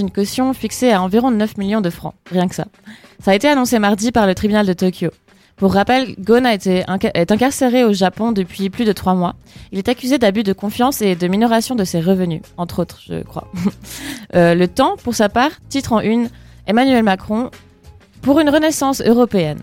une 0.00 0.12
caution 0.12 0.52
fixée 0.52 0.92
à 0.92 1.02
environ 1.02 1.32
9 1.32 1.56
millions 1.56 1.80
de 1.80 1.90
francs. 1.90 2.14
Rien 2.30 2.46
que 2.46 2.54
ça. 2.54 2.66
Ça 3.18 3.32
a 3.32 3.34
été 3.34 3.48
annoncé 3.48 3.80
mardi 3.80 4.12
par 4.12 4.28
le 4.28 4.34
tribunal 4.36 4.64
de 4.64 4.72
Tokyo. 4.72 5.08
Pour 5.56 5.72
rappel, 5.72 6.14
Gon 6.20 6.44
a 6.44 6.54
été 6.54 6.84
est 7.14 7.32
incarcéré 7.32 7.82
au 7.82 7.92
Japon 7.92 8.30
depuis 8.30 8.70
plus 8.70 8.84
de 8.84 8.92
trois 8.92 9.14
mois. 9.14 9.34
Il 9.72 9.78
est 9.78 9.88
accusé 9.88 10.18
d'abus 10.18 10.44
de 10.44 10.52
confiance 10.52 11.02
et 11.02 11.16
de 11.16 11.26
minoration 11.26 11.74
de 11.74 11.82
ses 11.82 12.00
revenus, 12.00 12.42
entre 12.56 12.80
autres, 12.80 13.00
je 13.08 13.22
crois. 13.24 13.50
Euh, 14.34 14.54
le 14.54 14.68
temps, 14.68 14.96
pour 15.02 15.14
sa 15.14 15.30
part, 15.30 15.52
titre 15.70 15.94
en 15.94 16.00
une 16.00 16.28
Emmanuel 16.66 17.02
Macron 17.02 17.50
pour 18.20 18.40
une 18.40 18.50
renaissance 18.50 19.00
européenne, 19.00 19.60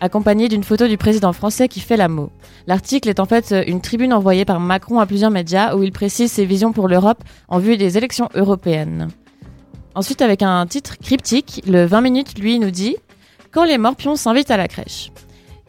accompagné 0.00 0.48
d'une 0.48 0.64
photo 0.64 0.88
du 0.88 0.96
président 0.96 1.32
français 1.32 1.68
qui 1.68 1.78
fait 1.78 1.96
la 1.96 2.08
mot. 2.08 2.30
L'article 2.66 3.08
est 3.08 3.20
en 3.20 3.24
fait 3.24 3.54
une 3.68 3.80
tribune 3.80 4.12
envoyée 4.12 4.44
par 4.44 4.58
Macron 4.58 4.98
à 4.98 5.06
plusieurs 5.06 5.30
médias 5.30 5.76
où 5.76 5.84
il 5.84 5.92
précise 5.92 6.32
ses 6.32 6.44
visions 6.44 6.72
pour 6.72 6.88
l'Europe 6.88 7.22
en 7.46 7.60
vue 7.60 7.76
des 7.76 7.96
élections 7.96 8.28
européennes. 8.34 9.10
Ensuite, 9.94 10.22
avec 10.22 10.42
un 10.42 10.66
titre 10.66 10.98
cryptique, 10.98 11.62
le 11.66 11.84
20 11.84 12.00
minutes, 12.00 12.38
lui, 12.38 12.58
nous 12.58 12.70
dit 12.70 12.96
Quand 13.50 13.64
les 13.64 13.78
morpions 13.78 14.16
s'invitent 14.16 14.50
à 14.50 14.56
la 14.56 14.68
crèche. 14.68 15.10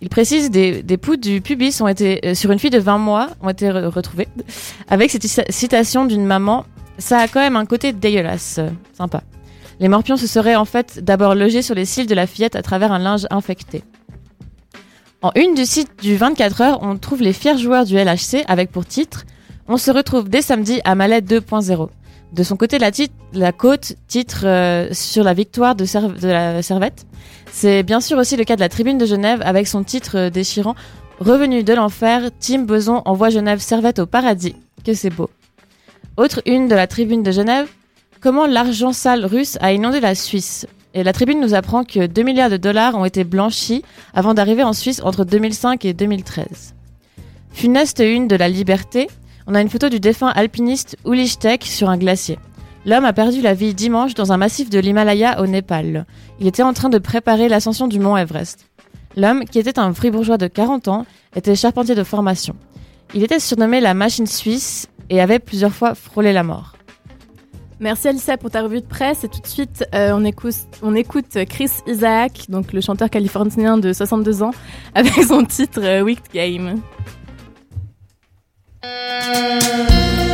Il 0.01 0.09
précise 0.09 0.49
des, 0.49 0.81
des 0.81 0.97
du 1.17 1.41
pubis 1.41 1.79
ont 1.81 1.87
été, 1.87 2.19
euh, 2.25 2.33
sur 2.33 2.51
une 2.51 2.57
fille 2.57 2.71
de 2.71 2.79
20 2.79 2.97
mois 2.97 3.29
ont 3.41 3.49
été 3.49 3.69
retrouvées. 3.69 4.27
Avec 4.89 5.11
cette 5.11 5.25
citation 5.51 6.05
d'une 6.05 6.25
maman, 6.25 6.65
ça 6.97 7.19
a 7.19 7.27
quand 7.27 7.39
même 7.39 7.55
un 7.55 7.65
côté 7.65 7.93
dégueulasse. 7.93 8.57
euh, 8.59 8.69
sympa. 8.93 9.21
Les 9.79 9.87
morpions 9.87 10.17
se 10.17 10.27
seraient 10.27 10.55
en 10.55 10.65
fait 10.65 11.03
d'abord 11.03 11.35
logés 11.35 11.61
sur 11.61 11.75
les 11.75 11.85
cils 11.85 12.07
de 12.07 12.15
la 12.15 12.27
fillette 12.27 12.55
à 12.55 12.61
travers 12.61 12.91
un 12.91 12.99
linge 12.99 13.25
infecté. 13.31 13.83
En 15.23 15.31
une 15.35 15.53
du 15.53 15.65
site 15.65 15.89
du 16.01 16.15
24 16.15 16.61
heures, 16.61 16.79
on 16.81 16.97
trouve 16.97 17.21
les 17.21 17.33
fiers 17.33 17.57
joueurs 17.57 17.85
du 17.85 17.95
LHC 17.95 18.43
avec 18.47 18.71
pour 18.71 18.85
titre 18.85 19.25
On 19.67 19.77
se 19.77 19.91
retrouve 19.91 20.29
dès 20.29 20.41
samedi 20.41 20.81
à 20.83 20.95
Malais 20.95 21.21
2.0. 21.21 21.89
De 22.31 22.43
son 22.43 22.55
côté, 22.55 22.77
la, 22.79 23.51
côte 23.51 23.93
titre 24.07 24.43
euh, 24.45 24.87
sur 24.93 25.23
la 25.23 25.33
victoire 25.33 25.75
de 25.75 25.85
la 26.27 26.61
Servette. 26.61 27.05
C'est 27.51 27.83
bien 27.83 27.99
sûr 27.99 28.17
aussi 28.17 28.37
le 28.37 28.45
cas 28.45 28.55
de 28.55 28.61
la 28.61 28.69
Tribune 28.69 28.97
de 28.97 29.05
Genève 29.05 29.41
avec 29.43 29.67
son 29.67 29.83
titre 29.83 30.17
euh, 30.17 30.29
déchirant 30.29 30.75
Revenu 31.19 31.63
de 31.63 31.73
l'enfer, 31.73 32.31
Tim 32.39 32.63
Beson 32.63 33.01
envoie 33.05 33.29
Genève 33.29 33.59
Servette 33.59 33.99
au 33.99 34.05
paradis. 34.05 34.55
Que 34.85 34.93
c'est 34.93 35.09
beau. 35.09 35.29
Autre 36.17 36.41
une 36.45 36.67
de 36.67 36.75
la 36.75 36.87
Tribune 36.87 37.21
de 37.21 37.31
Genève 37.31 37.67
Comment 38.21 38.47
l'argent 38.47 38.93
sale 38.93 39.25
russe 39.25 39.57
a 39.61 39.73
inondé 39.73 39.99
la 39.99 40.15
Suisse 40.15 40.67
Et 40.93 41.03
la 41.03 41.11
Tribune 41.11 41.41
nous 41.41 41.53
apprend 41.53 41.83
que 41.83 42.05
2 42.05 42.23
milliards 42.23 42.49
de 42.49 42.57
dollars 42.57 42.95
ont 42.95 43.05
été 43.05 43.23
blanchis 43.23 43.83
avant 44.13 44.33
d'arriver 44.33 44.63
en 44.63 44.73
Suisse 44.73 45.01
entre 45.03 45.25
2005 45.25 45.85
et 45.85 45.93
2013. 45.93 46.75
Funeste 47.51 47.99
une 47.99 48.27
de 48.27 48.35
la 48.35 48.47
Liberté 48.47 49.09
on 49.47 49.55
a 49.55 49.61
une 49.61 49.69
photo 49.69 49.89
du 49.89 49.99
défunt 49.99 50.29
alpiniste 50.29 50.97
Ulish 51.05 51.39
Tek 51.39 51.63
sur 51.63 51.89
un 51.89 51.97
glacier. 51.97 52.39
L'homme 52.85 53.05
a 53.05 53.13
perdu 53.13 53.41
la 53.41 53.53
vie 53.53 53.73
dimanche 53.73 54.15
dans 54.15 54.31
un 54.31 54.37
massif 54.37 54.69
de 54.69 54.79
l'Himalaya 54.79 55.41
au 55.41 55.47
Népal. 55.47 56.05
Il 56.39 56.47
était 56.47 56.63
en 56.63 56.73
train 56.73 56.89
de 56.89 56.97
préparer 56.97 57.47
l'ascension 57.47 57.87
du 57.87 57.99
mont 57.99 58.17
Everest. 58.17 58.67
L'homme, 59.15 59.45
qui 59.45 59.59
était 59.59 59.77
un 59.77 59.93
fribourgeois 59.93 60.37
de 60.37 60.47
40 60.47 60.87
ans, 60.87 61.05
était 61.35 61.55
charpentier 61.55 61.95
de 61.95 62.03
formation. 62.03 62.55
Il 63.13 63.23
était 63.23 63.39
surnommé 63.39 63.81
la 63.81 63.93
machine 63.93 64.25
suisse 64.25 64.87
et 65.09 65.21
avait 65.21 65.39
plusieurs 65.39 65.73
fois 65.73 65.95
frôlé 65.95 66.33
la 66.33 66.43
mort. 66.43 66.73
Merci 67.81 68.07
Alicia 68.07 68.37
pour 68.37 68.51
ta 68.51 68.61
revue 68.61 68.81
de 68.81 68.85
presse 68.85 69.23
et 69.23 69.27
tout 69.27 69.41
de 69.41 69.47
suite 69.47 69.83
euh, 69.95 70.11
on, 70.13 70.23
écoute, 70.23 70.53
on 70.83 70.93
écoute 70.93 71.37
Chris 71.49 71.71
Isaac, 71.87 72.45
donc 72.47 72.73
le 72.73 72.79
chanteur 72.81 73.09
californien 73.09 73.77
de 73.77 73.91
62 73.91 74.43
ans, 74.43 74.51
avec 74.95 75.13
son 75.23 75.43
titre 75.43 75.81
euh, 75.83 76.01
Wicked 76.01 76.31
Game. 76.31 76.79
World 78.83 80.30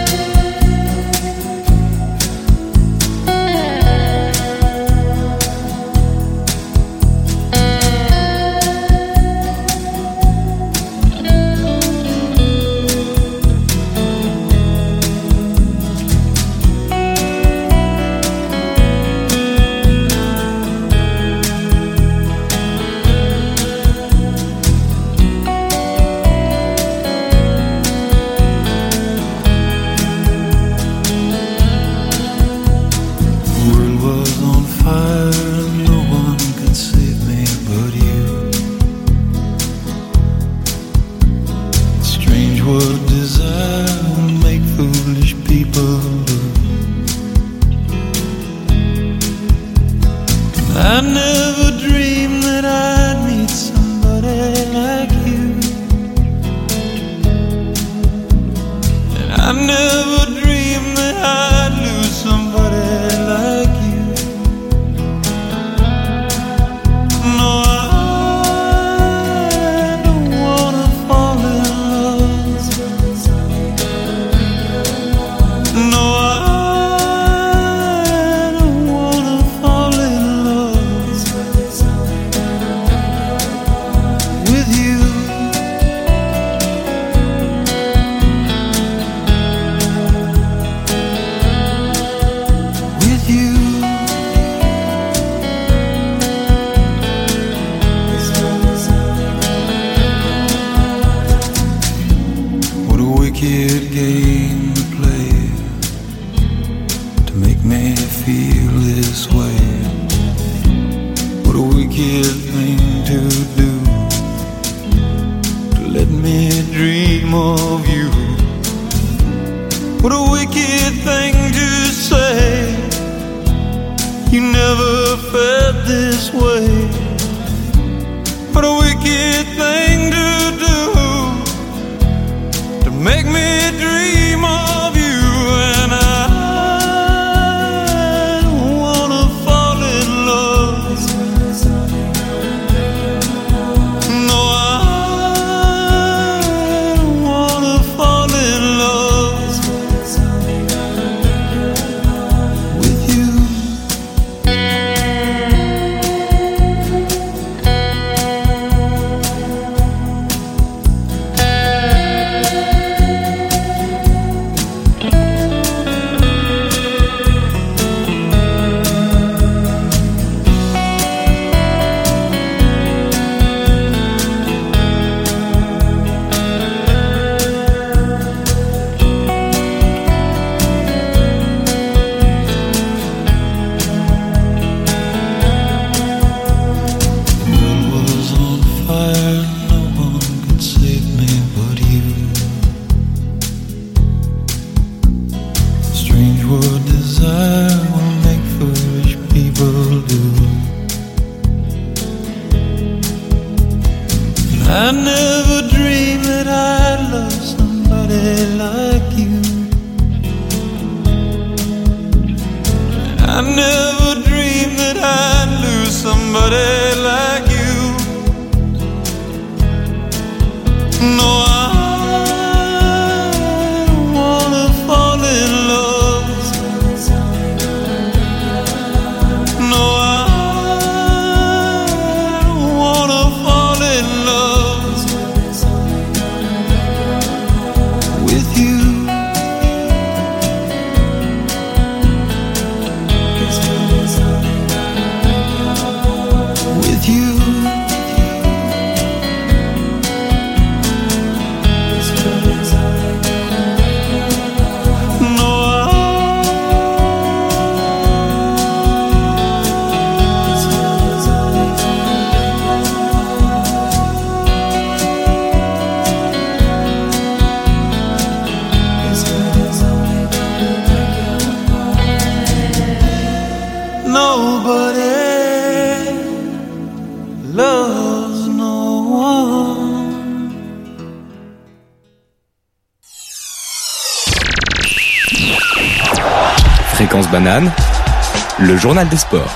journal 288.87 289.09
des 289.09 289.17
sports. 289.17 289.53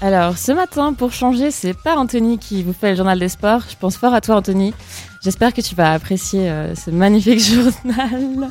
Alors, 0.00 0.36
ce 0.36 0.50
matin, 0.50 0.94
pour 0.94 1.12
changer, 1.12 1.52
c'est 1.52 1.74
pas 1.74 1.94
Anthony 1.94 2.40
qui 2.40 2.64
vous 2.64 2.72
fait 2.72 2.90
le 2.90 2.96
journal 2.96 3.20
des 3.20 3.28
sports. 3.28 3.60
Je 3.70 3.76
pense 3.76 3.96
fort 3.96 4.12
à 4.14 4.20
toi, 4.20 4.34
Anthony. 4.34 4.74
J'espère 5.22 5.54
que 5.54 5.60
tu 5.60 5.76
vas 5.76 5.92
apprécier 5.92 6.50
euh, 6.50 6.74
ce 6.74 6.90
magnifique 6.90 7.38
journal. 7.54 8.50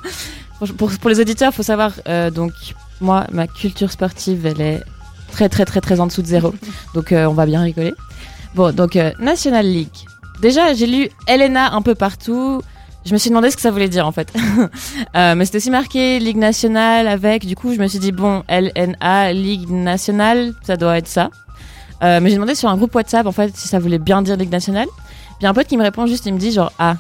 Pour, 0.78 1.10
les 1.10 1.20
auditeurs, 1.20 1.54
faut 1.54 1.62
savoir, 1.62 1.92
euh, 2.08 2.32
donc, 2.32 2.54
moi, 3.02 3.28
ma 3.34 3.48
culture 3.48 3.92
sportive, 3.92 4.46
elle 4.46 4.62
est 4.62 4.82
très, 5.30 5.50
très, 5.50 5.66
très, 5.66 5.82
très 5.82 6.00
en 6.00 6.08
dessous 6.08 6.22
de 6.22 6.28
zéro. 6.28 6.56
Donc, 6.94 7.12
euh, 7.12 7.26
on 7.26 7.34
va 7.34 7.46
bien 7.46 7.64
rigoler. 7.64 7.96
Bon, 8.54 8.74
donc, 8.74 8.98
National 9.20 9.66
League. 9.66 10.06
Déjà, 10.40 10.74
j'ai 10.74 10.88
lu 10.88 11.10
Elena 11.28 11.74
un 11.74 11.82
peu 11.82 11.96
partout. 11.96 12.62
Je 13.06 13.14
me 13.14 13.20
suis 13.20 13.30
demandé 13.30 13.52
ce 13.52 13.56
que 13.56 13.62
ça 13.62 13.70
voulait 13.70 13.88
dire 13.90 14.08
en 14.08 14.12
fait. 14.12 14.34
Euh, 15.16 15.36
mais 15.36 15.46
c'était 15.46 15.58
aussi 15.58 15.70
marqué 15.70 16.20
Ligue 16.20 16.38
nationale 16.38 17.08
avec. 17.08 17.46
Du 17.46 17.56
coup, 17.56 17.74
je 17.74 17.80
me 17.80 17.88
suis 17.88 18.00
dit 18.00 18.12
bon, 18.12 18.44
LNA, 18.50 19.32
Ligue 19.32 19.70
nationale, 19.70 20.54
ça 20.62 20.76
doit 20.76 20.98
être 20.98 21.08
ça. 21.08 21.30
Euh, 22.04 22.20
mais 22.22 22.30
j'ai 22.30 22.36
demandé 22.36 22.56
sur 22.56 22.68
un 22.68 22.76
groupe 22.76 22.94
WhatsApp 22.94 23.26
en 23.26 23.32
fait 23.32 23.56
si 23.56 23.70
ça 23.70 23.80
voulait 23.80 24.00
bien 24.00 24.22
dire 24.22 24.36
Ligue 24.36 24.52
nationale. 24.52 24.88
Puis 25.38 25.48
un 25.48 25.54
pote 25.54 25.68
qui 25.68 25.78
me 25.78 25.84
répond 25.84 26.06
juste, 26.06 26.26
il 26.26 26.34
me 26.34 26.40
dit 26.40 26.52
genre 26.52 26.72
ah. 26.80 26.98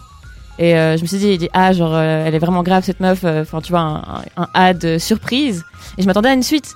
Et 0.60 0.78
euh, 0.78 0.96
je 0.96 1.02
me 1.02 1.08
suis 1.08 1.18
dit, 1.18 1.28
il 1.28 1.38
dit 1.38 1.50
ah 1.52 1.74
genre 1.74 1.98
elle 1.98 2.34
est 2.34 2.40
vraiment 2.40 2.64
grave 2.64 2.84
cette 2.86 3.02
meuf. 3.02 3.26
Enfin 3.26 3.60
tu 3.60 3.72
vois 3.72 3.82
un, 3.82 3.96
un, 3.98 4.24
un 4.38 4.48
A 4.54 4.74
de 4.74 4.98
surprise. 4.98 5.66
Et 5.98 6.02
je 6.02 6.08
m'attendais 6.08 6.30
à 6.30 6.34
une 6.34 6.44
suite. 6.44 6.74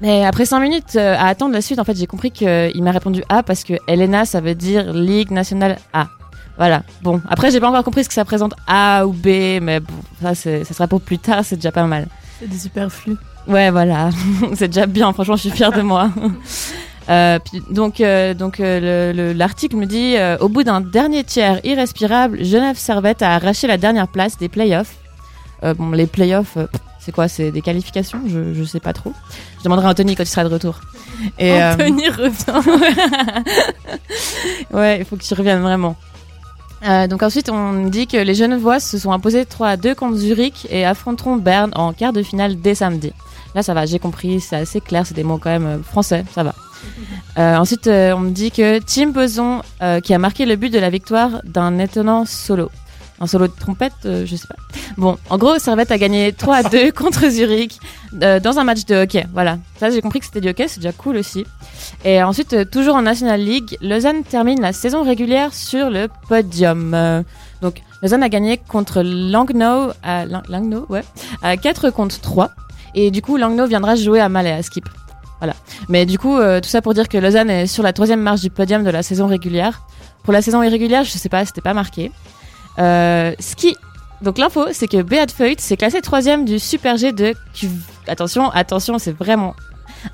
Mais 0.00 0.24
après 0.24 0.44
5 0.44 0.58
minutes 0.58 0.96
à 0.96 1.28
attendre 1.28 1.52
la 1.52 1.60
suite, 1.62 1.78
en 1.78 1.84
fait, 1.84 1.96
j'ai 1.96 2.06
compris 2.06 2.30
qu'il 2.32 2.82
m'a 2.82 2.90
répondu 2.90 3.22
A 3.28 3.42
parce 3.42 3.62
que 3.62 3.74
Elena, 3.86 4.24
ça 4.24 4.40
veut 4.40 4.56
dire 4.56 4.92
Ligue 4.92 5.30
nationale 5.30 5.78
A. 5.92 6.08
Voilà. 6.56 6.82
Bon, 7.02 7.20
après, 7.28 7.50
j'ai 7.50 7.60
pas 7.60 7.68
encore 7.68 7.82
compris 7.84 8.04
ce 8.04 8.08
que 8.08 8.14
ça 8.14 8.24
présente 8.24 8.54
A 8.66 9.06
ou 9.06 9.12
B, 9.12 9.26
mais 9.60 9.80
bon, 9.80 9.94
ça, 10.22 10.34
sera 10.34 10.86
pour 10.86 11.00
plus 11.00 11.18
tard, 11.18 11.44
c'est 11.44 11.56
déjà 11.56 11.72
pas 11.72 11.84
mal. 11.84 12.06
C'est 12.40 12.48
du 12.48 12.58
superflu. 12.58 13.16
Ouais, 13.48 13.70
voilà. 13.70 14.10
c'est 14.54 14.68
déjà 14.68 14.86
bien, 14.86 15.12
franchement, 15.12 15.36
je 15.36 15.42
suis 15.42 15.50
fière 15.50 15.72
de 15.72 15.82
moi. 15.82 16.10
Euh, 17.10 17.38
puis, 17.38 17.62
donc, 17.68 18.00
euh, 18.00 18.32
donc 18.32 18.60
euh, 18.60 19.12
le- 19.12 19.14
le- 19.14 19.32
l'article 19.34 19.76
me 19.76 19.84
dit 19.84 20.14
au 20.40 20.48
bout 20.48 20.62
d'un 20.62 20.80
dernier 20.80 21.22
tiers 21.22 21.60
irrespirable, 21.62 22.42
Genève 22.42 22.78
Servette 22.78 23.20
a 23.20 23.34
arraché 23.34 23.66
la 23.66 23.76
dernière 23.76 24.08
place 24.08 24.38
des 24.38 24.48
playoffs. 24.48 24.94
Bon, 25.76 25.90
les 25.90 26.06
playoffs, 26.06 26.56
c'est 27.00 27.12
quoi? 27.12 27.28
C'est 27.28 27.50
des 27.50 27.60
qualifications? 27.60 28.20
Je, 28.26 28.54
je 28.54 28.64
sais 28.64 28.80
pas 28.80 28.94
trop. 28.94 29.12
Je 29.58 29.64
demanderai 29.64 29.86
à 29.88 29.90
Anthony 29.90 30.16
quand 30.16 30.22
il 30.22 30.26
sera 30.28 30.44
de 30.44 30.48
retour. 30.54 30.80
Et, 31.38 31.62
Anthony 31.62 32.08
revient. 32.08 32.80
ouais, 34.72 34.98
il 35.00 35.04
faut 35.04 35.16
que 35.16 35.22
tu 35.22 35.34
reviennes 35.34 35.60
vraiment. 35.60 35.96
Euh, 36.86 37.06
donc 37.06 37.22
ensuite, 37.22 37.48
on 37.48 37.86
dit 37.86 38.06
que 38.06 38.16
les 38.16 38.34
Genevois 38.34 38.80
se 38.80 38.98
sont 38.98 39.12
imposés 39.12 39.46
3 39.46 39.68
à 39.68 39.76
2 39.76 39.94
contre 39.94 40.16
Zurich 40.16 40.66
et 40.70 40.84
affronteront 40.84 41.36
Berne 41.36 41.70
en 41.74 41.92
quart 41.92 42.12
de 42.12 42.22
finale 42.22 42.60
dès 42.60 42.74
samedi. 42.74 43.12
Là, 43.54 43.62
ça 43.62 43.72
va, 43.72 43.86
j'ai 43.86 43.98
compris, 43.98 44.40
c'est 44.40 44.56
assez 44.56 44.80
clair, 44.80 45.06
c'est 45.06 45.14
des 45.14 45.22
mots 45.22 45.38
quand 45.38 45.50
même 45.50 45.66
euh, 45.66 45.82
français, 45.82 46.24
ça 46.34 46.42
va. 46.42 46.54
Euh, 47.36 47.56
ensuite, 47.56 47.88
euh, 47.88 48.12
on 48.14 48.20
me 48.20 48.30
dit 48.30 48.52
que 48.52 48.78
Tim 48.78 49.08
Beson, 49.08 49.60
euh, 49.82 49.98
qui 49.98 50.14
a 50.14 50.18
marqué 50.18 50.46
le 50.46 50.54
but 50.54 50.72
de 50.72 50.78
la 50.78 50.88
victoire 50.88 51.40
d'un 51.42 51.80
étonnant 51.80 52.24
solo. 52.26 52.70
Un 53.20 53.26
solo 53.28 53.46
de 53.46 53.52
trompette, 53.52 53.92
euh, 54.06 54.26
je 54.26 54.34
sais 54.34 54.48
pas. 54.48 54.56
Bon, 54.96 55.16
en 55.30 55.38
gros, 55.38 55.58
Servette 55.60 55.92
a 55.92 55.98
gagné 55.98 56.32
3 56.32 56.56
à 56.56 56.62
2 56.64 56.90
contre 56.96 57.28
Zurich 57.28 57.78
euh, 58.22 58.40
dans 58.40 58.58
un 58.58 58.64
match 58.64 58.84
de 58.86 58.96
hockey. 58.96 59.24
Voilà, 59.32 59.58
ça 59.78 59.88
j'ai 59.90 60.00
compris 60.02 60.18
que 60.18 60.26
c'était 60.26 60.40
du 60.40 60.48
hockey, 60.48 60.66
c'est 60.66 60.80
déjà 60.80 60.92
cool 60.92 61.16
aussi. 61.16 61.44
Et 62.04 62.20
ensuite, 62.24 62.52
euh, 62.54 62.64
toujours 62.64 62.96
en 62.96 63.02
National 63.02 63.40
League, 63.40 63.76
Lausanne 63.80 64.24
termine 64.24 64.60
la 64.60 64.72
saison 64.72 65.04
régulière 65.04 65.54
sur 65.54 65.90
le 65.90 66.08
podium. 66.28 67.24
Donc, 67.62 67.82
Lausanne 68.02 68.22
a 68.24 68.28
gagné 68.28 68.56
contre 68.58 69.02
Langnau, 69.02 69.92
à, 70.02 70.26
Lang- 70.26 70.42
Langnau, 70.48 70.84
ouais, 70.88 71.02
à 71.40 71.56
4 71.56 71.90
contre 71.90 72.20
3. 72.20 72.50
Et 72.96 73.10
du 73.12 73.22
coup, 73.22 73.36
Langnau 73.36 73.66
viendra 73.66 73.94
jouer 73.94 74.20
à 74.20 74.28
Malais, 74.28 74.52
à 74.52 74.62
Skip. 74.62 74.88
Voilà. 75.38 75.54
Mais 75.88 76.04
du 76.04 76.18
coup, 76.18 76.36
tout 76.38 76.68
ça 76.68 76.80
pour 76.82 76.94
dire 76.94 77.08
que 77.08 77.16
Lausanne 77.18 77.50
est 77.50 77.66
sur 77.66 77.82
la 77.82 77.92
troisième 77.92 78.20
marche 78.20 78.40
du 78.40 78.50
podium 78.50 78.82
de 78.82 78.90
la 78.90 79.02
saison 79.02 79.26
régulière. 79.28 79.82
Pour 80.24 80.32
la 80.32 80.42
saison 80.42 80.62
irrégulière, 80.62 81.04
je 81.04 81.10
sais 81.10 81.28
pas, 81.28 81.44
c'était 81.44 81.60
pas 81.60 81.74
marqué. 81.74 82.10
Euh, 82.78 83.32
ski. 83.38 83.76
Donc 84.22 84.38
l'info, 84.38 84.66
c'est 84.72 84.88
que 84.88 85.02
Beat 85.02 85.32
Feut 85.32 85.56
s'est 85.58 85.76
classé 85.76 86.00
troisième 86.00 86.44
du 86.44 86.58
Super 86.58 86.96
G 86.96 87.12
de. 87.12 87.34
Attention, 88.06 88.50
attention, 88.50 88.98
c'est 88.98 89.12
vraiment 89.12 89.54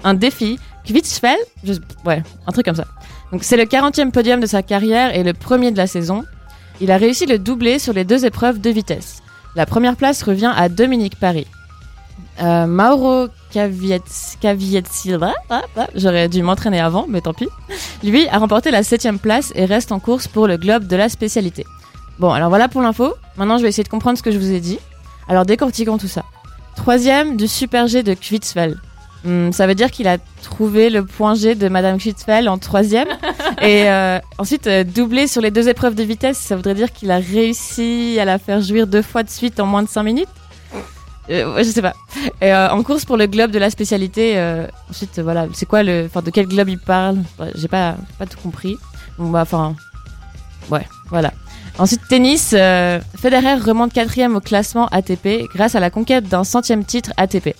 un 0.04 0.14
défi. 0.14 0.58
Kvitsfeld, 0.84 1.38
je... 1.62 1.74
ouais, 2.04 2.22
un 2.46 2.52
truc 2.52 2.64
comme 2.64 2.74
ça. 2.74 2.86
Donc 3.32 3.44
c'est 3.44 3.56
le 3.56 3.64
40e 3.64 4.10
podium 4.10 4.40
de 4.40 4.46
sa 4.46 4.62
carrière 4.62 5.14
et 5.14 5.22
le 5.22 5.32
premier 5.32 5.70
de 5.70 5.76
la 5.76 5.86
saison. 5.86 6.24
Il 6.80 6.90
a 6.90 6.96
réussi 6.96 7.26
le 7.26 7.38
doublé 7.38 7.78
sur 7.78 7.92
les 7.92 8.04
deux 8.04 8.24
épreuves 8.24 8.60
de 8.60 8.70
vitesse. 8.70 9.22
La 9.54 9.66
première 9.66 9.96
place 9.96 10.22
revient 10.22 10.52
à 10.56 10.68
Dominique 10.68 11.18
Paris. 11.18 11.46
Euh, 12.40 12.66
Mauro 12.66 13.28
Caviezzi, 13.52 14.38
ah, 15.20 15.62
ah, 15.76 15.86
j'aurais 15.94 16.28
dû 16.28 16.42
m'entraîner 16.42 16.80
avant, 16.80 17.06
mais 17.08 17.20
tant 17.20 17.34
pis. 17.34 17.48
Lui 18.02 18.26
a 18.28 18.38
remporté 18.38 18.70
la 18.70 18.82
septième 18.82 19.18
place 19.18 19.52
et 19.54 19.66
reste 19.66 19.92
en 19.92 19.98
course 20.00 20.26
pour 20.26 20.46
le 20.46 20.56
globe 20.56 20.86
de 20.86 20.96
la 20.96 21.08
spécialité. 21.08 21.66
Bon, 22.20 22.30
alors 22.32 22.50
voilà 22.50 22.68
pour 22.68 22.82
l'info. 22.82 23.14
Maintenant, 23.38 23.56
je 23.56 23.62
vais 23.62 23.70
essayer 23.70 23.82
de 23.82 23.88
comprendre 23.88 24.18
ce 24.18 24.22
que 24.22 24.30
je 24.30 24.36
vous 24.36 24.52
ai 24.52 24.60
dit. 24.60 24.78
Alors, 25.26 25.46
décortiquons 25.46 25.96
tout 25.96 26.06
ça. 26.06 26.22
Troisième 26.76 27.38
du 27.38 27.48
Super 27.48 27.86
G 27.86 28.02
de 28.02 28.12
Kvitsfeld. 28.12 28.76
Hmm, 29.24 29.52
ça 29.52 29.66
veut 29.66 29.74
dire 29.74 29.90
qu'il 29.90 30.06
a 30.06 30.18
trouvé 30.42 30.90
le 30.90 31.02
point 31.02 31.34
G 31.34 31.54
de 31.54 31.68
Madame 31.68 31.96
Kvitsfeld 31.96 32.46
en 32.46 32.58
troisième. 32.58 33.08
et 33.62 33.88
euh, 33.88 34.18
ensuite, 34.36 34.66
euh, 34.66 34.84
doublé 34.84 35.28
sur 35.28 35.40
les 35.40 35.50
deux 35.50 35.70
épreuves 35.70 35.94
de 35.94 36.02
vitesse, 36.02 36.36
ça 36.36 36.56
voudrait 36.56 36.74
dire 36.74 36.92
qu'il 36.92 37.10
a 37.10 37.16
réussi 37.16 38.18
à 38.20 38.26
la 38.26 38.38
faire 38.38 38.60
jouir 38.60 38.86
deux 38.86 39.02
fois 39.02 39.22
de 39.22 39.30
suite 39.30 39.58
en 39.58 39.64
moins 39.64 39.82
de 39.82 39.88
cinq 39.88 40.02
minutes? 40.02 40.28
Euh, 41.30 41.56
je 41.56 41.70
sais 41.70 41.80
pas. 41.80 41.94
Et, 42.42 42.52
en 42.52 42.82
course 42.82 43.06
pour 43.06 43.16
le 43.16 43.28
globe 43.28 43.50
de 43.50 43.58
la 43.58 43.70
spécialité. 43.70 44.38
ensuite, 44.90 45.20
voilà, 45.20 45.46
c'est 45.54 45.64
quoi 45.64 45.82
le, 45.82 46.04
enfin, 46.04 46.20
de 46.20 46.30
quel 46.30 46.46
globe 46.46 46.68
il 46.68 46.78
parle? 46.78 47.16
J'ai 47.54 47.68
pas, 47.68 47.96
pas 48.18 48.26
tout 48.26 48.38
compris. 48.42 48.76
Bon, 49.16 49.30
bah, 49.30 49.40
enfin, 49.40 49.74
ouais, 50.70 50.86
voilà. 51.08 51.32
Ensuite, 51.80 52.06
tennis. 52.08 52.52
euh, 52.52 53.00
Federer 53.16 53.54
remonte 53.54 53.94
quatrième 53.94 54.37
au 54.37 54.40
classement 54.40 54.87
ATP 54.88 55.49
grâce 55.54 55.75
à 55.75 55.80
la 55.80 55.88
conquête 55.88 56.28
d'un 56.28 56.44
centième 56.44 56.84
titre 56.84 57.10
ATP. 57.16 57.54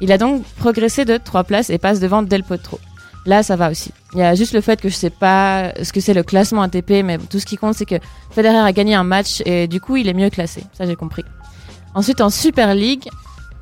Il 0.00 0.12
a 0.12 0.18
donc 0.18 0.44
progressé 0.58 1.04
de 1.04 1.16
trois 1.16 1.42
places 1.42 1.70
et 1.70 1.78
passe 1.78 1.98
devant 1.98 2.22
Del 2.22 2.44
Potro. 2.44 2.78
Là, 3.26 3.42
ça 3.42 3.56
va 3.56 3.72
aussi. 3.72 3.90
Il 4.12 4.20
y 4.20 4.22
a 4.22 4.36
juste 4.36 4.52
le 4.52 4.60
fait 4.60 4.80
que 4.80 4.88
je 4.88 4.94
sais 4.94 5.10
pas 5.10 5.72
ce 5.82 5.92
que 5.92 5.98
c'est 5.98 6.14
le 6.14 6.22
classement 6.22 6.62
ATP, 6.62 7.02
mais 7.02 7.18
tout 7.18 7.40
ce 7.40 7.46
qui 7.46 7.56
compte, 7.56 7.74
c'est 7.74 7.84
que 7.84 7.96
Federer 8.30 8.58
a 8.58 8.70
gagné 8.70 8.94
un 8.94 9.02
match 9.02 9.42
et 9.44 9.66
du 9.66 9.80
coup, 9.80 9.96
il 9.96 10.08
est 10.08 10.14
mieux 10.14 10.30
classé. 10.30 10.62
Ça, 10.72 10.86
j'ai 10.86 10.94
compris. 10.94 11.24
Ensuite, 11.96 12.20
en 12.20 12.30
Super 12.30 12.76
League, 12.76 13.08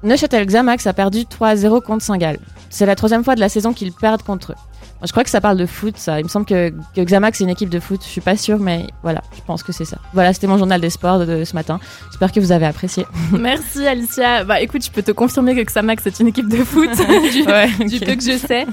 Neuchâtel 0.03 0.45
Xamax 0.45 0.87
a 0.87 0.93
perdu 0.93 1.21
3-0 1.21 1.81
contre 1.81 2.05
Saint-Gall. 2.05 2.39
C'est 2.69 2.85
la 2.85 2.97
troisième 2.97 3.25
fois 3.25 3.35
de 3.35 3.41
la 3.41 3.49
saison 3.49 3.73
qu'ils 3.73 3.93
perdent 3.95 4.23
contre 4.23 4.53
eux. 4.53 4.57
Je 5.05 5.11
crois 5.11 5.25
que 5.25 5.31
ça 5.31 5.41
parle 5.41 5.57
de 5.57 5.67
foot, 5.67 5.95
ça. 5.97 6.21
Il 6.21 6.25
me 6.25 6.29
semble 6.29 6.47
que, 6.47 6.71
que 6.95 7.01
Xamax 7.01 7.39
c'est 7.39 7.45
une 7.45 7.51
équipe 7.51 7.69
de 7.71 7.81
foot. 7.81 8.01
Je 8.05 8.09
suis 8.09 8.21
pas 8.21 8.37
sûre, 8.37 8.59
mais 8.59 8.87
voilà, 9.03 9.21
je 9.37 9.41
pense 9.47 9.63
que 9.63 9.73
c'est 9.73 9.85
ça. 9.85 9.97
Voilà, 10.15 10.33
c'était 10.33 10.47
mon 10.47 10.59
journal 10.59 10.81
des 10.81 10.91
sports 10.91 11.19
de, 11.19 11.25
de 11.25 11.45
ce 11.45 11.55
matin. 11.55 11.81
J'espère 12.11 12.31
que 12.33 12.41
vous 12.41 12.53
avez 12.53 12.67
apprécié. 12.67 13.05
Merci 13.33 13.87
Alicia. 13.87 14.45
Bah 14.45 14.61
écoute, 14.61 14.85
je 14.85 14.91
peux 14.91 15.03
te 15.03 15.11
confirmer 15.13 15.55
que 15.55 15.61
Xamax 15.63 16.03
c'est 16.05 16.21
une 16.21 16.29
équipe 16.29 16.49
de 16.49 16.63
foot, 16.65 16.91
du, 17.33 17.43
Ouais, 17.43 17.69
du 17.87 17.99
peu 18.01 18.15
que 18.15 18.23
je 18.23 18.39
sais. 18.39 18.67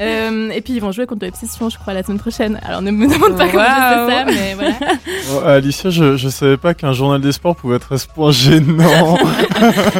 Euh, 0.00 0.50
et 0.50 0.60
puis 0.62 0.72
ils 0.74 0.80
vont 0.80 0.92
jouer 0.92 1.06
contre 1.06 1.26
l'Obsession, 1.26 1.68
je 1.68 1.78
crois, 1.78 1.92
la 1.94 2.02
semaine 2.02 2.18
prochaine. 2.18 2.58
Alors 2.66 2.80
ne 2.82 2.90
me 2.90 3.06
demande 3.06 3.36
pas 3.36 3.48
comment 3.48 3.64
je 3.64 4.10
sais 4.10 4.16
ça, 4.16 4.24
mais 4.26 4.54
voilà. 4.54 4.74
Bon, 5.30 5.40
Alicia, 5.46 5.90
je, 5.90 6.16
je 6.16 6.28
savais 6.28 6.56
pas 6.56 6.72
qu'un 6.74 6.92
journal 6.92 7.20
des 7.20 7.32
sports 7.32 7.56
pouvait 7.56 7.76
être 7.76 7.94
à 7.94 7.98
ce 7.98 8.06
point 8.06 8.32
gênant. 8.32 9.16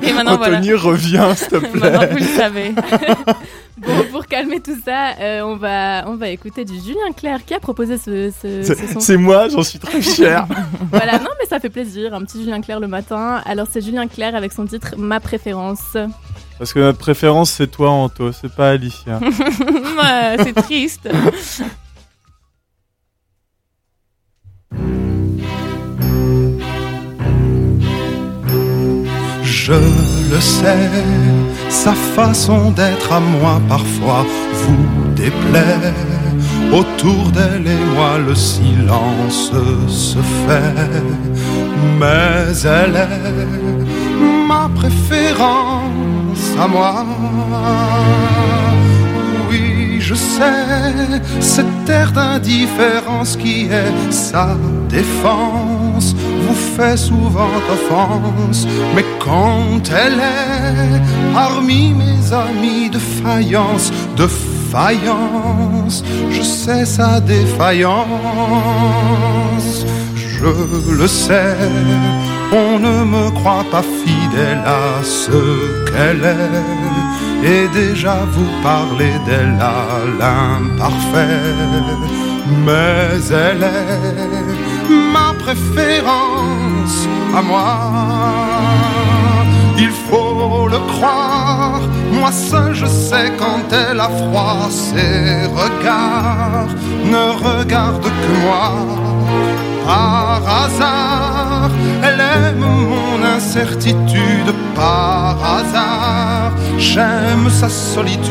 Et 0.02 0.12
maintenant, 0.12 0.36
voilà. 0.36 0.58
Anthony, 0.58 0.72
reviens, 0.74 1.34
s'il 1.34 1.48
te 1.48 1.54
Maintenant, 1.56 1.98
plaît. 1.98 2.08
vous 2.12 2.18
le 2.18 2.24
savez. 2.24 2.74
Bon, 3.78 4.04
pour 4.12 4.26
calmer 4.26 4.60
tout 4.60 4.76
ça, 4.84 5.14
euh, 5.20 5.40
on, 5.42 5.56
va, 5.56 6.04
on 6.06 6.16
va 6.16 6.28
écouter 6.28 6.64
du 6.64 6.74
Julien 6.74 7.12
Clerc 7.16 7.44
qui 7.46 7.54
a 7.54 7.60
proposé 7.60 7.96
ce, 7.98 8.30
ce, 8.30 8.62
ce 8.62 8.74
C'est- 8.74 8.92
son. 8.92 9.00
C'est 9.00 9.16
moi, 9.16 9.48
j'en 9.48 9.62
suis 9.62 9.78
très 9.78 10.02
fier. 10.02 10.46
Voilà, 10.90 11.18
non, 11.18 11.30
mais 11.38 11.46
ça 11.48 11.60
fait 11.60 11.70
plaisir, 11.70 12.12
un 12.14 12.20
petit 12.22 12.40
Julien 12.42 12.60
Clerc 12.60 12.80
le 12.80 12.88
matin. 12.88 13.40
Alors, 13.46 13.66
c'est 13.70 13.80
Julien 13.80 14.06
Clerc 14.08 14.34
avec 14.34 14.52
son 14.52 14.66
titre 14.66 14.94
Ma 14.98 15.20
préférence. 15.20 15.96
Parce 16.58 16.74
que 16.74 16.78
notre 16.80 16.98
préférence, 16.98 17.50
c'est 17.52 17.68
toi, 17.70 17.90
Anto, 17.90 18.32
c'est 18.32 18.54
pas 18.54 18.70
Alicia. 18.70 19.18
Ouais, 20.00 20.36
c'est 20.44 20.52
triste. 20.54 21.08
Je 29.42 29.72
le 30.30 30.40
sais, 30.40 30.90
sa 31.68 31.92
façon 31.92 32.70
d'être 32.70 33.12
à 33.12 33.20
moi 33.20 33.60
parfois 33.68 34.24
vous 34.60 34.86
déplaît. 35.14 35.92
Autour 36.72 37.30
d'elle 37.32 37.66
et 37.66 37.84
moi 37.96 38.18
le 38.24 38.34
silence 38.34 39.52
se 39.88 40.18
fait, 40.42 41.02
mais 41.98 42.52
elle 42.64 42.96
est 42.96 44.46
ma 44.46 44.68
préférence 44.74 46.44
à 46.58 46.68
moi. 46.68 47.04
Oui, 49.48 49.96
je 50.00 50.14
sais, 50.14 51.20
cette 51.40 51.88
air 51.88 52.12
d'indifférence 52.12 53.36
qui 53.36 53.64
est 53.64 54.12
sa 54.12 54.56
défense 54.88 56.14
fait 56.76 56.96
souvent 56.96 57.50
offense, 57.76 58.66
mais 58.94 59.04
quand 59.18 59.82
elle 60.02 60.20
est 60.20 61.00
parmi 61.34 61.92
mes 61.92 62.32
amis 62.32 62.90
de 62.90 62.98
faïence, 62.98 63.92
de 64.16 64.26
faïence, 64.72 66.04
je 66.30 66.42
sais 66.42 66.84
sa 66.84 67.20
défaillance, 67.20 68.06
je 70.14 70.92
le 71.00 71.06
sais, 71.06 71.56
on 72.52 72.78
ne 72.78 73.04
me 73.04 73.30
croit 73.30 73.66
pas 73.70 73.84
fidèle 74.02 74.62
à 74.64 75.02
ce 75.02 75.40
qu'elle 75.88 76.24
est, 76.24 77.48
et 77.52 77.68
déjà 77.80 78.18
vous 78.34 78.50
parlez 78.62 79.14
d'elle 79.26 79.58
à 79.60 79.84
l'imparfait, 80.20 81.44
mais 82.64 83.18
elle 83.46 83.62
est 83.62 84.40
préférence 85.42 86.96
à 87.34 87.42
moi. 87.42 87.72
Il 89.78 89.90
faut 89.90 90.68
le 90.68 90.78
croire, 90.92 91.80
moi 92.12 92.30
seul 92.32 92.74
je 92.74 92.86
sais 92.86 93.32
quand 93.38 93.66
elle 93.72 94.00
a 94.00 94.10
froid, 94.20 94.68
ses 94.68 95.46
regards 95.62 96.74
ne 97.14 97.24
regardent 97.48 98.14
que 98.22 98.32
moi. 98.44 98.72
Par 99.86 100.42
hasard, 100.62 101.70
elle 102.02 102.20
aime 102.20 102.64
mon 102.66 103.24
incertitude, 103.36 104.52
par 104.74 105.36
hasard, 105.56 106.52
j'aime 106.78 107.48
sa 107.50 107.68
solitude. 107.68 108.30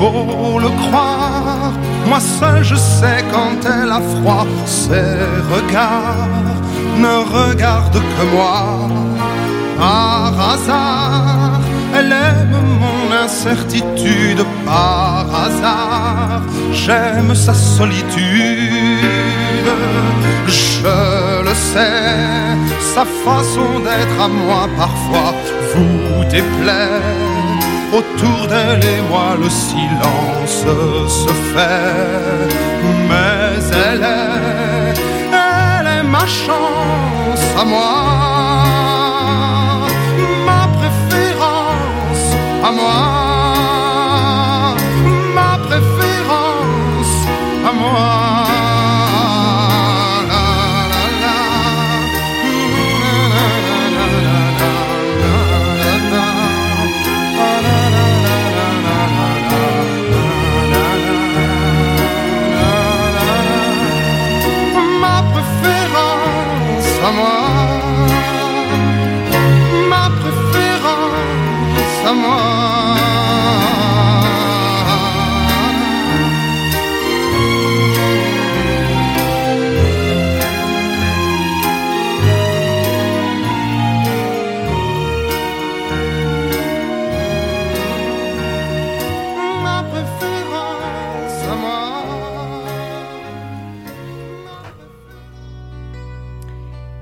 Faut 0.00 0.58
le 0.58 0.70
croire, 0.82 1.72
moi 2.08 2.20
seul 2.20 2.64
je 2.64 2.74
sais 2.74 3.22
quand 3.32 3.58
elle 3.74 3.92
a 4.00 4.02
froid, 4.12 4.46
ses 4.64 5.18
regards 5.54 6.56
ne 7.04 7.14
regardent 7.38 8.04
que 8.14 8.24
moi. 8.34 8.88
Par 9.78 10.32
hasard, 10.52 11.60
elle 11.96 12.12
aime 12.12 12.58
mon 12.82 13.02
incertitude, 13.24 14.42
par 14.64 15.26
hasard, 15.44 16.42
j'aime 16.72 17.34
sa 17.34 17.54
solitude. 17.54 19.10
Je 20.46 21.42
le 21.46 21.54
sais, 21.70 22.56
sa 22.94 23.04
façon 23.24 23.70
d'être 23.84 24.18
à 24.26 24.28
moi 24.28 24.62
parfois 24.76 25.32
vous 25.70 26.24
déplaît. 26.30 27.29
Autour 27.92 28.46
d'elle 28.46 28.84
et 28.84 29.02
moi 29.10 29.36
le 29.36 29.50
silence 29.50 30.64
se 31.08 31.32
fait, 31.52 32.54
mais 33.08 33.58
elle 33.88 34.02
est, 34.02 34.94
elle 35.32 35.88
est 35.98 36.02
ma 36.04 36.24
chance 36.24 37.44
à 37.58 37.64
moi, 37.64 37.92
ma 40.46 40.68
préférence 40.78 42.28
à 42.64 42.70
moi, 42.70 43.19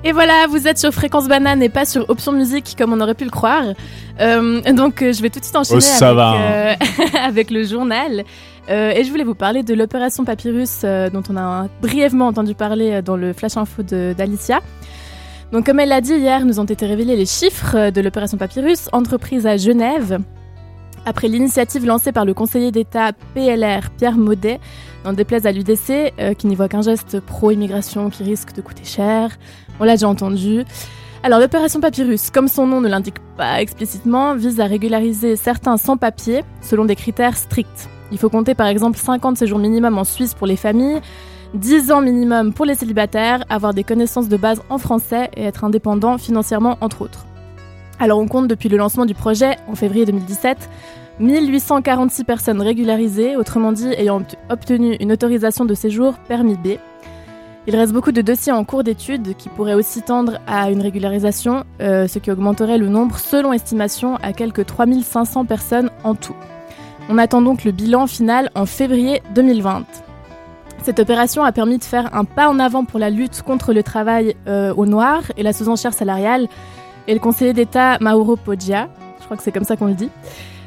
Et 0.09 0.13
voilà, 0.13 0.47
vous 0.49 0.67
êtes 0.67 0.79
sur 0.79 0.91
Fréquence 0.91 1.29
Banane 1.29 1.63
et 1.63 1.69
pas 1.69 1.85
sur 1.85 2.09
Option 2.09 2.33
Musique 2.33 2.77
comme 2.79 2.95
on 2.95 3.01
aurait 3.03 3.13
pu 3.13 3.25
le 3.25 3.31
croire. 3.31 3.75
Euh, 4.23 4.63
donc 4.73 5.03
euh, 5.03 5.13
je 5.13 5.21
vais 5.21 5.29
tout 5.29 5.39
de 5.39 5.45
suite 5.45 5.55
enchaîner 5.55 5.77
Oh, 5.77 5.81
ça 5.81 6.07
avec, 6.07 6.17
va, 6.17 6.35
euh, 6.35 6.75
avec 7.27 7.51
le 7.51 7.63
journal. 7.63 8.25
Et 8.71 9.05
je 9.05 9.11
voulais 9.11 9.25
vous 9.25 9.35
parler 9.35 9.63
de 9.63 9.75
l'opération 9.75 10.25
Papyrus 10.25 10.81
dont 11.13 11.23
on 11.29 11.37
a 11.37 11.69
brièvement 11.83 12.27
entendu 12.27 12.55
parler 12.55 13.03
dans 13.03 13.17
le 13.17 13.35
Flash 13.35 13.59
Info 13.59 13.83
d'Alicia. 13.83 14.61
Donc 15.53 15.67
comme 15.67 15.79
elle 15.79 15.91
l'a 15.91 16.01
dit 16.01 16.15
hier, 16.15 16.47
nous 16.47 16.59
ont 16.59 16.65
été 16.65 16.87
révélés 16.87 17.15
les 17.15 17.27
chiffres 17.27 17.91
de 17.91 18.01
l'opération 18.01 18.39
Papyrus, 18.39 18.89
entreprise 18.93 19.47
à 19.47 19.59
Genève. 19.59 20.21
Après 21.07 21.29
l'initiative 21.29 21.87
lancée 21.87 22.13
par 22.13 22.25
le 22.25 22.35
conseiller 22.35 22.71
d'État 22.71 23.13
PLR 23.35 23.91
Pierre 23.97 24.17
Maudet, 24.17 24.61
n'en 25.05 25.13
déplaise 25.13 25.47
à 25.47 25.53
l'UDC, 25.53 26.13
euh, 26.19 26.35
qui 26.35 26.47
n'y 26.47 26.55
voit 26.55 26.69
qu'un 26.69 26.83
geste 26.83 27.21
pro-immigration 27.21 28.11
qui 28.11 28.23
risque 28.25 28.55
de 28.55 28.61
coûter 28.61 28.85
cher. 28.85 29.39
On 29.81 29.85
l'a 29.85 29.95
déjà 29.95 30.09
entendu. 30.09 30.65
Alors, 31.23 31.41
l'opération 31.41 31.81
Papyrus, 31.81 32.31
comme 32.31 32.49
son 32.49 32.67
nom 32.67 32.81
ne 32.81 32.89
l'indique 32.89 33.19
pas 33.37 33.61
explicitement, 33.61 34.35
vise 34.37 34.61
à 34.61 34.67
régulariser 34.67 35.37
certains 35.37 35.77
sans-papiers 35.77 36.45
selon 36.61 36.85
des 36.85 36.95
critères 36.95 37.37
stricts. 37.37 37.89
Il 38.13 38.19
faut 38.19 38.31
compter 38.31 38.55
par 38.55 38.69
exemple 38.69 38.99
50 38.99 39.37
séjours 39.37 39.59
minimum 39.59 39.99
en 39.99 40.05
Suisse 40.05 40.35
pour 40.35 40.47
les 40.47 40.57
familles, 40.57 41.01
10 41.55 41.93
ans 41.93 42.03
minimum 42.03 42.53
pour 42.53 42.65
les 42.65 42.75
célibataires, 42.75 43.45
avoir 43.49 43.75
des 43.75 43.85
connaissances 43.85 44.29
de 44.29 44.37
base 44.37 44.63
en 44.71 44.79
français 44.79 45.31
et 45.37 45.45
être 45.45 45.65
indépendant 45.65 46.19
financièrement, 46.19 46.79
entre 46.81 47.03
autres. 47.03 47.28
Alors 48.01 48.21
on 48.21 48.29
compte 48.29 48.49
depuis 48.49 48.69
le 48.69 48.77
lancement 48.77 49.07
du 49.07 49.15
projet 49.15 49.57
en 49.69 49.75
février 49.75 50.05
2017 50.05 50.69
1846 51.21 52.23
personnes 52.23 52.63
régularisées, 52.63 53.37
autrement 53.37 53.73
dit 53.73 53.89
ayant 53.89 54.23
obtenu 54.51 54.95
une 55.01 55.11
autorisation 55.11 55.65
de 55.65 55.75
séjour 55.75 56.15
permis 56.29 56.55
B. 56.55 56.79
Il 57.67 57.77
reste 57.77 57.93
beaucoup 57.93 58.13
de 58.13 58.23
dossiers 58.23 58.53
en 58.53 58.65
cours 58.65 58.85
d'étude 58.85 59.37
qui 59.37 59.49
pourraient 59.49 59.75
aussi 59.75 60.01
tendre 60.03 60.39
à 60.47 60.71
une 60.71 60.81
régularisation, 60.81 61.65
euh, 61.81 62.07
ce 62.07 62.19
qui 62.19 62.31
augmenterait 62.31 62.79
le 62.79 62.89
nombre, 62.89 63.19
selon 63.19 63.53
estimation, 63.53 64.17
à 64.23 64.33
quelques 64.33 64.65
3500 64.65 65.45
personnes 65.45 65.91
en 66.05 66.15
tout. 66.15 66.37
On 67.11 67.19
attend 67.19 67.43
donc 67.43 67.65
le 67.65 67.73
bilan 67.73 68.07
final 68.07 68.51
en 68.55 68.65
février 68.65 69.21
2020. 69.35 69.85
Cette 70.83 71.01
opération 71.01 71.43
a 71.43 71.53
permis 71.53 71.79
de 71.79 71.85
faire 71.85 72.15
un 72.15 72.25
pas 72.25 72.49
en 72.49 72.59
avant 72.59 72.85
pour 72.85 72.99
la 72.99 73.11
lutte 73.11 73.43
contre 73.43 73.73
le 73.73 73.83
travail 73.83 74.37
euh, 74.47 74.73
au 74.75 74.87
noir 74.87 75.23
et 75.37 75.43
la 75.43 75.53
sous-enchère 75.53 75.93
salariale. 75.93 76.49
Et 77.09 77.15
le 77.15 77.21
conseiller 77.21 77.55
d'État 77.55 77.97
Mauro 78.03 78.37
Poggia, 78.37 78.91
je 79.19 79.25
crois 79.25 79.39
que 79.39 79.43
c'est 79.43 79.51
comme 79.51 79.65
ça 79.65 79.77
qu'on 79.77 79.87
le 79.87 79.95
dit, 79.95 80.11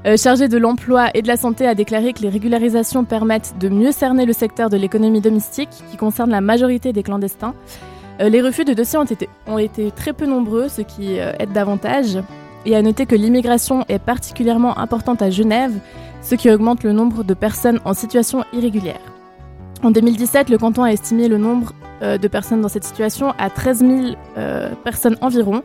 euh, 0.07 0.17
chargé 0.17 0.48
de 0.48 0.57
l'emploi 0.57 1.10
et 1.13 1.21
de 1.21 1.27
la 1.27 1.38
santé, 1.38 1.67
a 1.67 1.75
déclaré 1.75 2.13
que 2.13 2.21
les 2.24 2.29
régularisations 2.29 3.05
permettent 3.05 3.53
de 3.60 3.69
mieux 3.69 3.91
cerner 3.91 4.25
le 4.25 4.33
secteur 4.33 4.71
de 4.71 4.75
l'économie 4.75 5.21
domestique, 5.21 5.69
qui 5.91 5.98
concerne 5.98 6.31
la 6.31 6.41
majorité 6.41 6.93
des 6.93 7.03
clandestins. 7.03 7.53
Euh, 8.19 8.29
les 8.29 8.41
refus 8.41 8.65
de 8.65 8.74
dossiers 8.74 8.98
ont 9.45 9.57
été, 9.60 9.91
très 9.91 10.13
peu 10.13 10.25
nombreux, 10.25 10.67
ce 10.67 10.81
qui 10.81 11.19
euh, 11.19 11.31
aide 11.38 11.51
davantage. 11.51 12.17
Et 12.65 12.75
à 12.75 12.81
noter 12.81 13.05
que 13.05 13.15
l'immigration 13.15 13.86
est 13.88 14.00
particulièrement 14.00 14.79
importante 14.79 15.21
à 15.21 15.29
Genève, 15.29 15.74
ce 16.24 16.33
qui 16.33 16.50
augmente 16.50 16.83
le 16.83 16.91
nombre 16.91 17.24
de 17.24 17.36
personnes 17.36 17.79
en 17.86 17.93
situation 17.93 18.43
irrégulière. 18.51 19.00
En 19.83 19.91
2017, 19.91 20.50
le 20.50 20.57
canton 20.57 20.81
a 20.81 20.91
estimé 20.91 21.27
le 21.27 21.38
nombre 21.38 21.74
de 22.01 22.27
personnes 22.27 22.62
dans 22.62 22.67
cette 22.67 22.83
situation 22.83 23.33
à 23.38 23.50
13 23.50 23.79
000 23.79 24.00
personnes 24.83 25.17
environ, 25.21 25.63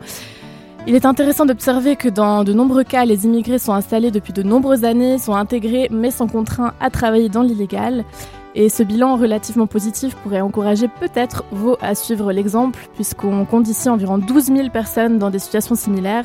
il 0.86 0.94
est 0.94 1.04
intéressant 1.04 1.46
d'observer 1.46 1.96
que 1.96 2.08
dans 2.08 2.44
de 2.44 2.52
nombreux 2.52 2.84
cas, 2.84 3.04
les 3.04 3.24
immigrés 3.24 3.58
sont 3.58 3.72
installés 3.72 4.12
depuis 4.12 4.32
de 4.32 4.44
nombreuses 4.44 4.84
années, 4.84 5.18
sont 5.18 5.34
intégrés 5.34 5.88
mais 5.90 6.12
sont 6.12 6.28
contraints 6.28 6.74
à 6.80 6.90
travailler 6.90 7.28
dans 7.28 7.42
l'illégal. 7.42 8.04
Et 8.54 8.68
ce 8.68 8.82
bilan 8.82 9.16
relativement 9.16 9.66
positif 9.66 10.14
pourrait 10.16 10.40
encourager 10.40 10.88
peut-être 10.88 11.44
vos 11.50 11.76
à 11.82 11.94
suivre 11.94 12.32
l'exemple, 12.32 12.88
puisqu'on 12.94 13.44
compte 13.44 13.68
ici 13.68 13.88
environ 13.88 14.18
12 14.18 14.44
000 14.44 14.70
personnes 14.70 15.18
dans 15.18 15.30
des 15.30 15.40
situations 15.40 15.74
similaires. 15.74 16.24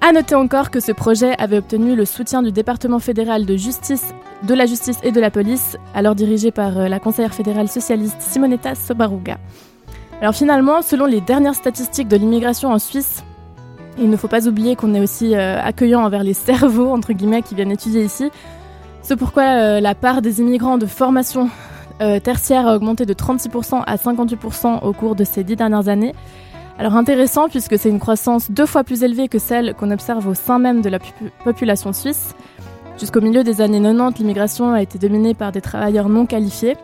À 0.00 0.12
noter 0.12 0.34
encore 0.34 0.70
que 0.70 0.80
ce 0.80 0.92
projet 0.92 1.36
avait 1.38 1.58
obtenu 1.58 1.94
le 1.94 2.06
soutien 2.06 2.42
du 2.42 2.52
département 2.52 2.98
fédéral 2.98 3.44
de 3.44 3.56
justice, 3.56 4.14
de 4.42 4.54
la 4.54 4.64
justice 4.64 4.98
et 5.02 5.12
de 5.12 5.20
la 5.20 5.30
police, 5.30 5.76
alors 5.94 6.14
dirigé 6.14 6.50
par 6.50 6.78
euh, 6.78 6.88
la 6.88 6.98
conseillère 6.98 7.34
fédérale 7.34 7.68
socialiste 7.68 8.16
Simonetta 8.20 8.74
Sobaruga. 8.74 9.36
Alors 10.22 10.34
finalement, 10.34 10.80
selon 10.80 11.04
les 11.04 11.20
dernières 11.20 11.54
statistiques 11.54 12.08
de 12.08 12.16
l'immigration 12.16 12.70
en 12.70 12.78
Suisse, 12.78 13.22
il 14.00 14.08
ne 14.08 14.16
faut 14.16 14.28
pas 14.28 14.48
oublier 14.48 14.76
qu'on 14.76 14.94
est 14.94 15.00
aussi 15.00 15.34
euh, 15.34 15.60
accueillant 15.62 16.02
envers 16.02 16.24
les 16.24 16.32
cerveaux, 16.32 16.90
entre 16.92 17.12
guillemets, 17.12 17.42
qui 17.42 17.54
viennent 17.54 17.70
étudier 17.70 18.02
ici. 18.02 18.30
C'est 19.02 19.16
pourquoi 19.16 19.42
euh, 19.42 19.80
la 19.80 19.94
part 19.94 20.22
des 20.22 20.40
immigrants 20.40 20.78
de 20.78 20.86
formation 20.86 21.50
euh, 22.00 22.18
tertiaire 22.18 22.66
a 22.66 22.74
augmenté 22.74 23.04
de 23.04 23.12
36% 23.12 23.82
à 23.86 23.96
58% 23.96 24.82
au 24.82 24.92
cours 24.92 25.14
de 25.14 25.24
ces 25.24 25.44
dix 25.44 25.56
dernières 25.56 25.88
années. 25.88 26.14
Alors 26.78 26.96
intéressant 26.96 27.48
puisque 27.50 27.78
c'est 27.78 27.90
une 27.90 28.00
croissance 28.00 28.50
deux 28.50 28.64
fois 28.64 28.84
plus 28.84 29.02
élevée 29.02 29.28
que 29.28 29.38
celle 29.38 29.74
qu'on 29.74 29.90
observe 29.90 30.26
au 30.26 30.32
sein 30.32 30.58
même 30.58 30.80
de 30.80 30.88
la 30.88 30.98
population 31.44 31.92
suisse. 31.92 32.34
Jusqu'au 32.98 33.20
milieu 33.20 33.44
des 33.44 33.60
années 33.60 33.80
90, 33.82 34.18
l'immigration 34.18 34.72
a 34.72 34.80
été 34.80 34.98
dominée 34.98 35.34
par 35.34 35.52
des 35.52 35.60
travailleurs 35.60 36.08
non 36.08 36.24
qualifiés. 36.24 36.76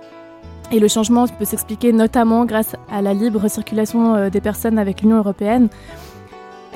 Et 0.70 0.80
le 0.80 0.88
changement 0.88 1.26
peut 1.28 1.44
s'expliquer 1.44 1.92
notamment 1.92 2.44
grâce 2.44 2.74
à 2.90 3.00
la 3.00 3.14
libre 3.14 3.48
circulation 3.48 4.28
des 4.28 4.40
personnes 4.40 4.78
avec 4.78 5.00
l'Union 5.00 5.18
européenne, 5.18 5.68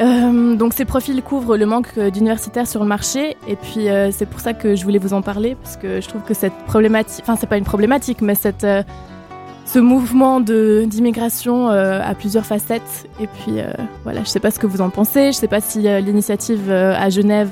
euh, 0.00 0.56
donc 0.56 0.72
ces 0.72 0.86
profils 0.86 1.22
couvrent 1.22 1.56
le 1.56 1.66
manque 1.66 1.98
d'universitaires 1.98 2.66
sur 2.66 2.80
le 2.80 2.88
marché 2.88 3.36
et 3.46 3.56
puis 3.56 3.88
euh, 3.88 4.10
c'est 4.12 4.24
pour 4.24 4.40
ça 4.40 4.54
que 4.54 4.74
je 4.74 4.84
voulais 4.84 4.98
vous 4.98 5.12
en 5.12 5.20
parler 5.20 5.56
parce 5.62 5.76
que 5.76 6.00
je 6.00 6.08
trouve 6.08 6.22
que 6.22 6.32
cette 6.32 6.54
problématique, 6.66 7.22
enfin 7.22 7.36
c'est 7.38 7.48
pas 7.48 7.58
une 7.58 7.64
problématique 7.64 8.22
mais 8.22 8.34
cette, 8.34 8.64
euh, 8.64 8.82
ce 9.66 9.78
mouvement 9.78 10.40
d'immigration 10.40 11.68
a 11.68 12.14
plusieurs 12.14 12.46
facettes 12.46 13.08
et 13.20 13.26
puis 13.26 13.60
voilà 14.02 14.24
je 14.24 14.28
sais 14.28 14.40
pas 14.40 14.50
ce 14.50 14.58
que 14.58 14.66
vous 14.66 14.80
en 14.80 14.90
pensez, 14.90 15.32
je 15.32 15.36
sais 15.36 15.48
pas 15.48 15.60
si 15.60 15.80
l'initiative 15.80 16.72
à 16.72 17.08
Genève 17.08 17.50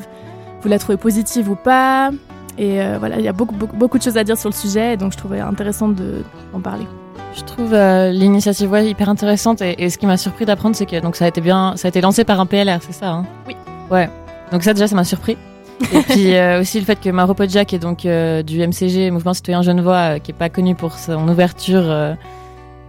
vous 0.63 0.69
la 0.69 0.81
trouvez 0.81 0.99
positive 0.99 1.49
ou 1.49 1.55
pas 1.55 2.11
et 2.57 2.81
voilà 2.99 3.19
il 3.19 3.25
y 3.25 3.29
a 3.29 3.33
beaucoup, 3.33 3.55
beaucoup, 3.55 3.77
beaucoup 3.77 3.99
de 3.99 4.03
choses 4.03 4.17
à 4.17 4.25
dire 4.25 4.37
sur 4.37 4.49
le 4.49 4.55
sujet 4.55 4.97
donc 4.97 5.13
je 5.13 5.19
trouvais 5.19 5.39
intéressant 5.39 5.89
d'en 5.89 6.61
parler. 6.61 6.87
Je 7.35 7.43
trouve 7.45 7.75
euh, 7.75 8.11
l'initiative 8.11 8.75
hyper 8.83 9.09
intéressante 9.09 9.63
et, 9.63 9.91
ce 9.91 9.99
qui 9.99 10.07
m'a 10.07 10.17
surpris 10.17 10.45
d'apprendre, 10.45 10.75
c'est 10.75 10.87
que 10.87 11.01
donc 11.01 11.17
ça 11.17 11.27
a 11.27 11.29
été 11.29 11.41
bien, 11.41 11.75
ça 11.77 11.89
a 11.89 11.91
été 11.91 12.01
lancé 12.01 12.25
par 12.25 12.41
un 12.41 12.47
PLR, 12.47 12.79
c'est 12.81 12.93
ça 12.93 13.11
hein? 13.11 13.27
Oui. 13.47 13.57
Ouais. 13.91 14.09
Donc 14.51 14.63
ça 14.63 14.73
déjà, 14.73 14.87
ça 14.87 14.97
m'a 14.97 15.05
surpris. 15.05 15.37
et 15.93 16.01
puis 16.01 16.35
euh, 16.35 16.61
aussi 16.61 16.81
le 16.81 16.85
fait 16.85 16.99
que 16.99 17.09
Maro 17.11 17.35
Podja, 17.35 17.65
qui 17.65 17.77
est 17.77 17.79
donc 17.79 18.05
euh, 18.05 18.43
du 18.43 18.67
MCG, 18.67 19.11
Mouvement 19.11 19.35
Citoyen 19.35 19.63
Genevois, 19.63 20.19
qui 20.19 20.33
est 20.33 20.35
pas 20.35 20.49
connu 20.49 20.75
pour 20.75 20.95
son 20.95 21.29
ouverture 21.29 22.17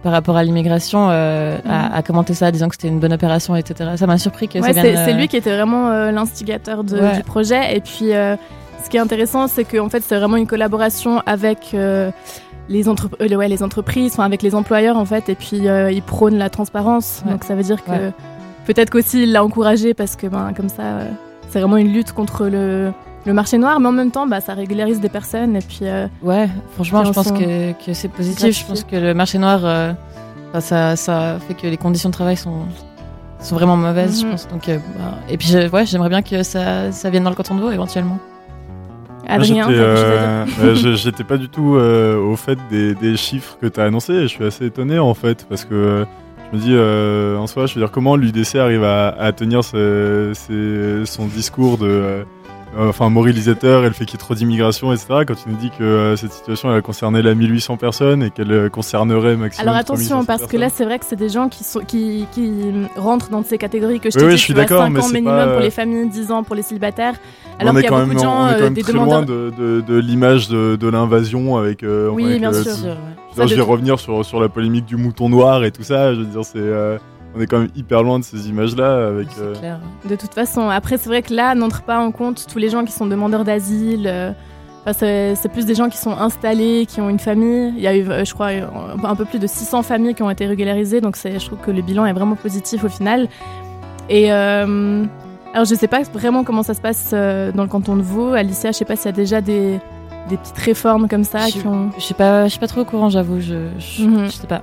par 0.02 0.12
rapport 0.12 0.36
à 0.36 0.42
l'immigration, 0.42 1.08
mm. 1.08 1.60
a, 1.68 2.02
commenté 2.02 2.34
ça, 2.34 2.50
disant 2.50 2.68
que 2.68 2.74
c'était 2.74 2.88
une 2.88 2.98
bonne 2.98 3.12
opération, 3.12 3.54
etc. 3.54 3.90
Ça 3.96 4.06
m'a 4.08 4.18
surpris 4.18 4.48
que 4.48 4.58
ouais, 4.58 4.72
C'est 4.72 5.12
lui 5.12 5.28
qui 5.28 5.36
était 5.36 5.54
vraiment 5.54 6.10
l'instigateur 6.10 6.82
du 6.82 7.22
projet. 7.24 7.76
Et 7.76 7.80
puis 7.80 8.10
ce 8.10 8.90
qui 8.90 8.96
est 8.96 9.00
intéressant, 9.00 9.46
c'est 9.46 9.64
qu'en 9.64 9.88
fait, 9.88 10.02
c'est 10.02 10.16
vraiment 10.16 10.36
une 10.36 10.48
collaboration 10.48 11.22
avec 11.26 11.76
les, 12.70 12.88
euh, 12.88 13.36
ouais, 13.36 13.48
les 13.48 13.62
entreprises, 13.62 14.18
avec 14.18 14.42
les 14.42 14.54
employeurs 14.54 14.96
en 14.96 15.04
fait, 15.04 15.28
et 15.28 15.34
puis 15.34 15.68
euh, 15.68 15.90
ils 15.90 16.02
prônent 16.02 16.38
la 16.38 16.48
transparence. 16.48 17.22
Donc 17.28 17.44
ça 17.44 17.54
veut 17.54 17.62
dire 17.62 17.84
que 17.84 18.12
peut-être 18.64 18.90
qu'aussi 18.90 19.24
il 19.24 19.32
l'a 19.32 19.44
encouragé 19.44 19.92
parce 19.92 20.16
que 20.16 20.28
ben, 20.28 20.52
comme 20.56 20.68
ça, 20.68 20.82
euh, 20.82 21.10
c'est 21.50 21.60
vraiment 21.60 21.76
une 21.76 21.92
lutte 21.92 22.12
contre 22.12 22.46
le, 22.46 22.92
le, 23.26 23.34
marché 23.34 23.58
noir, 23.58 23.80
mais 23.80 23.88
en 23.88 23.92
même 23.92 24.12
temps, 24.12 24.26
bah, 24.26 24.40
ça 24.40 24.54
régularise 24.54 25.00
des 25.00 25.08
personnes. 25.08 25.56
Et 25.56 25.60
puis, 25.60 25.86
ouais, 26.22 26.48
franchement, 26.74 27.04
je 27.04 27.12
pense 27.12 27.32
que, 27.32 27.72
que 27.84 27.92
c'est 27.92 28.08
positif. 28.08 28.60
Je 28.60 28.64
pense 28.64 28.84
que 28.84 28.96
le 28.96 29.14
marché 29.14 29.38
noir, 29.38 29.96
ça, 30.60 30.94
ça 30.94 31.38
fait 31.46 31.54
que 31.54 31.66
les 31.66 31.76
conditions 31.76 32.08
de 32.08 32.14
travail 32.14 32.36
sont, 32.36 32.62
sont 33.40 33.56
vraiment 33.56 33.76
mauvaises, 33.76 34.20
je 34.20 34.26
mhm. 34.26 34.30
pense. 34.30 34.48
Donc, 34.48 34.68
bah, 34.68 35.18
et 35.28 35.36
puis, 35.36 35.56
ouais, 35.56 35.86
j'aimerais 35.86 36.08
bien 36.08 36.22
que 36.22 36.44
ça, 36.44 36.92
ça 36.92 37.10
vienne 37.10 37.24
dans 37.24 37.30
le 37.30 37.36
canton 37.36 37.56
de 37.56 37.62
Vaud 37.62 37.72
éventuellement. 37.72 38.20
Adrien, 39.30 39.70
euh, 39.70 40.44
euh, 40.62 40.74
j'étais 40.74 41.24
pas 41.24 41.36
du 41.36 41.48
tout 41.48 41.76
euh, 41.76 42.16
au 42.16 42.36
fait 42.36 42.58
des, 42.70 43.16
chiffres 43.16 43.56
que 43.60 43.66
tu 43.66 43.80
as 43.80 43.84
annoncés 43.84 44.14
et 44.14 44.22
je 44.22 44.26
suis 44.26 44.44
assez 44.44 44.66
étonné 44.66 44.98
en 44.98 45.14
fait 45.14 45.46
parce 45.48 45.64
que 45.64 46.04
je 46.52 46.56
me 46.56 46.62
dis 46.62 47.38
en 47.38 47.46
soi, 47.46 47.66
je 47.66 47.74
veux 47.74 47.80
dire 47.80 47.92
comment 47.92 48.16
l'UDC 48.16 48.56
arrive 48.56 48.84
à, 48.84 49.32
tenir 49.32 49.62
son 49.62 51.26
discours 51.32 51.78
de 51.78 52.24
enfin 52.78 53.10
moralisateur, 53.10 53.84
elle 53.84 53.94
fait 53.94 54.04
qu'il 54.04 54.14
y 54.14 54.16
ait 54.16 54.24
trop 54.24 54.34
d'immigration, 54.34 54.92
etc. 54.92 55.24
Quand 55.26 55.34
tu 55.34 55.48
nous 55.48 55.56
dis 55.56 55.70
que 55.70 55.82
euh, 55.82 56.16
cette 56.16 56.32
situation 56.32 56.74
elle 56.74 56.82
concernait 56.82 57.22
la 57.22 57.34
1800 57.34 57.76
personnes 57.76 58.22
et 58.22 58.30
qu'elle 58.30 58.52
euh, 58.52 58.68
concernerait 58.68 59.36
maximum. 59.36 59.68
Alors 59.68 59.78
attention, 59.78 60.24
parce 60.24 60.46
que 60.46 60.56
là 60.56 60.68
c'est 60.68 60.84
vrai 60.84 60.98
que 60.98 61.04
c'est 61.04 61.16
des 61.16 61.28
gens 61.28 61.48
qui, 61.48 61.64
sont, 61.64 61.80
qui, 61.80 62.26
qui 62.32 62.52
rentrent 62.96 63.30
dans 63.30 63.42
ces 63.42 63.58
catégories 63.58 64.00
que 64.00 64.10
je 64.10 64.18
oui, 64.18 64.30
dis, 64.30 64.36
je 64.36 64.42
suis 64.42 64.54
d'accord, 64.54 64.82
5 64.82 64.98
ans 64.98 65.08
minimum 65.08 65.50
pour 65.52 65.60
les 65.60 65.70
familles, 65.70 66.08
10 66.08 66.30
ans 66.32 66.42
pour 66.42 66.54
les 66.54 66.62
célibataires. 66.62 67.14
Alors 67.58 67.74
qu'il 67.74 67.84
y 67.84 67.86
a 67.86 67.90
beaucoup 67.90 68.14
de 68.14 68.18
gens, 68.18 68.46
on 68.46 68.48
est 68.48 68.54
quand 68.54 68.60
même 68.62 68.76
très 68.76 68.92
loin 68.92 69.22
de, 69.22 69.52
de, 69.56 69.80
de 69.80 69.98
l'image 69.98 70.48
de, 70.48 70.76
de 70.76 70.88
l'invasion 70.88 71.56
avec. 71.56 71.84
oui, 72.12 72.38
bien 72.38 72.52
sûr. 72.52 72.96
je 73.36 73.54
vais 73.54 73.60
revenir 73.60 73.98
sur, 73.98 74.24
sur 74.24 74.40
la 74.40 74.48
polémique 74.48 74.86
du 74.86 74.96
mouton 74.96 75.28
noir 75.28 75.64
et 75.64 75.72
tout 75.72 75.82
ça. 75.82 76.14
Je 76.14 76.20
veux 76.20 76.26
dire, 76.26 76.44
c'est 76.44 76.60
on 77.34 77.40
est 77.40 77.46
quand 77.46 77.58
même 77.58 77.70
hyper 77.76 78.02
loin 78.02 78.18
de 78.18 78.24
ces 78.24 78.48
images-là. 78.48 79.08
Avec, 79.08 79.28
euh, 79.38 79.54
clair. 79.54 79.80
De 80.08 80.16
toute 80.16 80.34
façon, 80.34 80.68
après, 80.68 80.98
c'est 80.98 81.08
vrai 81.08 81.22
que 81.22 81.32
là, 81.32 81.54
n'entre 81.54 81.82
pas 81.82 81.98
en 81.98 82.10
compte 82.10 82.46
tous 82.50 82.58
les 82.58 82.68
gens 82.68 82.84
qui 82.84 82.92
sont 82.92 83.06
demandeurs 83.06 83.44
d'asile. 83.44 84.06
Euh, 84.06 84.32
c'est 84.92 85.52
plus 85.52 85.66
des 85.66 85.74
gens 85.74 85.88
qui 85.88 85.98
sont 85.98 86.12
installés, 86.12 86.86
qui 86.88 87.00
ont 87.00 87.08
une 87.08 87.18
famille. 87.18 87.72
Il 87.76 87.82
y 87.82 87.86
a 87.86 87.94
eu, 87.94 88.08
euh, 88.08 88.24
je 88.24 88.34
crois, 88.34 88.48
un 88.48 89.16
peu 89.16 89.24
plus 89.24 89.38
de 89.38 89.46
600 89.46 89.82
familles 89.82 90.14
qui 90.14 90.22
ont 90.22 90.30
été 90.30 90.46
régularisées. 90.46 91.00
Donc, 91.00 91.16
je 91.16 91.44
trouve 91.44 91.60
que 91.60 91.70
le 91.70 91.82
bilan 91.82 92.06
est 92.06 92.12
vraiment 92.12 92.36
positif 92.36 92.82
au 92.84 92.88
final. 92.88 93.28
Et 94.08 94.30
alors, 94.32 95.64
je 95.64 95.74
sais 95.74 95.88
pas 95.88 96.02
vraiment 96.02 96.44
comment 96.44 96.62
ça 96.62 96.74
se 96.74 96.80
passe 96.80 97.10
dans 97.12 97.62
le 97.62 97.68
canton 97.68 97.96
de 97.96 98.02
Vaud. 98.02 98.32
Alicia, 98.32 98.72
je 98.72 98.78
sais 98.78 98.84
pas 98.84 98.96
s'il 98.96 99.06
y 99.06 99.08
a 99.10 99.12
déjà 99.12 99.40
des, 99.40 99.78
des 100.28 100.36
petites 100.36 100.58
réformes 100.58 101.08
comme 101.08 101.24
ça. 101.24 101.46
Je, 101.48 101.58
qui 101.58 101.66
ont... 101.66 101.90
je 101.96 102.02
sais 102.02 102.14
pas, 102.14 102.44
je 102.44 102.50
suis 102.50 102.60
pas 102.60 102.66
trop 102.66 102.80
au 102.80 102.84
courant, 102.84 103.08
j'avoue. 103.08 103.40
Je, 103.40 103.68
je, 103.78 104.04
mhm. 104.04 104.26
je 104.26 104.30
sais 104.30 104.46
pas. 104.46 104.62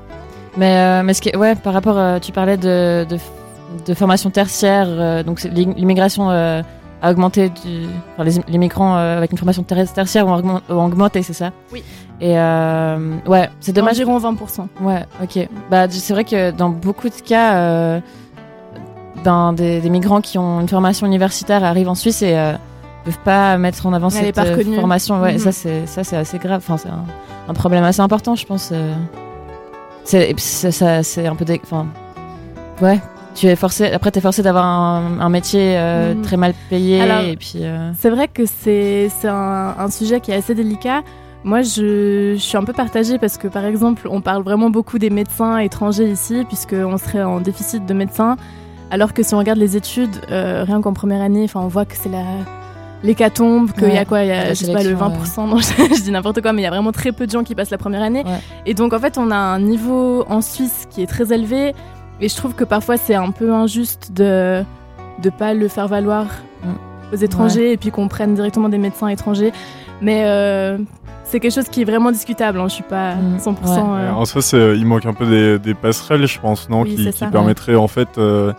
Mais, 0.57 0.75
euh, 0.75 1.03
mais 1.03 1.13
ce 1.13 1.21
qui 1.21 1.35
ouais, 1.35 1.55
par 1.55 1.73
rapport, 1.73 1.97
euh, 1.97 2.19
tu 2.19 2.31
parlais 2.31 2.57
de, 2.57 3.05
de, 3.85 3.93
formation 3.93 4.29
tertiaire, 4.31 4.87
euh, 4.89 5.23
donc 5.23 5.43
l'immigration 5.43 6.29
a 6.29 7.11
augmenté, 7.11 7.49
du, 7.49 7.85
enfin, 8.13 8.23
les, 8.23 8.41
les, 8.47 8.57
migrants 8.57 8.95
avec 8.95 9.31
une 9.31 9.37
formation 9.37 9.61
tertiaire 9.61 10.27
ont, 10.27 10.61
augmenté, 10.69 11.21
c'est 11.21 11.33
ça? 11.33 11.51
Oui. 11.71 11.83
Et 12.19 12.33
ouais, 12.33 13.49
c'est 13.59 13.71
dommage. 13.71 13.99
Environ 14.01 14.17
20%. 14.17 14.67
Ouais, 14.81 15.05
ok. 15.21 15.47
Bah, 15.69 15.87
c'est 15.89 16.13
vrai 16.13 16.23
que 16.23 16.49
dans 16.49 16.69
beaucoup 16.69 17.09
de 17.09 17.21
cas, 17.23 18.01
ben, 19.23 19.53
des, 19.53 19.79
des, 19.79 19.89
migrants 19.91 20.21
qui 20.21 20.39
ont 20.39 20.59
une 20.61 20.67
formation 20.67 21.05
universitaire 21.05 21.63
arrivent 21.63 21.89
en 21.89 21.95
Suisse 21.95 22.23
et 22.23 22.35
peuvent 23.05 23.19
pas 23.23 23.59
mettre 23.59 23.85
en 23.85 23.93
avant 23.93 24.09
cette 24.09 24.35
formation. 24.35 25.21
Ouais, 25.21 25.37
ça 25.37 25.49
mhm. 25.49 25.51
c'est 25.51 25.85
ça 25.85 26.03
c'est 26.03 26.17
assez 26.17 26.39
grave. 26.39 26.63
Enfin, 26.65 26.77
c'est 26.77 26.89
un, 26.89 27.05
un, 27.47 27.53
problème 27.53 27.83
assez 27.83 28.01
important, 28.01 28.33
je 28.35 28.45
pense. 28.47 28.73
C'est 30.07 30.71
ça, 30.71 31.03
c'est 31.03 31.27
un 31.27 31.35
peu. 31.35 31.45
Enfin. 31.63 31.87
Ouais. 32.81 32.99
tu 33.35 33.47
es 33.47 33.55
forcé. 33.55 33.91
Après, 33.91 34.09
t'es 34.11 34.21
forcé 34.21 34.41
d'avoir 34.41 34.65
un, 34.65 35.19
un 35.19 35.29
métier 35.29 35.77
euh, 35.77 36.13
Mhm. 36.15 36.21
très 36.21 36.37
mal 36.37 36.53
payé 36.69 37.01
Alors, 37.01 37.21
et 37.21 37.35
puis. 37.35 37.53
euh, 37.57 37.91
C'est 37.99 38.09
vrai 38.09 38.27
que 38.27 38.43
c'est 38.45 39.09
c'est 39.19 39.27
un, 39.27 39.75
un 39.77 39.89
sujet 39.89 40.19
qui 40.21 40.31
est 40.31 40.35
assez 40.35 40.55
délicat. 40.55 41.01
Moi, 41.43 41.61
je, 41.61 42.33
je 42.35 42.39
suis 42.41 42.57
un 42.57 42.63
peu 42.63 42.73
partagée 42.73 43.17
parce 43.19 43.37
que, 43.37 43.47
par 43.47 43.63
exemple, 43.65 44.07
on 44.09 44.21
parle 44.21 44.43
vraiment 44.43 44.69
beaucoup 44.69 44.97
des 44.97 45.09
médecins 45.09 45.57
étrangers 45.59 46.09
ici, 46.09 46.43
puisqu'on 46.47 46.97
serait 46.97 47.23
en 47.23 47.39
déficit 47.39 47.85
de 47.85 47.93
médecins. 47.93 48.37
Alors 48.91 49.13
que 49.13 49.21
si 49.23 49.33
on 49.35 49.37
regarde 49.39 49.59
les 49.59 49.75
études, 49.77 50.15
euh, 50.31 50.63
rien 50.65 50.81
qu'en 50.81 50.93
première 50.93 51.21
année, 51.21 51.45
on 51.55 51.67
voit 51.67 51.85
que 51.85 51.95
c'est 51.95 52.09
la 52.09 52.23
l'hécatombe, 53.03 53.71
qu'il 53.71 53.83
y 53.87 53.91
Ouais, 53.91 53.97
a 53.97 54.05
quoi, 54.05 54.23
il 54.23 54.27
y 54.27 54.31
a, 54.31 54.49
je 54.49 54.53
sais 54.65 54.73
pas, 54.73 54.79
le 54.83 54.95
sélection, 54.97 55.45
20%, 55.45 55.47
non, 55.49 55.57
je, 55.57 55.95
je 55.95 56.01
dis 56.03 56.11
n'importe 56.11 56.41
quoi, 56.41 56.53
mais 56.53 56.61
il 56.61 56.65
y 56.65 56.67
a 56.67 56.71
vraiment 56.71 56.91
très 56.91 57.11
peu 57.11 57.25
de 57.25 57.31
gens 57.31 57.43
qui 57.43 57.55
passent 57.55 57.69
la 57.69 57.77
première 57.77 58.01
année. 58.01 58.23
Ouais. 58.25 58.39
Et 58.65 58.73
donc, 58.73 58.93
en 58.93 58.99
fait, 58.99 59.17
on 59.17 59.31
a 59.31 59.35
un 59.35 59.59
niveau 59.59 60.25
en 60.29 60.41
Suisse 60.41 60.87
qui 60.89 61.01
est 61.03 61.07
très 61.07 61.31
élevé, 61.33 61.73
et 62.19 62.29
je 62.29 62.35
trouve 62.35 62.55
que 62.55 62.63
parfois 62.63 62.97
c'est 62.97 63.15
un 63.15 63.31
peu 63.31 63.53
injuste 63.53 64.11
de 64.13 64.63
de 65.23 65.29
pas 65.31 65.53
le 65.53 65.67
faire 65.67 65.87
valoir 65.87 66.25
Mm. 66.63 67.13
aux 67.13 67.17
étrangers 67.17 67.71
et 67.73 67.77
puis 67.77 67.91
qu'on 67.91 68.07
prenne 68.07 68.33
directement 68.33 68.69
des 68.69 68.77
médecins 68.79 69.07
étrangers. 69.09 69.51
Mais 70.01 70.23
euh, 70.25 70.77
c'est 71.23 71.39
quelque 71.39 71.53
chose 71.53 71.69
qui 71.69 71.81
est 71.81 71.85
vraiment 71.85 72.11
discutable. 72.11 72.59
Hein. 72.59 72.67
Je 72.67 72.73
suis 72.73 72.83
pas 72.83 73.13
Mm, 73.15 73.37
100%. 73.37 73.49
ouais. 73.95 73.99
euh, 74.01 74.11
En 74.13 74.25
soi, 74.25 74.41
c'est- 74.41 74.75
il 74.77 74.85
manque 74.87 75.05
un 75.05 75.13
peu 75.13 75.25
des, 75.27 75.59
des 75.59 75.73
passerelles, 75.75 76.25
je 76.27 76.39
pense, 76.39 76.67
non, 76.69 76.81
Oui, 76.81 76.95
qui, 76.95 77.05
qui 77.11 77.17
ça. 77.17 77.27
permettraient 77.27 77.75
en 77.75 77.87
fait 77.87 78.07
euh, 78.17 78.53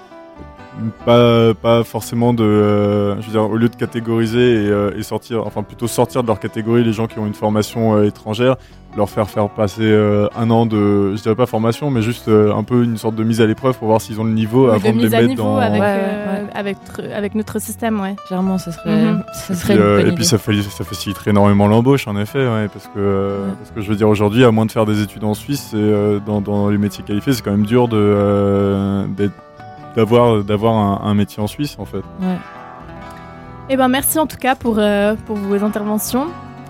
pas, 1.05 1.55
pas 1.55 1.85
forcément 1.85 2.33
de, 2.35 2.43
euh, 2.45 3.21
je 3.21 3.27
veux 3.27 3.33
dire, 3.33 3.43
au 3.51 3.57
lieu 3.57 3.69
de 3.69 3.77
catégoriser 3.77 4.65
et, 4.65 4.69
euh, 4.69 4.91
et 4.97 5.03
sortir, 5.03 5.47
enfin 5.47 5.63
plutôt 5.63 5.87
sortir 5.87 6.23
de 6.23 6.29
leur 6.29 6.39
catégorie 6.41 6.85
les 6.85 6.93
gens 6.93 7.07
qui 7.07 7.19
ont 7.19 7.27
une 7.27 7.35
formation 7.35 7.97
euh, 7.97 8.05
étrangère, 8.07 8.57
leur 8.97 9.11
faire 9.11 9.29
faire 9.29 9.49
passer 9.51 9.83
euh, 9.83 10.29
un 10.37 10.51
an 10.51 10.67
de, 10.67 11.15
je 11.15 11.23
dirais 11.23 11.35
pas 11.35 11.47
formation, 11.47 11.91
mais 11.91 12.01
juste 12.03 12.29
euh, 12.29 12.55
un 12.55 12.63
peu 12.63 12.85
une 12.85 12.97
sorte 12.97 13.15
de 13.17 13.23
mise 13.25 13.41
à 13.41 13.47
l'épreuve 13.47 13.77
pour 13.79 13.89
voir 13.89 14.01
s'ils 14.01 14.21
ont 14.21 14.25
le 14.25 14.33
niveau 14.33 14.69
avant 14.69 14.93
de 14.93 14.99
de 14.99 15.03
les 15.07 15.09
mettre 15.11 15.35
dans. 15.35 15.57
avec, 15.59 15.81
Ouais, 15.81 15.87
euh, 15.89 16.43
ouais. 16.45 16.51
avec, 16.55 16.77
tr- 16.79 17.13
avec 17.13 17.35
notre 17.35 17.61
système, 17.61 18.01
ouais. 18.01 18.17
Clairement, 18.27 18.59
ça 18.59 18.73
serait, 18.73 19.05
ça 19.35 19.53
Et 19.53 19.57
serait 19.57 19.75
puis, 19.75 19.83
une 19.83 19.89
euh, 19.89 19.97
bonne 20.03 20.13
et 20.13 20.15
puis 20.15 20.25
ça, 20.25 20.39
fait- 20.39 20.63
ça 20.63 20.85
faciliterait 20.85 21.31
énormément 21.31 21.67
l'embauche, 21.69 22.09
en 22.09 22.17
effet, 22.19 22.39
ouais, 22.49 22.69
parce 22.73 22.87
que 22.87 22.99
euh, 22.99 23.45
Ouais. 23.47 23.53
parce 23.59 23.71
que 23.73 23.81
je 23.83 23.89
veux 23.91 23.97
dire 23.97 24.09
aujourd'hui, 24.09 24.45
à 24.45 24.51
moins 24.51 24.65
de 24.67 24.73
faire 24.73 24.87
des 24.87 25.03
études 25.03 25.25
en 25.25 25.35
Suisse, 25.35 25.73
euh, 25.75 26.19
dans, 26.25 26.41
dans 26.41 26.69
les 26.71 26.79
métiers 26.79 27.05
qualifiés, 27.05 27.33
c'est 27.35 27.43
quand 27.43 27.51
même 27.51 27.67
dur 27.67 27.89
de 27.89 29.05
d'être- 29.17 29.33
d'avoir 29.99 30.45
d'avoir 30.45 30.77
un, 30.77 31.11
un 31.11 31.15
métier 31.15 31.43
en 31.43 31.49
Suisse, 31.49 31.75
en 31.79 31.85
fait. 31.85 32.05
Ouais. 32.21 32.39
Eh 33.69 33.77
ben 33.77 33.89
merci 33.89 34.19
en 34.19 34.27
tout 34.27 34.37
cas 34.37 34.55
pour, 34.55 34.77
euh, 34.79 35.17
pour 35.27 35.37
vos 35.37 35.63
interventions. 35.65 36.29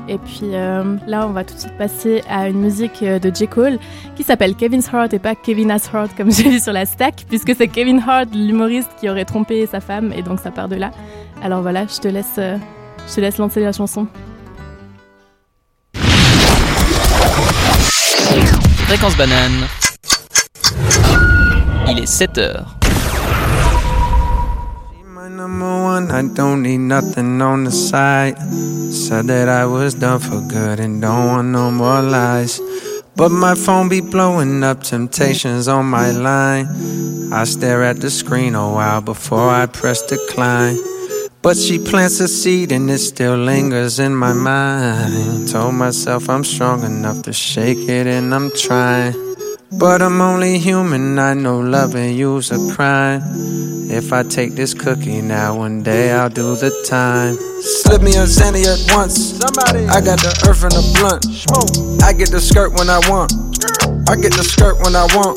Et 0.08 0.16
puis 0.16 0.54
euh, 0.54 0.96
là, 1.06 1.26
on 1.28 1.32
va 1.32 1.44
tout 1.44 1.54
de 1.54 1.60
suite 1.60 1.76
passer 1.76 2.22
à 2.30 2.48
une 2.48 2.58
musique 2.58 3.02
euh, 3.02 3.18
de 3.18 3.30
J. 3.32 3.46
Cole 3.46 3.78
qui 4.16 4.22
s'appelle 4.22 4.54
Kevin's 4.54 4.88
Heart 4.90 5.12
et 5.12 5.18
pas 5.18 5.34
Kevin 5.34 5.70
Heart 5.70 6.16
comme 6.16 6.32
j'ai 6.36 6.48
vu 6.48 6.58
sur 6.58 6.72
la 6.72 6.86
stack, 6.86 7.26
puisque 7.28 7.54
c'est 7.54 7.68
Kevin 7.68 8.02
Hart, 8.06 8.30
l'humoriste, 8.32 8.88
qui 8.98 9.10
aurait 9.10 9.26
trompé 9.26 9.66
sa 9.66 9.80
femme, 9.80 10.12
et 10.16 10.22
donc 10.22 10.40
ça 10.40 10.50
part 10.50 10.68
de 10.68 10.76
là. 10.76 10.90
Alors 11.42 11.60
voilà, 11.60 11.84
je 11.86 12.00
te 12.00 12.08
laisse, 12.08 12.36
euh, 12.38 12.56
je 13.06 13.14
te 13.16 13.20
laisse 13.20 13.36
lancer 13.36 13.60
la 13.60 13.72
chanson. 13.72 14.06
Fréquence 18.86 19.16
banane. 19.18 19.66
Il 21.90 21.98
est 21.98 22.06
7 22.06 22.38
heures. 22.38 22.78
Number 25.38 25.82
one, 25.84 26.10
I 26.10 26.22
don't 26.34 26.64
need 26.64 26.78
nothing 26.78 27.40
on 27.40 27.62
the 27.62 27.70
side. 27.70 28.36
Said 28.92 29.26
that 29.28 29.48
I 29.48 29.66
was 29.66 29.94
done 29.94 30.18
for 30.18 30.40
good 30.40 30.80
and 30.80 31.00
don't 31.00 31.26
want 31.28 31.48
no 31.50 31.70
more 31.70 32.02
lies. 32.02 32.60
But 33.14 33.28
my 33.28 33.54
phone 33.54 33.88
be 33.88 34.00
blowing 34.00 34.64
up 34.64 34.82
temptations 34.82 35.68
on 35.68 35.86
my 35.86 36.10
line. 36.10 36.66
I 37.32 37.44
stare 37.44 37.84
at 37.84 38.00
the 38.00 38.10
screen 38.10 38.56
a 38.56 38.68
while 38.68 39.00
before 39.00 39.48
I 39.48 39.66
press 39.66 40.02
decline. 40.02 40.76
But 41.40 41.56
she 41.56 41.78
plants 41.78 42.18
a 42.18 42.26
seed 42.26 42.72
and 42.72 42.90
it 42.90 42.98
still 42.98 43.36
lingers 43.36 44.00
in 44.00 44.16
my 44.16 44.32
mind. 44.32 45.46
Told 45.46 45.74
myself 45.76 46.28
I'm 46.28 46.42
strong 46.42 46.82
enough 46.82 47.22
to 47.22 47.32
shake 47.32 47.88
it 47.88 48.08
and 48.08 48.34
I'm 48.34 48.50
trying. 48.50 49.27
But 49.70 50.00
I'm 50.00 50.20
only 50.22 50.58
human, 50.58 51.18
I 51.18 51.34
know 51.34 51.60
loving 51.60 52.16
you's 52.16 52.50
a 52.50 52.74
crime. 52.74 53.20
If 53.90 54.14
I 54.14 54.22
take 54.22 54.54
this 54.54 54.72
cookie 54.72 55.20
now, 55.20 55.56
one 55.58 55.82
day 55.82 56.10
I'll 56.10 56.30
do 56.30 56.56
the 56.56 56.70
time. 56.88 57.36
Slip 57.60 58.00
me 58.00 58.12
a 58.12 58.24
Zanny 58.24 58.64
at 58.64 58.96
once. 58.96 59.36
Somebody. 59.36 59.86
I 59.86 60.00
got 60.00 60.20
the 60.20 60.32
earth 60.48 60.62
and 60.64 60.72
the 60.72 60.84
blunt. 60.96 61.24
Smoke. 61.24 62.02
I 62.02 62.12
get 62.14 62.30
the 62.30 62.40
skirt 62.40 62.72
when 62.72 62.88
I 62.88 62.98
want. 63.10 63.32
I 64.08 64.16
get 64.16 64.32
the 64.32 64.42
skirt 64.42 64.80
when 64.80 64.96
I 64.96 65.04
want. 65.14 65.36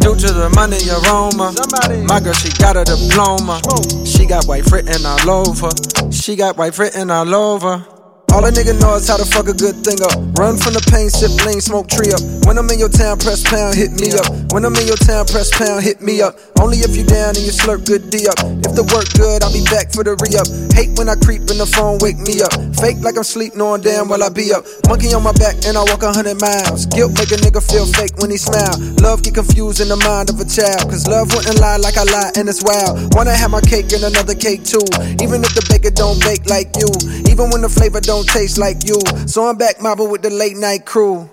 Due 0.00 0.14
to 0.14 0.32
the 0.32 0.50
money 0.54 0.76
aroma. 0.92 1.52
Somebody. 1.56 2.02
My 2.04 2.20
girl, 2.20 2.34
she 2.34 2.52
got 2.58 2.76
a 2.76 2.84
diploma. 2.84 3.60
She 4.04 4.26
got 4.26 4.44
white 4.44 4.70
written 4.70 5.06
all 5.06 5.48
over. 5.48 5.70
She 6.12 6.36
got 6.36 6.58
white 6.58 6.76
written 6.78 7.10
all 7.10 7.34
over. 7.34 7.95
All 8.36 8.44
a 8.44 8.52
nigga 8.52 8.76
know 8.76 9.00
is 9.00 9.08
how 9.08 9.16
to 9.16 9.24
fuck 9.24 9.48
a 9.48 9.56
good 9.56 9.80
thing 9.80 9.96
up. 10.04 10.12
Run 10.36 10.60
from 10.60 10.76
the 10.76 10.84
pain, 10.92 11.08
sip 11.08 11.32
lean, 11.48 11.56
smoke 11.56 11.88
tree 11.88 12.12
up. 12.12 12.20
When 12.44 12.60
I'm 12.60 12.68
in 12.68 12.76
your 12.76 12.92
town, 12.92 13.16
press 13.16 13.40
pound, 13.40 13.72
hit 13.72 13.96
me 13.96 14.12
up. 14.12 14.28
When 14.52 14.60
I'm 14.68 14.76
in 14.76 14.84
your 14.84 15.00
town, 15.00 15.24
press 15.24 15.48
pound, 15.48 15.80
hit 15.80 16.04
me 16.04 16.20
up. 16.20 16.36
Only 16.60 16.84
if 16.84 16.92
you 16.92 17.04
down 17.08 17.32
and 17.32 17.40
you 17.40 17.48
slurp 17.48 17.88
good 17.88 18.12
D 18.12 18.28
up. 18.28 18.36
If 18.60 18.76
the 18.76 18.84
work 18.92 19.08
good, 19.16 19.40
I'll 19.40 19.56
be 19.56 19.64
back 19.72 19.88
for 19.88 20.04
the 20.04 20.20
re 20.20 20.36
up. 20.36 20.44
Hate 20.76 20.92
when 21.00 21.08
I 21.08 21.16
creep 21.16 21.48
in 21.48 21.56
the 21.56 21.64
phone, 21.64 21.96
wake 22.04 22.20
me 22.20 22.44
up. 22.44 22.52
Fake 22.76 23.00
like 23.00 23.16
I'm 23.16 23.24
sleep, 23.24 23.56
knowing 23.56 23.80
damn 23.80 24.12
well 24.12 24.20
I 24.20 24.28
be 24.28 24.52
up. 24.52 24.68
Monkey 24.84 25.16
on 25.16 25.24
my 25.24 25.32
back 25.40 25.56
and 25.64 25.72
I 25.72 25.88
walk 25.88 26.04
a 26.04 26.12
hundred 26.12 26.36
miles. 26.36 26.84
Guilt 26.92 27.16
make 27.16 27.32
a 27.32 27.40
nigga 27.40 27.64
feel 27.64 27.88
fake 27.88 28.20
when 28.20 28.28
he 28.28 28.36
smile. 28.36 28.76
Love 29.00 29.24
get 29.24 29.32
confused 29.32 29.80
in 29.80 29.88
the 29.88 29.96
mind 30.04 30.28
of 30.28 30.36
a 30.36 30.44
child. 30.44 30.92
Cause 30.92 31.08
love 31.08 31.32
wouldn't 31.32 31.56
lie 31.56 31.80
like 31.80 31.96
I 31.96 32.04
lie 32.04 32.36
and 32.36 32.52
it's 32.52 32.60
wild. 32.60 33.16
Wanna 33.16 33.32
have 33.32 33.48
my 33.48 33.64
cake 33.64 33.88
and 33.96 34.04
another 34.04 34.36
cake 34.36 34.60
too. 34.60 34.84
Even 35.24 35.40
if 35.40 35.56
the 35.56 35.64
baker 35.72 35.88
don't 35.88 36.20
bake 36.20 36.44
like 36.52 36.76
you. 36.76 36.92
Even 37.32 37.48
when 37.48 37.64
the 37.64 37.72
flavor 37.72 38.04
don't 38.04 38.25
taste 38.26 38.58
like 38.58 38.84
you. 38.84 39.00
So 39.26 39.48
I'm 39.48 39.56
back 39.56 39.80
mobbing 39.80 40.10
with 40.10 40.22
the 40.22 40.30
late 40.30 40.56
night 40.56 40.84
crew. 40.86 41.28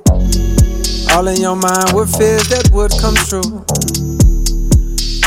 All 1.12 1.28
in 1.28 1.40
your 1.42 1.56
mind 1.56 1.94
with 1.94 2.16
fears 2.18 2.48
that 2.50 2.70
would 2.74 2.92
come 3.00 3.16
true. 3.16 3.66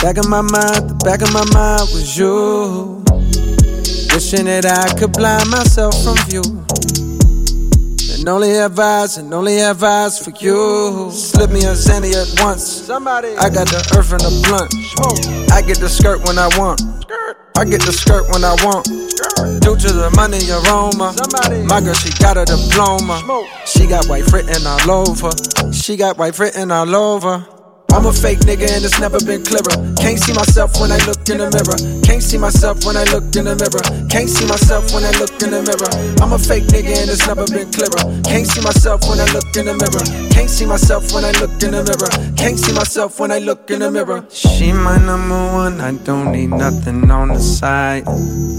Back 0.02 0.18
in 0.18 0.28
my 0.28 0.42
mind, 0.42 0.90
the 0.90 0.94
back 1.04 1.22
of 1.22 1.32
my 1.32 1.44
mind 1.54 1.88
was 1.92 2.16
you. 2.18 3.02
Wishing 4.12 4.46
that 4.46 4.66
I 4.66 4.92
could 4.98 5.12
blind 5.12 5.50
myself 5.50 5.94
from 6.02 6.16
view. 6.28 6.42
And 8.16 8.28
only 8.28 8.50
have 8.50 8.78
eyes, 8.78 9.18
and 9.18 9.32
only 9.32 9.56
have 9.58 9.82
eyes 9.82 10.18
for 10.18 10.30
you. 10.30 11.10
Slip 11.12 11.50
me 11.50 11.60
a 11.60 11.74
Zanny 11.74 12.14
at 12.14 12.42
once. 12.42 12.64
Somebody. 12.64 13.36
I 13.36 13.48
got 13.48 13.68
the 13.68 13.78
earth 13.96 14.12
and 14.12 14.20
the 14.20 14.32
blunt. 14.46 14.72
I 15.52 15.62
get 15.62 15.78
the 15.78 15.88
skirt 15.88 16.26
when 16.26 16.38
I 16.38 16.48
want. 16.58 16.80
I 17.56 17.64
get 17.64 17.80
the 17.82 17.92
skirt 17.92 18.28
when 18.32 18.44
I 18.44 18.54
want. 18.64 19.05
Due 19.60 19.76
to 19.76 19.92
the 19.92 20.10
money 20.14 20.38
aroma. 20.50 21.14
My 21.66 21.80
girl, 21.80 21.94
she 21.94 22.10
got 22.18 22.36
a 22.36 22.44
diploma. 22.44 23.22
She 23.66 23.86
got 23.86 24.06
white 24.06 24.30
written 24.32 24.66
all 24.66 25.08
over. 25.08 25.30
She 25.72 25.96
got 25.96 26.18
white 26.18 26.38
written 26.38 26.70
all 26.70 26.94
over. 26.94 27.55
I'm 27.96 28.04
a 28.04 28.12
fake 28.12 28.40
nigga 28.40 28.68
and 28.68 28.84
it's 28.84 29.00
never 29.00 29.16
been 29.24 29.42
clearer. 29.42 29.72
Can't 29.96 30.20
see 30.20 30.34
myself 30.34 30.78
when 30.78 30.92
I 30.92 31.00
look 31.08 31.24
in 31.32 31.40
the 31.40 31.48
mirror. 31.48 31.80
Can't 32.04 32.22
see 32.22 32.36
myself 32.36 32.84
when 32.84 32.94
I 32.94 33.04
look 33.08 33.24
in 33.32 33.48
the 33.48 33.56
mirror. 33.56 33.80
Can't 34.12 34.28
see 34.28 34.44
myself 34.44 34.92
when 34.92 35.00
I 35.02 35.16
look 35.16 35.32
in 35.40 35.48
the 35.48 35.64
mirror. 35.64 35.88
I'm 36.20 36.36
a 36.36 36.38
fake 36.38 36.68
nigga 36.68 36.92
and 36.92 37.08
it's 37.08 37.26
never 37.26 37.48
been 37.48 37.72
clearer. 37.72 38.04
Can't 38.28 38.44
see 38.44 38.60
myself 38.60 39.00
when 39.08 39.16
I 39.16 39.24
look 39.32 39.48
in 39.56 39.64
the 39.64 39.72
mirror. 39.80 40.04
Can't 40.28 40.50
see 40.50 40.66
myself 40.66 41.08
when 41.14 41.24
I 41.24 41.32
look 41.40 41.56
in 41.64 41.72
the 41.72 41.80
mirror. 41.88 42.36
Can't 42.36 42.58
see 42.58 42.74
myself 42.76 43.18
when 43.18 43.32
I 43.32 43.38
look 43.38 43.70
in 43.70 43.80
the 43.80 43.90
mirror. 43.90 44.26
She 44.28 44.76
my 44.76 44.98
number 44.98 45.40
one, 45.56 45.80
I 45.80 45.96
don't 46.04 46.32
need 46.32 46.52
nothing 46.52 47.10
on 47.10 47.28
the 47.28 47.40
side. 47.40 48.04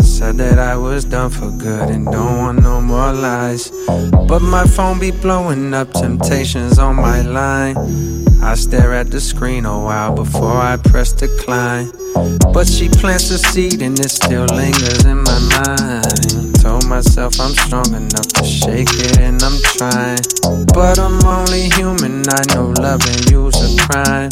Said 0.01 0.37
that 0.37 0.57
I 0.57 0.75
was 0.75 1.05
done 1.05 1.29
for 1.29 1.51
good 1.51 1.89
and 1.93 2.09
don't 2.09 2.39
want 2.39 2.63
no 2.63 2.81
more 2.81 3.13
lies. 3.13 3.69
But 3.85 4.41
my 4.41 4.65
phone 4.65 4.97
be 4.97 5.11
blowing 5.11 5.75
up 5.75 5.93
temptations 5.93 6.79
on 6.79 6.95
my 6.95 7.21
line. 7.21 7.77
I 8.41 8.53
stare 8.55 8.93
at 8.93 9.11
the 9.11 9.19
screen 9.27 9.65
a 9.65 9.77
while 9.77 10.15
before 10.15 10.55
I 10.55 10.77
press 10.77 11.11
decline. 11.11 11.91
But 12.53 12.67
she 12.67 12.87
plants 12.87 13.29
a 13.29 13.37
seed 13.37 13.81
and 13.81 13.99
it 13.99 14.09
still 14.09 14.45
lingers 14.45 15.05
in 15.05 15.21
my 15.23 15.39
mind. 15.59 16.55
Told 16.61 16.87
myself 16.87 17.39
I'm 17.39 17.51
strong 17.51 17.93
enough 17.93 18.27
to 18.37 18.43
shake 18.45 18.89
it 18.89 19.19
and 19.19 19.41
I'm 19.43 19.59
trying. 19.75 20.23
But 20.73 20.97
I'm 20.97 21.23
only 21.25 21.69
human, 21.75 22.23
I 22.29 22.41
know 22.53 22.73
loving 22.79 23.21
you's 23.29 23.57
a 23.67 23.69
crime. 23.85 24.29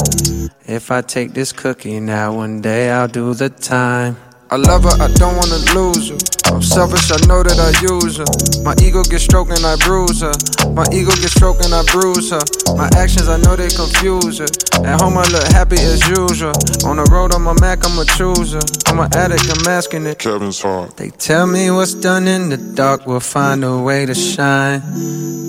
If 0.65 0.91
I 0.91 1.01
take 1.01 1.33
this 1.33 1.51
cookie 1.51 1.99
now, 1.99 2.33
one 2.33 2.61
day 2.61 2.89
I'll 2.89 3.09
do 3.09 3.33
the 3.33 3.49
time. 3.49 4.15
I 4.51 4.57
love 4.57 4.83
her, 4.83 4.95
I 5.01 5.07
don't 5.13 5.35
wanna 5.37 5.57
lose 5.73 6.09
her. 6.09 6.17
I'm 6.53 6.61
selfish, 6.61 7.09
I 7.09 7.17
know 7.25 7.41
that 7.41 7.57
I 7.57 7.73
use 7.81 8.21
her. 8.21 8.29
My 8.61 8.75
ego 8.77 9.01
gets 9.03 9.23
stroked 9.23 9.49
and 9.49 9.65
I 9.65 9.75
bruise 9.77 10.21
her. 10.21 10.31
My 10.69 10.85
ego 10.93 11.09
gets 11.17 11.33
stroked 11.33 11.65
and 11.65 11.73
I 11.73 11.81
bruise 11.89 12.29
her. 12.29 12.41
My 12.77 12.85
actions, 12.95 13.27
I 13.27 13.37
know 13.41 13.55
they 13.55 13.69
confuse 13.69 14.37
her. 14.37 14.51
At 14.85 15.01
home, 15.01 15.17
I 15.17 15.25
look 15.33 15.43
happy 15.49 15.81
as 15.81 16.05
usual. 16.07 16.53
On 16.85 16.97
the 17.01 17.07
road, 17.09 17.33
I'm 17.33 17.47
a 17.47 17.55
Mac, 17.59 17.81
I'm 17.83 17.97
a 17.97 18.05
chooser. 18.05 18.61
I'm 18.85 18.99
an 18.99 19.09
addict, 19.17 19.49
I'm 19.49 19.63
masking 19.65 20.05
it. 20.05 20.19
Kevin's 20.19 20.61
heart. 20.61 20.95
They 20.97 21.09
tell 21.09 21.47
me 21.47 21.71
what's 21.71 21.95
done 21.95 22.27
in 22.27 22.49
the 22.49 22.57
dark 22.57 23.07
will 23.07 23.19
find 23.19 23.63
a 23.63 23.81
way 23.81 24.05
to 24.05 24.13
shine. 24.13 24.83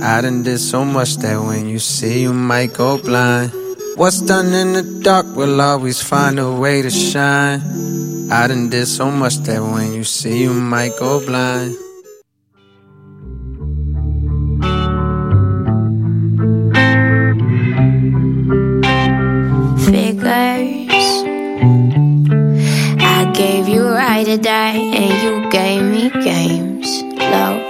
I 0.02 0.22
done 0.22 0.42
did 0.42 0.58
so 0.58 0.84
much 0.84 1.16
that 1.18 1.36
when 1.36 1.68
you 1.68 1.78
see, 1.78 2.22
you 2.22 2.32
might 2.32 2.72
go 2.72 2.96
blind. 2.96 3.52
What's 3.96 4.20
done 4.20 4.52
in 4.52 4.74
the 4.74 5.00
dark 5.02 5.26
will 5.34 5.60
always 5.60 6.02
find 6.02 6.38
a 6.38 6.52
way 6.52 6.82
to 6.82 6.90
shine. 6.90 7.62
I 8.30 8.46
done 8.46 8.68
did 8.68 8.86
so 8.86 9.10
much 9.10 9.36
that 9.48 9.60
when 9.62 9.94
you 9.94 10.04
see, 10.04 10.42
you 10.42 10.52
might 10.52 10.92
go 10.98 11.24
blind. 11.24 11.76
figures. 19.86 21.08
I 23.00 23.30
gave 23.34 23.68
you 23.68 23.88
right 23.88 24.26
to 24.26 24.36
die, 24.36 24.76
and 25.00 25.12
you 25.22 25.50
gave 25.50 25.82
me 25.82 26.10
games. 26.22 26.88
Love 27.34 27.62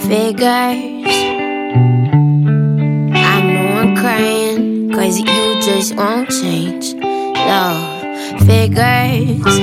figures. 0.00 1.16
I 3.32 3.36
know 3.50 3.68
I'm 3.80 3.96
crying, 3.96 4.43
cause 4.94 5.18
you 5.18 5.60
just 5.60 5.96
won't 5.96 6.30
change. 6.30 6.94
Love 6.94 7.82
figures. 8.46 9.56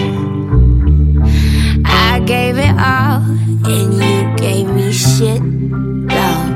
I 1.86 2.22
gave 2.26 2.58
it 2.58 2.76
all, 2.78 3.24
and 3.72 3.94
you 4.04 4.36
gave 4.36 4.67
me 4.67 4.91
shit. 4.91 5.41
Love 6.12 6.52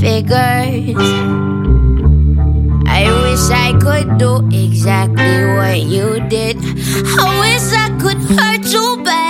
figures. 0.00 1.10
I 2.98 3.00
wish 3.22 3.44
I 3.66 3.78
could 3.80 4.18
do 4.18 4.44
exactly 4.50 5.44
what 5.54 5.78
you 5.80 6.20
did. 6.28 6.56
I 6.58 7.26
wish 7.42 7.66
I 7.84 7.88
could 8.00 8.20
hurt 8.36 8.66
you 8.66 9.02
back. 9.04 9.29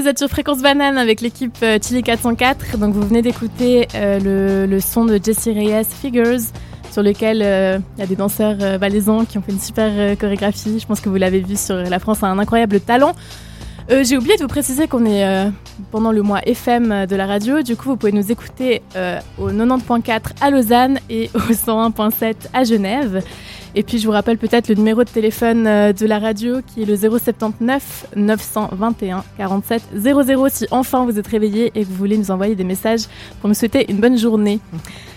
Vous 0.00 0.06
êtes 0.06 0.18
sur 0.18 0.28
Fréquence 0.28 0.62
Banane 0.62 0.96
avec 0.96 1.20
l'équipe 1.20 1.56
euh, 1.62 1.78
Chili 1.82 2.04
404. 2.04 2.78
Donc 2.78 2.94
vous 2.94 3.02
venez 3.02 3.20
d'écouter 3.20 3.88
euh, 3.96 4.66
le, 4.66 4.80
son 4.80 5.04
de 5.04 5.18
Jessie 5.22 5.50
Reyes 5.50 5.84
Figures 5.84 6.38
sur 6.92 7.02
lequel 7.02 7.42
euh, 7.42 7.78
il 7.96 8.00
y 8.00 8.02
a 8.04 8.06
des 8.06 8.14
danseurs 8.14 8.56
euh, 8.60 8.78
valaisans 8.78 9.24
qui 9.24 9.38
ont 9.38 9.42
fait 9.42 9.50
une 9.50 9.58
super 9.60 9.90
euh, 9.92 10.14
chorégraphie. 10.14 10.78
Je 10.78 10.86
pense 10.86 11.00
que 11.00 11.08
vous 11.08 11.16
l'avez 11.16 11.40
vu 11.40 11.56
sur 11.56 11.74
La 11.74 11.98
France 11.98 12.22
a 12.22 12.28
un 12.28 12.38
incroyable 12.38 12.78
talent. 12.80 13.16
Euh, 13.90 14.04
J'ai 14.04 14.16
oublié 14.16 14.36
de 14.36 14.42
vous 14.42 14.48
préciser 14.48 14.86
qu'on 14.86 15.04
est 15.04 15.24
euh, 15.26 15.50
pendant 15.90 16.12
le 16.12 16.22
mois 16.22 16.42
FM 16.46 17.06
de 17.06 17.16
la 17.16 17.26
radio. 17.26 17.62
Du 17.62 17.74
coup, 17.74 17.88
vous 17.88 17.96
pouvez 17.96 18.12
nous 18.12 18.30
écouter 18.30 18.82
euh, 18.94 19.18
au 19.38 19.50
90.4 19.50 20.20
à 20.40 20.50
Lausanne 20.50 21.00
et 21.10 21.28
au 21.34 21.38
101.7 21.40 22.34
à 22.52 22.62
Genève. 22.64 23.22
Et 23.74 23.82
puis, 23.82 23.98
je 23.98 24.06
vous 24.06 24.12
rappelle 24.12 24.38
peut-être 24.38 24.68
le 24.68 24.74
numéro 24.74 25.04
de 25.04 25.10
téléphone 25.10 25.66
euh, 25.66 25.92
de 25.92 26.06
la 26.06 26.18
radio 26.18 26.60
qui 26.66 26.82
est 26.82 26.86
le 26.86 26.96
079 26.96 28.06
921 28.16 29.24
47 29.36 29.82
00 29.96 30.48
si 30.48 30.66
enfin 30.70 31.04
vous 31.04 31.18
êtes 31.18 31.26
réveillé 31.26 31.70
et 31.74 31.84
que 31.84 31.88
vous 31.88 31.94
voulez 31.94 32.18
nous 32.18 32.30
envoyer 32.30 32.54
des 32.54 32.64
messages 32.64 33.02
pour 33.40 33.48
nous 33.48 33.54
souhaiter 33.54 33.90
une 33.90 33.98
bonne 33.98 34.18
journée. 34.18 34.60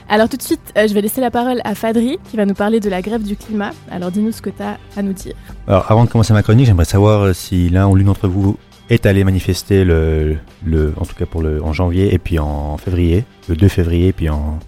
Alors 0.10 0.28
tout 0.28 0.38
de 0.38 0.42
suite, 0.42 0.74
euh, 0.78 0.88
je 0.88 0.94
vais 0.94 1.02
laisser 1.02 1.22
la 1.22 1.32
parole 1.32 1.62
à 1.64 1.74
Fadri 1.74 2.20
qui 2.30 2.36
va 2.36 2.46
nous 2.46 2.54
parler 2.54 2.82
de 2.82 2.90
la 2.90 3.02
grève 3.02 3.24
du 3.24 3.38
climat. 3.38 3.72
Alors 3.90 4.12
dis-nous 4.12 4.34
ce 4.34 4.42
que 4.42 4.50
tu 4.50 4.62
as 4.62 4.78
à 4.98 5.02
nous 5.02 5.14
dire. 5.14 5.34
Alors, 5.68 5.90
avant 5.90 6.04
de 6.04 6.10
commencer 6.10 6.34
ma 6.34 6.44
chronique, 6.44 6.66
j'aimerais 6.66 6.86
savoir 6.86 7.22
euh, 7.22 7.34
si 7.34 7.70
l'un 7.70 7.88
ou 7.88 7.96
l'une 7.96 8.08
d'entre 8.08 8.28
vous 8.28 8.58
est 8.90 9.06
allé 9.06 9.24
manifester 9.24 9.86
le, 9.86 10.36
le, 10.66 10.94
en 10.98 11.06
tout 11.06 11.16
cas 11.16 11.26
pour 11.26 11.42
le, 11.42 11.64
en 11.64 11.72
janvier 11.72 12.14
et 12.14 12.18
puis 12.18 12.40
en 12.40 12.78
février, 12.78 13.24
le 13.48 13.56
2 13.56 13.68
février, 13.70 14.12
puis 14.12 14.28
en 14.28 14.60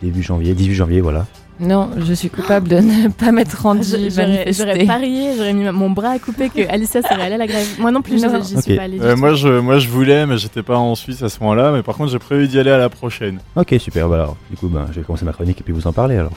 début 0.00 0.22
janvier, 0.22 0.54
18 0.54 0.74
janvier, 0.74 1.00
voilà. 1.00 1.26
Non, 1.60 1.90
je 1.98 2.12
suis 2.12 2.30
coupable 2.30 2.68
de 2.68 2.76
ne 2.76 3.08
pas 3.08 3.32
m'être 3.32 3.60
rendue 3.62 3.82
Je- 3.82 4.52
J'aurais 4.52 4.84
parié, 4.84 5.30
j'aurais 5.36 5.52
mis 5.52 5.64
mon 5.70 5.90
bras 5.90 6.10
à 6.10 6.18
couper 6.20 6.50
que 6.50 6.60
Alicia 6.70 7.02
serait 7.02 7.20
allée 7.20 7.34
à 7.34 7.38
la 7.38 7.46
grève. 7.48 7.66
Moi 7.80 7.90
non 7.90 8.00
plus, 8.00 8.20
je 8.20 8.26
Non. 8.26 8.40
j'y 8.42 8.60
suis 8.62 8.76
pas 8.76 8.82
allée. 8.82 9.00
Euh, 9.00 9.16
moi, 9.16 9.34
je, 9.34 9.48
moi, 9.58 9.78
je 9.80 9.88
voulais, 9.88 10.24
mais 10.26 10.38
j'étais 10.38 10.62
pas 10.62 10.76
en 10.76 10.94
Suisse 10.94 11.22
à 11.22 11.28
ce 11.28 11.40
moment-là. 11.40 11.72
Mais 11.72 11.82
par 11.82 11.96
contre, 11.96 12.12
j'ai 12.12 12.18
prévu 12.20 12.46
d'y 12.46 12.58
aller 12.60 12.70
à 12.70 12.78
la 12.78 12.88
prochaine. 12.88 13.40
Ok, 13.56 13.74
super. 13.80 14.08
Bah 14.08 14.14
alors, 14.16 14.36
du 14.50 14.56
coup, 14.56 14.68
ben, 14.68 14.86
je 14.92 15.00
vais 15.00 15.02
commencer 15.06 15.24
ma 15.24 15.32
chronique 15.32 15.60
et 15.60 15.64
puis 15.64 15.72
vous 15.72 15.86
en 15.88 15.92
parler 15.92 16.16
alors. 16.16 16.32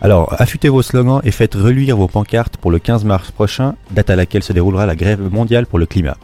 Alors, 0.00 0.34
affûtez 0.40 0.68
vos 0.68 0.82
slogans 0.82 1.20
et 1.22 1.30
faites 1.30 1.54
reluire 1.54 1.96
vos 1.96 2.08
pancartes 2.08 2.56
pour 2.56 2.72
le 2.72 2.80
15 2.80 3.04
mars 3.04 3.30
prochain, 3.30 3.76
date 3.92 4.10
à 4.10 4.16
laquelle 4.16 4.42
se 4.42 4.52
déroulera 4.52 4.84
la 4.86 4.96
grève 4.96 5.20
mondiale 5.32 5.66
pour 5.66 5.78
le 5.78 5.86
climat. 5.86 6.16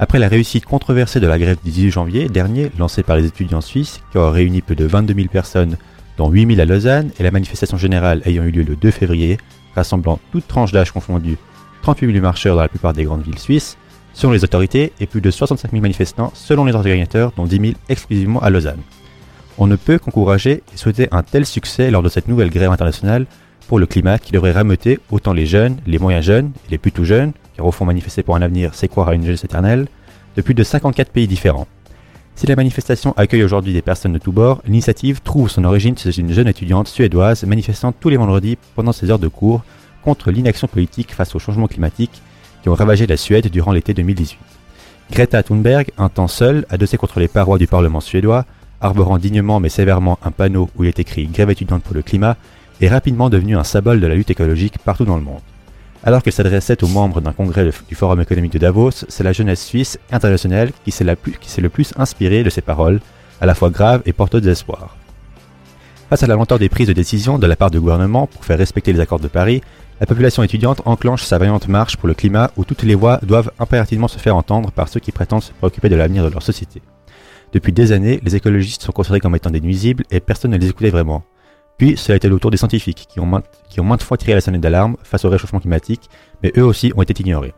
Après 0.00 0.18
la 0.18 0.26
réussite 0.26 0.64
controversée 0.64 1.20
de 1.20 1.28
la 1.28 1.38
grève 1.38 1.58
du 1.62 1.70
18 1.70 1.90
janvier 1.92 2.28
dernier, 2.28 2.72
lancée 2.78 3.04
par 3.04 3.16
les 3.16 3.26
étudiants 3.26 3.60
suisses, 3.60 4.00
qui 4.10 4.18
aura 4.18 4.32
réuni 4.32 4.62
plus 4.62 4.74
de 4.74 4.84
22 4.86 5.14
000 5.14 5.28
personnes, 5.28 5.76
dont 6.20 6.28
8 6.28 6.48
000 6.54 6.60
à 6.60 6.66
Lausanne, 6.66 7.12
et 7.18 7.22
la 7.22 7.30
manifestation 7.30 7.78
générale 7.78 8.20
ayant 8.26 8.44
eu 8.44 8.50
lieu 8.50 8.62
le 8.62 8.76
2 8.76 8.90
février, 8.90 9.38
rassemblant 9.74 10.18
toutes 10.32 10.46
tranches 10.46 10.70
d'âge 10.70 10.90
confondues, 10.92 11.38
38 11.80 12.12
000 12.12 12.22
marcheurs 12.22 12.56
dans 12.56 12.60
la 12.60 12.68
plupart 12.68 12.92
des 12.92 13.04
grandes 13.04 13.22
villes 13.22 13.38
suisses, 13.38 13.78
selon 14.12 14.34
les 14.34 14.44
autorités, 14.44 14.92
et 15.00 15.06
plus 15.06 15.22
de 15.22 15.30
65 15.30 15.70
000 15.70 15.80
manifestants 15.80 16.30
selon 16.34 16.66
les 16.66 16.74
organisateurs, 16.74 17.32
dont 17.38 17.46
10 17.46 17.56
000 17.56 17.72
exclusivement 17.88 18.40
à 18.40 18.50
Lausanne. 18.50 18.82
On 19.56 19.66
ne 19.66 19.76
peut 19.76 19.98
qu'encourager 19.98 20.62
et 20.74 20.76
souhaiter 20.76 21.08
un 21.10 21.22
tel 21.22 21.46
succès 21.46 21.90
lors 21.90 22.02
de 22.02 22.10
cette 22.10 22.28
nouvelle 22.28 22.50
grève 22.50 22.70
internationale 22.70 23.24
pour 23.66 23.78
le 23.78 23.86
climat 23.86 24.18
qui 24.18 24.32
devrait 24.32 24.52
rameuter 24.52 24.98
autant 25.10 25.32
les 25.32 25.46
jeunes, 25.46 25.78
les 25.86 25.98
moyens 25.98 26.26
jeunes 26.26 26.52
et 26.66 26.72
les 26.72 26.78
plus 26.78 26.92
tout 26.92 27.06
jeunes, 27.06 27.32
car 27.56 27.64
au 27.64 27.72
fond 27.72 27.86
manifester 27.86 28.22
pour 28.22 28.36
un 28.36 28.42
avenir, 28.42 28.74
c'est 28.74 28.88
croire 28.88 29.08
à 29.08 29.14
une 29.14 29.24
jeunesse 29.24 29.44
éternelle, 29.44 29.88
de 30.36 30.42
plus 30.42 30.52
de 30.52 30.64
54 30.64 31.12
pays 31.12 31.26
différents. 31.26 31.66
Si 32.34 32.46
la 32.46 32.56
manifestation 32.56 33.12
accueille 33.16 33.44
aujourd'hui 33.44 33.72
des 33.72 33.82
personnes 33.82 34.14
de 34.14 34.18
tous 34.18 34.32
bords, 34.32 34.62
l'initiative 34.64 35.20
trouve 35.20 35.50
son 35.50 35.64
origine 35.64 35.96
chez 35.98 36.18
une 36.18 36.32
jeune 36.32 36.48
étudiante 36.48 36.88
suédoise 36.88 37.44
manifestant 37.44 37.92
tous 37.92 38.08
les 38.08 38.16
vendredis 38.16 38.56
pendant 38.74 38.92
ses 38.92 39.10
heures 39.10 39.18
de 39.18 39.28
cours 39.28 39.62
contre 40.02 40.30
l'inaction 40.30 40.66
politique 40.66 41.12
face 41.12 41.34
au 41.34 41.38
changement 41.38 41.66
climatique 41.66 42.22
qui 42.62 42.68
ont 42.68 42.74
ravagé 42.74 43.06
la 43.06 43.16
Suède 43.16 43.48
durant 43.48 43.72
l'été 43.72 43.92
2018. 43.92 44.38
Greta 45.12 45.42
Thunberg, 45.42 45.90
un 45.98 46.08
temps 46.08 46.28
seule, 46.28 46.64
adossée 46.70 46.96
contre 46.96 47.20
les 47.20 47.28
parois 47.28 47.58
du 47.58 47.66
Parlement 47.66 48.00
suédois, 48.00 48.46
arborant 48.80 49.18
dignement 49.18 49.60
mais 49.60 49.68
sévèrement 49.68 50.18
un 50.22 50.30
panneau 50.30 50.70
où 50.76 50.84
il 50.84 50.88
est 50.88 50.98
écrit 50.98 51.26
Grève 51.26 51.50
étudiante 51.50 51.82
pour 51.82 51.94
le 51.94 52.02
climat, 52.02 52.36
est 52.80 52.88
rapidement 52.88 53.28
devenue 53.28 53.56
un 53.56 53.64
symbole 53.64 54.00
de 54.00 54.06
la 54.06 54.14
lutte 54.14 54.30
écologique 54.30 54.78
partout 54.78 55.04
dans 55.04 55.16
le 55.16 55.22
monde. 55.22 55.40
Alors 56.02 56.22
qu'elle 56.22 56.32
s'adressait 56.32 56.82
aux 56.82 56.88
membres 56.88 57.20
d'un 57.20 57.32
congrès 57.32 57.70
du 57.88 57.94
Forum 57.94 58.20
économique 58.22 58.52
de 58.52 58.58
Davos, 58.58 59.04
c'est 59.08 59.22
la 59.22 59.32
jeunesse 59.32 59.62
suisse 59.62 59.98
internationale 60.10 60.72
qui 60.84 60.90
s'est 60.92 61.04
le 61.04 61.68
plus 61.68 61.92
inspirée 61.96 62.42
de 62.42 62.48
ces 62.48 62.62
paroles, 62.62 63.00
à 63.40 63.46
la 63.46 63.54
fois 63.54 63.68
graves 63.68 64.02
et 64.06 64.14
porteuses 64.14 64.42
d'espoir. 64.42 64.96
Face 66.08 66.22
à 66.22 66.26
la 66.26 66.36
lenteur 66.36 66.58
des 66.58 66.70
prises 66.70 66.88
de 66.88 66.94
décision 66.94 67.38
de 67.38 67.46
la 67.46 67.54
part 67.54 67.70
du 67.70 67.78
gouvernement 67.78 68.26
pour 68.26 68.44
faire 68.44 68.58
respecter 68.58 68.92
les 68.92 69.00
accords 69.00 69.20
de 69.20 69.28
Paris, 69.28 69.60
la 70.00 70.06
population 70.06 70.42
étudiante 70.42 70.80
enclenche 70.86 71.22
sa 71.22 71.36
vaillante 71.36 71.68
marche 71.68 71.98
pour 71.98 72.08
le 72.08 72.14
climat 72.14 72.50
où 72.56 72.64
toutes 72.64 72.82
les 72.82 72.94
voix 72.94 73.20
doivent 73.22 73.52
impérativement 73.58 74.08
se 74.08 74.18
faire 74.18 74.34
entendre 74.34 74.72
par 74.72 74.88
ceux 74.88 75.00
qui 75.00 75.12
prétendent 75.12 75.42
se 75.42 75.52
préoccuper 75.52 75.90
de 75.90 75.96
l'avenir 75.96 76.24
de 76.24 76.30
leur 76.30 76.42
société. 76.42 76.80
Depuis 77.52 77.72
des 77.72 77.92
années, 77.92 78.20
les 78.24 78.36
écologistes 78.36 78.82
sont 78.82 78.92
considérés 78.92 79.20
comme 79.20 79.36
étant 79.36 79.50
des 79.50 79.60
nuisibles 79.60 80.04
et 80.10 80.20
personne 80.20 80.52
ne 80.52 80.56
les 80.56 80.70
écoutait 80.70 80.90
vraiment. 80.90 81.24
Puis, 81.80 81.96
cela 81.96 82.12
a 82.12 82.16
été 82.18 82.28
le 82.28 82.38
tour 82.38 82.50
des 82.50 82.58
scientifiques 82.58 83.06
qui 83.08 83.20
ont, 83.20 83.24
maintes, 83.24 83.46
qui 83.70 83.80
ont 83.80 83.84
maintes 83.84 84.02
fois 84.02 84.18
tiré 84.18 84.34
la 84.34 84.42
sonnette 84.42 84.60
d'alarme 84.60 84.98
face 85.02 85.24
au 85.24 85.30
réchauffement 85.30 85.60
climatique, 85.60 86.10
mais 86.42 86.52
eux 86.58 86.62
aussi 86.62 86.92
ont 86.94 87.00
été 87.00 87.18
ignorés. 87.18 87.54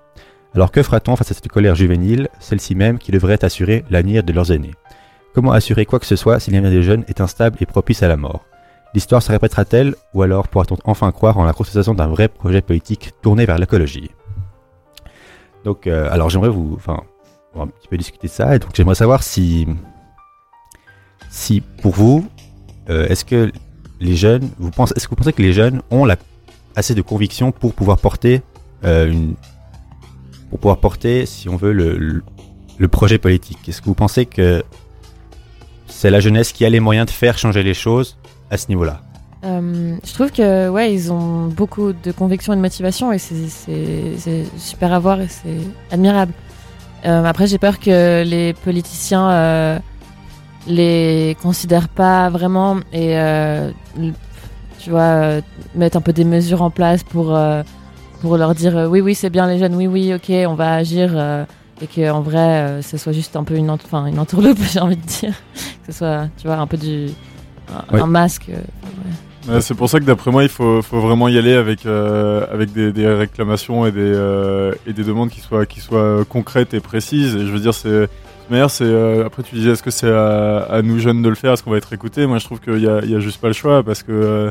Alors 0.55 0.71
que 0.71 0.81
fera-t-on 0.81 1.17
face 1.17 1.33
à 1.33 1.35
cette 1.35 1.49
colère 1.49 1.75
juvénile, 1.75 2.29
celle-ci 2.39 2.77
même 2.77 3.01
qui 3.01 3.11
devrait 3.11 3.45
assurer 3.45 3.85
l'avenir 3.91 4.23
de 4.23 4.33
leurs 4.33 4.53
aînés? 4.53 4.75
Comment 5.35 5.51
assurer 5.51 5.87
quoi 5.87 5.99
que 5.99 6.07
ce 6.07 6.15
soit 6.15 6.39
si 6.39 6.53
l'avenir 6.53 6.71
des 6.71 6.85
jeunes 6.85 7.03
est 7.09 7.21
instable 7.21 7.57
et 7.61 7.67
propice 7.67 8.05
à 8.05 8.07
la 8.07 8.17
mort? 8.17 8.45
L'histoire 8.95 9.25
se 9.25 9.33
répétera-t-elle 9.33 9.97
ou 10.15 10.23
alors 10.23 10.47
pourra-t-on 10.47 10.79
enfin 10.85 11.11
croire 11.11 11.39
en 11.39 11.45
la 11.45 11.53
concrétisation 11.53 11.95
d'un 11.95 12.07
vrai 12.07 12.29
projet 12.29 12.63
politique 12.63 13.11
tourné 13.23 13.45
vers 13.45 13.59
l'écologie? 13.59 14.13
Donc, 15.65 15.89
euh, 15.89 16.09
alors 16.13 16.31
j'aimerais 16.31 16.49
vous, 16.49 16.75
enfin, 16.77 17.03
on 17.55 17.59
va 17.59 17.65
un 17.65 17.67
petit 17.67 17.89
peu 17.89 17.97
discuter 17.97 18.29
de 18.29 18.33
ça. 18.33 18.55
Et 18.55 18.61
donc 18.61 18.71
j'aimerais 18.73 18.95
savoir 18.95 19.25
si, 19.25 19.67
si 21.29 21.61
pour 21.61 21.91
vous, 21.91 22.25
euh, 22.89 23.09
est-ce 23.09 23.25
que 23.25 23.51
les 24.03 24.17
jeunes, 24.17 24.51
vous 24.59 24.71
pensez, 24.71 24.93
est-ce 24.97 25.07
que 25.07 25.11
vous 25.11 25.17
pensez 25.17 25.33
que 25.33 25.43
les 25.43 25.53
jeunes 25.53 25.81
ont 25.91 26.05
la, 26.05 26.17
assez 26.75 26.95
de 26.95 27.03
conviction 27.03 27.53
pour 27.53 27.73
pouvoir 27.73 27.99
porter 27.99 28.43
euh, 28.85 29.13
pour 30.51 30.59
pouvoir 30.59 30.79
porter, 30.79 31.25
si 31.25 31.49
on 31.49 31.57
veut, 31.57 31.73
le, 31.73 32.89
projet 32.89 33.17
politique? 33.19 33.69
Est-ce 33.69 33.81
que 33.81 33.87
vous 33.87 33.95
pensez 33.95 34.27
que 34.27 34.63
c'est 35.87 36.11
la 36.11 36.21
jeunesse 36.21 36.53
qui 36.53 36.65
a 36.65 36.69
les 36.69 36.81
moyens 36.81 37.07
de 37.07 37.11
faire 37.11 37.39
changer 37.39 37.63
les 37.63 37.75
choses 37.75 38.19
à 38.51 38.59
ce 38.59 38.69
niveau-là? 38.69 39.01
Euh, 39.45 39.97
je 40.05 40.13
trouve 40.13 40.31
que 40.31 40.69
ouais, 40.69 40.93
ils 40.93 41.11
ont 41.11 41.47
beaucoup 41.47 41.93
de 41.93 42.13
conviction 42.13 42.53
et 42.53 42.57
de 42.57 42.61
motivation 42.61 43.13
et 43.13 43.19
c'est- 43.19 44.45
super 44.59 44.93
à 44.93 44.99
voir 44.99 45.21
et 45.21 45.29
c'est 45.29 45.59
admirable. 45.91 46.33
Euh, 47.07 47.25
après, 47.25 47.47
j'ai 47.47 47.59
peur 47.59 47.81
que 47.81 48.23
les 48.25 48.53
politiciens 48.53 49.81
les 50.67 51.37
considèrent 51.43 51.89
pas 51.89 52.29
vraiment 52.31 52.77
et 52.93 53.19
euh, 53.19 53.71
tu 54.79 54.91
vois 54.91 55.01
euh, 55.01 55.41
mettent 55.75 55.97
un 55.97 56.01
peu 56.01 56.13
des 56.13 56.25
mesures 56.25 56.63
en 56.63 56.71
place 56.71 57.03
pour 57.03 57.35
euh, 57.35 57.63
pour 58.21 58.37
leur 58.37 58.55
dire 58.55 58.89
oui 58.89 59.01
oui 59.01 59.15
c'est 59.15 59.31
bien 59.31 59.47
les 59.47 59.59
jeunes 59.59 59.75
oui 59.75 59.87
oui 59.87 60.15
ok 60.15 60.31
on 60.49 60.55
va 60.55 60.75
agir 60.75 61.11
et 61.81 61.87
que 61.87 62.11
en 62.11 62.21
vrai 62.21 62.81
ce 62.83 62.97
soit 62.97 63.13
juste 63.13 63.35
un 63.35 63.45
peu 63.45 63.57
une 63.57 63.71
enfin 63.71 64.07
une 64.07 64.19
entourloupe 64.19 64.59
j'ai 64.73 64.81
envie 64.81 64.97
de 64.97 65.07
dire 65.07 65.35
que 65.87 65.93
ce 65.93 65.99
soit 65.99 66.29
tu 66.37 66.47
vois 66.47 66.57
un 66.57 66.67
peu 66.67 66.77
du 66.77 67.09
un, 67.91 68.07
masque 68.07 68.51
euh, 69.49 69.61
c'est 69.61 69.75
pour 69.75 69.89
ça 69.89 69.99
que 69.99 70.05
d'après 70.05 70.31
moi, 70.31 70.43
il 70.45 70.49
faut, 70.49 70.83
faut 70.83 71.01
vraiment 71.01 71.29
y 71.29 71.37
aller 71.37 71.55
avec, 71.55 71.85
euh, 71.85 72.47
avec 72.53 72.73
des, 72.73 72.93
des 72.93 73.07
réclamations 73.09 73.87
et 73.87 73.93
des, 73.93 74.01
euh, 74.01 74.73
et 74.87 74.93
des 74.93 75.03
demandes 75.03 75.31
qui 75.31 75.41
soient, 75.41 75.67
qui 75.67 75.81
soient 75.81 76.25
concrètes 76.29 76.75
et 76.75 76.81
précises. 76.81 77.35
Et 77.35 77.47
je 77.47 77.53
veux 77.53 77.61
dire, 77.61 77.75
c'est. 77.75 78.09
Manière, 78.51 78.71
c'est. 78.71 78.85
euh, 78.85 79.27
après, 79.27 79.43
tu 79.43 79.55
disais, 79.55 79.71
est-ce 79.71 79.83
que 79.83 79.91
c'est 79.91 80.11
à, 80.11 80.81
nous 80.83 80.99
jeunes 80.99 81.23
de 81.23 81.29
le 81.29 81.35
faire? 81.35 81.53
Est-ce 81.53 81.63
qu'on 81.63 81.71
va 81.71 81.79
être 81.79 81.93
écoutés? 81.93 82.27
Moi, 82.27 82.39
je 82.39 82.45
trouve 82.45 82.61
qu'il 82.61 82.79
y 82.79 82.83
y 82.83 82.87
a 83.15 83.21
juste 83.21 83.41
pas 83.41 83.49
le 83.49 83.55
choix 83.55 83.83
parce 83.83 84.03
que. 84.03 84.13
euh, 84.13 84.51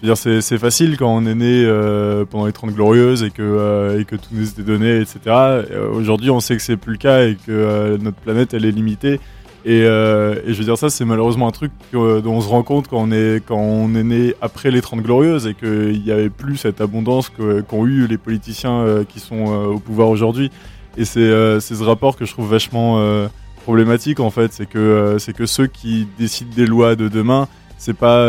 je 0.00 0.06
veux 0.06 0.14
dire, 0.14 0.42
c'est, 0.42 0.58
facile 0.58 0.96
quand 0.96 1.12
on 1.12 1.26
est 1.26 1.34
né 1.34 1.64
euh, 1.64 2.24
pendant 2.24 2.46
les 2.46 2.52
30 2.52 2.70
glorieuses 2.70 3.24
et 3.24 3.30
que, 3.30 3.98
et 3.98 4.04
que 4.04 4.14
tout 4.14 4.28
nous 4.30 4.48
était 4.48 4.62
donné, 4.62 5.00
etc. 5.00 5.64
Aujourd'hui, 5.92 6.30
on 6.30 6.38
sait 6.38 6.56
que 6.56 6.62
c'est 6.62 6.76
plus 6.76 6.92
le 6.92 6.98
cas 6.98 7.26
et 7.26 7.36
que 7.44 7.96
notre 7.96 8.18
planète, 8.18 8.54
elle 8.54 8.64
est 8.64 8.70
limitée. 8.70 9.18
Et, 9.64 9.80
je 9.80 10.52
veux 10.52 10.62
dire, 10.62 10.78
ça, 10.78 10.88
c'est 10.88 11.04
malheureusement 11.04 11.48
un 11.48 11.50
truc 11.50 11.72
dont 11.92 12.22
on 12.24 12.40
se 12.40 12.48
rend 12.48 12.62
compte 12.62 12.86
quand 12.86 13.00
on 13.00 13.10
est, 13.10 13.42
quand 13.44 13.58
on 13.58 13.92
est 13.96 14.04
né 14.04 14.34
après 14.40 14.70
les 14.70 14.82
30 14.82 15.02
glorieuses 15.02 15.48
et 15.48 15.54
qu'il 15.54 16.00
n'y 16.00 16.12
avait 16.12 16.30
plus 16.30 16.58
cette 16.58 16.80
abondance 16.80 17.32
qu'ont 17.66 17.84
eu 17.84 18.06
les 18.06 18.18
politiciens 18.18 19.04
qui 19.08 19.18
sont 19.18 19.46
au 19.46 19.80
pouvoir 19.80 20.10
aujourd'hui. 20.10 20.52
Et 20.98 21.04
c'est 21.04 21.20
euh, 21.20 21.60
c'est 21.60 21.76
ce 21.76 21.82
rapport 21.84 22.16
que 22.16 22.26
je 22.26 22.32
trouve 22.32 22.50
vachement 22.50 22.98
euh, 22.98 23.28
problématique 23.62 24.18
en 24.18 24.30
fait. 24.30 24.52
C'est 24.52 24.66
que, 24.66 24.78
euh, 24.78 25.32
que 25.32 25.46
ceux 25.46 25.68
qui 25.68 26.08
décident 26.18 26.50
des 26.54 26.66
lois 26.66 26.96
de 26.96 27.06
demain, 27.08 27.46
c'est 27.78 27.96
pas 27.96 28.26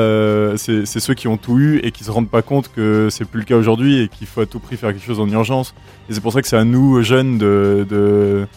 ceux 0.56 1.14
qui 1.16 1.28
ont 1.28 1.38
tout 1.38 1.58
eu 1.58 1.80
et 1.80 1.92
qui 1.92 2.04
se 2.04 2.12
rendent 2.12 2.30
pas 2.30 2.44
compte 2.44 2.72
que 2.72 3.08
c'est 3.10 3.26
plus 3.26 3.40
le 3.40 3.46
cas 3.46 3.56
aujourd'hui 3.56 4.02
et 4.02 4.08
qu'il 4.08 4.28
faut 4.28 4.42
à 4.42 4.46
tout 4.46 4.60
prix 4.60 4.78
faire 4.78 4.92
quelque 4.94 5.06
chose 5.06 5.20
en 5.20 5.28
urgence. 5.28 5.74
Et 6.10 6.14
c'est 6.14 6.22
pour 6.22 6.32
ça 6.32 6.44
que 6.44 6.48
c'est 6.48 6.58
à 6.58 6.64
nous 6.64 7.02
jeunes 7.02 7.40
de, 7.40 7.86
de 7.90 8.48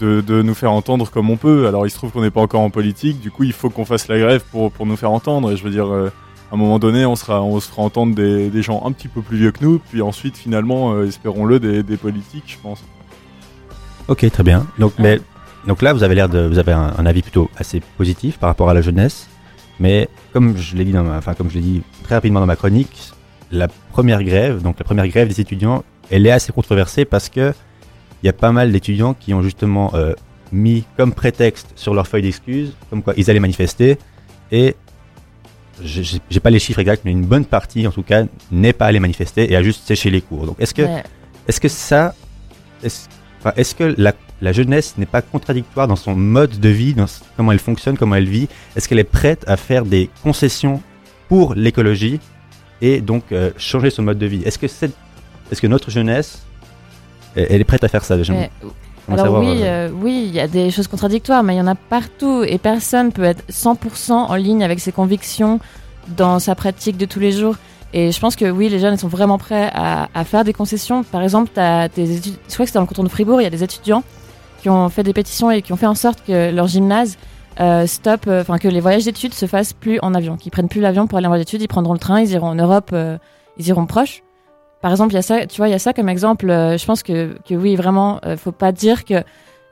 de, 0.00 0.42
nous 0.42 0.54
faire 0.54 0.72
entendre 0.72 1.08
comme 1.08 1.30
on 1.30 1.36
peut. 1.36 1.68
Alors 1.68 1.86
il 1.86 1.90
se 1.90 1.96
trouve 1.96 2.10
qu'on 2.10 2.22
n'est 2.22 2.32
pas 2.32 2.42
encore 2.42 2.60
en 2.60 2.70
politique, 2.70 3.20
du 3.20 3.30
coup 3.30 3.44
il 3.44 3.52
faut 3.52 3.70
qu'on 3.70 3.84
fasse 3.84 4.08
la 4.08 4.18
grève 4.18 4.44
pour, 4.50 4.72
pour 4.72 4.84
nous 4.86 4.96
faire 4.96 5.12
entendre. 5.12 5.52
Et 5.52 5.56
je 5.56 5.62
veux 5.62 5.70
dire, 5.70 5.86
à 5.86 6.10
un 6.54 6.56
moment 6.56 6.80
donné, 6.80 7.06
on, 7.06 7.14
sera, 7.14 7.40
on 7.42 7.60
se 7.60 7.68
fera 7.68 7.82
entendre 7.82 8.14
des, 8.16 8.50
des 8.50 8.62
gens 8.62 8.82
un 8.84 8.90
petit 8.90 9.08
peu 9.08 9.22
plus 9.22 9.38
vieux 9.38 9.52
que 9.52 9.64
nous, 9.64 9.78
puis 9.78 10.02
ensuite 10.02 10.36
finalement, 10.36 11.00
espérons-le, 11.02 11.60
des, 11.60 11.84
des 11.84 11.96
politiques, 11.96 12.44
je 12.48 12.58
pense. 12.60 12.82
Ok, 14.08 14.30
très 14.30 14.42
bien. 14.42 14.66
Donc, 14.78 14.92
mais, 14.98 15.20
donc 15.66 15.82
là, 15.82 15.92
vous 15.92 16.02
avez 16.02 16.14
l'air 16.14 16.28
de, 16.28 16.46
vous 16.46 16.58
avez 16.58 16.72
un, 16.72 16.94
un 16.96 17.06
avis 17.06 17.22
plutôt 17.22 17.50
assez 17.56 17.80
positif 17.96 18.38
par 18.38 18.48
rapport 18.48 18.70
à 18.70 18.74
la 18.74 18.82
jeunesse. 18.82 19.28
Mais 19.78 20.08
comme 20.32 20.56
je 20.56 20.76
l'ai 20.76 20.84
dit 20.84 20.92
dans 20.92 21.02
ma, 21.02 21.18
enfin 21.18 21.34
comme 21.34 21.50
je 21.50 21.54
l'ai 21.54 21.60
dit 21.60 21.82
très 22.02 22.14
rapidement 22.14 22.40
dans 22.40 22.46
ma 22.46 22.56
chronique, 22.56 23.12
la 23.50 23.68
première 23.68 24.22
grève, 24.22 24.62
donc 24.62 24.78
la 24.78 24.84
première 24.84 25.08
grève 25.08 25.28
des 25.28 25.40
étudiants, 25.40 25.84
elle 26.10 26.26
est 26.26 26.30
assez 26.30 26.52
controversée 26.52 27.04
parce 27.04 27.28
que 27.28 27.52
il 28.22 28.26
y 28.26 28.28
a 28.28 28.32
pas 28.32 28.52
mal 28.52 28.72
d'étudiants 28.72 29.14
qui 29.14 29.34
ont 29.34 29.42
justement 29.42 29.90
euh, 29.94 30.14
mis 30.50 30.84
comme 30.96 31.12
prétexte 31.12 31.72
sur 31.76 31.94
leur 31.94 32.06
feuille 32.06 32.22
d'excuses, 32.22 32.72
comme 32.88 33.02
quoi 33.02 33.12
ils 33.16 33.28
allaient 33.30 33.40
manifester, 33.40 33.98
et 34.50 34.74
j'ai 35.82 36.40
pas 36.40 36.48
les 36.48 36.58
chiffres 36.58 36.78
exacts, 36.80 37.02
mais 37.04 37.10
une 37.10 37.26
bonne 37.26 37.44
partie 37.44 37.86
en 37.86 37.90
tout 37.92 38.02
cas 38.02 38.24
n'est 38.50 38.72
pas 38.72 38.86
allée 38.86 39.00
manifester 39.00 39.52
et 39.52 39.56
a 39.56 39.62
juste 39.62 39.86
séché 39.86 40.10
les 40.10 40.22
cours. 40.22 40.46
Donc 40.46 40.56
est-ce 40.58 40.72
que 40.72 40.82
ouais. 40.82 41.04
est-ce 41.46 41.60
que 41.60 41.68
ça, 41.68 42.14
est-ce 42.82 43.08
enfin, 43.46 43.60
est-ce 43.60 43.74
que 43.74 43.94
la, 43.96 44.12
la 44.40 44.52
jeunesse 44.52 44.94
n'est 44.98 45.06
pas 45.06 45.22
contradictoire 45.22 45.86
dans 45.86 45.96
son 45.96 46.14
mode 46.14 46.58
de 46.58 46.68
vie, 46.68 46.94
dans 46.94 47.06
comment 47.36 47.52
elle 47.52 47.58
fonctionne, 47.58 47.96
comment 47.96 48.16
elle 48.16 48.28
vit? 48.28 48.48
Est-ce 48.74 48.88
qu'elle 48.88 48.98
est 48.98 49.04
prête 49.04 49.44
à 49.46 49.56
faire 49.56 49.84
des 49.84 50.10
concessions 50.22 50.82
pour 51.28 51.54
l'écologie 51.54 52.20
et 52.80 53.00
donc 53.00 53.24
euh, 53.32 53.50
changer 53.56 53.90
son 53.90 54.02
mode 54.02 54.18
de 54.18 54.26
vie? 54.26 54.42
Est-ce 54.44 54.58
que 54.58 54.66
est-ce 54.66 55.60
que 55.60 55.66
notre 55.68 55.90
jeunesse, 55.90 56.42
elle 57.36 57.60
est 57.60 57.64
prête 57.64 57.84
à 57.84 57.88
faire 57.88 58.04
ça 58.04 58.20
j'aimerais 58.20 58.50
Alors 59.06 59.20
savoir, 59.20 59.42
oui, 59.42 59.60
euh, 59.62 59.90
oui, 59.94 60.24
il 60.26 60.34
y 60.34 60.40
a 60.40 60.48
des 60.48 60.72
choses 60.72 60.88
contradictoires, 60.88 61.44
mais 61.44 61.54
il 61.54 61.58
y 61.58 61.60
en 61.60 61.68
a 61.68 61.76
partout 61.76 62.42
et 62.42 62.58
personne 62.58 63.12
peut 63.12 63.22
être 63.22 63.44
100% 63.48 64.12
en 64.12 64.34
ligne 64.34 64.64
avec 64.64 64.80
ses 64.80 64.90
convictions 64.90 65.60
dans 66.16 66.40
sa 66.40 66.56
pratique 66.56 66.96
de 66.96 67.06
tous 67.06 67.20
les 67.20 67.30
jours. 67.30 67.56
Et 67.92 68.12
je 68.12 68.20
pense 68.20 68.36
que 68.36 68.50
oui, 68.50 68.68
les 68.68 68.78
jeunes 68.78 68.96
sont 68.96 69.08
vraiment 69.08 69.38
prêts 69.38 69.70
à, 69.72 70.24
faire 70.24 70.44
des 70.44 70.52
concessions. 70.52 71.02
Par 71.02 71.22
exemple, 71.22 71.50
as 71.58 71.88
des 71.88 72.16
études, 72.16 72.34
je 72.48 72.54
crois 72.54 72.66
que 72.66 72.70
c'est 72.72 72.74
dans 72.74 72.82
le 72.82 72.86
canton 72.86 73.04
de 73.04 73.08
Fribourg, 73.08 73.40
il 73.40 73.44
y 73.44 73.46
a 73.46 73.50
des 73.50 73.62
étudiants 73.62 74.02
qui 74.60 74.68
ont 74.68 74.88
fait 74.88 75.02
des 75.02 75.12
pétitions 75.12 75.50
et 75.50 75.62
qui 75.62 75.72
ont 75.72 75.76
fait 75.76 75.86
en 75.86 75.94
sorte 75.94 76.22
que 76.26 76.50
leur 76.50 76.66
gymnase 76.66 77.16
euh, 77.60 77.86
stop, 77.86 78.26
euh, 78.26 78.42
enfin 78.42 78.58
que 78.58 78.68
les 78.68 78.80
voyages 78.80 79.04
d'études 79.04 79.32
se 79.32 79.46
fassent 79.46 79.72
plus 79.72 79.98
en 80.02 80.14
avion, 80.14 80.36
qu'ils 80.36 80.52
prennent 80.52 80.68
plus 80.68 80.80
l'avion 80.80 81.06
pour 81.06 81.16
aller 81.16 81.26
en 81.26 81.30
voyage 81.30 81.46
d'études, 81.46 81.62
ils 81.62 81.68
prendront 81.68 81.94
le 81.94 81.98
train, 81.98 82.20
ils 82.20 82.30
iront 82.32 82.48
en 82.48 82.54
Europe, 82.54 82.90
euh, 82.92 83.16
ils 83.56 83.68
iront 83.68 83.86
proche. 83.86 84.22
Par 84.82 84.90
exemple, 84.90 85.12
il 85.12 85.16
y 85.16 85.18
a 85.18 85.22
ça, 85.22 85.46
tu 85.46 85.56
vois, 85.56 85.68
il 85.68 85.72
y 85.72 85.74
a 85.74 85.78
ça 85.78 85.94
comme 85.94 86.08
exemple. 86.08 86.50
euh, 86.50 86.76
je 86.76 86.84
pense 86.84 87.02
que, 87.02 87.38
que 87.48 87.54
oui, 87.54 87.76
vraiment, 87.76 88.20
faut 88.36 88.52
pas 88.52 88.72
dire 88.72 89.04
que. 89.04 89.22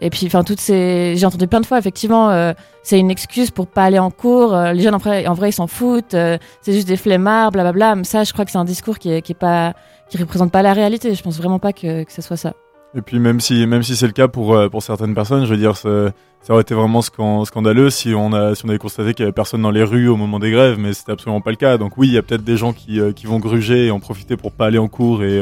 Et 0.01 0.11
puis, 0.11 0.27
enfin, 0.27 0.43
toutes 0.45 0.61
ces, 0.61 1.15
j'ai 1.17 1.25
entendu 1.25 1.47
plein 1.47 1.61
de 1.61 1.67
fois, 1.67 1.79
effectivement, 1.79 2.29
euh, 2.31 2.53
c'est 2.83 2.99
une 2.99 3.11
excuse 3.11 3.51
pour 3.51 3.67
pas 3.69 3.85
aller 3.85 3.99
en 3.99 4.11
cours. 4.11 4.53
euh, 4.55 4.73
les 4.73 4.83
jeunes, 4.83 4.95
en 4.95 4.99
vrai, 4.99 5.49
ils 5.49 5.53
s'en 5.53 5.67
foutent. 5.69 6.15
euh, 6.15 6.37
c'est 6.63 6.73
juste 6.73 6.89
des 6.89 6.97
flemmards, 6.97 7.53
blablabla. 7.53 7.95
Mais 7.95 8.05
ça, 8.05 8.25
je 8.25 8.33
crois 8.33 8.45
que 8.45 8.51
c'est 8.51 8.59
un 8.59 8.65
discours 8.65 8.99
qui 8.99 9.11
est, 9.11 9.35
pas, 9.35 9.73
qui 10.11 10.19
représente 10.19 10.51
pas 10.51 10.63
la 10.63 10.73
réalité. 10.73 11.15
Je 11.15 11.23
pense 11.23 11.39
vraiment 11.39 11.61
pas 11.61 11.73
que, 11.73 12.03
que 12.03 12.13
ce 12.13 12.23
soit 12.23 12.37
ça. 12.37 12.55
Et 12.97 13.03
puis 13.03 13.19
même 13.19 13.41
si 13.41 13.67
même 13.67 13.83
si 13.83 13.97
c'est 13.97 14.07
le 14.07 14.13
cas 14.13 14.29
pour 14.29 14.57
pour 14.71 14.81
certaines 14.81 15.15
personnes, 15.17 15.45
je 15.47 15.51
veux 15.51 15.57
dire, 15.57 15.77
ça, 15.77 15.89
aurait 16.49 16.63
été 16.63 16.75
vraiment 16.75 17.01
scan- 17.01 17.45
scandaleux 17.45 17.91
si 17.91 18.15
on 18.15 18.33
a 18.33 18.55
si 18.55 18.65
on 18.65 18.69
avait 18.69 18.79
constaté 18.79 19.15
qu'il 19.15 19.25
y 19.25 19.27
avait 19.27 19.33
personne 19.33 19.63
dans 19.63 19.73
les 19.73 19.83
rues 19.83 20.07
au 20.07 20.17
moment 20.17 20.39
des 20.39 20.53
grèves, 20.53 20.79
mais 20.79 20.93
c'était 20.93 21.11
absolument 21.11 21.41
pas 21.41 21.51
le 21.51 21.57
cas. 21.57 21.77
Donc 21.77 21.99
oui, 21.99 22.07
il 22.07 22.15
y 22.15 22.19
a 22.19 22.23
peut-être 22.23 22.45
des 22.45 22.57
gens 22.57 22.73
qui 22.73 23.01
qui 23.17 23.27
vont 23.27 23.41
gruger 23.41 23.87
et 23.87 23.91
en 23.91 23.99
profiter 23.99 24.37
pour 24.37 24.53
pas 24.53 24.67
aller 24.67 24.79
en 24.79 24.87
cours 24.87 25.25
et 25.25 25.41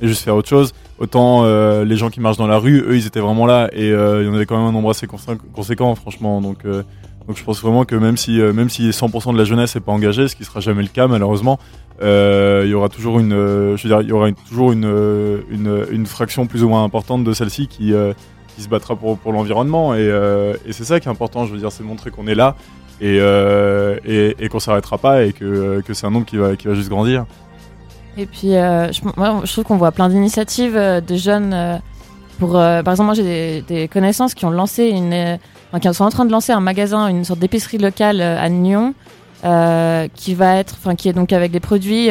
et 0.00 0.08
juste 0.08 0.22
faire 0.22 0.36
autre 0.36 0.48
chose. 0.48 0.72
Autant 0.98 1.44
euh, 1.44 1.84
les 1.84 1.96
gens 1.96 2.10
qui 2.10 2.20
marchent 2.20 2.36
dans 2.36 2.46
la 2.46 2.58
rue, 2.58 2.80
eux, 2.86 2.96
ils 2.96 3.06
étaient 3.06 3.20
vraiment 3.20 3.46
là 3.46 3.70
et 3.72 3.90
euh, 3.90 4.22
il 4.22 4.26
y 4.26 4.30
en 4.30 4.34
avait 4.34 4.46
quand 4.46 4.58
même 4.58 4.66
un 4.66 4.72
nombre 4.72 4.90
assez 4.90 5.06
consé- 5.06 5.38
conséquent, 5.54 5.94
franchement. 5.94 6.40
Donc 6.40 6.64
euh, 6.64 6.82
donc 7.26 7.36
je 7.36 7.44
pense 7.44 7.60
vraiment 7.62 7.84
que 7.84 7.94
même 7.94 8.16
si 8.16 8.38
même 8.38 8.68
si 8.68 8.90
100% 8.90 9.32
de 9.32 9.38
la 9.38 9.44
jeunesse 9.44 9.74
n'est 9.74 9.80
pas 9.80 9.92
engagée, 9.92 10.26
ce 10.26 10.34
qui 10.34 10.44
sera 10.44 10.60
jamais 10.60 10.82
le 10.82 10.88
cas 10.88 11.06
malheureusement, 11.06 11.58
il 12.00 12.66
y 12.66 12.74
aura 12.74 12.88
toujours 12.88 13.18
une, 13.18 13.76
y 13.84 14.12
aura 14.12 14.32
toujours 14.32 14.72
une, 14.72 16.06
fraction 16.06 16.46
plus 16.46 16.64
ou 16.64 16.68
moins 16.68 16.82
importante 16.82 17.22
de 17.22 17.32
celle-ci 17.32 17.68
qui, 17.68 17.92
qui 18.56 18.62
se 18.62 18.68
battra 18.68 18.96
pour, 18.96 19.16
pour 19.18 19.32
l'environnement. 19.32 19.94
Et, 19.94 20.08
et 20.66 20.72
c'est 20.72 20.84
ça 20.84 20.98
qui 20.98 21.08
est 21.08 21.10
important, 21.10 21.46
je 21.46 21.52
veux 21.52 21.58
dire, 21.58 21.70
c'est 21.70 21.84
montrer 21.84 22.10
qu'on 22.10 22.26
est 22.26 22.34
là 22.34 22.56
et, 23.00 23.18
et, 23.18 24.36
et 24.38 24.48
qu'on 24.48 24.60
s'arrêtera 24.60 24.98
pas 24.98 25.24
et 25.24 25.32
que, 25.32 25.82
que 25.82 25.94
c'est 25.94 26.06
un 26.06 26.10
nombre 26.10 26.26
qui 26.26 26.36
va, 26.36 26.56
qui 26.56 26.66
va 26.66 26.74
juste 26.74 26.88
grandir. 26.88 27.26
Et 28.20 28.26
puis, 28.26 28.54
euh, 28.54 28.92
je, 28.92 29.52
trouve 29.52 29.64
qu'on 29.64 29.78
voit 29.78 29.92
plein 29.92 30.10
d'initiatives 30.10 30.76
euh, 30.76 31.00
de 31.00 31.14
jeunes. 31.16 31.54
euh, 31.54 31.78
pour, 32.38 32.52
par 32.52 32.88
exemple, 32.90 33.04
moi, 33.04 33.14
j'ai 33.14 33.62
des, 33.62 33.88
connaissances 33.88 34.34
qui 34.34 34.44
ont 34.44 34.50
lancé 34.50 34.88
une, 34.88 35.38
qui 35.80 35.94
sont 35.94 36.04
en 36.04 36.10
train 36.10 36.24
de 36.26 36.32
lancer 36.32 36.52
un 36.52 36.60
magasin, 36.60 37.08
une 37.08 37.24
sorte 37.24 37.38
d'épicerie 37.38 37.76
locale 37.76 38.22
à 38.22 38.48
Nyon, 38.48 38.94
qui 40.14 40.34
va 40.34 40.56
être, 40.56 40.76
enfin, 40.80 40.94
qui 40.94 41.10
est 41.10 41.12
donc 41.12 41.34
avec 41.34 41.50
des 41.50 41.60
produits 41.60 42.08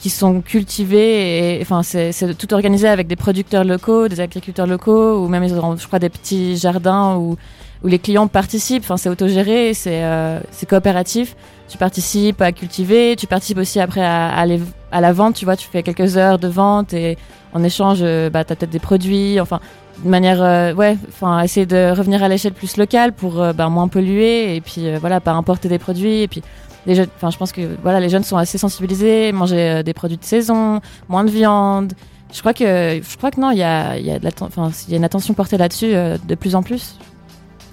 qui 0.00 0.10
sont 0.10 0.40
cultivés 0.40 1.58
et, 1.58 1.62
enfin, 1.62 1.84
c'est 1.84 2.36
tout 2.36 2.52
organisé 2.54 2.88
avec 2.88 3.06
des 3.06 3.14
producteurs 3.14 3.62
locaux, 3.62 4.08
des 4.08 4.18
agriculteurs 4.20 4.66
locaux, 4.66 5.24
ou 5.24 5.28
même 5.28 5.44
ils 5.44 5.54
auront, 5.54 5.76
je 5.76 5.86
crois, 5.86 6.00
des 6.00 6.10
petits 6.10 6.56
jardins 6.56 7.14
où 7.14 7.36
où 7.84 7.88
les 7.88 8.00
clients 8.00 8.26
participent. 8.26 8.82
Enfin, 8.82 8.96
c'est 8.96 9.10
autogéré, 9.10 9.74
c'est 9.74 10.02
c'est 10.50 10.68
coopératif. 10.68 11.36
Tu 11.68 11.78
participes 11.78 12.40
à 12.40 12.52
cultiver, 12.52 13.16
tu 13.16 13.26
participes 13.26 13.58
aussi 13.58 13.80
après 13.80 14.02
à, 14.02 14.28
à, 14.28 14.46
à 14.92 15.00
la 15.00 15.12
vente. 15.12 15.34
Tu 15.34 15.44
vois, 15.44 15.56
tu 15.56 15.68
fais 15.68 15.82
quelques 15.82 16.16
heures 16.16 16.38
de 16.38 16.48
vente 16.48 16.92
et 16.94 17.18
en 17.52 17.62
échange, 17.62 17.98
euh, 18.02 18.30
bah, 18.30 18.44
t'as 18.44 18.54
peut-être 18.54 18.70
des 18.70 18.78
produits. 18.78 19.40
Enfin, 19.40 19.60
manière, 20.04 20.42
euh, 20.42 20.74
ouais, 20.74 20.96
enfin, 21.08 21.40
essayer 21.40 21.66
de 21.66 21.90
revenir 21.90 22.22
à 22.22 22.28
l'échelle 22.28 22.52
plus 22.52 22.76
locale 22.76 23.12
pour 23.12 23.40
euh, 23.40 23.52
bah, 23.52 23.68
moins 23.68 23.88
polluer 23.88 24.54
et 24.54 24.60
puis 24.60 24.96
voilà, 25.00 25.20
pas 25.20 25.32
importer 25.32 25.68
des 25.68 25.78
produits 25.78 26.22
et 26.22 26.28
puis. 26.28 26.42
Les 26.86 27.00
enfin, 27.00 27.30
je 27.30 27.36
pense 27.36 27.50
que 27.50 27.76
voilà, 27.82 27.98
les 27.98 28.08
jeunes 28.08 28.22
sont 28.22 28.36
assez 28.36 28.58
sensibilisés, 28.58 29.32
manger 29.32 29.82
des 29.82 29.92
produits 29.92 30.18
de 30.18 30.24
saison, 30.24 30.80
moins 31.08 31.24
de 31.24 31.30
viande. 31.30 31.94
Je 32.32 32.38
crois 32.38 32.54
que, 32.54 33.00
je 33.02 33.16
crois 33.16 33.32
que 33.32 33.40
non, 33.40 33.50
il 33.50 33.58
y 33.58 33.64
a, 33.64 33.98
y 33.98 34.08
a 34.08 34.18
y 34.18 34.94
a 34.94 34.96
une 34.96 35.04
attention 35.04 35.34
portée 35.34 35.56
là-dessus 35.56 35.88
de 35.92 36.34
plus 36.36 36.54
en 36.54 36.62
plus. 36.62 36.96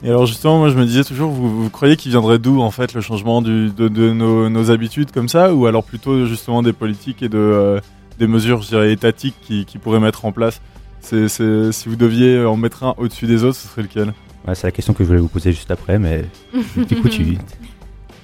Et 0.04 0.10
alors 0.10 0.26
justement, 0.26 0.60
moi 0.60 0.70
je 0.70 0.76
me 0.78 0.86
disais 0.86 1.04
toujours, 1.04 1.32
vous, 1.32 1.64
vous 1.64 1.70
croyez 1.70 1.96
qu'il 1.96 2.12
viendrait 2.12 2.38
d'où 2.40 2.62
en 2.62 2.72
fait 2.72 2.94
le 2.94 3.00
changement 3.02 3.42
du, 3.42 3.70
de, 3.70 3.88
de 3.88 4.12
nos, 4.12 4.50
nos 4.50 4.70
habitudes 4.70 5.12
comme 5.12 5.30
ça, 5.30 5.54
ou 5.54 5.66
alors 5.66 5.84
plutôt 5.84 6.26
justement 6.26 6.62
des 6.62 6.74
politiques 6.74 7.24
et 7.24 7.30
de, 7.30 7.38
euh, 7.38 7.80
des 8.20 8.28
mesures, 8.28 8.62
je 8.62 8.68
dirais, 8.68 8.92
étatiques 8.92 9.36
qui, 9.42 9.66
qui 9.66 9.78
pourraient 9.78 10.02
mettre 10.02 10.26
en 10.26 10.32
place? 10.34 10.60
C'est, 11.00 11.28
c'est- 11.30 11.72
Si 11.72 11.88
vous 11.90 11.96
deviez 11.96 12.44
en 12.44 12.58
mettre 12.58 12.84
un 12.84 12.94
au-dessus 12.98 13.28
des 13.28 13.44
autres, 13.46 13.56
ce 13.58 13.68
serait 13.68 13.84
lequel? 13.84 14.14
Ouais, 14.48 14.56
c'est 14.56 14.68
la 14.68 14.72
question 14.72 14.94
que 14.94 15.04
je 15.04 15.08
voulais 15.08 15.22
vous 15.22 15.30
poser 15.30 15.52
juste 15.54 15.72
après, 15.72 15.98
mais 16.00 16.26
du 16.76 16.96
coup, 16.98 17.08
tu 17.08 17.38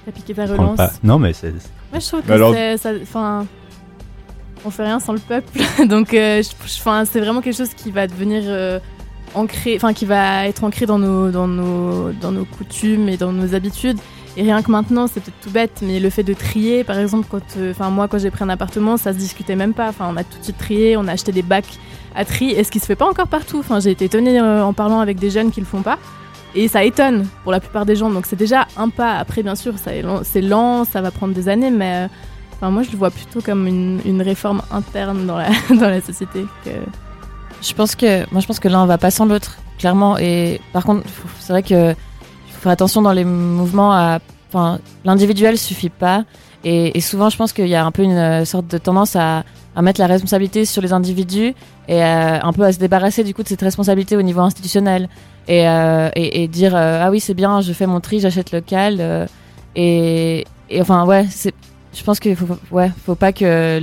T'as 0.04 0.12
piqué 0.12 0.34
ta 0.34 0.44
relance. 0.46 0.76
pas. 0.76 0.90
Non, 1.02 1.18
mais 1.18 1.32
c'est. 1.32 1.50
Moi, 1.50 1.98
je 2.00 2.06
trouve 2.06 2.20
que 2.22 2.28
Bah 2.28 2.34
alors- 2.34 2.52
c'est. 2.54 2.76
ça- 2.76 2.92
Enfin. 3.02 3.46
On 4.66 4.70
fait 4.70 4.84
rien 4.84 5.00
sans 5.00 5.14
le 5.14 5.18
peuple. 5.18 5.48
Donc, 5.88 6.12
euh, 6.12 6.42
je- 6.42 6.50
je- 6.68 6.78
enfin, 6.80 7.04
c'est 7.06 7.20
vraiment 7.20 7.40
quelque 7.40 7.56
chose 7.56 7.72
qui 7.74 7.90
va 7.90 8.06
devenir 8.06 8.42
euh, 8.44 8.78
ancré. 9.34 9.76
Enfin, 9.76 9.92
qui 9.92 10.06
va 10.06 10.46
être 10.46 10.64
ancré 10.64 10.86
dans 10.86 10.98
nos, 10.98 11.30
dans, 11.30 11.48
nos, 11.48 12.12
dans 12.12 12.32
nos 12.32 12.44
coutumes 12.44 13.08
et 13.08 13.16
dans 13.16 13.32
nos 13.32 13.54
habitudes. 13.54 13.98
Et 14.36 14.42
rien 14.42 14.62
que 14.62 14.70
maintenant, 14.70 15.06
c'est 15.06 15.20
peut-être 15.20 15.40
tout 15.42 15.50
bête, 15.50 15.80
mais 15.82 15.98
le 15.98 16.08
fait 16.08 16.22
de 16.22 16.34
trier, 16.34 16.84
par 16.84 16.98
exemple, 16.98 17.26
quand. 17.28 17.42
euh, 17.58 17.72
Enfin, 17.72 17.90
moi, 17.90 18.06
quand 18.08 18.18
j'ai 18.18 18.30
pris 18.30 18.44
un 18.44 18.48
appartement, 18.48 18.96
ça 18.96 19.12
se 19.12 19.18
discutait 19.18 19.56
même 19.56 19.74
pas. 19.74 19.88
Enfin, 19.88 20.06
on 20.08 20.16
a 20.16 20.24
tout 20.24 20.38
de 20.38 20.44
suite 20.44 20.58
trié, 20.58 20.96
on 20.96 21.08
a 21.08 21.12
acheté 21.12 21.32
des 21.32 21.42
bacs 21.42 21.78
à 22.14 22.24
tri. 22.24 22.50
Et 22.50 22.62
ce 22.64 22.70
qui 22.70 22.78
se 22.80 22.86
fait 22.86 22.96
pas 22.96 23.08
encore 23.08 23.28
partout. 23.28 23.58
Enfin, 23.58 23.80
j'ai 23.80 23.90
été 23.90 24.04
étonnée 24.04 24.38
euh, 24.38 24.64
en 24.64 24.72
parlant 24.72 25.00
avec 25.00 25.18
des 25.18 25.30
jeunes 25.30 25.50
qui 25.50 25.60
le 25.60 25.66
font 25.66 25.82
pas. 25.82 25.98
Et 26.54 26.68
ça 26.68 26.84
étonne 26.84 27.26
pour 27.42 27.52
la 27.52 27.60
plupart 27.60 27.86
des 27.86 27.96
gens. 27.96 28.10
Donc 28.10 28.26
c'est 28.26 28.36
déjà 28.36 28.66
un 28.76 28.88
pas. 28.88 29.14
Après, 29.16 29.42
bien 29.42 29.54
sûr, 29.54 29.74
c'est 30.22 30.42
lent, 30.42 30.84
ça 30.84 31.00
va 31.00 31.10
prendre 31.10 31.34
des 31.34 31.48
années, 31.48 31.70
mais 31.70 32.08
euh, 32.62 32.70
moi 32.70 32.82
je 32.82 32.90
le 32.90 32.96
vois 32.96 33.10
plutôt 33.10 33.40
comme 33.40 33.66
une, 33.66 34.22
réforme 34.22 34.62
interne 34.70 35.26
dans 35.26 35.36
la, 35.36 36.00
société. 36.00 36.44
Je 37.62 37.74
pense 37.74 37.94
que 37.94 38.30
moi 38.32 38.40
je 38.40 38.46
pense 38.46 38.58
que 38.58 38.68
l'un 38.68 38.86
va 38.86 38.98
pas 38.98 39.10
sans 39.10 39.26
l'autre 39.26 39.58
clairement. 39.78 40.18
Et 40.18 40.60
par 40.72 40.84
contre 40.84 41.04
c'est 41.40 41.52
vrai 41.52 41.62
que 41.62 41.94
faut 42.50 42.62
faire 42.62 42.72
attention 42.72 43.02
dans 43.02 43.12
les 43.12 43.24
mouvements 43.24 43.92
à 43.92 44.18
enfin 44.48 44.78
l'individuel 45.04 45.58
suffit 45.58 45.90
pas. 45.90 46.24
Et, 46.62 47.00
souvent 47.00 47.30
je 47.30 47.36
pense 47.36 47.52
qu'il 47.52 47.68
y 47.68 47.74
a 47.74 47.84
un 47.84 47.90
peu 47.90 48.02
une 48.02 48.18
euh, 48.18 48.44
sorte 48.44 48.66
de 48.66 48.76
tendance 48.76 49.16
à, 49.16 49.44
à 49.74 49.82
mettre 49.82 49.98
la 49.98 50.06
responsabilité 50.06 50.66
sur 50.66 50.82
les 50.82 50.92
individus 50.92 51.54
et 51.88 52.02
un 52.02 52.52
peu 52.52 52.64
à 52.64 52.72
se 52.72 52.78
débarrasser 52.78 53.24
du 53.24 53.32
coup 53.32 53.42
de 53.42 53.48
cette 53.48 53.62
responsabilité 53.62 54.16
au 54.16 54.22
niveau 54.22 54.40
institutionnel. 54.40 55.08
Et, 55.48 55.66
euh, 55.66 56.10
et, 56.14 56.46
dire 56.48 56.76
euh, 56.76 57.02
ah 57.02 57.10
oui 57.10 57.18
c'est 57.18 57.34
bien 57.34 57.60
je 57.60 57.72
fais 57.72 57.86
mon 57.86 58.00
tri 58.00 58.20
j'achète 58.20 58.52
local 58.52 59.26
et, 59.74 60.46
enfin 60.80 61.06
ouais 61.06 61.26
je 61.92 62.04
pense 62.04 62.20
qu'il 62.20 62.36
faut 62.36 62.46
ouais 62.70 62.90
faut 63.04 63.14
pas 63.14 63.32
que 63.32 63.80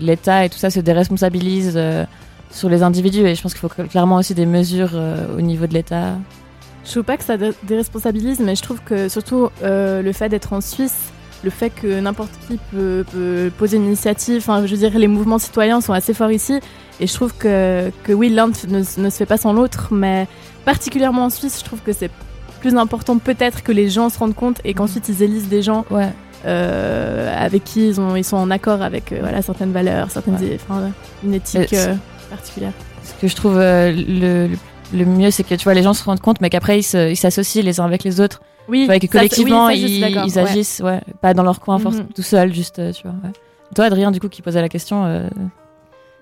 l'État 0.00 0.44
et 0.44 0.50
tout 0.50 0.58
ça 0.58 0.70
se 0.70 0.80
déresponsabilise 0.80 1.78
sur 2.50 2.68
les 2.68 2.82
individus 2.82 3.20
et 3.26 3.34
je 3.34 3.42
pense 3.42 3.52
qu'il 3.54 3.60
faut 3.60 3.68
clairement 3.88 4.16
aussi 4.16 4.34
des 4.34 4.46
mesures 4.46 4.92
euh, 4.94 5.36
au 5.36 5.40
niveau 5.40 5.66
de 5.66 5.74
l'État. 5.74 6.14
Je 6.84 6.90
trouve 6.92 7.04
pas 7.04 7.16
que 7.18 7.24
ça 7.24 7.36
dé- 7.36 7.52
déresponsabilise, 7.64 8.40
mais 8.40 8.56
je 8.56 8.62
trouve 8.62 8.80
que 8.84 9.08
surtout 9.08 9.48
euh, 9.62 10.00
le 10.02 10.12
fait 10.12 10.28
d'être 10.30 10.52
en 10.54 10.60
Suisse, 10.60 10.96
le 11.44 11.50
fait 11.50 11.70
que 11.70 12.00
n'importe 12.00 12.30
qui 12.48 12.58
peut, 12.72 13.04
peut 13.12 13.50
poser 13.58 13.76
une 13.76 13.84
initiative, 13.84 14.38
enfin 14.38 14.64
je 14.66 14.72
veux 14.74 14.78
dire 14.78 14.98
les 14.98 15.06
mouvements 15.08 15.38
citoyens 15.38 15.80
sont 15.80 15.92
assez 15.92 16.14
forts 16.14 16.32
ici 16.32 16.58
et 17.00 17.06
je 17.06 17.14
trouve 17.14 17.32
que, 17.34 17.90
que 18.04 18.12
oui 18.12 18.28
l'un 18.30 18.48
ne, 18.48 18.78
ne 18.78 19.10
se 19.10 19.16
fait 19.16 19.26
pas 19.26 19.36
sans 19.36 19.52
l'autre, 19.52 19.88
mais 19.92 20.26
particulièrement 20.64 21.26
en 21.26 21.30
Suisse 21.30 21.58
je 21.60 21.64
trouve 21.64 21.80
que 21.82 21.92
c'est 21.92 22.10
plus 22.60 22.74
important 22.74 23.18
peut-être 23.18 23.62
que 23.62 23.70
les 23.70 23.88
gens 23.88 24.08
se 24.08 24.18
rendent 24.18 24.34
compte 24.34 24.60
et 24.64 24.74
qu'ensuite 24.74 25.08
ils 25.08 25.22
élisent 25.22 25.48
des 25.48 25.62
gens 25.62 25.84
Ouais. 25.90 26.08
euh, 26.46 27.32
avec 27.38 27.62
qui 27.64 27.86
ils, 27.88 28.00
ont, 28.00 28.16
ils 28.16 28.24
sont 28.24 28.36
en 28.36 28.50
accord 28.50 28.82
avec 28.82 29.12
euh, 29.12 29.18
voilà, 29.20 29.42
certaines 29.42 29.72
valeurs, 29.72 30.10
certaines, 30.10 30.34
enfin, 30.56 30.90
une 31.24 31.34
éthique 31.34 31.74
particulière. 32.28 32.72
Ce 33.04 33.12
que 33.20 33.28
je 33.28 33.34
trouve 33.36 33.56
euh, 33.58 33.92
le, 33.92 34.48
le, 34.96 35.04
mieux, 35.04 35.30
c'est 35.30 35.44
que 35.44 35.54
tu 35.54 35.64
vois, 35.64 35.74
les 35.74 35.82
gens 35.82 35.94
se 35.94 36.04
rendent 36.04 36.20
compte, 36.20 36.40
mais 36.40 36.50
qu'après 36.50 36.78
ils 36.80 37.16
s'associent 37.16 37.62
les 37.62 37.80
uns 37.80 37.84
avec 37.84 38.04
les 38.04 38.20
autres. 38.20 38.40
Oui, 38.68 38.80
Tu 38.80 38.86
vois, 38.86 38.96
et 38.96 39.00
que 39.00 39.06
ça, 39.06 39.12
c'est- 39.12 39.18
oui, 39.18 39.28
collectivement 39.28 39.66
ça, 39.68 39.74
ils, 39.74 40.26
ils 40.26 40.38
agissent, 40.38 40.80
ouais, 40.84 41.00
pas 41.22 41.32
dans 41.34 41.42
leur 41.42 41.58
coin, 41.60 41.78
force- 41.78 41.96
Mhm. 41.96 42.08
tout 42.14 42.22
seul, 42.22 42.52
juste, 42.52 42.78
euh, 42.78 42.92
tu 42.92 43.02
vois. 43.04 43.12
ouais. 43.24 43.30
Toi, 43.74 43.86
Adrien, 43.86 44.10
du 44.10 44.20
coup, 44.20 44.28
qui 44.28 44.42
posait 44.42 44.60
la 44.60 44.68
question. 44.68 45.04
euh, 45.06 45.28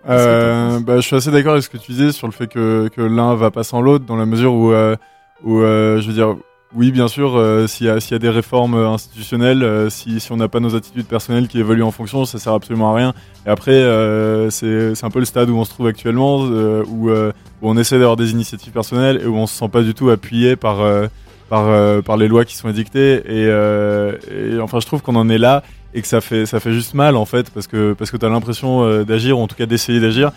Euh, 0.09 0.79
bah, 0.81 0.97
je 0.97 1.01
suis 1.01 1.17
assez 1.17 1.31
d'accord 1.33 1.53
avec 1.53 1.65
ce 1.65 1.69
que 1.69 1.79
tu 1.79 1.91
disais 1.93 2.13
sur 2.13 2.29
le 2.29 2.33
fait 2.33 2.47
que, 2.47 2.89
que 2.95 3.01
l'un 3.01 3.35
va 3.35 3.51
pas 3.51 3.65
sans 3.65 3.81
l'autre, 3.81 4.05
dans 4.05 4.15
la 4.17 4.27
mesure 4.27 4.55
où, 4.55 4.71
euh, 4.73 4.95
où 5.43 5.59
euh, 5.59 6.01
je 6.01 6.07
veux 6.07 6.13
dire, 6.15 6.37
oui, 6.75 6.91
bien 6.91 7.09
sûr, 7.09 7.37
euh, 7.37 7.67
s'il 7.67 7.87
y, 7.87 7.91
a- 7.91 8.19
des 8.19 8.29
réformes 8.29 8.75
euh, 8.75 8.89
institutionnelles, 8.89 9.63
euh, 9.63 9.89
si, 9.89 10.19
on 10.31 10.37
n'a 10.37 10.49
pas 10.49 10.61
nos 10.61 10.75
attitudes 10.75 11.07
personnelles 11.07 11.49
qui 11.49 11.59
évoluent 11.59 11.83
en 11.85 11.91
fonction, 11.91 12.25
ça 12.25 12.39
sert 12.39 12.53
absolument 12.53 12.93
à 12.93 12.97
rien. 12.97 13.15
Et 13.47 13.51
après, 13.51 13.83
c'est 14.51 15.05
un 15.05 15.11
peu 15.11 15.21
le 15.21 15.25
stade 15.25 15.49
où 15.49 15.57
on 15.57 15.65
se 15.65 15.71
trouve 15.71 15.87
actuellement, 15.87 16.41
où, 16.41 17.11
on 17.63 17.77
essaie 17.77 17.99
d'avoir 17.99 18.17
des 18.17 18.33
initiatives 18.33 18.73
personnelles 18.73 19.21
et 19.23 19.27
où 19.27 19.37
on 19.37 19.47
se 19.47 19.57
sent 19.57 19.69
pas 19.69 19.83
du 19.83 19.95
tout 19.95 20.11
appuyé 20.11 20.57
par, 20.57 20.83
les 22.19 22.29
lois 22.29 22.45
qui 22.45 22.57
sont 22.57 22.69
édictées. 22.69 23.23
Et, 23.29 24.61
enfin, 24.61 24.81
je 24.81 24.87
trouve 24.87 25.03
qu'on 25.03 25.17
en 25.17 25.29
est 25.29 25.39
là 25.39 25.63
et 25.97 26.03
que 26.03 26.09
ça 26.09 26.21
fait 26.21 26.73
juste 26.73 26.95
mal 26.95 27.17
en 27.17 27.25
fait 27.25 27.51
parce 27.51 27.67
que 27.67 27.95
parce 27.95 28.11
que 28.11 28.19
t'as 28.19 28.29
l'impression 28.29 28.85
euh, 28.85 29.05
d'agir 29.05 29.39
ou 29.39 29.43
en 29.43 29.49
tout 29.49 29.57
cas 29.57 29.65
d'essayer 29.65 29.99
d'agir 29.99 30.31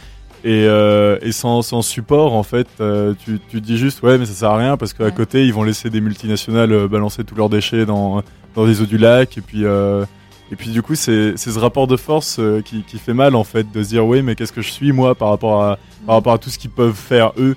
et, 0.44 0.66
euh, 0.68 1.18
et 1.22 1.32
sans, 1.32 1.62
sans 1.62 1.82
support 1.82 2.34
en 2.34 2.44
fait 2.44 2.68
euh, 2.80 3.14
tu, 3.26 3.40
tu 3.50 3.62
te 3.62 3.66
dis 3.66 3.78
juste 3.78 4.02
ouais 4.04 4.18
mais 4.18 4.26
ça 4.26 4.34
sert 4.34 4.50
à 4.52 4.58
rien 4.58 4.78
parce 4.78 4.94
qu'à 4.94 5.06
Ouais. 5.06 5.12
côté 5.12 5.46
ils 5.46 5.54
vont 5.54 5.64
laisser 5.64 5.90
des 5.90 6.00
multinationales 6.02 6.72
euh, 6.72 6.88
balancer 6.88 7.24
tous 7.26 7.36
leurs 7.36 7.50
déchets 7.50 7.86
dans 7.86 8.24
dans 8.56 8.66
les 8.66 8.82
eaux 8.82 8.86
du 8.86 8.98
lac 8.98 9.38
et 9.38 9.42
puis 9.42 9.66
euh, 9.66 10.06
Et 10.52 10.56
puis 10.56 10.72
du 10.72 10.82
coup, 10.82 10.96
c'est 10.96 11.38
ce 11.38 11.60
rapport 11.60 11.86
de 11.86 11.96
force 11.96 12.40
qui, 12.66 12.82
qui 12.84 12.98
fait 12.98 13.14
mal 13.14 13.36
en 13.36 13.44
fait, 13.44 13.68
de 13.72 13.84
se 13.84 13.90
dire 13.90 14.04
oui, 14.08 14.24
mais 14.24 14.34
qu'est-ce 14.36 14.52
que 14.52 14.64
je 14.64 14.72
suis 14.72 14.92
moi 14.92 15.14
par 15.14 15.30
rapport 15.30 15.62
à 15.64 15.78
par 16.08 16.16
rapport 16.16 16.34
à 16.34 16.38
tout 16.40 16.50
ce 16.50 16.58
qu'ils 16.58 16.72
peuvent 16.72 16.96
faire 16.96 17.34
eux. 17.38 17.56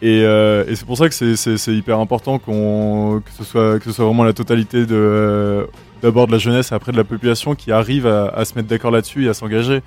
Et, 0.00 0.20
et 0.20 0.74
c'est 0.76 0.86
pour 0.86 0.96
ça 0.96 1.06
que 1.10 1.14
c'est- 1.14 1.72
hyper 1.80 1.98
important 1.98 2.38
qu'on 2.38 3.20
que 3.22 3.30
ce 3.36 3.44
soit 3.44 3.78
que 3.78 3.84
ce 3.84 3.92
soit 3.92 4.06
vraiment 4.06 4.24
la 4.24 4.32
totalité 4.32 4.86
de 4.86 5.66
d'abord 6.02 6.26
de 6.28 6.32
la 6.32 6.38
jeunesse 6.38 6.72
et 6.72 6.74
après 6.74 6.92
de 6.92 6.96
la 6.96 7.04
population 7.04 7.54
qui 7.54 7.72
arrive 7.72 8.06
à, 8.06 8.28
à 8.28 8.46
se 8.46 8.54
mettre 8.54 8.68
d'accord 8.68 8.90
là-dessus 8.90 9.26
et 9.26 9.28
à 9.28 9.34
s'engager. 9.34 9.82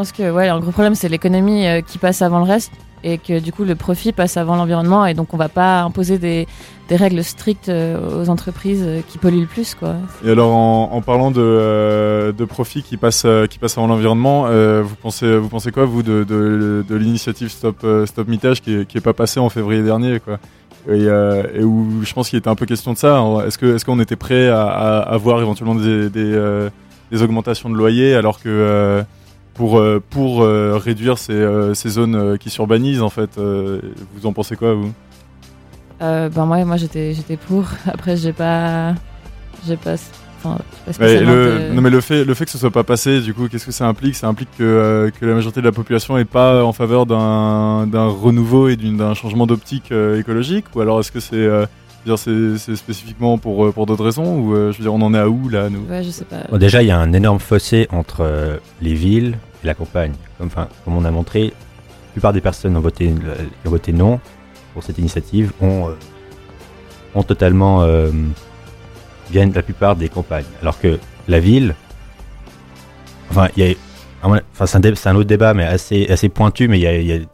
Je 0.00 0.04
pense 0.06 0.12
que 0.12 0.30
ouais, 0.30 0.48
un 0.48 0.58
gros 0.60 0.70
problème, 0.70 0.94
c'est 0.94 1.10
l'économie 1.10 1.66
euh, 1.66 1.82
qui 1.82 1.98
passe 1.98 2.22
avant 2.22 2.38
le 2.38 2.46
reste 2.46 2.72
et 3.04 3.18
que 3.18 3.38
du 3.38 3.52
coup 3.52 3.64
le 3.64 3.74
profit 3.74 4.12
passe 4.12 4.38
avant 4.38 4.56
l'environnement 4.56 5.04
et 5.04 5.12
donc 5.12 5.34
on 5.34 5.36
va 5.36 5.50
pas 5.50 5.82
imposer 5.82 6.16
des, 6.16 6.46
règles 6.90 7.22
strictes 7.22 7.68
euh, 7.68 8.22
aux 8.22 8.30
entreprises 8.30 8.82
euh, 8.82 9.00
qui 9.06 9.18
polluent 9.18 9.42
le 9.42 9.46
plus 9.46 9.74
quoi. 9.74 9.96
Et 10.24 10.30
alors, 10.30 10.52
en, 10.54 11.02
parlant 11.02 11.30
de, 11.30 12.44
profit 12.48 12.82
qui 12.82 12.96
passe, 12.96 13.26
avant 13.26 13.88
l'environnement, 13.88 14.44
vous, 14.82 14.96
pensez, 15.02 15.36
vous 15.36 15.50
pensez 15.50 15.70
quoi, 15.70 15.84
vous, 15.84 16.02
de, 16.02 16.86
l'initiative 16.88 17.50
Stop, 17.50 17.84
Stop 18.06 18.26
Mitage 18.26 18.62
qui 18.62 18.76
est, 18.76 18.86
qui 18.86 18.96
est 18.96 19.02
pas 19.02 19.12
passée 19.12 19.38
en 19.38 19.50
février 19.50 19.82
dernier 19.82 20.18
quoi? 20.18 20.38
Et, 20.88 21.62
où 21.62 22.02
je 22.02 22.12
pense 22.14 22.30
qu'il 22.30 22.38
était 22.38 22.48
un 22.48 22.54
peu 22.54 22.64
question 22.64 22.94
de 22.94 22.98
ça. 22.98 23.22
Est-ce 23.46 23.84
qu'on 23.84 24.00
était 24.00 24.16
prêt 24.16 24.48
à, 24.48 24.62
à, 24.62 25.16
voir 25.18 25.42
éventuellement 25.42 25.74
des, 25.74 26.70
augmentations 27.20 27.68
de 27.68 27.74
loyer 27.74 28.14
alors 28.14 28.40
que 28.40 29.04
pour, 29.60 29.78
euh, 29.78 30.02
pour 30.08 30.42
euh, 30.42 30.78
réduire 30.82 31.18
ces, 31.18 31.34
euh, 31.34 31.74
ces 31.74 31.90
zones 31.90 32.38
qui 32.38 32.48
s'urbanisent 32.48 33.02
en 33.02 33.10
fait 33.10 33.36
euh, 33.36 33.78
Vous 34.14 34.24
en 34.24 34.32
pensez 34.32 34.56
quoi, 34.56 34.72
vous? 34.72 34.90
Euh, 36.00 36.30
ben 36.30 36.46
moi, 36.46 36.64
moi 36.64 36.78
j'étais 36.78 37.12
j'étais 37.12 37.36
pour. 37.36 37.64
Après 37.86 38.16
j'ai 38.16 38.32
pas 38.32 38.94
j'ai 39.66 39.76
pas 39.76 39.96
enfin 40.38 40.56
pas 40.56 40.62
Ouais, 40.86 40.94
spécialement 40.94 41.30
le, 41.32 41.58
de- 41.68 41.74
non 41.74 41.82
mais 41.82 41.90
le 41.90 42.00
fait, 42.00 42.24
le 42.24 42.32
fait 42.32 42.46
que 42.46 42.50
ce 42.50 42.56
soit 42.56 42.70
pas 42.70 42.84
passé, 42.84 43.20
du 43.20 43.34
coup, 43.34 43.48
qu'est-ce 43.48 43.66
que 43.66 43.70
ça 43.72 43.86
implique? 43.86 44.14
Ça 44.14 44.28
implique 44.28 44.48
que, 44.56 44.62
euh, 44.64 45.10
que 45.10 45.26
la 45.26 45.34
majorité 45.34 45.60
de 45.60 45.66
la 45.66 45.72
population 45.72 46.16
est 46.16 46.24
pas 46.24 46.64
en 46.64 46.72
faveur 46.72 47.04
d'un 47.04 47.86
d'un 47.86 48.06
renouveau 48.08 48.68
et 48.68 48.76
d'une- 48.76 48.96
d'un 48.96 49.12
changement 49.12 49.46
d'optique 49.46 49.92
euh, 49.92 50.18
écologique? 50.18 50.64
Ou 50.74 50.80
alors 50.80 51.00
est-ce 51.00 51.12
que 51.12 51.20
c'est 51.20 51.36
euh, 51.36 51.66
c'est 52.16 52.56
c'est 52.56 52.76
spécifiquement 52.76 53.36
pour, 53.36 53.70
pour 53.74 53.84
d'autres 53.84 54.04
raisons? 54.06 54.38
Ou 54.40 54.54
euh, 54.54 54.72
je 54.72 54.78
veux 54.78 54.84
dire, 54.84 54.94
on 54.94 55.02
en 55.02 55.12
est 55.12 55.18
à 55.18 55.28
où 55.28 55.50
là, 55.50 55.68
nous? 55.68 55.82
Ouais, 55.86 56.02
je 56.02 56.08
sais 56.08 56.24
pas. 56.24 56.44
Bon, 56.50 56.56
déjà, 56.56 56.82
il 56.82 56.88
y 56.88 56.90
a 56.90 56.98
un 56.98 57.12
énorme 57.12 57.40
fossé 57.40 57.86
entre 57.90 58.20
euh, 58.22 58.56
les 58.80 58.94
villes 58.94 59.36
la 59.64 59.74
campagne. 59.74 60.12
Comme, 60.38 60.50
on 60.86 61.04
a 61.04 61.10
montré, 61.10 61.46
la 61.46 62.12
plupart 62.12 62.32
des 62.32 62.40
personnes 62.40 62.76
ont 62.76 62.80
voté, 62.80 63.08
euh, 63.08 63.44
ont 63.66 63.70
voté 63.70 63.92
non 63.92 64.20
pour 64.74 64.82
cette 64.82 64.98
initiative 64.98 65.52
ont, 65.60 65.88
euh, 65.88 67.22
totalement 67.22 67.82
euh, 67.82 68.10
la 69.32 69.62
plupart 69.62 69.96
des 69.96 70.08
campagnes. 70.08 70.44
Alors 70.62 70.78
que 70.78 70.98
la 71.28 71.40
ville, 71.40 71.74
enfin, 73.30 73.48
c'est 73.56 75.06
un, 75.06 75.16
autre 75.16 75.28
débat, 75.28 75.54
mais 75.54 75.64
assez, 75.64 76.06
assez 76.08 76.28
pointu, 76.28 76.68
mais 76.68 77.26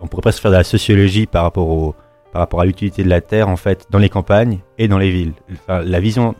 on 0.00 0.06
pourrait 0.06 0.22
presque 0.22 0.42
faire 0.42 0.50
de 0.50 0.56
la 0.56 0.64
sociologie 0.64 1.26
par 1.26 1.44
rapport 1.44 1.68
au, 1.68 1.94
par 2.32 2.40
rapport 2.40 2.60
à 2.60 2.64
l'utilité 2.64 3.04
de 3.04 3.08
la 3.08 3.20
terre 3.20 3.48
en 3.48 3.56
fait 3.56 3.86
dans 3.90 3.98
les 3.98 4.08
campagnes 4.08 4.60
et 4.78 4.88
dans 4.88 4.98
les 4.98 5.10
villes. 5.10 5.34
La 5.68 6.00
vision 6.00 6.34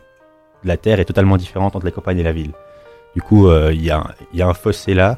de 0.63 0.67
la 0.67 0.77
terre 0.77 0.99
est 0.99 1.05
totalement 1.05 1.37
différente 1.37 1.75
entre 1.75 1.85
la 1.85 1.91
campagne 1.91 2.19
et 2.19 2.23
la 2.23 2.33
ville. 2.33 2.51
Du 3.15 3.21
coup, 3.21 3.47
euh, 3.47 3.71
il 3.73 3.83
y, 3.83 3.91
a, 3.91 4.03
il 4.33 4.39
y 4.39 4.41
a 4.41 4.47
un 4.47 4.53
fossé 4.53 4.93
là. 4.93 5.17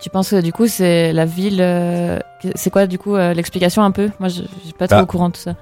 Tu 0.00 0.08
penses 0.08 0.30
que 0.30 0.40
du 0.40 0.50
coup 0.52 0.66
c'est 0.66 1.12
la 1.12 1.26
ville 1.26 1.60
euh, 1.60 2.18
c'est 2.54 2.70
quoi 2.70 2.86
du 2.86 2.98
coup 2.98 3.16
euh, 3.16 3.34
l'explication 3.34 3.82
un 3.82 3.90
peu? 3.90 4.08
Moi 4.18 4.28
je 4.30 4.42
suis 4.64 4.72
pas 4.78 4.88
trop 4.88 4.96
Bah. 4.98 5.02
au 5.02 5.06
courant 5.06 5.28
de 5.28 5.34
tout 5.34 5.40
ça. 5.42 5.54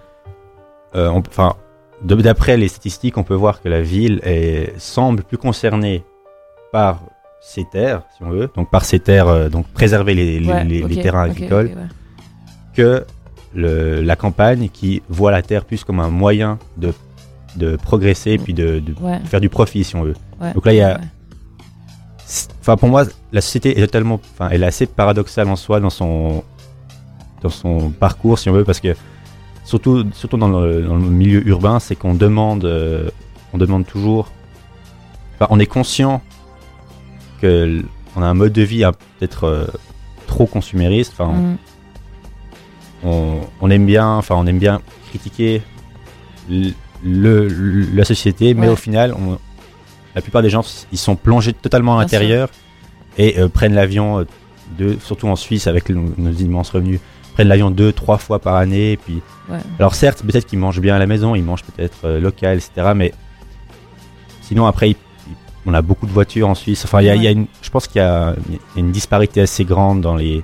Enfin, 0.94 1.54
d'après 2.02 2.56
les 2.56 2.68
statistiques, 2.68 3.18
on 3.18 3.24
peut 3.24 3.34
voir 3.34 3.60
que 3.60 3.68
la 3.68 3.82
ville 3.82 4.20
est, 4.24 4.78
semble 4.78 5.22
plus 5.24 5.38
concernée 5.38 6.04
par 6.72 7.00
ces 7.40 7.64
terres, 7.64 8.02
si 8.16 8.22
on 8.22 8.30
veut, 8.30 8.48
donc 8.54 8.70
par 8.70 8.84
ces 8.84 8.98
terres, 9.00 9.28
euh, 9.28 9.48
donc 9.48 9.66
préserver 9.68 10.14
les, 10.14 10.38
les- 10.40 10.48
Ouais, 10.48 10.64
les- 10.64 10.82
ok, 10.82 10.88
les 10.90 11.00
terrains 11.02 11.22
agricoles, 11.24 11.66
ouais. 11.66 11.86
que 12.74 13.04
le- 13.54 14.00
la 14.02 14.16
campagne 14.16 14.68
qui 14.68 15.02
voit 15.08 15.30
la 15.32 15.42
terre 15.42 15.64
plus 15.64 15.82
comme 15.84 16.00
un 16.00 16.10
moyen 16.10 16.58
de, 16.76 16.92
de 17.56 17.76
progresser 17.76 18.32
et 18.32 18.38
puis 18.38 18.54
de, 18.54 18.78
de 18.80 18.94
Ouais. 19.00 19.18
faire 19.24 19.40
du 19.40 19.48
profit, 19.48 19.84
si 19.84 19.96
on 19.96 20.02
veut. 20.02 20.14
Ouais, 20.40 20.52
Donc 20.54 20.66
là, 20.66 20.72
il 20.72 20.76
y 20.76 20.80
a, 20.82 21.00
Enfin, 22.60 22.76
pour 22.76 22.90
moi, 22.90 23.04
la 23.32 23.40
société 23.40 23.78
est 23.78 23.80
totalement, 23.80 24.20
enfin, 24.34 24.50
elle 24.52 24.62
est 24.62 24.66
assez 24.66 24.84
paradoxale 24.86 25.48
en 25.48 25.56
soi 25.56 25.80
dans 25.80 25.88
son, 25.88 26.44
dans 27.40 27.48
son 27.48 27.88
parcours, 27.88 28.38
si 28.38 28.50
on 28.50 28.52
veut, 28.52 28.64
parce 28.64 28.80
que 28.80 28.94
surtout, 29.64 30.04
surtout 30.12 30.36
dans 30.36 30.48
le, 30.48 30.82
dans 30.82 30.96
le 30.96 31.00
milieu 31.08 31.46
urbain, 31.48 31.78
c'est 31.80 31.96
qu'on 31.96 32.12
demande, 32.12 32.66
euh, 32.66 33.08
on 33.54 33.58
demande 33.58 33.86
toujours. 33.86 34.28
Enfin, 35.36 35.46
on 35.48 35.58
est 35.58 35.64
conscient 35.66 36.20
que 37.40 37.82
on 38.14 38.20
a 38.22 38.26
un 38.26 38.34
mode 38.34 38.52
de 38.52 38.62
vie 38.62 38.84
hein, 38.84 38.92
peut-être 39.18 39.44
euh, 39.44 39.66
trop 40.26 40.44
consumériste. 40.44 41.12
Enfin, 41.18 41.32
Mhm. 41.32 41.56
on, 43.04 43.40
on 43.62 43.70
aime 43.70 43.86
bien, 43.86 44.06
enfin, 44.16 44.34
on 44.36 44.46
aime 44.46 44.58
bien 44.58 44.82
critiquer 45.08 45.62
le, 47.04 47.48
le- 47.48 47.86
la 47.94 48.04
société, 48.04 48.54
mais 48.54 48.66
Ouais. 48.66 48.72
au 48.72 48.76
final, 48.76 49.14
on- 49.18 49.38
la 50.14 50.22
plupart 50.22 50.42
des 50.42 50.50
gens, 50.50 50.62
ils 50.92 50.98
sont 50.98 51.16
plongés 51.16 51.52
totalement 51.52 51.98
à 51.98 52.02
l'intérieur 52.02 52.48
et 53.18 53.38
euh, 53.38 53.48
prennent 53.48 53.74
l'avion, 53.74 54.20
euh, 54.20 54.24
de, 54.78 54.96
surtout 55.02 55.28
en 55.28 55.36
Suisse 55.36 55.66
avec 55.66 55.88
nos, 55.90 56.12
nos 56.18 56.32
immenses 56.32 56.70
revenus, 56.70 57.00
prennent 57.34 57.48
l'avion 57.48 57.70
deux, 57.70 57.92
trois 57.92 58.18
fois 58.18 58.38
par 58.40 58.56
année. 58.56 58.92
Et 58.92 58.96
puis, 58.96 59.22
Ouais. 59.48 59.58
alors 59.78 59.94
certes, 59.94 60.22
peut-être 60.22 60.46
qu'ils 60.46 60.58
mangent 60.58 60.80
bien 60.80 60.94
à 60.96 60.98
la 60.98 61.06
maison, 61.06 61.34
ils 61.34 61.42
mangent 61.44 61.62
peut-être 61.64 61.98
euh, 62.04 62.20
local, 62.20 62.56
etc. 62.58 62.92
Mais 62.96 63.12
sinon, 64.42 64.66
après, 64.66 64.90
ils- 64.90 64.96
ils- 65.28 65.34
on 65.66 65.74
a 65.74 65.82
beaucoup 65.82 66.06
de 66.06 66.12
voitures 66.12 66.48
en 66.48 66.54
Suisse. 66.54 66.84
Enfin, 66.84 67.00
il 67.00 67.06
y 67.06 67.10
a, 67.10 67.14
y 67.16 67.26
a 67.26 67.30
une, 67.30 67.46
je 67.62 67.70
pense 67.70 67.86
qu'il 67.86 68.00
y, 68.00 68.04
a 68.04 68.34
il 68.48 68.54
y 68.54 68.58
a 68.76 68.80
une 68.80 68.90
disparité 68.92 69.40
assez 69.40 69.64
grande 69.64 70.00
dans 70.00 70.16
les, 70.16 70.42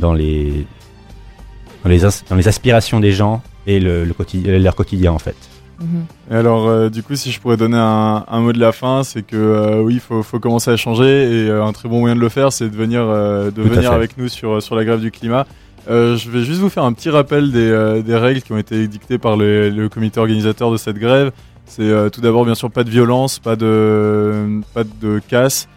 dans 0.00 0.12
les, 0.14 0.66
dans 1.84 1.88
les, 1.90 2.00
dans 2.28 2.36
les 2.36 2.48
aspirations 2.48 2.98
des 3.00 3.12
gens 3.12 3.42
et 3.66 3.80
le, 3.80 4.04
le 4.04 4.12
quotidien, 4.14 4.58
leur 4.58 4.74
quotidien 4.74 5.12
en 5.12 5.18
fait. 5.18 5.36
Mhm. 5.80 6.06
Et 6.30 6.34
alors, 6.34 6.68
euh, 6.68 6.88
du 6.88 7.02
coup, 7.02 7.16
si 7.16 7.32
je 7.32 7.40
pourrais 7.40 7.56
donner 7.56 7.76
un, 7.76 8.24
un 8.28 8.40
mot 8.40 8.52
de 8.52 8.60
la 8.60 8.70
fin, 8.72 9.02
c'est 9.02 9.22
que 9.22 9.36
euh, 9.36 9.82
oui, 9.82 9.94
il 9.94 10.00
faut, 10.00 10.22
faut 10.22 10.38
commencer 10.38 10.70
à 10.70 10.76
changer 10.76 11.04
et 11.04 11.50
euh, 11.50 11.64
un 11.64 11.72
très 11.72 11.88
bon 11.88 11.98
moyen 11.98 12.14
de 12.14 12.20
le 12.20 12.28
faire, 12.28 12.52
c'est 12.52 12.68
de 12.68 12.76
venir, 12.76 13.04
de 13.06 13.62
venir 13.62 13.92
avec 13.92 14.16
nous 14.16 14.28
sur, 14.28 14.62
sur 14.62 14.76
la 14.76 14.84
grève 14.84 15.00
du 15.00 15.10
climat. 15.10 15.46
Je 15.88 16.30
vais 16.30 16.44
juste 16.44 16.60
vous 16.60 16.68
faire 16.70 16.84
un 16.84 16.92
petit 16.92 17.10
rappel 17.10 17.50
des, 17.50 18.02
des 18.06 18.16
règles 18.16 18.40
qui 18.40 18.52
ont 18.52 18.58
été 18.58 18.86
dictées 18.86 19.18
par 19.18 19.36
le, 19.36 19.68
le 19.68 19.88
comité 19.88 20.20
organisateur 20.20 20.70
de 20.70 20.76
cette 20.76 20.96
grève. 20.96 21.32
C'est 21.66 22.10
tout 22.10 22.20
d'abord, 22.20 22.44
bien 22.44 22.54
sûr, 22.54 22.70
pas 22.70 22.84
de 22.84 22.90
violence, 22.90 23.38
pas 23.38 23.56
de, 23.56 24.60
pas 24.72 24.84
de 24.84 25.20
casse, 25.28 25.68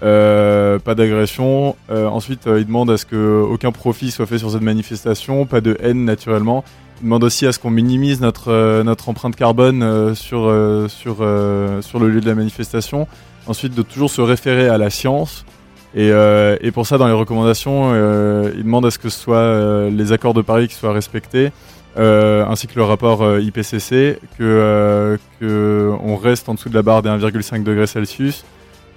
pas 0.00 0.94
d'agression. 0.94 1.74
Ensuite, 1.88 2.42
il 2.46 2.66
demande 2.66 2.90
à 2.90 2.96
ce 2.98 3.06
que 3.06 3.42
aucun 3.42 3.72
profit 3.72 4.10
soit 4.10 4.26
fait 4.26 4.38
sur 4.38 4.50
cette 4.50 4.62
manifestation, 4.62 5.46
pas 5.46 5.60
de 5.60 5.76
haine 5.80 6.04
naturellement. 6.04 6.62
Demande 7.02 7.24
aussi 7.24 7.46
à 7.46 7.52
ce 7.52 7.58
qu'on 7.58 7.70
minimise 7.70 8.22
notre, 8.22 8.50
euh, 8.50 8.94
empreinte 9.06 9.36
carbone 9.36 9.82
euh, 9.82 10.14
sur, 10.14 10.46
euh, 10.46 10.88
sur, 10.88 11.20
le 11.20 12.08
lieu 12.08 12.20
de 12.20 12.26
la 12.26 12.34
manifestation. 12.34 13.06
Ensuite, 13.46 13.74
de 13.74 13.82
toujours 13.82 14.10
se 14.10 14.22
référer 14.22 14.68
à 14.68 14.78
la 14.78 14.88
science. 14.88 15.44
Et, 15.94 16.10
pour 16.72 16.86
ça, 16.86 16.98
dans 16.98 17.06
les 17.06 17.14
recommandations, 17.14 17.94
il 17.94 18.64
demande 18.64 18.84
à 18.84 18.90
ce 18.90 18.98
que 18.98 19.08
ce 19.08 19.18
soit 19.18 19.88
les 19.88 20.12
accords 20.12 20.34
de 20.34 20.42
Paris 20.42 20.68
qui 20.68 20.74
soient 20.74 20.92
respectés, 20.92 21.52
ainsi 21.96 22.66
que 22.66 22.74
le 22.76 22.82
rapport 22.82 23.38
IPCC, 23.38 24.18
que, 24.36 25.18
on 25.40 26.16
reste 26.16 26.50
en 26.50 26.54
dessous 26.54 26.68
de 26.68 26.74
la 26.74 26.82
barre 26.82 27.02
des 27.02 27.08
1,5 27.08 27.62
degrés 27.62 27.86
Celsius, 27.86 28.44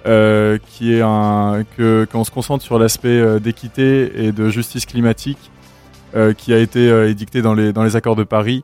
qui 0.04 0.92
est 0.92 1.00
qu'on 1.00 2.24
se 2.24 2.30
concentre 2.30 2.64
sur 2.64 2.78
l'aspect 2.78 3.40
d'équité 3.40 4.26
et 4.26 4.32
de 4.32 4.50
justice 4.50 4.84
climatique 4.84 5.38
qui 6.36 6.52
a 6.52 6.58
été 6.58 6.90
euh, 6.90 7.08
édicté 7.08 7.42
dans 7.42 7.54
les, 7.54 7.72
dans 7.72 7.82
les 7.82 7.96
accords 7.96 8.16
de 8.16 8.24
Paris. 8.24 8.62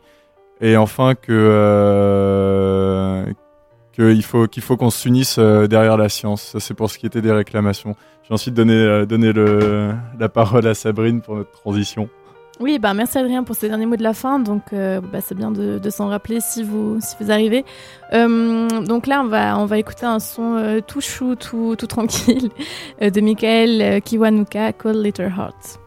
Et 0.60 0.76
enfin 0.76 1.14
que 1.14 1.32
euh, 1.32 3.24
qu'il 3.92 4.22
faut 4.22 4.46
qu'il 4.46 4.62
faut 4.62 4.76
qu'on 4.76 4.90
s'unisse 4.90 5.36
euh, 5.38 5.66
derrière 5.66 5.96
la 5.96 6.08
science. 6.08 6.42
Ça 6.42 6.60
c'est 6.60 6.74
pour 6.74 6.90
ce 6.90 6.98
qui 6.98 7.06
était 7.06 7.22
des 7.22 7.32
réclamations. 7.32 7.94
Je 8.22 8.28
vais 8.28 8.34
ensuite 8.34 8.54
donner 8.54 8.74
euh, 8.74 9.06
donner 9.06 9.32
le, 9.32 9.92
la 10.18 10.28
parole 10.28 10.66
à 10.66 10.74
Sabrine 10.74 11.20
pour 11.20 11.36
notre 11.36 11.50
transition. 11.50 12.08
Oui, 12.58 12.78
bah 12.78 12.94
merci 12.94 13.18
Adrien 13.18 13.44
pour 13.44 13.54
ces 13.54 13.68
derniers 13.68 13.84
mots 13.84 13.96
de 13.96 14.02
la 14.02 14.14
fin. 14.14 14.38
Donc, 14.38 14.72
euh, 14.72 15.00
bah, 15.00 15.20
c'est 15.20 15.34
bien 15.34 15.50
de, 15.50 15.90
s'en 15.90 16.08
rappeler 16.08 16.40
si 16.40 16.62
vous, 16.62 16.98
si 17.00 17.14
vous 17.20 17.30
arrivez. 17.30 17.64
Euh, 18.14 18.68
donc 18.80 19.06
là, 19.06 19.20
on 19.20 19.28
va, 19.28 19.58
on 19.58 19.66
va 19.66 19.78
écouter 19.78 20.06
un 20.06 20.20
son 20.20 20.56
euh, 20.56 20.80
tout 20.80 21.02
chou, 21.02 21.34
tout, 21.36 21.76
tout 21.76 21.86
tranquille 21.86 22.48
euh, 23.02 23.10
de 23.10 23.20
Michael 23.20 23.82
euh, 23.82 24.00
Kiwanuka, 24.00 24.72
Cold 24.72 25.04
Little 25.04 25.32
Heart. 25.36 25.80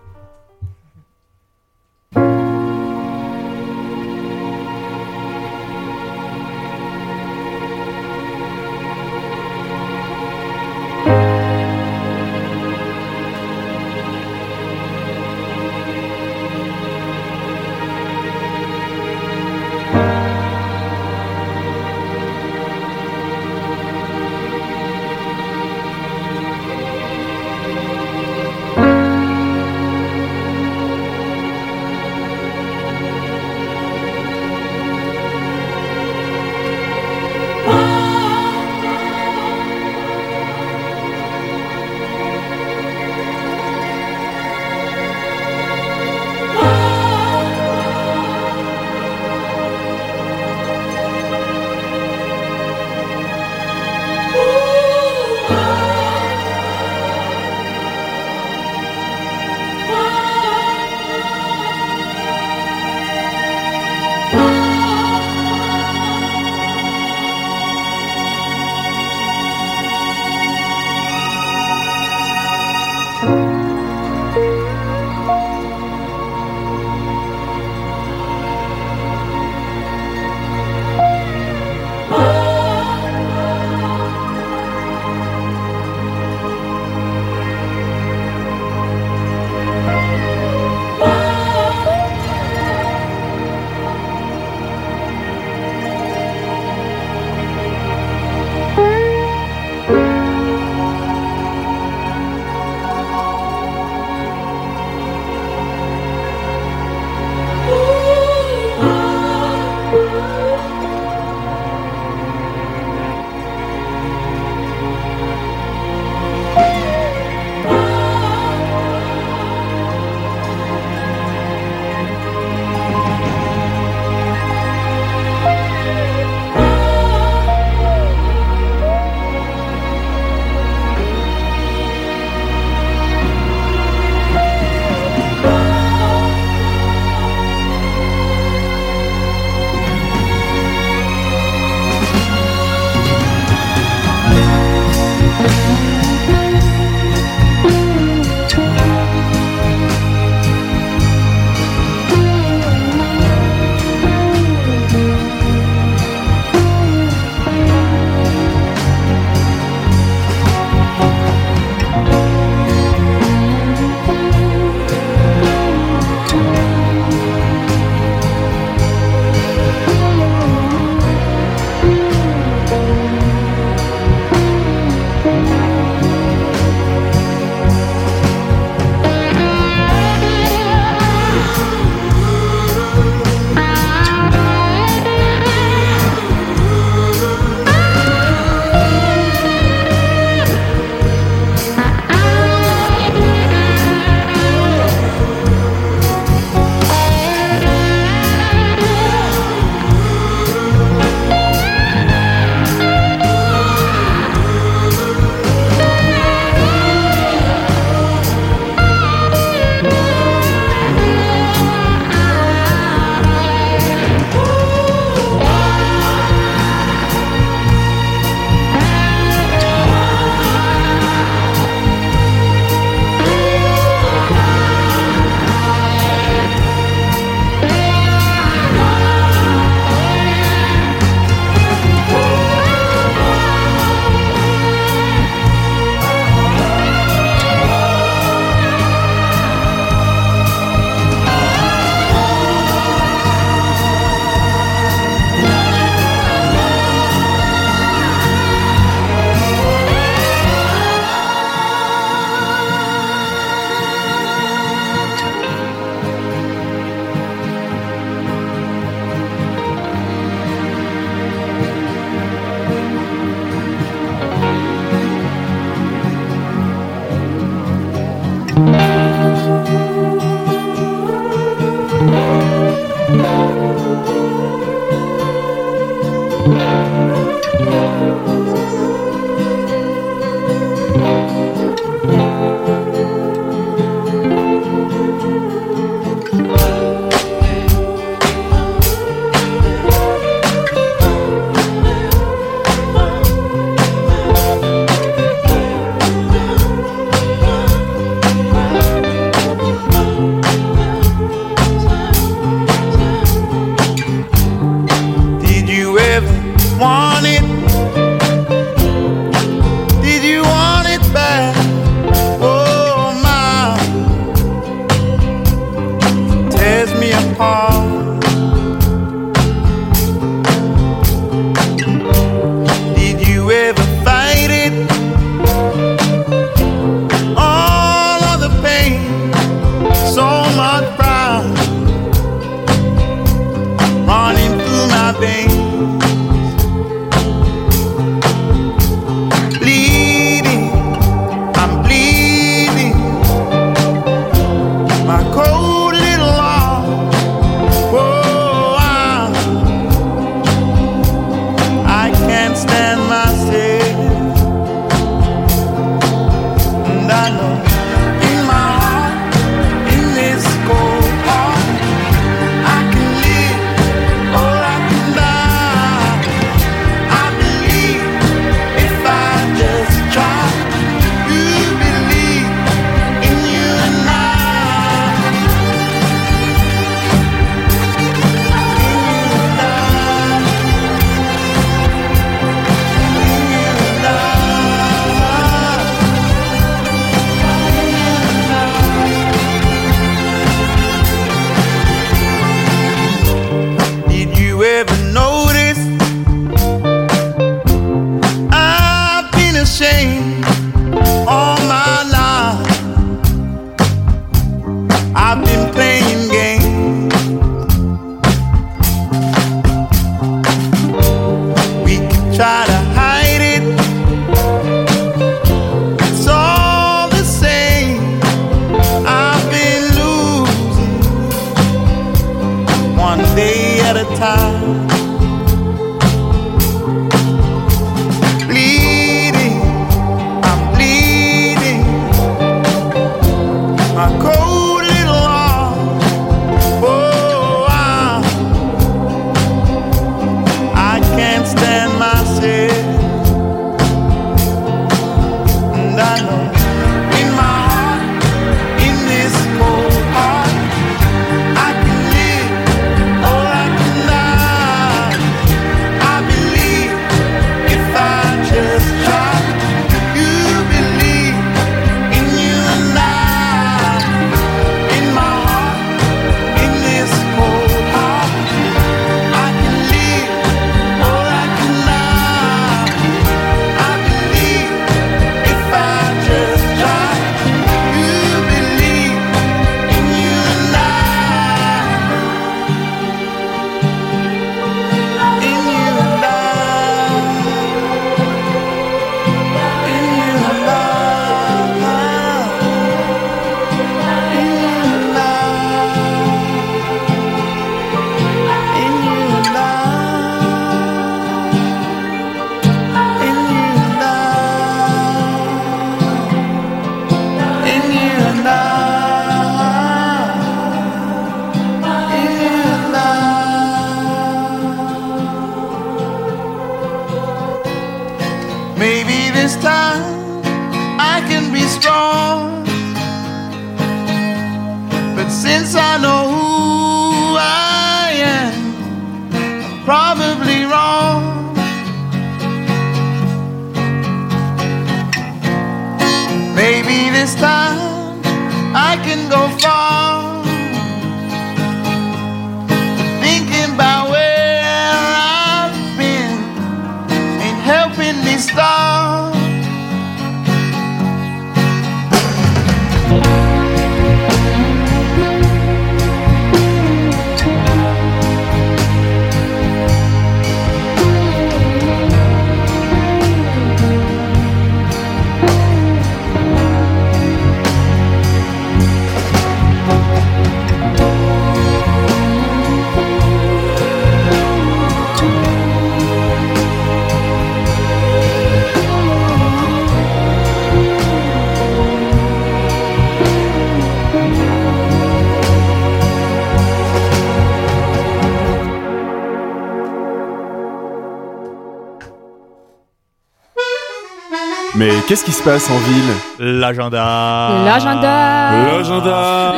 Qu'est-ce 595.09 595.25
qui 595.25 595.31
se 595.31 595.41
passe 595.41 595.67
en 595.71 595.79
ville 595.79 596.59
L'agenda. 596.59 597.63
L'agenda. 597.65 598.51
L'agenda 598.67 599.55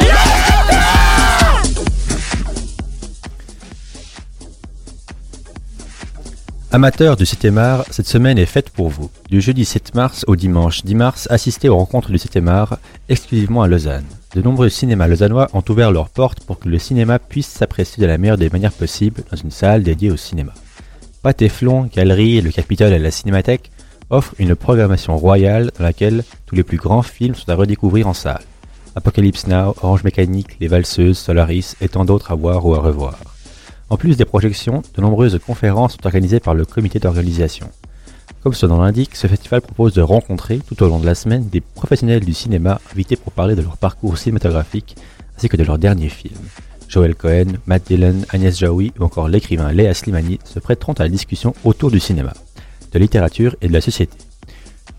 Amateurs 6.71 7.17
du 7.17 7.25
7 7.25 7.57
art, 7.57 7.83
cette 7.89 8.07
semaine 8.07 8.37
est 8.37 8.45
faite 8.45 8.69
pour 8.69 8.87
vous. 8.87 9.11
Du 9.29 9.41
jeudi 9.41 9.65
7 9.65 9.93
mars 9.93 10.23
au 10.25 10.37
dimanche 10.37 10.85
10 10.85 10.95
mars, 10.95 11.27
assistez 11.29 11.67
aux 11.67 11.75
rencontres 11.75 12.11
du 12.11 12.17
7 12.17 12.47
art 12.47 12.77
exclusivement 13.09 13.61
à 13.61 13.67
Lausanne. 13.67 14.05
De 14.33 14.41
nombreux 14.41 14.69
cinémas 14.69 15.09
lausannois 15.09 15.49
ont 15.51 15.63
ouvert 15.67 15.91
leurs 15.91 16.07
portes 16.07 16.45
pour 16.45 16.59
que 16.59 16.69
le 16.69 16.79
cinéma 16.79 17.19
puisse 17.19 17.49
s'apprécier 17.49 18.01
de 18.01 18.07
la 18.07 18.17
meilleure 18.17 18.37
des 18.37 18.49
manières 18.49 18.71
possibles 18.71 19.23
dans 19.29 19.35
une 19.35 19.51
salle 19.51 19.83
dédiée 19.83 20.11
au 20.11 20.17
cinéma. 20.17 20.53
Patéflon, 21.23 21.89
Galerie, 21.93 22.39
le 22.39 22.51
Capitole 22.51 22.93
et 22.93 22.99
la 22.99 23.11
Cinémathèque 23.11 23.69
offrent 24.11 24.35
une 24.37 24.55
programmation 24.55 25.17
royale 25.17 25.71
dans 25.77 25.83
laquelle 25.83 26.23
tous 26.45 26.55
les 26.55 26.63
plus 26.63 26.77
grands 26.77 27.01
films 27.01 27.33
sont 27.33 27.49
à 27.49 27.55
redécouvrir 27.55 28.07
en 28.07 28.13
salle. 28.13 28.43
Apocalypse 28.95 29.47
Now, 29.47 29.73
Orange 29.81 30.03
Mécanique, 30.03 30.57
Les 30.59 30.67
Valseuses, 30.67 31.17
Solaris 31.17 31.75
et 31.81 31.87
tant 31.87 32.05
d'autres 32.05 32.31
à 32.31 32.35
voir 32.35 32.65
ou 32.65 32.75
à 32.75 32.79
revoir. 32.79 33.17
En 33.89 33.97
plus 33.97 34.17
des 34.17 34.25
projections, 34.25 34.83
de 34.95 35.01
nombreuses 35.01 35.39
conférences 35.45 35.93
sont 35.93 36.05
organisées 36.05 36.41
par 36.41 36.53
le 36.53 36.65
comité 36.65 36.99
d'organisation. 36.99 37.69
Comme 38.43 38.53
son 38.53 38.67
nom 38.67 38.81
l'indique, 38.81 39.15
ce 39.15 39.27
festival 39.27 39.61
propose 39.61 39.93
de 39.93 40.01
rencontrer 40.01 40.59
tout 40.59 40.81
au 40.83 40.87
long 40.87 40.99
de 40.99 41.05
la 41.05 41.15
semaine 41.15 41.47
des 41.47 41.61
professionnels 41.61 42.25
du 42.25 42.33
cinéma 42.33 42.81
invités 42.91 43.15
pour 43.15 43.31
parler 43.31 43.55
de 43.55 43.61
leur 43.61 43.77
parcours 43.77 44.17
cinématographique 44.17 44.95
ainsi 45.37 45.47
que 45.47 45.57
de 45.57 45.63
leurs 45.63 45.77
derniers 45.77 46.09
films. 46.09 46.35
Joel 46.89 47.15
Cohen, 47.15 47.53
Matt 47.67 47.87
Dillon, 47.87 48.15
Agnès 48.29 48.57
Jaoui 48.57 48.91
ou 48.99 49.03
encore 49.03 49.29
l'écrivain 49.29 49.71
Léa 49.71 49.93
Slimani 49.93 50.39
se 50.43 50.59
prêteront 50.59 50.93
à 50.93 51.03
la 51.03 51.09
discussion 51.09 51.53
autour 51.63 51.91
du 51.91 52.01
cinéma, 52.01 52.33
de 52.91 52.99
littérature 52.99 53.55
et 53.61 53.67
de 53.67 53.73
la 53.73 53.81
société. 53.81 54.17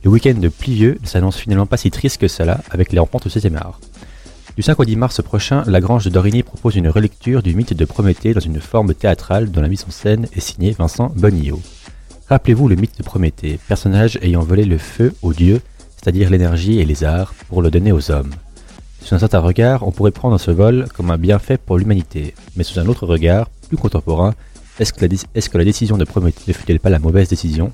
Le 0.04 0.10
week-end 0.10 0.34
de 0.34 0.48
Plieux 0.48 0.98
ne 1.00 1.06
s'annonce 1.06 1.36
finalement 1.36 1.66
pas 1.66 1.76
si 1.76 1.90
triste 1.90 2.20
que 2.20 2.28
cela 2.28 2.60
avec 2.70 2.92
les 2.92 2.98
rencontres 2.98 3.28
au 3.28 3.30
7 3.30 3.54
art. 3.54 3.78
Du 4.56 4.62
5 4.62 4.78
au 4.80 4.84
10 4.84 4.96
mars 4.96 5.22
prochain, 5.22 5.62
la 5.66 5.80
Grange 5.80 6.04
de 6.04 6.10
Dorigny 6.10 6.42
propose 6.42 6.76
une 6.76 6.88
relecture 6.88 7.42
du 7.42 7.54
mythe 7.54 7.72
de 7.72 7.84
Prométhée 7.84 8.34
dans 8.34 8.40
une 8.40 8.60
forme 8.60 8.92
théâtrale 8.94 9.50
dont 9.50 9.62
la 9.62 9.68
mise 9.68 9.84
en 9.88 9.90
scène 9.90 10.26
est 10.34 10.40
signée 10.40 10.72
Vincent 10.72 11.12
Bonillot. 11.16 11.60
Rappelez-vous 12.28 12.68
le 12.68 12.76
mythe 12.76 12.98
de 12.98 13.02
Prométhée, 13.02 13.58
personnage 13.66 14.18
ayant 14.22 14.42
volé 14.42 14.64
le 14.64 14.76
feu 14.78 15.14
aux 15.22 15.32
dieux, 15.32 15.60
c'est-à-dire 15.96 16.28
l'énergie 16.28 16.80
et 16.80 16.84
les 16.84 17.04
arts, 17.04 17.32
pour 17.48 17.62
le 17.62 17.70
donner 17.70 17.92
aux 17.92 18.10
hommes. 18.10 18.32
Sous 19.00 19.14
un 19.14 19.18
certain 19.18 19.38
regard, 19.38 19.86
on 19.86 19.90
pourrait 19.90 20.10
prendre 20.10 20.38
ce 20.38 20.50
vol 20.50 20.86
comme 20.94 21.10
un 21.10 21.18
bienfait 21.18 21.58
pour 21.58 21.78
l'humanité, 21.78 22.34
mais 22.56 22.64
sous 22.64 22.78
un 22.78 22.86
autre 22.86 23.06
regard, 23.06 23.48
plus 23.68 23.76
contemporain, 23.76 24.34
est-ce 24.82 24.92
que, 25.48 25.58
la, 25.58 25.64
décision 25.64 25.96
de 25.96 26.04
Prométhée 26.04 26.42
ne 26.48 26.52
fut-elle 26.52 26.80
pas 26.80 26.90
la 26.90 26.98
mauvaise 26.98 27.28
décision? 27.28 27.72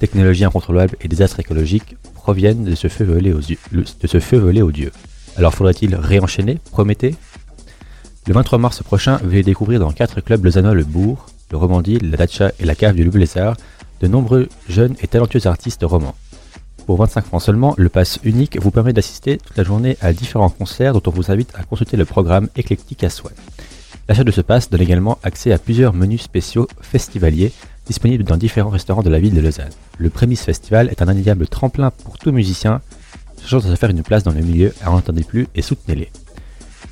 Technologie 0.00 0.44
incontrôlable 0.44 0.96
et 1.00 1.08
désastres 1.08 1.40
écologiques 1.40 1.96
proviennent 2.12 2.64
de 2.64 2.74
ce 2.74 2.88
feu 2.88 3.04
volé 3.04 3.32
aux, 3.32 4.70
dieux-. 4.70 4.92
Alors 5.38 5.54
faudrait-il 5.54 5.94
réenchaîner? 5.94 6.58
Prométhée 6.70 7.14
Le 8.26 8.34
23 8.34 8.58
mars 8.58 8.82
prochain, 8.82 9.18
veuillez 9.24 9.42
découvrir 9.42 9.80
dans 9.80 9.92
quatre 9.92 10.20
clubs 10.20 10.44
lausannois 10.44 10.74
le 10.74 10.84
Bourg, 10.84 11.26
le 11.50 11.56
Romandie, 11.56 11.98
la 12.00 12.18
Dacha 12.18 12.52
et 12.60 12.66
la 12.66 12.74
cave 12.74 12.96
du 12.96 13.04
Loup-Lézard 13.04 13.56
de 14.02 14.06
nombreux 14.06 14.48
jeunes 14.68 14.94
et 15.00 15.06
talentueux 15.06 15.46
artistes 15.46 15.84
romans. 15.84 16.14
Pour 16.84 16.98
25 16.98 17.24
francs 17.24 17.42
seulement, 17.42 17.74
le 17.78 17.88
pass 17.88 18.18
unique 18.24 18.60
vous 18.60 18.70
permet 18.70 18.92
d'assister 18.92 19.38
toute 19.38 19.56
la 19.56 19.64
journée 19.64 19.96
à 20.02 20.12
différents 20.12 20.50
concerts 20.50 20.92
dont 20.92 21.02
on 21.06 21.10
vous 21.10 21.30
invite 21.30 21.54
à 21.54 21.62
consulter 21.62 21.96
le 21.96 22.04
programme 22.04 22.48
éclectique 22.56 23.04
à 23.04 23.08
souhait. 23.08 23.32
L'achat 24.08 24.24
de 24.24 24.30
ce 24.30 24.40
pass 24.40 24.68
donne 24.68 24.80
également 24.80 25.18
accès 25.22 25.52
à 25.52 25.58
plusieurs 25.58 25.94
menus 25.94 26.22
spéciaux 26.22 26.66
festivaliers 26.80 27.52
disponibles 27.86 28.24
dans 28.24 28.36
différents 28.36 28.70
restaurants 28.70 29.02
de 29.02 29.10
la 29.10 29.20
ville 29.20 29.34
de 29.34 29.40
Lausanne. 29.40 29.70
Le 29.98 30.10
Prémisse 30.10 30.42
Festival 30.44 30.88
est 30.88 31.02
un 31.02 31.08
indéniable 31.08 31.46
tremplin 31.46 31.90
pour 31.90 32.18
tout 32.18 32.32
musicien 32.32 32.80
cherchant 33.40 33.58
à 33.58 33.70
se 33.70 33.74
faire 33.74 33.90
une 33.90 34.02
place 34.02 34.22
dans 34.22 34.32
le 34.32 34.40
milieu, 34.40 34.72
alors 34.82 34.94
n'entendez 34.94 35.24
plus 35.24 35.48
et 35.54 35.62
soutenez-les. 35.62 36.10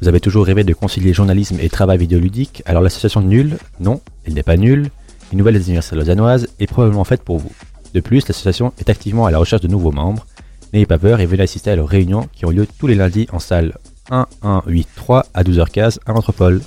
Vous 0.00 0.08
avez 0.08 0.20
toujours 0.20 0.46
rêvé 0.46 0.64
de 0.64 0.72
concilier 0.72 1.12
journalisme 1.12 1.58
et 1.60 1.68
travail 1.68 1.98
vidéoludique, 1.98 2.62
alors 2.66 2.82
l'association 2.82 3.20
Nulle, 3.20 3.58
non, 3.80 4.00
elle 4.24 4.34
n'est 4.34 4.42
pas 4.42 4.56
nulle, 4.56 4.90
une 5.32 5.38
nouvelle 5.38 5.54
des 5.54 5.66
universités 5.66 5.96
lausannoises 5.96 6.48
est 6.58 6.66
probablement 6.66 7.04
faite 7.04 7.22
pour 7.22 7.38
vous. 7.38 7.52
De 7.94 8.00
plus, 8.00 8.26
l'association 8.26 8.72
est 8.78 8.88
activement 8.88 9.26
à 9.26 9.30
la 9.30 9.38
recherche 9.38 9.62
de 9.62 9.68
nouveaux 9.68 9.92
membres. 9.92 10.26
N'ayez 10.72 10.86
pas 10.86 10.98
peur 10.98 11.20
et 11.20 11.26
venez 11.26 11.42
assister 11.42 11.70
à 11.70 11.76
leurs 11.76 11.88
réunions 11.88 12.28
qui 12.32 12.46
ont 12.46 12.50
lieu 12.50 12.66
tous 12.78 12.86
les 12.86 12.94
lundis 12.94 13.26
en 13.32 13.38
salle 13.38 13.76
1183 14.10 15.26
à 15.34 15.42
12h15 15.44 15.98
à 16.06 16.12
l'Anthropole. 16.12 16.62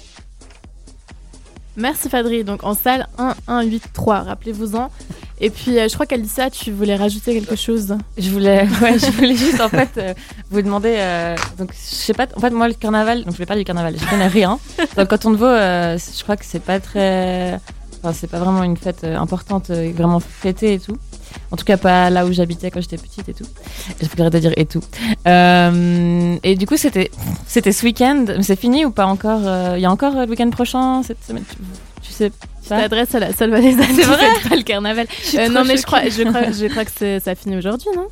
Merci 1.76 2.10
Fadri. 2.10 2.44
Donc 2.44 2.64
en 2.64 2.76
salle 2.76 3.08
1183, 3.48 4.20
rappelez-vous-en. 4.22 4.90
Et 5.40 5.50
puis 5.50 5.80
euh, 5.80 5.88
je 5.88 5.94
crois 5.94 6.06
qu'Alissa, 6.06 6.50
tu 6.50 6.72
voulais 6.72 6.96
rajouter 6.96 7.34
quelque 7.34 7.56
chose. 7.56 7.96
Je 8.18 8.30
voulais, 8.30 8.68
ouais, 8.82 9.00
je 9.00 9.12
voulais 9.12 9.36
juste 9.36 9.60
en 9.60 9.70
fait 9.70 9.90
euh, 9.98 10.14
vous 10.52 10.62
demander. 10.62 10.96
euh, 10.98 11.36
donc 11.58 11.72
je 11.74 11.96
sais 11.96 12.14
pas. 12.14 12.28
En 12.36 12.40
fait, 12.40 12.52
moi 12.52 12.68
le 12.68 12.76
carnaval, 12.76 13.24
donc 13.24 13.34
je 13.34 13.40
vais 13.40 13.46
pas 13.46 13.56
du 13.56 13.64
carnaval. 13.64 13.96
Je 13.98 14.08
connais 14.08 14.28
rien. 14.28 14.60
Donc 14.98 15.08
quand 15.10 15.26
on 15.26 15.32
te 15.32 15.38
voit, 15.38 15.98
je 15.98 16.24
crois 16.24 16.38
que 16.38 16.46
c'est 16.46 16.62
pas 16.62 16.80
très. 16.80 17.60
Enfin, 18.00 18.14
c'est 18.14 18.28
pas 18.30 18.40
vraiment 18.40 18.64
une 18.64 18.78
fête 18.78 19.04
importante, 19.04 19.72
vraiment 19.72 20.20
fêtée 20.20 20.74
et 20.74 20.80
tout. 20.80 20.98
En 21.54 21.56
tout 21.56 21.66
cas, 21.66 21.78
pas 21.78 22.10
là 22.10 22.26
où 22.26 22.34
j'habitais 22.34 22.72
quand 22.72 22.82
j'étais 22.82 22.98
petite 22.98 23.30
et 23.30 23.34
tout. 23.36 23.46
Je 24.02 24.08
voudrais 24.08 24.32
te 24.32 24.38
dire 24.38 24.54
et 24.58 24.66
tout. 24.66 24.82
Euh, 25.28 26.36
et 26.42 26.56
du 26.56 26.66
coup, 26.66 26.78
c'était, 26.78 27.12
c'était 27.46 27.72
ce 27.72 27.86
week-end. 27.86 28.26
C'est 28.42 28.60
fini 28.60 28.86
ou 28.86 28.90
pas 28.90 29.06
encore 29.06 29.42
euh, 29.46 29.76
Il 29.78 29.82
y 29.82 29.86
a 29.86 29.92
encore 29.92 30.18
euh, 30.18 30.26
le 30.26 30.32
week-end 30.32 30.50
prochain 30.50 31.04
cette 31.04 31.24
semaine? 31.24 31.44
Tu, 31.48 31.58
tu 32.02 32.12
sais 32.12 32.32
Tu 32.64 32.70
t'adresses 32.70 33.14
à 33.14 33.20
la 33.20 33.34
seule 33.34 33.52
valaisanne 33.52 33.86
C'est 33.96 34.02
qui 34.02 34.50
pas 34.50 34.56
le 34.56 34.64
carnaval. 34.64 35.06
Euh, 35.36 35.48
non 35.50 35.64
mais 35.64 35.78
je 35.78 35.84
crois, 35.84 36.10
je 36.10 36.24
crois, 36.24 36.50
je 36.52 36.66
crois 36.66 36.86
que 36.86 37.20
ça 37.20 37.36
finit 37.36 37.56
aujourd'hui, 37.56 37.90
non? 37.96 38.08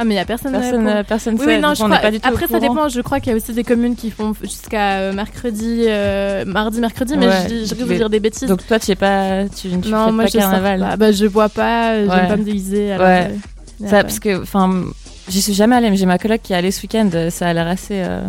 Ah 0.00 0.04
mais 0.04 0.14
il 0.14 0.16
y 0.16 0.20
a 0.20 0.24
personne. 0.24 0.52
Personne, 0.52 0.84
pour- 0.84 0.92
euh, 0.94 1.02
personne 1.02 1.34
Oui, 1.34 1.40
sait. 1.44 1.56
oui, 1.56 1.60
non, 1.60 1.74
je 1.74 1.82
on 1.82 1.86
crois. 1.86 1.96
n'est 1.96 2.02
pas 2.02 2.10
du 2.10 2.20
tout 2.20 2.26
au 2.26 2.32
Après, 2.32 2.46
ça 2.46 2.58
courant. 2.58 2.74
dépend. 2.74 2.88
Je 2.88 3.00
crois 3.02 3.20
qu'il 3.20 3.30
y 3.30 3.34
a 3.34 3.36
aussi 3.36 3.52
des 3.52 3.64
communes 3.64 3.96
qui 3.96 4.10
font 4.10 4.32
jusqu'à 4.42 4.98
euh, 5.00 5.12
mercredi, 5.12 5.84
euh, 5.88 6.44
mardi, 6.46 6.80
mercredi, 6.80 7.16
mais 7.18 7.26
Ouais, 7.26 7.34
je, 7.66 7.74
de 7.74 7.84
mais- 7.84 7.96
dire 7.96 8.08
des 8.08 8.18
bêtises. 8.20 8.48
Donc 8.48 8.66
toi, 8.66 8.78
tu 8.78 8.86
sais 8.86 8.94
pas, 8.94 9.44
tu, 9.44 9.68
tu 9.68 9.76
non, 9.90 10.06
fêtes 10.06 10.14
moi 10.14 10.24
pas 10.24 10.26
je 10.30 10.38
carnaval. 10.38 10.80
pas. 10.80 10.96
Bah, 10.96 11.12
je 11.12 11.26
bois 11.26 11.48
pas, 11.50 11.92
Ouais. 11.96 12.06
j'aime 12.10 12.28
pas 12.28 12.36
me 12.38 12.44
déguiser. 12.44 12.92
alors, 12.92 13.06
Ouais. 13.06 13.30
euh, 13.82 13.86
Ça, 13.88 13.96
ouais. 13.96 14.02
parce 14.02 14.18
que, 14.20 14.40
enfin, 14.42 14.84
j'y 15.28 15.42
suis 15.42 15.52
jamais 15.54 15.76
allée, 15.76 15.90
mais 15.90 15.96
j'ai 15.96 16.06
ma 16.06 16.16
coloc 16.18 16.40
qui 16.42 16.54
est 16.54 16.56
allée 16.56 16.70
ce 16.70 16.80
week-end. 16.82 17.10
Ça 17.30 17.48
a 17.48 17.52
l'air 17.52 17.66
assez. 17.68 18.00
euh, 18.02 18.20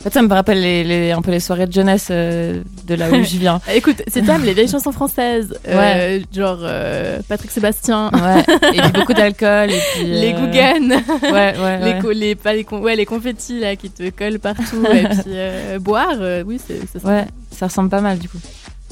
En 0.00 0.04
fait, 0.04 0.12
ça 0.14 0.22
me 0.22 0.28
rappelle 0.32 0.60
les, 0.60 0.84
les- 0.84 1.10
un 1.10 1.20
peu 1.22 1.32
les 1.32 1.40
soirées 1.40 1.66
de 1.66 1.72
jeunesse 1.72 2.06
euh, 2.12 2.62
de 2.86 2.94
là 2.94 3.10
où 3.10 3.14
je 3.24 3.36
viens. 3.36 3.60
Écoute, 3.74 4.00
si 4.06 4.22
t'aimes 4.24 4.44
les 4.44 4.54
vieilles 4.54 4.68
chansons 4.68 4.92
françaises, 4.92 5.52
euh, 5.66 6.20
genre 6.32 6.58
euh, 6.62 7.18
Patrick 7.28 7.50
Sébastien, 7.50 8.10
Ouais. 8.14 8.44
Et 8.74 8.80
puis 8.80 8.92
beaucoup 8.92 9.12
d'alcool 9.12 9.70
et 9.72 9.80
puis. 9.94 10.04
les 10.04 10.32
Gouganes, 10.34 11.02
Ouais, 11.22 11.32
ouais. 11.58 11.78
les, 11.78 11.84
ouais. 11.94 11.98
co- 12.00 12.10
les, 12.12 12.34
pas 12.36 12.52
les, 12.52 12.64
ouais, 12.70 12.94
les 12.94 13.06
confettis 13.06 13.58
là, 13.58 13.74
qui 13.74 13.90
te 13.90 14.08
collent 14.10 14.38
partout, 14.38 14.84
et 14.92 15.02
puis 15.08 15.78
boire, 15.80 16.14
oui, 16.46 16.60
c'est 16.64 16.78
c'est 16.92 17.00
ça. 17.00 17.08
Ouais, 17.08 17.24
ça 17.50 17.66
ressemble 17.66 17.90
pas 17.90 18.00
mal 18.00 18.18
du 18.18 18.28
coup. 18.28 18.38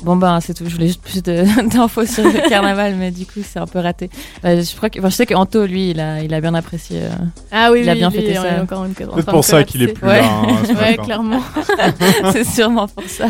Bon 0.02 0.14
ben 0.16 0.40
c'est 0.40 0.52
tout, 0.54 0.64
je 0.66 0.74
voulais 0.74 0.88
juste 0.88 1.00
plus 1.02 1.22
d'infos 1.22 2.04
sur 2.04 2.22
le 2.24 2.48
carnaval, 2.48 2.94
mais 2.96 3.10
du 3.10 3.24
coup 3.24 3.40
c'est 3.42 3.58
un 3.58 3.66
peu 3.66 3.78
raté. 3.78 4.10
Euh, 4.44 4.62
je 4.62 4.76
crois 4.76 4.90
que, 4.90 4.98
enfin, 4.98 5.08
je 5.08 5.14
sais 5.14 5.26
que 5.26 5.34
Anto 5.34 5.64
lui 5.64 5.90
il 5.90 6.00
a, 6.00 6.20
il 6.22 6.32
a 6.34 6.40
bien 6.40 6.54
apprécié. 6.54 7.00
euh, 7.02 7.08
Ah 7.50 7.70
oui, 7.72 7.80
Il 7.82 7.88
a 7.88 7.92
oui, 7.92 7.98
bien 7.98 8.10
lui, 8.10 8.16
fêté 8.18 8.38
on 8.38 8.42
ça. 8.42 8.48
est 8.48 8.60
encore 8.60 8.84
une- 8.84 8.92
en 9.08 9.22
pour 9.22 9.44
ça 9.44 9.64
qu'il 9.64 9.82
est 9.82 9.88
plus 9.94 10.06
Ouais. 10.06 10.20
là. 10.20 10.28
hein, 10.28 10.46
Ouais, 10.68 10.90
matin. 10.90 11.02
clairement. 11.02 11.40
c'est 12.32 12.44
sûrement 12.44 12.88
pour 12.88 13.04
ça. 13.08 13.28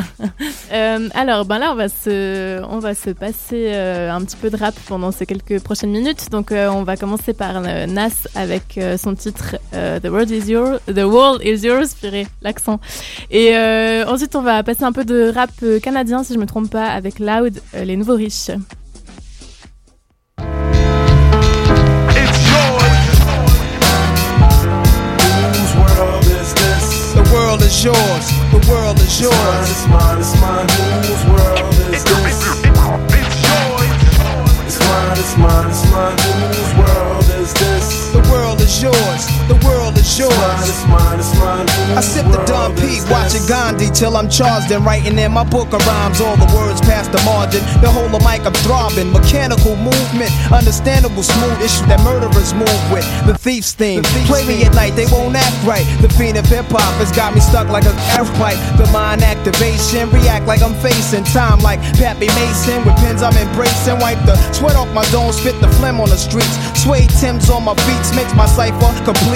Euh, 0.72 1.08
alors, 1.14 1.44
ben 1.44 1.58
là, 1.58 1.70
on 1.72 1.76
va 1.76 1.88
se, 1.88 2.60
on 2.68 2.78
va 2.80 2.94
se 2.94 3.10
passer 3.10 3.68
euh, 3.72 4.10
un 4.10 4.20
petit 4.22 4.36
peu 4.36 4.50
de 4.50 4.56
rap 4.56 4.74
pendant 4.88 5.12
ces 5.12 5.24
quelques 5.26 5.60
prochaines 5.62 5.90
minutes. 5.90 6.30
Donc, 6.30 6.50
euh, 6.52 6.68
on 6.68 6.82
va 6.82 6.96
commencer 6.96 7.32
par 7.32 7.62
euh, 7.64 7.86
Nas 7.86 8.08
avec 8.34 8.76
euh, 8.78 8.96
son 8.98 9.14
titre 9.14 9.56
euh, 9.74 10.00
The 10.00 10.06
World 10.08 10.30
Is 10.30 10.50
Yours. 10.50 10.78
The 10.92 11.04
World 11.04 11.42
Is 11.44 11.64
Yours, 11.66 11.94
purée, 12.00 12.26
l'accent. 12.42 12.80
Et 13.30 13.56
euh, 13.56 14.04
ensuite, 14.08 14.34
on 14.34 14.42
va 14.42 14.62
passer 14.62 14.82
un 14.84 14.92
peu 14.92 15.04
de 15.04 15.32
rap 15.34 15.50
canadien, 15.82 16.24
si 16.24 16.34
je 16.34 16.38
me 16.38 16.46
trompe 16.46 16.55
pas, 16.64 16.88
avec 16.90 17.18
Loud, 17.18 17.60
euh, 17.74 17.84
les 17.84 17.96
nouveaux 17.96 18.16
riches. 18.16 18.50
Whose 24.46 25.74
world 25.76 26.24
is 26.26 26.52
this? 26.54 27.14
The 27.14 27.24
world 27.32 27.62
is 27.62 27.84
yours. 27.84 28.24
The 28.52 28.60
world 28.70 28.96
is 28.98 29.06
It's 29.06 29.20
mine, 29.20 29.32
yours. 29.32 29.70
it's 29.70 29.86
mine, 29.88 30.18
it's 30.20 30.34
mine. 30.40 30.68
Whose 31.06 31.24
world 31.32 31.74
is 31.94 32.04
this? 32.04 32.36
It's 34.66 34.78
mine, 34.80 35.18
it's 35.18 35.36
mine, 35.36 35.68
it's 35.70 35.84
mine. 35.90 36.18
Whose 36.52 36.74
world 36.76 37.24
is 37.40 37.52
this? 37.54 38.12
The 38.12 38.22
world 38.30 38.60
is 38.60 38.82
yours. 38.82 39.22
The 39.46 39.54
world 39.62 39.94
is 39.94 40.02
It's 40.06 40.18
mine, 40.18 40.30
yours. 40.34 40.68
it's 40.68 40.84
mine, 40.90 41.18
it's 41.22 41.34
mine. 41.38 41.66
I 41.94 42.00
sip 42.02 42.26
the 42.34 42.42
Don 42.50 42.74
P, 42.74 42.98
watching 43.06 43.46
Gandhi 43.46 43.86
till 43.94 44.16
I'm 44.16 44.28
charged 44.28 44.72
and 44.74 44.84
writing 44.84 45.18
in 45.18 45.30
my 45.30 45.44
book 45.44 45.70
of 45.72 45.78
rhymes. 45.86 46.20
All 46.20 46.36
the 46.36 46.50
words 46.50 46.80
past 46.82 47.12
the 47.12 47.22
margin. 47.22 47.62
The 47.78 47.86
whole 47.86 48.10
of 48.10 48.22
mic 48.26 48.42
I'm 48.42 48.54
throbbing. 48.66 49.12
Mechanical 49.14 49.76
movement, 49.78 50.34
understandable 50.50 51.22
smooth 51.22 51.62
issue 51.62 51.86
that 51.86 52.02
murderers 52.02 52.54
move 52.58 52.80
with. 52.90 53.06
The 53.26 53.38
thief's 53.38 53.70
theme. 53.72 54.02
Play 54.26 54.42
me 54.46 54.64
at 54.66 54.74
night, 54.74 54.98
they 54.98 55.06
won't 55.14 55.36
act 55.38 55.54
right. 55.62 55.86
The 56.02 56.10
fiend 56.18 56.38
of 56.38 56.46
hip 56.50 56.66
hop 56.66 56.94
has 56.98 57.14
got 57.14 57.30
me 57.34 57.38
stuck 57.40 57.68
like 57.70 57.86
a 57.86 57.94
air 58.18 58.26
pipe. 58.42 58.58
The 58.82 58.90
mind 58.90 59.22
activation, 59.22 60.10
react 60.10 60.46
like 60.50 60.58
I'm 60.62 60.74
facing 60.82 61.22
time 61.22 61.60
like 61.62 61.78
Pappy 62.02 62.26
Mason. 62.34 62.82
With 62.82 62.98
pins 62.98 63.22
I'm 63.22 63.36
embracing. 63.38 63.98
Wipe 64.02 64.18
the 64.26 64.34
sweat 64.50 64.74
off 64.74 64.90
my 64.90 65.06
dome, 65.14 65.30
spit 65.30 65.54
the 65.62 65.70
phlegm 65.78 66.00
on 66.02 66.10
the 66.10 66.18
streets. 66.18 66.50
Sway 66.74 67.06
Tim's 67.22 67.46
on 67.50 67.62
my 67.62 67.74
beats 67.86 68.10
makes 68.10 68.34
my 68.34 68.46
cipher 68.46 68.90
complete. 69.06 69.35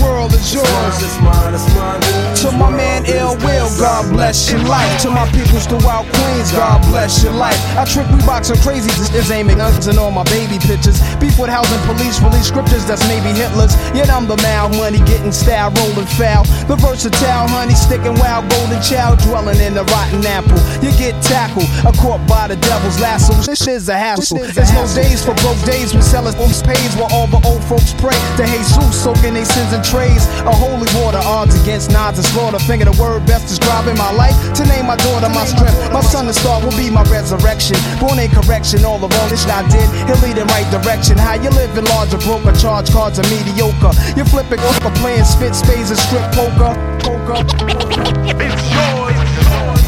World 0.00 0.32
is 0.34 0.54
yours. 0.54 0.66
it's 1.02 1.18
mine, 1.20 1.54
it's 1.54 1.68
mine. 1.74 2.00
To 2.42 2.50
my 2.56 2.70
man 2.70 3.04
Ill 3.06 3.36
Will. 3.44 3.68
God 3.78 4.10
bless 4.12 4.50
your 4.50 4.60
life. 4.64 4.88
To 5.02 5.10
my 5.10 5.26
peoples 5.32 5.66
throughout 5.66 6.04
Queens, 6.12 6.52
God 6.52 6.82
bless 6.90 7.22
your 7.22 7.32
life. 7.32 7.58
I 7.76 7.84
trick 7.84 8.06
we 8.10 8.18
boxing 8.26 8.60
crazy, 8.60 8.90
is 9.16 9.30
aiming 9.30 9.58
guns 9.58 9.86
and 9.86 9.98
all 9.98 10.10
my 10.10 10.24
baby 10.24 10.58
pictures. 10.58 11.00
Beef 11.18 11.38
with 11.38 11.50
housing 11.50 11.80
police, 11.86 12.20
release 12.20 12.48
scriptures 12.48 12.84
that's 12.86 13.06
maybe 13.08 13.32
Hitler's. 13.32 13.74
Yet 13.94 14.10
I'm 14.10 14.26
the 14.26 14.36
mal 14.42 14.68
money 14.70 14.98
getting 15.04 15.32
style, 15.32 15.70
rolling 15.72 16.10
foul. 16.18 16.44
The 16.68 16.76
versatile 16.76 17.48
honey 17.48 17.74
sticking 17.74 18.14
wild, 18.18 18.48
golden 18.50 18.80
child 18.82 19.18
dwelling 19.20 19.60
in 19.60 19.74
the 19.74 19.84
rotten 19.84 20.24
apple. 20.26 20.58
You 20.82 20.90
get 20.98 21.14
tackled, 21.22 21.68
a 21.86 21.92
caught 21.96 22.22
by 22.28 22.48
the 22.48 22.56
devil's 22.56 23.00
lasso. 23.00 23.34
This 23.42 23.66
is 23.66 23.88
a 23.88 23.96
hassle. 23.96 24.38
There's 24.38 24.72
no 24.72 24.86
days 24.94 25.24
for 25.24 25.34
broke 25.42 25.60
days 25.64 25.94
when 25.94 26.02
sellers 26.02 26.34
booms 26.34 26.62
pays 26.62 26.94
while 26.96 27.12
all 27.12 27.26
the 27.26 27.40
old 27.46 27.62
folks 27.64 27.92
pray 27.94 28.16
to 28.36 28.44
Jesus, 28.46 29.02
soaking 29.02 29.34
their 29.34 29.44
sins 29.44 29.72
in 29.72 29.82
trays. 29.90 30.26
A 30.46 30.52
holy 30.52 30.88
water, 30.98 31.22
odds 31.22 31.54
against 31.62 31.90
nods 31.90 32.18
and 32.18 32.26
slaughter. 32.26 32.58
Finger 32.58 32.86
the 32.86 32.96
word 33.00 33.26
best 33.26 33.46
describing 33.46 33.96
my 33.96 34.10
life. 34.12 34.34
To 34.58 34.64
name 34.66 34.86
my 34.86 34.96
daughter 34.96 35.28
my 35.30 35.46
strength. 35.46 35.78
My 35.92 36.02
son, 36.02 36.26
the 36.26 36.34
star, 36.34 36.60
will 36.62 36.76
be 36.76 36.90
my 36.90 37.02
resurrection. 37.06 37.76
Born 38.00 38.18
in 38.18 38.30
correction, 38.30 38.84
all 38.84 38.98
the 38.98 39.08
wrong 39.08 39.30
shit 39.30 39.46
I 39.48 39.62
did. 39.70 39.86
He'll 40.06 40.20
lead 40.22 40.38
in 40.38 40.46
right 40.48 40.68
direction. 40.70 41.18
How 41.18 41.34
you 41.34 41.50
living 41.50 41.84
large 41.94 42.12
or 42.14 42.20
broke 42.26 42.44
or 42.44 42.52
charge 42.58 42.90
cards 42.90 43.18
are 43.18 43.28
mediocre. 43.30 43.94
You're 44.16 44.28
flipping 44.28 44.60
over, 44.60 44.90
playing 44.98 45.24
spit 45.24 45.54
spades 45.54 45.90
and 45.90 45.98
strip 45.98 46.26
poker. 46.34 46.74
Poker. 47.06 47.40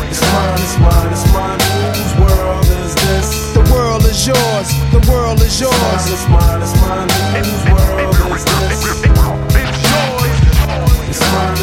It's 0.08 0.22
mine, 0.32 0.60
it's 0.62 0.78
mine, 0.78 1.12
it's 1.12 1.26
mine. 1.32 1.60
Whose 1.94 2.14
world 2.20 2.66
is 2.84 2.94
this? 2.94 3.28
The 3.54 3.64
world 3.72 4.04
is 4.04 4.26
yours. 4.26 4.68
The 4.92 5.02
world 5.10 5.40
is 5.42 5.60
yours. 5.60 5.74
It's 5.74 6.28
mine, 6.28 6.62
it's 6.62 6.74
mine, 6.80 7.08
whose 7.34 7.64
world 7.70 8.14
is 8.36 8.44
this? 8.44 9.47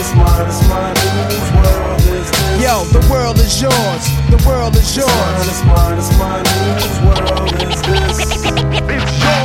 It's 0.06 0.14
mine, 0.14 0.46
it's 0.46 0.62
mine, 0.70 0.92
it's 0.94 1.02
mine, 1.10 1.32
whose 1.34 1.50
world 1.66 2.00
is 2.14 2.30
this? 2.30 2.62
Yo, 2.62 2.86
the 2.94 3.02
world 3.10 3.38
is 3.40 3.60
yours. 3.60 4.04
The 4.30 4.38
world 4.48 4.76
is 4.76 4.86
It's 4.96 4.98
mine, 5.02 5.34
yours. 5.34 5.48
it's 5.50 5.66
mine, 5.66 5.98
it's 5.98 6.12
mine, 6.22 6.46
whose 6.46 7.00
world 7.10 7.50
is 7.58 7.82
this? 7.82 8.46
I'm 8.46 9.45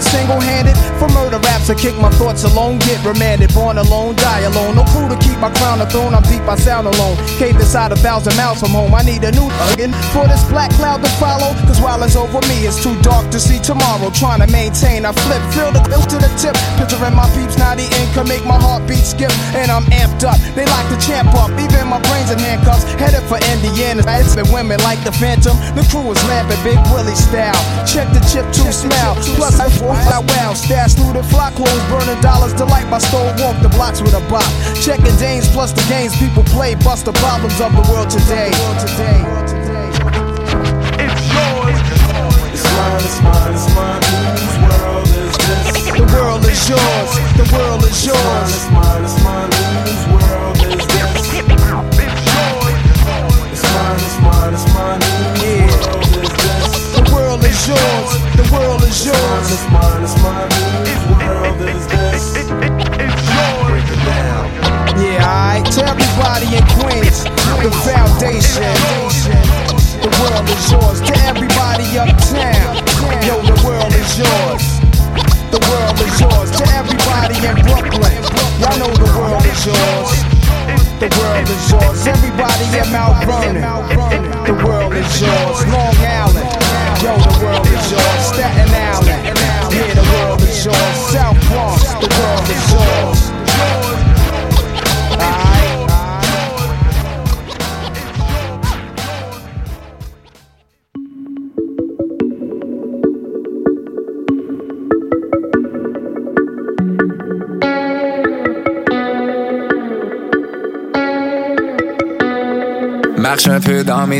single 0.00 0.40
handed. 0.40 0.77
For 0.98 1.06
murder 1.14 1.38
raps, 1.46 1.70
I 1.70 1.74
kick 1.78 1.94
my 1.96 2.10
thoughts 2.18 2.42
alone, 2.42 2.78
get 2.82 2.98
remanded. 3.06 3.54
Born 3.54 3.78
alone, 3.78 4.16
die 4.16 4.42
alone. 4.50 4.74
No 4.74 4.82
crew 4.90 5.06
to 5.06 5.14
keep 5.22 5.38
my 5.38 5.50
crown 5.54 5.80
a 5.80 5.86
throne, 5.86 6.12
I'm 6.12 6.26
deep, 6.26 6.42
I 6.42 6.56
sound 6.56 6.88
alone. 6.90 7.16
Cave 7.38 7.54
inside 7.54 7.92
a 7.92 7.96
thousand 7.96 8.34
miles 8.36 8.58
from 8.58 8.70
home, 8.70 8.92
I 8.94 9.02
need 9.02 9.22
a 9.22 9.30
new 9.30 9.46
again 9.70 9.94
for 10.10 10.26
this 10.26 10.42
black 10.50 10.70
cloud 10.74 10.98
to 11.06 11.10
follow. 11.22 11.54
Cause 11.70 11.80
while 11.80 12.02
it's 12.02 12.16
over 12.16 12.42
me, 12.50 12.66
it's 12.66 12.82
too 12.82 12.98
dark 13.00 13.30
to 13.30 13.38
see 13.38 13.60
tomorrow. 13.62 14.10
Trying 14.10 14.42
to 14.42 14.50
maintain, 14.50 15.06
I 15.06 15.12
flip, 15.12 15.42
fill 15.54 15.70
the 15.70 15.86
bill 15.86 16.02
to 16.02 16.18
the 16.18 16.30
tip. 16.34 16.58
Picturing 16.74 17.14
my 17.14 17.30
peeps, 17.30 17.54
now 17.56 17.78
the 17.78 17.86
income 18.02 18.26
make 18.26 18.44
my 18.44 18.58
heartbeat 18.58 19.06
skip. 19.06 19.30
And 19.54 19.70
I'm 19.70 19.86
amped 19.94 20.26
up, 20.26 20.34
they 20.58 20.66
like 20.66 20.88
to 20.90 20.98
champ 20.98 21.30
up. 21.38 21.54
Even 21.62 21.86
my 21.86 22.02
brains 22.10 22.34
in 22.34 22.42
handcuffs, 22.42 22.82
headed 22.98 23.22
for 23.30 23.38
Indiana. 23.54 24.02
It's 24.18 24.34
been 24.34 24.50
women 24.50 24.82
like 24.82 24.98
the 25.06 25.14
Phantom. 25.14 25.54
The 25.78 25.86
crew 25.86 26.10
is 26.10 26.18
lamping, 26.26 26.58
Big 26.66 26.82
Willie 26.90 27.14
style. 27.14 27.54
Check 27.86 28.10
the 28.10 28.18
chip 28.26 28.50
to 28.58 28.72
smile. 28.74 29.14
Plus, 29.38 29.62
I 29.62 29.70
I 29.70 30.18
wow. 30.26 30.54
Stash 30.88 31.04
through 31.04 31.20
the 31.20 31.26
flock 31.28 31.54
clothes, 31.54 31.84
burning 31.88 32.20
dollars. 32.20 32.52
Delight 32.54 32.88
my 32.88 32.98
store, 32.98 33.26
walk 33.38 33.60
the 33.62 33.68
blocks 33.68 34.00
with 34.00 34.14
a 34.14 34.20
bop. 34.30 34.44
Checking 34.80 35.16
Danes 35.16 35.48
plus 35.48 35.72
the 35.72 35.82
games 35.88 36.16
people 36.18 36.42
play. 36.44 36.74
Bust 36.74 37.04
the 37.04 37.12
problems 37.12 37.60
of 37.60 37.72
the 37.72 37.92
world 37.92 38.10
today. 38.10 38.50
It's 42.50 42.64
mine, 42.72 43.00
it's 43.04 43.20
mine, 43.22 43.54
it's 43.54 43.74
mine, 43.74 44.02
whose 44.38 44.56
world 44.64 45.08
is 45.08 45.36
this? 45.46 45.74
The 45.98 46.06
world 46.14 46.44
is 46.44 46.68
yours. 46.68 47.10
The 47.36 47.46
world 47.54 47.82
is 47.84 47.90
It's 47.90 48.06
mine, 48.06 48.16
yours. 48.16 48.54
it's 48.54 48.70
mine, 48.70 49.04
it's 49.04 49.24
mine, 49.24 49.87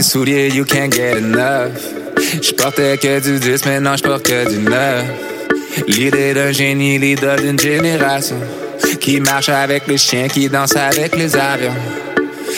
souliers, 0.03 0.53
you 0.55 0.65
can't 0.65 0.93
get 0.93 1.19
enough. 1.19 1.73
Je 2.43 2.53
portais 2.53 2.99
que 2.99 3.21
du 3.21 3.39
10, 3.39 3.65
maintenant 3.67 3.97
je 3.97 4.03
porte 4.03 4.23
que 4.23 4.49
du 4.49 4.59
9. 4.59 5.05
L'idée 5.87 6.35
d'un 6.35 6.53
génie, 6.53 6.99
l'idole 6.99 7.41
d'une 7.41 7.59
génération. 7.59 8.37
Qui 9.01 9.21
marche 9.21 9.49
avec 9.49 9.87
les 9.87 9.99
chiens, 9.99 10.29
qui 10.29 10.49
danse 10.49 10.77
avec 10.77 11.17
les 11.17 11.35
avions. 11.37 11.75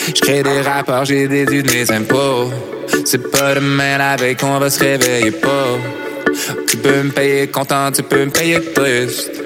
Je 0.07 0.21
crée 0.21 0.43
des 0.43 0.61
rapports, 0.61 1.05
j'ai 1.05 1.27
déduit 1.27 1.63
de 1.63 1.71
mes 1.71 1.91
impôts. 1.91 2.51
C'est 3.05 3.31
pas 3.31 3.55
demain 3.55 3.97
la 3.97 4.15
veille 4.15 4.35
qu'on 4.35 4.59
va 4.59 4.69
se 4.69 4.79
réveiller 4.79 5.31
pas. 5.31 5.77
Tu 6.67 6.77
peux 6.77 7.03
me 7.03 7.11
payer 7.11 7.47
content, 7.47 7.91
tu 7.91 8.03
peux 8.03 8.25
me 8.25 8.31
payer 8.31 8.59
triste. 8.73 9.40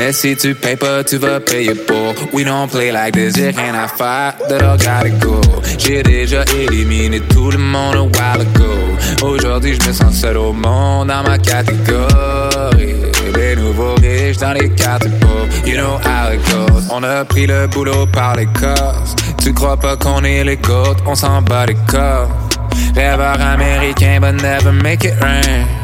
Mais 0.00 0.14
si 0.14 0.34
tu 0.34 0.54
payes 0.54 0.76
pas, 0.76 1.04
tu 1.04 1.18
vas 1.18 1.40
payer 1.40 1.74
pour. 1.74 2.14
We 2.32 2.42
don't 2.42 2.70
play 2.70 2.90
like 2.90 3.12
this, 3.12 3.34
j'ai 3.36 3.50
rien 3.50 3.74
à 3.74 3.86
faire, 3.86 4.32
de 4.48 4.56
gotta 4.58 5.10
go. 5.20 5.38
J'ai 5.78 6.02
déjà 6.02 6.42
éliminé 6.58 7.20
tout 7.20 7.50
le 7.50 7.58
monde 7.58 7.96
a 7.96 8.02
while 8.04 8.40
ago. 8.40 9.26
Aujourd'hui, 9.26 9.76
je 9.78 9.86
me 9.86 9.92
sens 9.92 10.14
seul 10.14 10.38
au 10.38 10.54
monde 10.54 11.08
dans 11.08 11.22
ma 11.22 11.36
catégorie. 11.36 12.94
Les 13.36 13.54
nouveaux 13.56 13.94
riches 13.96 14.38
dans 14.38 14.54
les 14.54 14.70
quartiers 14.70 15.10
pauvres, 15.20 15.46
you 15.66 15.76
know 15.76 15.98
how 16.02 16.32
it 16.32 16.40
goes. 16.48 16.88
On 16.90 17.02
a 17.02 17.22
pris 17.26 17.46
le 17.46 17.66
boulot 17.66 18.06
par 18.06 18.36
les 18.36 18.46
cosses. 18.46 19.14
Tu 19.42 19.52
crois 19.52 19.76
pas 19.76 19.98
qu'on 19.98 20.24
est 20.24 20.42
les 20.44 20.56
gouttes, 20.56 21.02
on 21.04 21.14
s'en 21.14 21.42
bat 21.42 21.66
les 21.66 21.76
corps. 21.86 22.30
Rêveur 22.94 23.38
américain, 23.38 24.18
but 24.18 24.42
never 24.42 24.72
make 24.72 25.04
it 25.04 25.20
rain. 25.20 25.79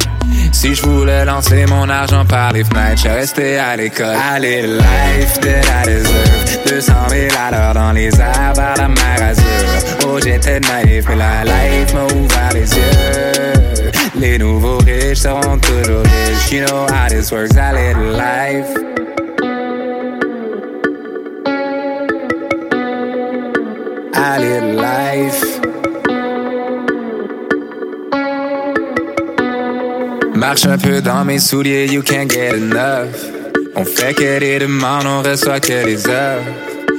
Si 0.67 0.75
je 0.75 0.83
voulais 0.83 1.25
lancer 1.25 1.65
mon 1.67 1.89
argent 1.89 2.25
par 2.25 2.53
les 2.53 2.65
fenêtres, 2.65 3.03
je 3.05 3.09
restais 3.09 3.57
à 3.57 3.77
l'école. 3.77 4.17
Allez, 4.33 4.63
life 4.63 5.39
that 5.41 5.61
I 5.63 5.87
deserve. 5.87 6.65
200 6.67 6.93
000 7.09 7.27
à 7.41 7.51
l'heure 7.53 7.75
dans 7.75 7.93
les 7.93 8.09
airs 8.21 8.53
vers 8.53 8.77
la 8.77 8.89
mer 8.89 9.23
Azur. 9.23 9.45
Oh, 10.09 10.19
j'étais 10.21 10.59
naïf, 10.59 11.05
mais 11.09 11.15
la 11.15 11.45
life 11.45 11.95
m'a 11.95 12.05
ouvert 12.07 12.53
les 12.53 12.69
yeux. 12.69 13.93
Les 14.17 14.39
nouveaux 14.39 14.79
riches 14.79 15.19
seront 15.19 15.57
toujours 15.59 16.03
riches. 16.03 16.51
You 16.51 16.67
know 16.67 16.87
how 16.89 17.09
this 17.09 17.31
works, 17.31 17.57
allez, 17.57 17.95
life. 17.95 18.67
Allez, 24.15 24.61
life. 24.75 25.46
Marche 30.49 30.67
un 30.67 30.79
peu 30.79 31.01
dans 31.01 31.25
mes 31.25 31.41
souliers, 31.41 31.87
you 31.87 32.03
can't 32.03 32.31
get 32.31 32.55
enough. 32.55 33.09
On 33.75 33.85
fait 33.85 34.15
que 34.15 34.39
des 34.39 34.61
demandes, 34.61 35.05
on 35.05 35.21
reçoit 35.21 35.59
que 35.59 35.85
des 35.85 36.09
heures. 36.09 36.41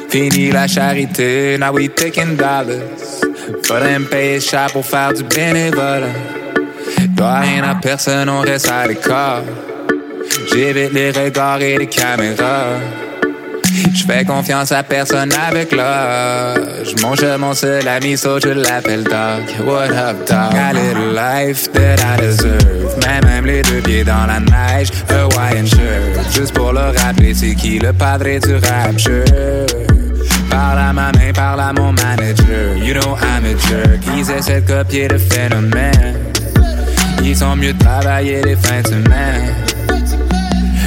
Fini 0.09 0.51
la 0.51 0.67
charité, 0.67 1.57
now 1.57 1.71
we 1.71 1.87
taking 1.87 2.35
dollars. 2.35 2.83
Faudrait 3.65 3.99
me 3.99 4.05
payer 4.05 4.41
cher 4.41 4.67
pour 4.73 4.85
faire 4.85 5.13
du 5.13 5.23
bénévolat. 5.23 6.07
Dois 7.15 7.39
rien 7.39 7.63
à 7.63 7.75
personne, 7.75 8.27
on 8.27 8.41
reste 8.41 8.69
à 8.69 8.85
l'écart. 8.85 9.43
J'évite 10.51 10.91
les 10.91 11.11
regards 11.11 11.61
et 11.61 11.77
les 11.77 11.87
caméras. 11.87 12.81
Je 13.63 14.03
fais 14.03 14.25
confiance 14.25 14.73
à 14.73 14.83
personne 14.83 15.31
avec 15.31 15.71
l'âge. 15.71 16.95
Mon 17.01 17.15
mon 17.39 17.53
seul 17.53 17.87
ami, 17.87 18.17
so 18.17 18.41
je 18.41 18.49
l'appelle 18.49 19.05
Doc. 19.05 19.65
What 19.65 19.91
up, 19.91 20.27
dog? 20.27 20.53
A 20.53 20.73
little 20.73 21.13
life 21.13 21.71
that 21.71 22.01
I 22.01 22.19
deserve. 22.19 22.76
Mais 23.05 23.21
même 23.27 23.45
les 23.45 23.61
deux 23.61 23.81
pieds 23.81 24.03
dans 24.03 24.25
la 24.25 24.39
neige, 24.39 24.89
Hawaiian 25.09 25.65
shirt. 25.65 26.33
Juste 26.35 26.53
pour 26.53 26.73
le 26.73 26.97
rappeler, 26.97 27.33
c'est 27.33 27.55
qui 27.55 27.79
le 27.79 27.93
padre 27.93 28.25
du 28.39 28.55
rap 28.55 28.97
shirt? 28.97 29.75
Parle 30.49 30.79
à 30.79 30.93
ma 30.93 31.11
main, 31.11 31.31
parle 31.33 31.59
à 31.59 31.73
mon 31.73 31.91
manager. 31.93 32.77
You 32.77 32.93
know 32.93 33.17
I'm 33.21 33.45
a 33.45 33.57
jerk. 33.67 33.99
Ils 34.15 34.31
essaient 34.31 34.61
de 34.61 34.67
copier 34.67 35.07
le 35.07 35.17
phénomène. 35.17 36.15
Ils 37.23 37.35
sont 37.35 37.55
mieux 37.55 37.73
de 37.73 37.79
travailler 37.79 38.41
les 38.41 38.55
fins 38.55 38.81
de 38.81 38.87
semaine. 38.87 39.55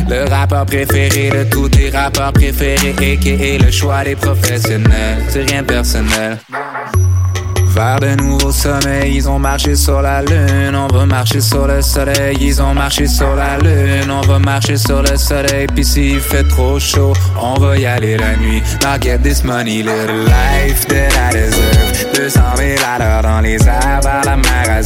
Le 0.08 0.28
rappeur 0.28 0.66
préféré 0.66 1.30
de 1.30 1.44
tous 1.44 1.68
tes 1.68 1.90
rappeurs 1.90 2.32
préférés, 2.32 2.94
a.k.a. 2.98 3.64
le 3.64 3.70
choix 3.70 4.02
des 4.02 4.16
professionnels. 4.16 5.22
C'est 5.28 5.48
rien 5.48 5.62
de 5.62 5.66
personnel. 5.66 6.38
Vers 7.70 8.00
de 8.00 8.14
nouveaux 8.16 8.50
sommets, 8.50 9.12
ils 9.12 9.28
ont 9.28 9.38
marché 9.38 9.76
sur 9.76 10.02
la 10.02 10.22
lune. 10.22 10.74
On 10.74 10.88
va 10.88 11.06
marcher 11.06 11.40
sur 11.40 11.68
le 11.68 11.80
soleil, 11.80 12.36
ils 12.40 12.60
ont 12.60 12.74
marché 12.74 13.06
sur 13.06 13.34
la 13.36 13.58
lune. 13.58 14.10
On 14.10 14.22
va 14.22 14.38
marcher 14.40 14.76
sur 14.76 15.02
le 15.02 15.16
soleil, 15.16 15.66
puis 15.72 15.84
s'il 15.84 16.20
fait 16.20 16.42
trop 16.48 16.80
chaud, 16.80 17.12
on 17.40 17.54
va 17.60 17.78
y 17.78 17.86
aller 17.86 18.16
la 18.16 18.36
nuit. 18.36 18.60
Now 18.82 18.98
get 19.00 19.18
this 19.18 19.44
money, 19.44 19.82
little 19.82 20.24
life 20.24 20.86
that 20.88 21.12
I 21.14 21.32
deserve. 21.32 22.12
200 22.14 22.40
000 22.56 22.70
à 22.84 22.98
l'heure 22.98 23.22
dans 23.22 23.40
les 23.40 23.62
airs 23.66 24.00
vers 24.02 24.24
la 24.24 24.36
mer. 24.36 24.82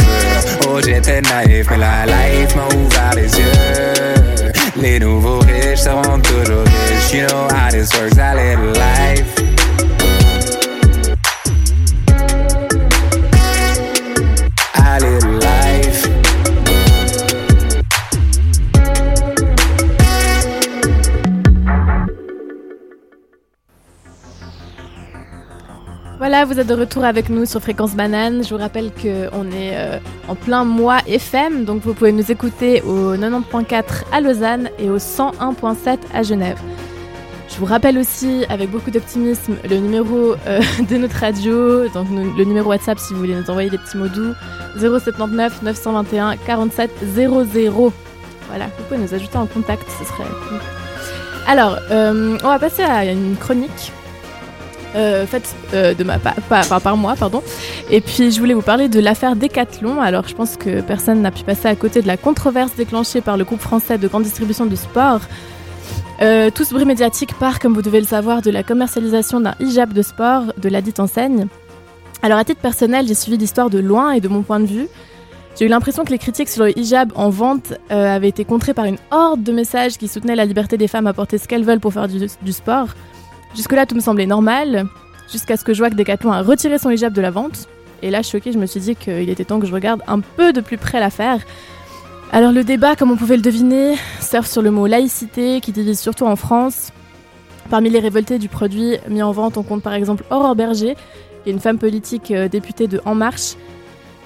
Oh, 0.68 0.78
j'étais 0.84 1.22
naïf, 1.22 1.66
mais 1.70 1.78
la 1.78 2.04
life 2.04 2.54
m'a 2.54 2.66
ouvert 2.76 3.14
les 3.16 3.38
yeux. 3.38 4.52
Les 4.76 4.98
nouveaux 5.00 5.38
riches 5.38 5.80
seront 5.80 6.20
toujours 6.20 6.64
riches. 6.64 7.14
You 7.14 7.26
know 7.28 7.48
how 7.48 7.70
this 7.70 7.90
works, 7.94 8.18
I 8.18 8.34
live 8.34 8.60
life. 8.74 9.43
Voilà, 26.26 26.46
vous 26.46 26.58
êtes 26.58 26.68
de 26.68 26.74
retour 26.74 27.04
avec 27.04 27.28
nous 27.28 27.44
sur 27.44 27.60
Fréquence 27.60 27.94
Banane. 27.94 28.42
Je 28.42 28.48
vous 28.48 28.56
rappelle 28.56 28.90
qu'on 28.92 29.50
est 29.50 29.76
euh, 29.76 29.98
en 30.26 30.34
plein 30.34 30.64
mois 30.64 31.00
FM, 31.06 31.66
donc 31.66 31.82
vous 31.82 31.92
pouvez 31.92 32.12
nous 32.12 32.32
écouter 32.32 32.80
au 32.80 33.14
90.4 33.14 34.04
à 34.10 34.22
Lausanne 34.22 34.70
et 34.78 34.88
au 34.88 34.96
101.7 34.96 35.98
à 36.14 36.22
Genève. 36.22 36.58
Je 37.50 37.56
vous 37.58 37.66
rappelle 37.66 37.98
aussi, 37.98 38.46
avec 38.48 38.70
beaucoup 38.70 38.90
d'optimisme, 38.90 39.56
le 39.68 39.76
numéro 39.76 40.34
euh, 40.46 40.62
de 40.88 40.96
notre 40.96 41.16
radio, 41.16 41.90
donc 41.90 42.06
le 42.10 42.44
numéro 42.44 42.70
WhatsApp 42.70 42.98
si 42.98 43.12
vous 43.12 43.18
voulez 43.20 43.34
nous 43.34 43.50
envoyer 43.50 43.68
des 43.68 43.76
petits 43.76 43.98
mots 43.98 44.08
doux, 44.08 44.32
079 44.78 45.60
921 45.60 46.38
47 46.38 46.90
00. 47.04 47.92
Voilà, 48.48 48.64
vous 48.64 48.84
pouvez 48.88 48.98
nous 48.98 49.12
ajouter 49.12 49.36
en 49.36 49.44
contact, 49.44 49.84
ce 49.90 50.06
serait 50.06 50.24
cool. 50.48 50.58
Alors, 51.46 51.78
euh, 51.90 52.38
on 52.42 52.48
va 52.48 52.58
passer 52.58 52.82
à 52.82 53.04
une 53.04 53.36
chronique 53.36 53.92
euh, 54.94 55.26
faite 55.26 55.54
euh, 55.72 55.94
de 55.94 56.04
ma 56.04 56.18
pa- 56.18 56.34
par 56.80 56.96
moi, 56.96 57.14
pardon. 57.18 57.42
Et 57.90 58.00
puis 58.00 58.30
je 58.30 58.38
voulais 58.38 58.54
vous 58.54 58.62
parler 58.62 58.88
de 58.88 59.00
l'affaire 59.00 59.36
Decathlon. 59.36 60.00
Alors 60.00 60.26
je 60.28 60.34
pense 60.34 60.56
que 60.56 60.80
personne 60.80 61.22
n'a 61.22 61.30
pu 61.30 61.42
passer 61.44 61.68
à 61.68 61.74
côté 61.76 62.02
de 62.02 62.06
la 62.06 62.16
controverse 62.16 62.74
déclenchée 62.76 63.20
par 63.20 63.36
le 63.36 63.44
groupe 63.44 63.60
français 63.60 63.98
de 63.98 64.08
grande 64.08 64.22
distribution 64.24 64.66
du 64.66 64.76
sport. 64.76 65.20
Euh, 66.22 66.50
tout 66.54 66.64
ce 66.64 66.72
bruit 66.72 66.84
médiatique 66.84 67.34
part, 67.34 67.58
comme 67.58 67.74
vous 67.74 67.82
devez 67.82 68.00
le 68.00 68.06
savoir, 68.06 68.40
de 68.40 68.50
la 68.50 68.62
commercialisation 68.62 69.40
d'un 69.40 69.54
hijab 69.60 69.92
de 69.92 70.02
sport 70.02 70.44
de 70.56 70.68
la 70.68 70.80
dite 70.80 71.00
enseigne. 71.00 71.46
Alors 72.22 72.38
à 72.38 72.44
titre 72.44 72.60
personnel, 72.60 73.06
j'ai 73.06 73.14
suivi 73.14 73.36
l'histoire 73.36 73.68
de 73.68 73.78
loin 73.80 74.12
et 74.12 74.20
de 74.20 74.28
mon 74.28 74.42
point 74.42 74.60
de 74.60 74.66
vue. 74.66 74.86
J'ai 75.58 75.66
eu 75.66 75.68
l'impression 75.68 76.04
que 76.04 76.10
les 76.10 76.18
critiques 76.18 76.48
sur 76.48 76.64
le 76.64 76.76
hijab 76.78 77.12
en 77.14 77.30
vente 77.30 77.74
avaient 77.90 78.28
été 78.28 78.44
contrées 78.44 78.74
par 78.74 78.86
une 78.86 78.96
horde 79.10 79.42
de 79.42 79.52
messages 79.52 79.98
qui 79.98 80.08
soutenaient 80.08 80.34
la 80.34 80.44
liberté 80.46 80.76
des 80.76 80.88
femmes 80.88 81.06
à 81.06 81.12
porter 81.12 81.38
ce 81.38 81.46
qu'elles 81.46 81.64
veulent 81.64 81.80
pour 81.80 81.92
faire 81.92 82.08
du 82.08 82.52
sport. 82.52 82.88
Jusque-là, 83.54 83.86
tout 83.86 83.94
me 83.94 84.00
semblait 84.00 84.26
normal, 84.26 84.86
jusqu'à 85.30 85.56
ce 85.56 85.64
que 85.64 85.74
je 85.74 85.78
vois 85.78 85.90
que 85.90 85.94
Decathlon 85.94 86.32
a 86.32 86.42
retiré 86.42 86.78
son 86.78 86.90
hijab 86.90 87.12
de 87.12 87.20
la 87.20 87.30
vente. 87.30 87.68
Et 88.02 88.10
là, 88.10 88.22
choquée, 88.22 88.52
je 88.52 88.58
me 88.58 88.66
suis 88.66 88.80
dit 88.80 88.96
qu'il 88.96 89.30
était 89.30 89.44
temps 89.44 89.60
que 89.60 89.66
je 89.66 89.72
regarde 89.72 90.02
un 90.06 90.20
peu 90.20 90.52
de 90.52 90.60
plus 90.60 90.76
près 90.76 91.00
l'affaire. 91.00 91.38
Alors 92.32 92.52
le 92.52 92.64
débat, 92.64 92.96
comme 92.96 93.12
on 93.12 93.16
pouvait 93.16 93.36
le 93.36 93.42
deviner, 93.42 93.94
surfe 94.20 94.50
sur 94.50 94.60
le 94.60 94.70
mot 94.70 94.86
laïcité, 94.86 95.60
qui 95.60 95.70
divise 95.70 96.00
surtout 96.00 96.26
en 96.26 96.36
France. 96.36 96.90
Parmi 97.70 97.90
les 97.90 98.00
révoltés 98.00 98.38
du 98.38 98.48
produit 98.48 98.96
mis 99.08 99.22
en 99.22 99.30
vente, 99.30 99.56
on 99.56 99.62
compte 99.62 99.82
par 99.82 99.94
exemple 99.94 100.24
Aurore 100.30 100.56
Berger, 100.56 100.96
qui 101.42 101.50
est 101.50 101.52
une 101.52 101.60
femme 101.60 101.78
politique 101.78 102.30
euh, 102.30 102.48
députée 102.48 102.88
de 102.88 103.00
En 103.04 103.14
Marche, 103.14 103.54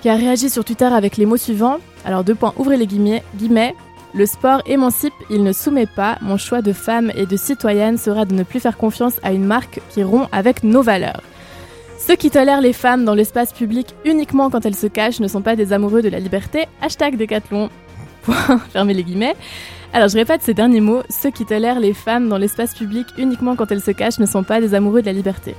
qui 0.00 0.08
a 0.08 0.14
réagi 0.14 0.48
sur 0.48 0.64
Twitter 0.64 0.86
avec 0.86 1.16
les 1.18 1.26
mots 1.26 1.36
suivants. 1.36 1.78
Alors 2.04 2.24
deux 2.24 2.34
points, 2.34 2.54
ouvrez 2.56 2.76
les 2.76 2.86
guillemets. 2.86 3.22
guillemets 3.36 3.74
le 4.18 4.26
sport 4.26 4.62
émancipe, 4.66 5.14
il 5.30 5.44
ne 5.44 5.52
soumet 5.52 5.86
pas. 5.86 6.18
Mon 6.22 6.36
choix 6.36 6.60
de 6.60 6.72
femme 6.72 7.12
et 7.14 7.24
de 7.24 7.36
citoyenne 7.36 7.96
sera 7.96 8.24
de 8.24 8.34
ne 8.34 8.42
plus 8.42 8.58
faire 8.58 8.76
confiance 8.76 9.14
à 9.22 9.32
une 9.32 9.44
marque 9.44 9.80
qui 9.90 10.02
rompt 10.02 10.28
avec 10.32 10.64
nos 10.64 10.82
valeurs. 10.82 11.22
Ceux 11.98 12.16
qui 12.16 12.28
tolèrent 12.28 12.60
les 12.60 12.72
femmes 12.72 13.04
dans 13.04 13.14
l'espace 13.14 13.52
public 13.52 13.94
uniquement 14.04 14.50
quand 14.50 14.66
elles 14.66 14.74
se 14.74 14.88
cachent 14.88 15.20
ne 15.20 15.28
sont 15.28 15.40
pas 15.40 15.54
des 15.54 15.72
amoureux 15.72 16.02
de 16.02 16.08
la 16.08 16.18
liberté. 16.18 16.66
Hashtag 16.82 17.16
Décathlon. 17.16 17.70
Fermez 18.72 18.94
les 18.94 19.04
guillemets. 19.04 19.36
Alors 19.92 20.08
je 20.08 20.16
répète 20.16 20.42
ces 20.42 20.52
derniers 20.52 20.80
mots. 20.80 21.02
Ceux 21.10 21.30
qui 21.30 21.46
tolèrent 21.46 21.80
les 21.80 21.94
femmes 21.94 22.28
dans 22.28 22.38
l'espace 22.38 22.74
public 22.74 23.06
uniquement 23.18 23.54
quand 23.54 23.70
elles 23.70 23.80
se 23.80 23.92
cachent 23.92 24.18
ne 24.18 24.26
sont 24.26 24.42
pas 24.42 24.60
des 24.60 24.74
amoureux 24.74 25.00
de 25.00 25.06
la 25.06 25.12
liberté. 25.12 25.54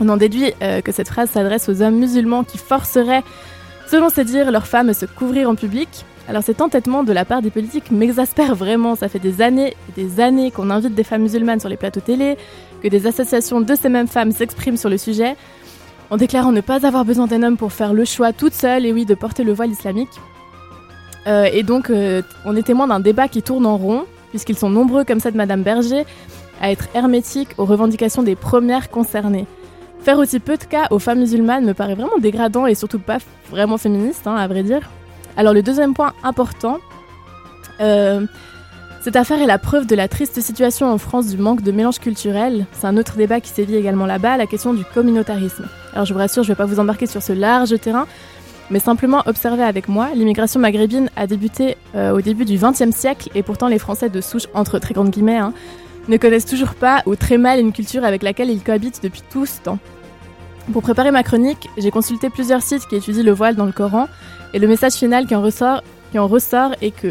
On 0.00 0.08
en 0.08 0.16
déduit 0.16 0.54
euh, 0.62 0.80
que 0.80 0.92
cette 0.92 1.08
phrase 1.08 1.30
s'adresse 1.30 1.68
aux 1.68 1.82
hommes 1.82 1.96
musulmans 1.96 2.42
qui 2.42 2.56
forceraient, 2.56 3.22
selon 3.86 4.08
ses 4.08 4.24
dires, 4.24 4.50
leurs 4.50 4.66
femmes 4.66 4.88
à 4.88 4.94
se 4.94 5.04
couvrir 5.04 5.50
en 5.50 5.54
public. 5.54 6.06
Alors 6.28 6.42
cet 6.42 6.60
entêtement 6.60 7.02
de 7.02 7.12
la 7.12 7.24
part 7.24 7.42
des 7.42 7.50
politiques 7.50 7.90
m'exaspère 7.90 8.54
vraiment. 8.54 8.94
Ça 8.94 9.08
fait 9.08 9.18
des 9.18 9.42
années 9.42 9.74
et 9.88 10.00
des 10.00 10.20
années 10.20 10.50
qu'on 10.50 10.70
invite 10.70 10.94
des 10.94 11.04
femmes 11.04 11.22
musulmanes 11.22 11.60
sur 11.60 11.68
les 11.68 11.76
plateaux 11.76 12.00
télé, 12.00 12.36
que 12.82 12.88
des 12.88 13.06
associations 13.06 13.60
de 13.60 13.74
ces 13.74 13.88
mêmes 13.88 14.06
femmes 14.06 14.32
s'expriment 14.32 14.76
sur 14.76 14.88
le 14.88 14.98
sujet, 14.98 15.36
en 16.10 16.16
déclarant 16.16 16.52
ne 16.52 16.60
pas 16.60 16.86
avoir 16.86 17.04
besoin 17.04 17.26
d'un 17.26 17.42
homme 17.42 17.56
pour 17.56 17.72
faire 17.72 17.92
le 17.92 18.04
choix 18.04 18.32
toute 18.32 18.54
seule, 18.54 18.86
et 18.86 18.92
oui, 18.92 19.04
de 19.04 19.14
porter 19.14 19.44
le 19.44 19.52
voile 19.52 19.70
islamique. 19.70 20.20
Euh, 21.26 21.48
et 21.52 21.62
donc, 21.62 21.90
euh, 21.90 22.22
on 22.44 22.56
est 22.56 22.62
témoin 22.62 22.86
d'un 22.86 23.00
débat 23.00 23.28
qui 23.28 23.42
tourne 23.42 23.66
en 23.66 23.76
rond, 23.76 24.04
puisqu'ils 24.30 24.58
sont 24.58 24.70
nombreux, 24.70 25.04
comme 25.04 25.20
ça 25.20 25.30
de 25.30 25.36
Madame 25.36 25.62
Berger, 25.62 26.04
à 26.60 26.70
être 26.70 26.88
hermétiques 26.94 27.50
aux 27.58 27.64
revendications 27.64 28.22
des 28.22 28.36
premières 28.36 28.90
concernées. 28.90 29.46
Faire 30.00 30.18
aussi 30.18 30.40
peu 30.40 30.56
de 30.56 30.64
cas 30.64 30.88
aux 30.90 30.98
femmes 30.98 31.20
musulmanes 31.20 31.64
me 31.64 31.74
paraît 31.74 31.94
vraiment 31.94 32.18
dégradant 32.18 32.66
et 32.66 32.74
surtout 32.74 32.98
pas 32.98 33.18
vraiment 33.50 33.78
féministe, 33.78 34.26
hein, 34.26 34.36
à 34.36 34.46
vrai 34.48 34.62
dire. 34.62 34.90
Alors 35.36 35.54
le 35.54 35.62
deuxième 35.62 35.94
point 35.94 36.12
important, 36.22 36.78
euh, 37.80 38.26
Cette 39.02 39.16
affaire 39.16 39.42
est 39.42 39.46
la 39.46 39.58
preuve 39.58 39.88
de 39.88 39.96
la 39.96 40.06
triste 40.06 40.40
situation 40.40 40.88
en 40.88 40.96
France 40.96 41.26
du 41.26 41.36
manque 41.36 41.62
de 41.62 41.72
mélange 41.72 41.98
culturel. 41.98 42.66
C'est 42.70 42.86
un 42.86 42.96
autre 42.96 43.16
débat 43.16 43.40
qui 43.40 43.48
sévit 43.48 43.74
également 43.74 44.06
là-bas, 44.06 44.36
la 44.36 44.46
question 44.46 44.74
du 44.74 44.84
communautarisme. 44.84 45.66
Alors 45.92 46.04
je 46.04 46.12
vous 46.12 46.20
rassure, 46.20 46.44
je 46.44 46.50
ne 46.50 46.54
vais 46.54 46.58
pas 46.58 46.66
vous 46.66 46.78
embarquer 46.78 47.06
sur 47.06 47.20
ce 47.20 47.32
large 47.32 47.76
terrain, 47.80 48.06
mais 48.70 48.78
simplement 48.78 49.24
observer 49.26 49.64
avec 49.64 49.88
moi, 49.88 50.10
l'immigration 50.14 50.60
maghrébine 50.60 51.10
a 51.16 51.26
débuté 51.26 51.76
euh, 51.96 52.12
au 52.12 52.20
début 52.20 52.44
du 52.44 52.56
XXe 52.56 52.94
siècle 52.94 53.28
et 53.34 53.42
pourtant 53.42 53.66
les 53.66 53.80
Français 53.80 54.08
de 54.08 54.20
souche, 54.20 54.46
entre 54.54 54.78
très 54.78 54.94
grandes 54.94 55.10
guillemets, 55.10 55.38
hein, 55.38 55.52
ne 56.06 56.16
connaissent 56.16 56.46
toujours 56.46 56.74
pas 56.76 57.02
ou 57.06 57.16
très 57.16 57.38
mal 57.38 57.58
une 57.58 57.72
culture 57.72 58.04
avec 58.04 58.22
laquelle 58.22 58.50
ils 58.50 58.62
cohabitent 58.62 59.02
depuis 59.02 59.22
tout 59.32 59.46
ce 59.46 59.60
temps. 59.62 59.80
Pour 60.70 60.82
préparer 60.82 61.10
ma 61.10 61.22
chronique, 61.22 61.68
j'ai 61.76 61.90
consulté 61.90 62.30
plusieurs 62.30 62.62
sites 62.62 62.86
qui 62.86 62.94
étudient 62.94 63.24
le 63.24 63.32
voile 63.32 63.56
dans 63.56 63.66
le 63.66 63.72
Coran 63.72 64.06
et 64.54 64.58
le 64.58 64.68
message 64.68 64.94
final 64.94 65.26
qui 65.26 65.34
en 65.34 65.42
ressort, 65.42 66.74
est 66.80 66.90
que 66.92 67.08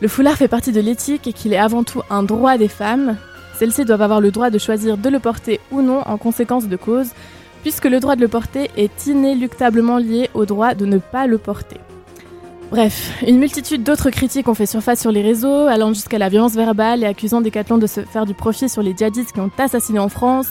le 0.00 0.08
foulard 0.08 0.36
fait 0.36 0.48
partie 0.48 0.72
de 0.72 0.80
l'éthique 0.80 1.26
et 1.26 1.32
qu'il 1.32 1.52
est 1.52 1.58
avant 1.58 1.82
tout 1.82 2.02
un 2.10 2.22
droit 2.22 2.58
des 2.58 2.68
femmes. 2.68 3.16
Celles-ci 3.58 3.84
doivent 3.84 4.02
avoir 4.02 4.20
le 4.20 4.30
droit 4.30 4.50
de 4.50 4.58
choisir 4.58 4.98
de 4.98 5.08
le 5.08 5.18
porter 5.18 5.60
ou 5.70 5.80
non 5.80 6.02
en 6.06 6.18
conséquence 6.18 6.68
de 6.68 6.76
cause, 6.76 7.08
puisque 7.62 7.86
le 7.86 8.00
droit 8.00 8.16
de 8.16 8.20
le 8.20 8.28
porter 8.28 8.70
est 8.76 9.06
inéluctablement 9.06 9.98
lié 9.98 10.28
au 10.34 10.44
droit 10.44 10.74
de 10.74 10.84
ne 10.84 10.98
pas 10.98 11.26
le 11.26 11.38
porter. 11.38 11.80
Bref, 12.70 13.22
une 13.26 13.38
multitude 13.38 13.82
d'autres 13.84 14.10
critiques 14.10 14.48
ont 14.48 14.54
fait 14.54 14.66
surface 14.66 15.00
sur 15.00 15.12
les 15.12 15.22
réseaux, 15.22 15.68
allant 15.68 15.92
jusqu'à 15.92 16.18
la 16.18 16.28
violence 16.28 16.54
verbale 16.54 17.02
et 17.02 17.06
accusant 17.06 17.40
Decathlon 17.40 17.78
de 17.78 17.86
se 17.86 18.00
faire 18.00 18.26
du 18.26 18.34
profit 18.34 18.68
sur 18.68 18.82
les 18.82 18.94
djihadistes 18.96 19.32
qui 19.32 19.40
ont 19.40 19.50
assassiné 19.58 20.00
en 20.00 20.08
France, 20.08 20.48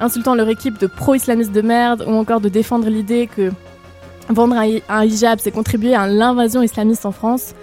insultant 0.00 0.34
leur 0.34 0.48
équipe 0.48 0.78
de 0.78 0.86
pro-islamistes 0.86 1.52
de 1.52 1.62
merde, 1.62 2.04
ou 2.06 2.12
encore 2.12 2.40
de 2.40 2.48
défendre 2.48 2.88
l'idée 2.88 3.26
que 3.26 3.50
vendre 4.28 4.56
un, 4.56 5.04
hijab, 5.04 5.38
c'est 5.40 5.50
contribuer 5.50 5.94
à 5.94 6.06
l'invasion 6.06 6.62
islamiste 6.62 7.06
en 7.06 7.12
France. 7.12 7.54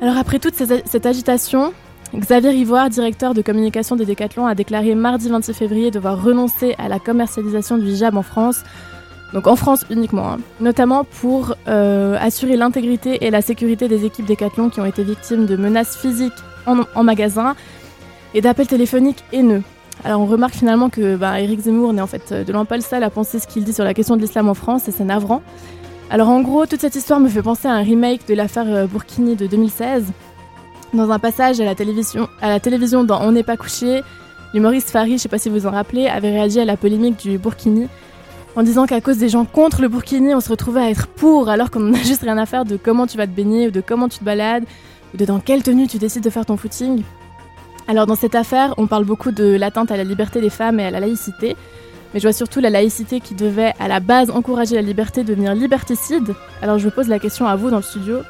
Alors 0.00 0.16
après 0.16 0.38
toute 0.38 0.54
cette 0.54 1.06
agitation, 1.06 1.72
Xavier 2.14 2.50
Rivoire, 2.50 2.90
directeur 2.90 3.34
de 3.34 3.42
communication 3.42 3.96
des 3.96 4.04
Décathlon, 4.04 4.46
a 4.46 4.54
déclaré 4.54 4.94
mardi 4.94 5.28
26 5.28 5.54
février 5.54 5.90
devoir 5.90 6.22
renoncer 6.22 6.74
à 6.78 6.88
la 6.88 6.98
commercialisation 6.98 7.78
du 7.78 7.86
hijab 7.86 8.16
en 8.16 8.22
France, 8.22 8.62
donc 9.32 9.46
en 9.46 9.56
France 9.56 9.84
uniquement, 9.90 10.32
hein. 10.32 10.38
notamment 10.60 11.04
pour 11.04 11.54
euh, 11.66 12.16
assurer 12.20 12.56
l'intégrité 12.56 13.24
et 13.24 13.30
la 13.30 13.40
sécurité 13.40 13.88
des 13.88 14.04
équipes 14.04 14.26
Décathlon 14.26 14.70
qui 14.70 14.80
ont 14.80 14.84
été 14.84 15.02
victimes 15.02 15.46
de 15.46 15.56
menaces 15.56 15.96
physiques 15.96 16.32
en 16.66 17.02
magasin 17.02 17.54
et 18.32 18.40
d'appels 18.40 18.66
téléphoniques 18.66 19.22
haineux. 19.32 19.62
Alors 20.02 20.20
on 20.20 20.26
remarque 20.26 20.54
finalement 20.54 20.90
que 20.90 21.16
bah, 21.16 21.40
Eric 21.40 21.60
Zemmour 21.60 21.92
n'est 21.92 22.02
en 22.02 22.06
fait 22.06 22.32
de 22.32 22.52
loin 22.52 22.64
pas 22.64 22.76
le 22.76 22.82
seul 22.82 23.02
à 23.02 23.10
penser 23.10 23.38
ce 23.38 23.46
qu'il 23.46 23.64
dit 23.64 23.72
sur 23.72 23.84
la 23.84 23.94
question 23.94 24.16
de 24.16 24.22
l'islam 24.22 24.48
en 24.48 24.54
France 24.54 24.88
et 24.88 24.92
c'est 24.92 25.04
navrant. 25.04 25.42
Alors 26.10 26.28
en 26.28 26.40
gros, 26.42 26.66
toute 26.66 26.80
cette 26.80 26.96
histoire 26.96 27.20
me 27.20 27.28
fait 27.28 27.42
penser 27.42 27.68
à 27.68 27.72
un 27.72 27.82
remake 27.82 28.26
de 28.28 28.34
l'affaire 28.34 28.66
euh, 28.68 28.86
Burkini 28.86 29.36
de 29.36 29.46
2016. 29.46 30.04
Dans 30.92 31.10
un 31.10 31.18
passage 31.18 31.60
à 31.60 31.64
la 31.64 31.74
télévision, 31.74 32.28
à 32.40 32.50
la 32.50 32.60
télévision 32.60 33.04
dans 33.04 33.20
On 33.22 33.32
n'est 33.32 33.42
pas 33.42 33.56
couché, 33.56 34.02
l'humoriste 34.52 34.90
Farid, 34.90 35.16
je 35.16 35.22
sais 35.22 35.28
pas 35.28 35.38
si 35.38 35.48
vous 35.48 35.60
vous 35.60 35.66
en 35.66 35.70
rappelez, 35.70 36.06
avait 36.06 36.30
réagi 36.30 36.60
à 36.60 36.64
la 36.64 36.76
polémique 36.76 37.18
du 37.18 37.38
Burkini 37.38 37.88
en 38.56 38.62
disant 38.62 38.86
qu'à 38.86 39.00
cause 39.00 39.18
des 39.18 39.28
gens 39.28 39.44
contre 39.44 39.82
le 39.82 39.88
Burkini, 39.88 40.34
on 40.34 40.40
se 40.40 40.48
retrouvait 40.48 40.82
à 40.82 40.90
être 40.90 41.08
pour 41.08 41.48
alors 41.48 41.70
qu'on 41.70 41.80
n'a 41.80 42.02
juste 42.02 42.22
rien 42.22 42.38
à 42.38 42.46
faire 42.46 42.64
de 42.64 42.76
comment 42.76 43.06
tu 43.06 43.16
vas 43.16 43.26
te 43.26 43.32
baigner 43.32 43.68
ou 43.68 43.70
de 43.70 43.80
comment 43.80 44.08
tu 44.08 44.18
te 44.18 44.24
balades 44.24 44.64
ou 45.12 45.16
de 45.16 45.24
dans 45.24 45.40
quelle 45.40 45.62
tenue 45.62 45.86
tu 45.86 45.98
décides 45.98 46.22
de 46.22 46.30
faire 46.30 46.46
ton 46.46 46.56
footing. 46.56 47.02
Alors 47.86 48.06
dans 48.06 48.14
cette 48.14 48.34
affaire, 48.34 48.74
on 48.78 48.86
parle 48.86 49.04
beaucoup 49.04 49.30
de 49.30 49.56
l'atteinte 49.56 49.90
à 49.90 49.96
la 49.96 50.04
liberté 50.04 50.40
des 50.40 50.48
femmes 50.48 50.80
et 50.80 50.86
à 50.86 50.90
la 50.90 51.00
laïcité, 51.00 51.54
mais 52.12 52.20
je 52.20 52.26
vois 52.26 52.32
surtout 52.32 52.60
la 52.60 52.70
laïcité 52.70 53.20
qui 53.20 53.34
devait 53.34 53.74
à 53.78 53.88
la 53.88 54.00
base 54.00 54.30
encourager 54.30 54.74
la 54.74 54.82
liberté 54.82 55.22
devenir 55.22 55.54
liberticide. 55.54 56.34
Alors 56.62 56.78
je 56.78 56.88
pose 56.88 57.08
la 57.08 57.18
question 57.18 57.46
à 57.46 57.56
vous 57.56 57.70
dans 57.70 57.76
le 57.76 57.82
studio, 57.82 58.20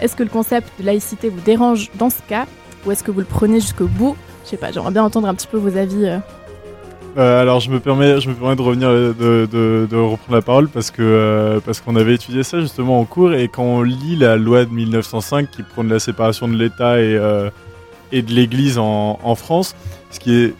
est-ce 0.00 0.14
que 0.14 0.22
le 0.22 0.28
concept 0.28 0.68
de 0.78 0.86
laïcité 0.86 1.28
vous 1.28 1.40
dérange 1.40 1.90
dans 1.96 2.10
ce 2.10 2.22
cas, 2.28 2.46
ou 2.86 2.92
est-ce 2.92 3.02
que 3.02 3.10
vous 3.10 3.20
le 3.20 3.26
prenez 3.26 3.58
jusqu'au 3.60 3.86
bout? 3.86 4.16
Je 4.44 4.50
sais 4.50 4.56
pas, 4.56 4.70
j'aimerais 4.70 4.92
bien 4.92 5.02
entendre 5.02 5.26
un 5.26 5.34
petit 5.34 5.48
peu 5.48 5.58
vos 5.58 5.76
avis. 5.76 6.06
euh. 6.06 6.18
Euh, 7.18 7.42
alors 7.42 7.58
je 7.58 7.72
me 7.72 7.80
permets, 7.80 8.20
je 8.20 8.28
me 8.28 8.34
permets 8.34 8.54
de 8.54 8.62
revenir, 8.62 8.88
de, 8.90 9.88
reprendre 9.96 10.36
la 10.36 10.42
parole 10.42 10.68
parce 10.68 10.92
que 10.92 11.02
euh, 11.02 11.58
parce 11.58 11.80
qu'on 11.80 11.96
avait 11.96 12.14
étudié 12.14 12.44
ça 12.44 12.60
justement 12.60 13.00
en 13.00 13.04
cours 13.04 13.32
et 13.34 13.48
quand 13.48 13.64
on 13.64 13.82
lit 13.82 14.14
la 14.14 14.36
loi 14.36 14.64
de 14.64 14.70
1905 14.70 15.50
qui 15.50 15.64
prône 15.64 15.88
la 15.88 15.98
séparation 15.98 16.46
de 16.46 16.54
l'État 16.56 17.00
et 17.00 17.18
et 18.12 18.22
de 18.22 18.32
l'Église 18.32 18.78
en, 18.78 19.34
France, 19.34 19.74
ce 20.10 20.20
qui 20.20 20.34
est 20.34 20.54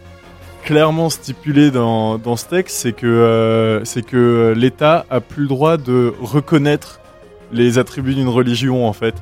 clairement 0.64 1.10
stipulé 1.10 1.70
dans, 1.70 2.36
ce 2.36 2.46
texte, 2.46 2.76
c'est 2.76 2.92
que 2.92 3.06
euh, 3.06 3.84
que 4.06 4.54
l'État 4.56 5.06
a 5.10 5.20
plus 5.20 5.42
le 5.42 5.48
droit 5.48 5.76
de 5.76 6.12
reconnaître 6.20 7.00
les 7.52 7.78
attributs 7.78 8.14
d'une 8.14 8.28
religion 8.28 8.86
en 8.86 8.92
fait. 8.92 9.14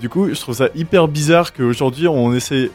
Du 0.00 0.08
coup, 0.08 0.28
je 0.28 0.40
trouve 0.40 0.54
ça 0.54 0.68
hyper 0.74 1.08
bizarre 1.08 1.52
qu'aujourd'hui 1.52 2.08
on 2.08 2.32
essaie 2.32 2.70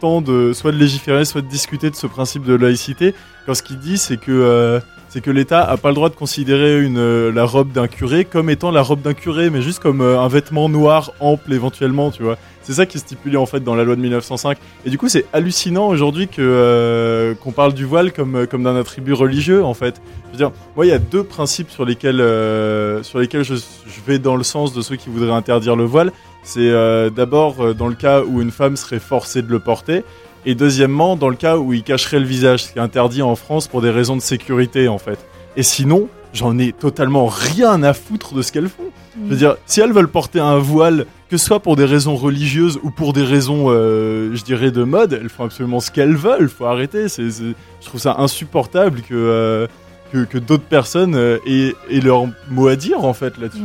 tant 0.00 0.20
de 0.20 0.52
soit 0.52 0.72
de 0.72 0.76
légiférer, 0.76 1.24
soit 1.24 1.40
de 1.40 1.48
discuter 1.48 1.90
de 1.90 1.96
ce 1.96 2.06
principe 2.06 2.44
de 2.44 2.54
laïcité, 2.54 3.14
quand 3.46 3.54
ce 3.54 3.62
qu'il 3.62 3.78
dit 3.78 3.98
c'est 3.98 4.16
que 4.16 4.32
euh, 4.32 4.80
c'est 5.14 5.20
que 5.20 5.30
l'État 5.30 5.62
a 5.62 5.76
pas 5.76 5.90
le 5.90 5.94
droit 5.94 6.08
de 6.08 6.16
considérer 6.16 6.82
une 6.82 6.98
euh, 6.98 7.30
la 7.30 7.44
robe 7.44 7.70
d'un 7.70 7.86
curé 7.86 8.24
comme 8.24 8.50
étant 8.50 8.72
la 8.72 8.82
robe 8.82 9.00
d'un 9.00 9.14
curé, 9.14 9.48
mais 9.48 9.62
juste 9.62 9.78
comme 9.78 10.00
euh, 10.00 10.18
un 10.18 10.26
vêtement 10.26 10.68
noir 10.68 11.12
ample 11.20 11.52
éventuellement, 11.52 12.10
tu 12.10 12.24
vois. 12.24 12.36
C'est 12.62 12.72
ça 12.72 12.84
qui 12.84 12.96
est 12.96 13.00
stipulé 13.00 13.36
en 13.36 13.46
fait 13.46 13.60
dans 13.60 13.76
la 13.76 13.84
loi 13.84 13.94
de 13.94 14.00
1905. 14.00 14.58
Et 14.84 14.90
du 14.90 14.98
coup, 14.98 15.08
c'est 15.08 15.24
hallucinant 15.32 15.86
aujourd'hui 15.86 16.26
que 16.26 16.42
euh, 16.42 17.36
qu'on 17.36 17.52
parle 17.52 17.74
du 17.74 17.84
voile 17.84 18.12
comme 18.12 18.64
d'un 18.64 18.74
attribut 18.74 19.12
religieux 19.12 19.64
en 19.64 19.72
fait. 19.72 20.02
Je 20.26 20.30
veux 20.32 20.36
dire, 20.36 20.50
moi, 20.74 20.84
il 20.84 20.88
y 20.88 20.92
a 20.92 20.98
deux 20.98 21.22
principes 21.22 21.70
sur 21.70 21.84
lesquels 21.84 22.16
je, 22.16 23.60
vais 24.04 24.18
dans 24.18 24.34
le 24.34 24.42
sens 24.42 24.74
de 24.74 24.82
ceux 24.82 24.96
qui 24.96 25.10
voudraient 25.10 25.30
interdire 25.30 25.76
le 25.76 25.84
voile. 25.84 26.10
C'est 26.42 26.72
d'abord 27.14 27.72
dans 27.76 27.86
le 27.86 27.94
cas 27.94 28.22
où 28.22 28.42
une 28.42 28.50
femme 28.50 28.76
serait 28.76 28.98
forcée 28.98 29.42
de 29.42 29.50
le 29.50 29.60
porter. 29.60 30.02
Et 30.46 30.54
deuxièmement, 30.54 31.16
dans 31.16 31.28
le 31.28 31.36
cas 31.36 31.56
où 31.56 31.72
il 31.72 31.82
cacherait 31.82 32.20
le 32.20 32.26
visage, 32.26 32.64
ce 32.64 32.72
qui 32.72 32.78
est 32.78 32.82
interdit 32.82 33.22
en 33.22 33.36
France 33.36 33.66
pour 33.68 33.80
des 33.80 33.90
raisons 33.90 34.16
de 34.16 34.22
sécurité, 34.22 34.88
en 34.88 34.98
fait. 34.98 35.18
Et 35.56 35.62
sinon, 35.62 36.08
j'en 36.32 36.58
ai 36.58 36.72
totalement 36.72 37.26
rien 37.26 37.82
à 37.82 37.94
foutre 37.94 38.34
de 38.34 38.42
ce 38.42 38.52
qu'elles 38.52 38.68
font. 38.68 38.90
Je 39.24 39.30
veux 39.30 39.36
dire, 39.36 39.56
si 39.66 39.80
elles 39.80 39.92
veulent 39.92 40.08
porter 40.08 40.40
un 40.40 40.58
voile, 40.58 41.06
que 41.30 41.36
ce 41.36 41.46
soit 41.46 41.60
pour 41.60 41.76
des 41.76 41.84
raisons 41.84 42.16
religieuses 42.16 42.78
ou 42.82 42.90
pour 42.90 43.12
des 43.12 43.22
raisons, 43.22 43.66
euh, 43.68 44.34
je 44.34 44.42
dirais, 44.42 44.70
de 44.72 44.82
mode, 44.82 45.12
elles 45.12 45.28
font 45.28 45.44
absolument 45.44 45.80
ce 45.80 45.90
qu'elles 45.90 46.16
veulent. 46.16 46.48
Faut 46.48 46.66
arrêter. 46.66 47.06
Je 47.08 47.54
trouve 47.86 48.00
ça 48.00 48.16
insupportable 48.18 49.02
que 49.02 49.14
euh, 49.14 49.66
que, 50.12 50.24
que 50.24 50.38
d'autres 50.38 50.64
personnes 50.64 51.14
euh, 51.14 51.38
aient, 51.46 51.74
aient 51.90 52.00
leur 52.00 52.26
mot 52.50 52.68
à 52.68 52.76
dire 52.76 53.04
en 53.04 53.14
fait 53.14 53.38
là-dessus. 53.38 53.62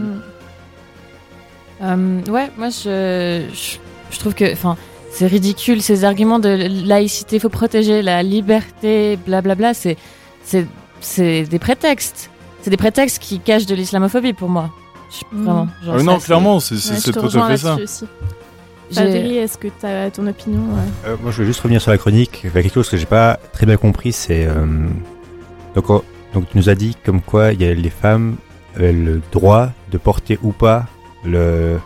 Mm. 1.82 2.30
Ouais, 2.30 2.50
moi 2.58 2.70
je, 2.70 3.46
je, 3.54 3.78
je 4.12 4.20
trouve 4.20 4.34
que, 4.34 4.52
enfin, 4.52 4.76
c'est 5.12 5.28
ridicule 5.28 5.82
ces 5.82 6.04
arguments 6.06 6.40
de 6.40 6.68
laïcité, 6.88 7.40
faut 7.40 7.50
protéger 7.50 8.02
la 8.02 8.24
liberté, 8.24 9.18
blablabla. 9.26 9.74
C'est, 9.74 9.98
c'est, 10.44 10.66
c'est 11.02 11.44
des 11.44 11.60
prétextes. 11.60 12.30
C'est 12.62 12.70
des 12.70 12.78
prétextes 12.78 13.20
qui 13.20 13.40
cachent 13.40 13.66
de 13.66 13.76
l'islamophobie 13.76 14.34
pour 14.34 14.50
moi. 14.50 14.70
Je- 15.12 15.36
Mm. 15.36 15.44
Vraiment. 15.44 15.68
genre, 15.84 15.96
Ah 16.00 16.04
non, 16.04 16.20
clairement, 16.20 16.60
c'est, 16.60 16.76
c'est, 16.78 16.92
Ouais, 16.94 17.00
c'est 17.00 17.12
tout 17.14 17.20
à 17.38 17.48
fait 17.50 17.58
ça. 17.58 17.76
aussi. 17.76 18.06
Valérie, 18.92 19.38
est-ce 19.38 19.58
que 19.58 19.68
tu 19.68 19.86
as 19.86 20.10
ton 20.12 20.26
opinion 20.28 20.60
ouais? 20.62 20.82
Euh, 21.08 21.16
moi, 21.22 21.32
je 21.32 21.36
voulais 21.38 21.48
juste 21.48 21.62
revenir 21.62 21.80
sur 21.82 21.92
la 21.92 21.98
chronique. 21.98 22.42
Il 22.44 22.48
y 22.48 22.58
a 22.58 22.62
quelque 22.64 22.74
chose 22.74 22.90
que 22.90 22.98
j'ai 22.98 23.06
pas 23.06 23.40
très 23.54 23.66
bien 23.68 23.78
compris, 23.78 24.12
c'est 24.12 24.46
euh, 24.48 24.66
donc 25.76 25.90
on- 25.92 26.02
donc 26.34 26.50
tu 26.50 26.58
nous 26.58 26.70
as 26.70 26.76
dit 26.76 26.96
comme 27.06 27.22
quoi 27.22 27.54
il 27.54 27.62
y 27.62 27.66
a 27.66 27.74
les 27.74 27.90
femmes 27.92 28.36
avaient 28.76 28.92
le 28.94 29.22
droit 29.32 29.70
de 29.92 29.98
porter 30.00 30.40
ou 30.42 30.52
pas 30.54 30.86
le 31.24 31.78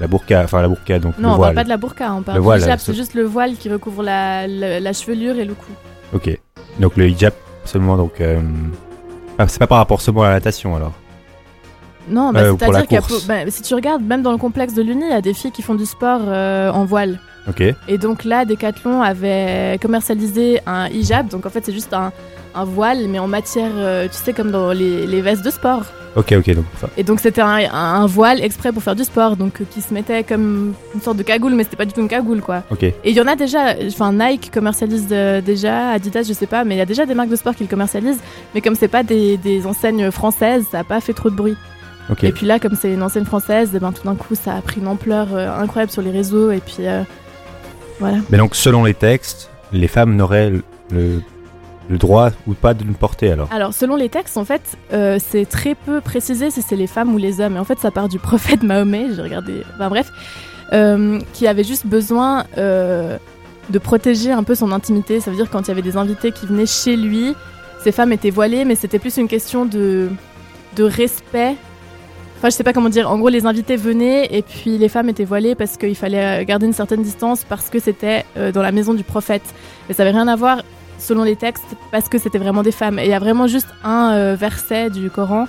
la 0.00 0.06
burqa, 0.06 0.42
enfin 0.44 0.60
la 0.62 0.68
burqa 0.68 0.98
donc 0.98 1.18
Non, 1.18 1.30
le 1.30 1.34
on 1.34 1.38
parle 1.40 1.54
pas 1.54 1.64
de 1.64 1.68
la 1.68 1.76
burqa, 1.76 2.12
on 2.14 2.22
parle 2.22 2.38
Le 2.38 2.44
du 2.44 2.62
hijab, 2.64 2.78
c'est- 2.78 2.86
c'est 2.92 2.94
juste 2.96 3.14
le 3.14 3.22
voile 3.24 3.54
qui 3.56 3.68
recouvre 3.70 4.02
la, 4.02 4.46
la, 4.46 4.80
la 4.80 4.92
chevelure 4.92 5.36
et 5.38 5.44
le 5.44 5.54
cou. 5.54 5.70
Ok. 6.14 6.38
Donc 6.80 6.96
le 6.96 7.08
hijab 7.08 7.32
seulement 7.64 7.96
donc 7.96 8.20
euh, 8.20 8.40
ah, 9.38 9.46
c'est 9.48 9.58
pas 9.58 9.66
par 9.66 9.78
rapport 9.78 10.00
seulement 10.00 10.22
à 10.22 10.28
la 10.28 10.34
natation 10.34 10.74
alors. 10.76 10.92
Non, 12.08 12.32
bah, 12.32 12.40
Euh, 12.40 12.54
c'est-à-dire 12.58 13.02
peu- 13.06 13.14
bah, 13.26 13.34
si 13.48 13.62
tu 13.62 13.74
regardes, 13.74 14.02
même 14.02 14.20
dans 14.22 14.32
le 14.32 14.36
complexe 14.38 14.74
de 14.74 14.82
l'Uni, 14.82 15.04
il 15.06 15.10
y 15.10 15.14
a 15.14 15.22
des 15.22 15.32
filles 15.32 15.52
qui 15.52 15.62
font 15.62 15.74
du 15.74 15.86
sport 15.86 16.20
euh, 16.26 16.70
en 16.70 16.84
voile. 16.84 17.18
Et 17.88 17.98
donc 17.98 18.24
là, 18.24 18.44
Decathlon 18.44 19.02
avait 19.02 19.78
commercialisé 19.80 20.60
un 20.66 20.88
hijab, 20.88 21.28
donc 21.28 21.46
en 21.46 21.50
fait 21.50 21.64
c'est 21.64 21.72
juste 21.72 21.92
un, 21.92 22.12
un 22.54 22.64
voile, 22.64 23.06
mais 23.08 23.18
en 23.18 23.28
matière, 23.28 23.72
euh, 23.76 24.06
tu 24.08 24.14
sais, 24.14 24.32
comme 24.32 24.50
dans 24.50 24.72
les, 24.72 25.06
les 25.06 25.20
vestes 25.20 25.44
de 25.44 25.50
sport. 25.50 25.84
Ok 26.16 26.32
ok 26.32 26.54
donc 26.54 26.64
Et 26.96 27.02
donc 27.02 27.18
c'était 27.18 27.42
un, 27.42 28.06
voile 28.06 28.40
exprès 28.40 28.70
pour 28.70 28.82
faire 28.82 28.94
du 28.94 29.02
sport, 29.02 29.36
donc 29.36 29.60
euh, 29.60 29.64
qui 29.68 29.80
se 29.80 29.92
mettait 29.92 30.22
comme 30.22 30.74
une 30.94 31.00
sorte 31.00 31.16
de 31.16 31.24
cagoule, 31.24 31.54
mais 31.54 31.64
c'était 31.64 31.76
pas 31.76 31.86
du 31.86 31.92
tout 31.92 32.00
une 32.00 32.08
cagoule, 32.08 32.40
quoi. 32.40 32.62
ok. 32.70 32.84
Et 32.84 32.94
il 33.04 33.16
y 33.16 33.20
en 33.20 33.26
a 33.26 33.34
déjà, 33.34 33.74
enfin 33.88 34.12
Nike 34.12 34.52
commercialise 34.52 35.08
euh, 35.10 35.40
déjà, 35.40 35.90
Adidas 35.90 36.22
je 36.22 36.32
sais 36.32 36.46
pas, 36.46 36.62
mais 36.64 36.76
il 36.76 36.78
y 36.78 36.82
a 36.82 36.86
déjà 36.86 37.04
des 37.04 37.14
marques 37.14 37.30
de 37.30 37.36
sport 37.36 37.54
qui 37.56 37.64
le 37.64 37.68
commercialisent, 37.68 38.20
mais 38.54 38.60
comme 38.60 38.76
c'est 38.76 38.88
pas 38.88 39.02
des, 39.02 39.36
des 39.38 39.66
enseignes 39.66 40.10
françaises, 40.12 40.64
ça 40.70 40.80
a 40.80 40.84
pas 40.84 41.00
fait 41.00 41.14
trop 41.14 41.30
de 41.30 41.36
bruit. 41.36 41.56
Ok. 42.10 42.22
Et 42.22 42.32
puis 42.32 42.46
là, 42.46 42.60
comme 42.60 42.76
c'est 42.80 42.92
une 42.92 43.02
enseigne 43.02 43.24
française, 43.24 43.70
eh 43.74 43.80
ben, 43.80 43.90
tout 43.90 44.04
d'un 44.04 44.14
coup 44.14 44.34
ça 44.36 44.54
a 44.54 44.60
pris 44.60 44.80
une 44.80 44.88
ampleur 44.88 45.28
euh, 45.34 45.58
incroyable 45.58 45.90
sur 45.90 46.02
les 46.02 46.10
réseaux, 46.12 46.52
et 46.52 46.60
puis 46.60 46.86
voilà. 48.00 48.18
Mais 48.30 48.38
donc 48.38 48.54
selon 48.54 48.84
les 48.84 48.94
textes, 48.94 49.50
les 49.72 49.88
femmes 49.88 50.16
n'auraient 50.16 50.52
le, 50.90 51.22
droit 51.90 52.30
ou 52.46 52.54
pas 52.54 52.74
de 52.74 52.84
le 52.84 52.92
porter 52.92 53.30
alors? 53.30 53.48
Alors 53.52 53.72
selon 53.74 53.96
les 53.96 54.08
textes, 54.08 54.36
en 54.36 54.44
fait, 54.44 54.62
euh, 54.92 55.18
c'est 55.24 55.46
très 55.46 55.74
peu 55.74 56.00
précisé 56.00 56.50
si 56.50 56.62
c'est 56.62 56.76
les 56.76 56.86
femmes 56.86 57.14
ou 57.14 57.18
les 57.18 57.40
hommes, 57.40 57.56
et 57.56 57.58
en 57.58 57.64
fait 57.64 57.78
ça 57.78 57.90
part 57.90 58.08
du 58.08 58.18
prophète 58.30 58.62
Mahomet, 58.62 59.14
j'ai 59.14 59.22
regardé, 59.22 59.62
enfin 59.74 59.88
bref. 59.88 60.10
euh, 60.72 61.20
qui 61.32 61.46
avait 61.46 61.64
juste 61.64 61.86
besoin 61.86 62.46
euh, 62.58 63.18
de 63.70 63.78
protéger 63.78 64.32
un 64.32 64.42
peu 64.42 64.54
son 64.54 64.72
intimité. 64.72 65.20
Ça 65.20 65.30
veut 65.30 65.36
dire 65.36 65.50
quand 65.50 65.62
il 65.62 65.68
y 65.68 65.70
avait 65.70 65.82
des 65.82 65.96
invités 65.96 66.32
qui 66.32 66.46
venaient 66.46 66.66
chez 66.66 66.96
lui, 66.96 67.34
ces 67.82 67.92
femmes 67.92 68.12
étaient 68.12 68.30
voilées, 68.30 68.64
mais 68.64 68.74
c'était 68.74 68.98
plus 68.98 69.16
une 69.18 69.28
question 69.28 69.66
de, 69.66 70.08
de 70.76 70.84
respect. 70.84 71.54
Enfin, 72.44 72.50
je 72.50 72.56
sais 72.56 72.62
pas 72.62 72.74
comment 72.74 72.90
dire. 72.90 73.10
En 73.10 73.16
gros, 73.16 73.30
les 73.30 73.46
invités 73.46 73.76
venaient 73.76 74.26
et 74.30 74.42
puis 74.42 74.76
les 74.76 74.90
femmes 74.90 75.08
étaient 75.08 75.24
voilées 75.24 75.54
parce 75.54 75.78
qu'il 75.78 75.96
fallait 75.96 76.42
euh, 76.42 76.44
garder 76.44 76.66
une 76.66 76.74
certaine 76.74 77.00
distance 77.02 77.42
parce 77.42 77.70
que 77.70 77.78
c'était 77.78 78.26
euh, 78.36 78.52
dans 78.52 78.60
la 78.60 78.70
maison 78.70 78.92
du 78.92 79.02
prophète. 79.02 79.40
Mais 79.88 79.94
ça 79.94 80.02
avait 80.02 80.10
rien 80.12 80.28
à 80.28 80.36
voir 80.36 80.62
selon 80.98 81.22
les 81.22 81.36
textes 81.36 81.64
parce 81.90 82.10
que 82.10 82.18
c'était 82.18 82.36
vraiment 82.36 82.62
des 82.62 82.70
femmes. 82.70 82.98
Et 82.98 83.04
il 83.04 83.08
y 83.08 83.14
a 83.14 83.18
vraiment 83.18 83.46
juste 83.46 83.68
un 83.82 84.12
euh, 84.12 84.36
verset 84.38 84.90
du 84.90 85.08
Coran 85.08 85.46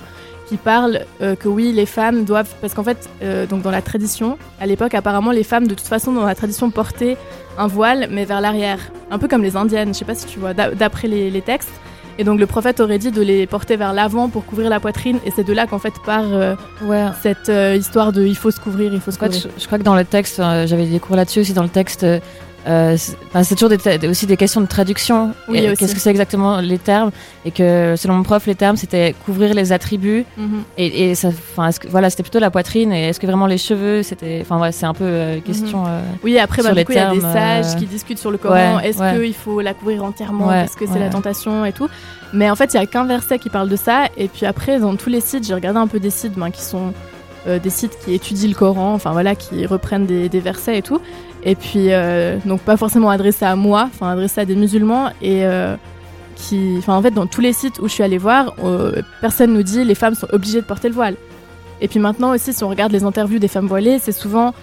qui 0.48 0.56
parle 0.56 1.00
que 1.18 1.48
oui, 1.48 1.72
les 1.72 1.86
femmes 1.86 2.24
doivent, 2.24 2.54
parce 2.60 2.72
qu'en 2.72 2.84
fait, 2.84 3.10
donc 3.50 3.62
dans 3.62 3.72
la 3.72 3.82
tradition, 3.82 4.38
à 4.60 4.66
l'époque, 4.66 4.94
apparemment, 4.94 5.32
les 5.32 5.42
femmes, 5.42 5.66
de 5.66 5.74
toute 5.74 5.88
façon, 5.88 6.12
dans 6.12 6.24
la 6.24 6.36
tradition, 6.36 6.70
portaient 6.70 7.16
un 7.58 7.66
voile, 7.66 8.06
mais 8.12 8.24
vers 8.24 8.40
l'arrière, 8.40 8.78
un 9.10 9.18
peu 9.18 9.26
comme 9.26 9.42
les 9.42 9.56
indiennes. 9.56 9.92
Je 9.92 9.98
sais 9.98 10.04
pas 10.04 10.14
si 10.14 10.24
tu 10.26 10.38
vois, 10.38 10.54
d'a- 10.54 10.70
d'après 10.70 11.08
les 11.08 11.42
textes. 11.42 11.72
Et 12.18 12.24
donc 12.24 12.40
le 12.40 12.46
prophète 12.46 12.80
aurait 12.80 12.98
dit 12.98 13.10
de 13.10 13.20
les 13.22 13.46
porter 13.46 13.76
vers 13.76 13.92
l'avant 13.92 14.28
pour 14.28 14.44
couvrir 14.46 14.70
la 14.70 14.80
poitrine, 14.80 15.18
et 15.26 15.30
c'est 15.30 15.44
de 15.44 15.52
là 15.52 15.66
qu'en 15.66 15.78
fait 15.78 15.92
part 16.04 16.24
euh, 16.26 16.54
Ouais. 16.82 17.04
cette 17.22 17.48
euh, 17.50 17.76
histoire 17.76 18.12
de 18.12 18.24
il 18.24 18.36
faut 18.36 18.50
se 18.50 18.58
couvrir, 18.60 18.92
il 18.94 19.00
faut 19.00 19.10
se 19.10 19.16
En 19.16 19.20
fait, 19.20 19.26
couvrir. 19.26 19.50
je, 19.56 19.60
je 19.60 19.66
crois 19.66 19.78
que 19.78 19.82
dans 19.84 19.94
le 19.96 20.04
texte, 20.04 20.40
euh, 20.40 20.66
j'avais 20.66 20.86
des 20.86 20.98
cours 20.98 21.16
là-dessus 21.16 21.40
aussi 21.40 21.52
dans 21.52 21.62
le 21.62 21.68
texte. 21.68 22.06
Euh, 22.66 22.96
c'est 23.42 23.54
toujours 23.54 23.68
des 23.68 24.08
aussi 24.08 24.26
des 24.26 24.36
questions 24.36 24.60
de 24.60 24.66
traduction. 24.66 25.32
Oui. 25.48 25.60
Qu'est-ce 25.78 25.94
que 25.94 26.00
c'est 26.00 26.10
exactement 26.10 26.60
les 26.60 26.78
termes? 26.78 27.10
Et 27.44 27.50
que 27.50 27.94
selon 27.96 28.14
mon 28.14 28.22
prof, 28.22 28.44
les 28.46 28.54
termes 28.54 28.76
c'était 28.76 29.14
couvrir 29.24 29.54
les 29.54 29.72
attributs. 29.72 30.24
Mhm. 30.36 30.62
Et, 30.78 31.10
et 31.10 31.14
ça, 31.14 31.28
enfin, 31.28 31.68
est-ce 31.68 31.78
que- 31.80 31.88
voilà, 31.88 32.10
c'était 32.10 32.22
plutôt 32.24 32.38
la 32.40 32.50
poitrine. 32.50 32.92
Et 32.92 33.08
est-ce 33.08 33.20
que 33.20 33.26
vraiment 33.26 33.46
les 33.46 33.58
cheveux, 33.58 34.02
c'était, 34.02 34.38
enfin, 34.42 34.60
ouais, 34.60 34.72
c'est 34.72 34.86
un 34.86 34.94
peu 34.94 35.04
euh, 35.04 35.40
question. 35.40 35.84
euh, 35.86 36.00
Oui, 36.24 36.38
après, 36.38 36.62
bah, 36.62 36.70
il 36.72 36.76
y 36.94 36.98
a 36.98 37.10
des 37.14 37.20
sages 37.20 37.74
euh, 37.74 37.78
qui 37.78 37.86
discutent 37.86 38.18
sur 38.18 38.30
le 38.30 38.38
Coran. 38.38 38.76
ouais, 38.76 38.88
Est-ce 38.88 38.98
ouais. 38.98 39.20
qu'il 39.24 39.34
faut 39.34 39.60
la 39.60 39.74
couvrir 39.74 40.02
entièrement 40.04 40.46
parce 40.48 40.74
que 40.74 40.86
c'est 40.86 40.98
la 40.98 41.08
tentation 41.10 41.64
et 41.64 41.72
tout 41.72 41.88
Mais 42.32 42.50
en 42.50 42.56
fait, 42.56 42.74
il 42.74 42.76
y 42.76 42.80
a 42.82 42.86
qu'un 42.86 43.04
verset 43.04 43.38
qui 43.38 43.50
parle 43.50 43.68
de 43.68 43.76
ça. 43.76 44.06
Et 44.16 44.28
puis 44.28 44.44
après, 44.46 44.80
dans 44.80 44.96
tous 44.96 45.08
les 45.10 45.20
sites, 45.20 45.46
j'ai 45.46 45.54
regardé 45.54 45.78
un 45.78 45.86
peu 45.86 46.00
des 46.00 46.10
sites 46.10 46.34
ben, 46.36 46.50
qui 46.50 46.62
sont 46.62 46.92
euh, 47.46 47.60
des 47.60 47.70
sites 47.70 47.96
qui 48.04 48.12
étudient 48.12 48.48
le 48.48 48.54
Coran, 48.56 48.92
enfin 48.94 49.12
voilà, 49.12 49.36
qui 49.36 49.66
reprennent 49.66 50.04
des, 50.06 50.28
des 50.28 50.40
versets 50.40 50.78
et 50.78 50.82
tout. 50.82 51.00
Et 51.46 51.54
puis, 51.54 51.92
euh, 51.92 52.38
donc 52.44 52.60
pas 52.60 52.76
forcément 52.76 53.08
adressés 53.08 53.44
à 53.44 53.54
moi, 53.54 53.88
enfin 53.94 54.10
adressés 54.10 54.40
à 54.40 54.44
des 54.44 54.56
musulmans. 54.56 55.10
Et 55.22 55.46
euh, 55.46 55.76
qui, 56.34 56.74
enfin 56.78 56.94
en 56.94 57.00
fait, 57.00 57.12
dans 57.12 57.26
tous 57.26 57.40
les 57.40 57.52
sites 57.52 57.78
où 57.78 57.86
je 57.86 57.92
suis 57.92 58.02
allée 58.02 58.18
voir, 58.18 58.54
euh, 58.64 59.00
personne 59.20 59.54
nous 59.54 59.62
dit 59.62 59.84
les 59.84 59.94
femmes 59.94 60.16
sont 60.16 60.26
obligées 60.32 60.60
de 60.60 60.66
porter 60.66 60.88
le 60.88 60.94
voile. 60.94 61.14
Et 61.80 61.86
puis 61.86 62.00
maintenant 62.00 62.34
aussi, 62.34 62.52
si 62.52 62.64
on 62.64 62.68
regarde 62.68 62.90
les 62.90 63.04
interviews 63.04 63.38
des 63.38 63.48
femmes 63.48 63.68
voilées, 63.68 63.98
c'est 64.00 64.12
souvent 64.12 64.54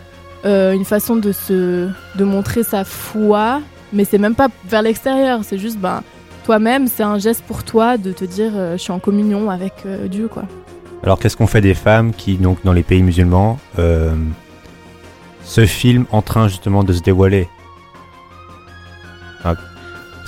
euh, 0.46 0.74
une 0.74 0.84
façon 0.84 1.16
de 1.16 1.32
se 1.32 1.88
de 2.16 2.24
montrer 2.26 2.64
sa 2.64 2.84
foi, 2.84 3.62
mais 3.94 4.04
c'est 4.04 4.18
même 4.18 4.36
pas 4.36 4.50
vers 4.68 4.82
l'extérieur, 4.82 5.40
c'est 5.44 5.58
juste 5.58 5.80
ben 5.80 6.04
toi-même, 6.44 6.88
c'est 6.88 7.04
un 7.04 7.18
geste 7.18 7.44
pour 7.48 7.64
toi 7.64 7.98
de 7.98 8.12
te 8.12 8.26
dire 8.26 8.52
je 8.74 8.78
suis 8.78 8.92
en 8.92 9.00
communion 9.00 9.50
avec 9.50 9.74
Dieu 10.10 10.28
quoi. 10.28 10.44
Alors 11.02 11.18
qu'est-ce 11.18 11.38
qu'on 11.38 11.48
fait 11.48 11.62
des 11.62 11.74
femmes 11.74 12.12
qui, 12.14 12.36
donc, 12.36 12.58
dans 12.66 12.74
les 12.74 12.84
pays 12.84 13.04
musulmans, 13.04 13.60
se 15.44 15.66
filment 15.66 16.06
en 16.12 16.22
train 16.22 16.48
justement 16.48 16.84
de 16.84 16.94
se 16.94 17.02
dévoiler 17.02 17.48
Ah, 19.44 19.56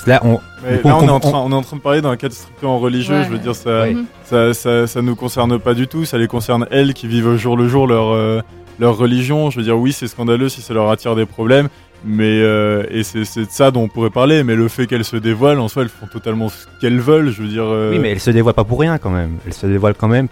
Là, 0.07 0.19
on, 0.23 0.33
là, 0.33 0.97
on, 0.97 1.07
est 1.07 1.09
en 1.09 1.19
train, 1.19 1.39
on 1.39 1.51
est 1.51 1.55
en 1.55 1.63
train 1.63 1.77
de 1.77 1.81
parler 1.81 1.99
d'un 2.01 2.15
cadre 2.15 2.35
strictement 2.35 2.77
religieux. 2.77 3.15
Ouais. 3.15 3.23
Je 3.25 3.29
veux 3.31 3.39
dire, 3.39 3.55
ça, 3.55 3.83
Ouais. 3.85 3.95
Ça, 4.23 4.53
ça, 4.53 4.85
ça 4.85 5.01
nous 5.01 5.15
concerne 5.15 5.57
pas 5.57 5.73
du 5.73 5.87
tout. 5.87 6.05
Ça 6.05 6.19
les 6.19 6.27
concerne 6.27 6.67
elles 6.69 6.93
qui 6.93 7.07
vivent 7.07 7.25
au 7.25 7.37
jour 7.37 7.57
le 7.57 7.67
jour 7.67 7.87
leur, 7.87 8.09
euh, 8.13 8.39
leur 8.77 8.97
religion. 8.97 9.49
Je 9.49 9.57
veux 9.57 9.63
dire, 9.63 9.79
oui, 9.79 9.93
c'est 9.93 10.07
scandaleux 10.07 10.47
si 10.47 10.61
ça 10.61 10.75
leur 10.75 10.91
attire 10.91 11.15
des 11.15 11.25
problèmes. 11.25 11.69
Mais 12.03 12.39
euh, 12.43 12.83
et 12.91 13.01
c'est 13.01 13.25
c'est 13.25 13.45
de 13.45 13.49
ça 13.49 13.71
dont 13.71 13.81
on 13.81 13.87
pourrait 13.87 14.11
parler. 14.11 14.43
Mais 14.43 14.53
le 14.55 14.67
fait 14.67 14.85
qu'elles 14.85 15.05
se 15.05 15.15
dévoilent, 15.15 15.59
en 15.59 15.69
soi, 15.69 15.81
elles 15.81 15.89
font 15.89 16.05
totalement 16.05 16.49
ce 16.49 16.67
qu'elles 16.79 16.99
veulent. 16.99 17.31
Je 17.31 17.41
veux 17.41 17.47
dire. 17.47 17.63
euh, 17.65 17.89
Oui, 17.89 17.97
mais 17.97 18.11
elle 18.11 18.19
se 18.19 18.29
dévoile 18.29 18.53
pas 18.53 18.63
pour 18.63 18.79
rien 18.79 18.99
quand 18.99 19.09
même. 19.09 19.37
Elle 19.47 19.53
se 19.55 19.65
dévoile 19.65 19.95
quand 19.97 20.07
même 20.09 20.27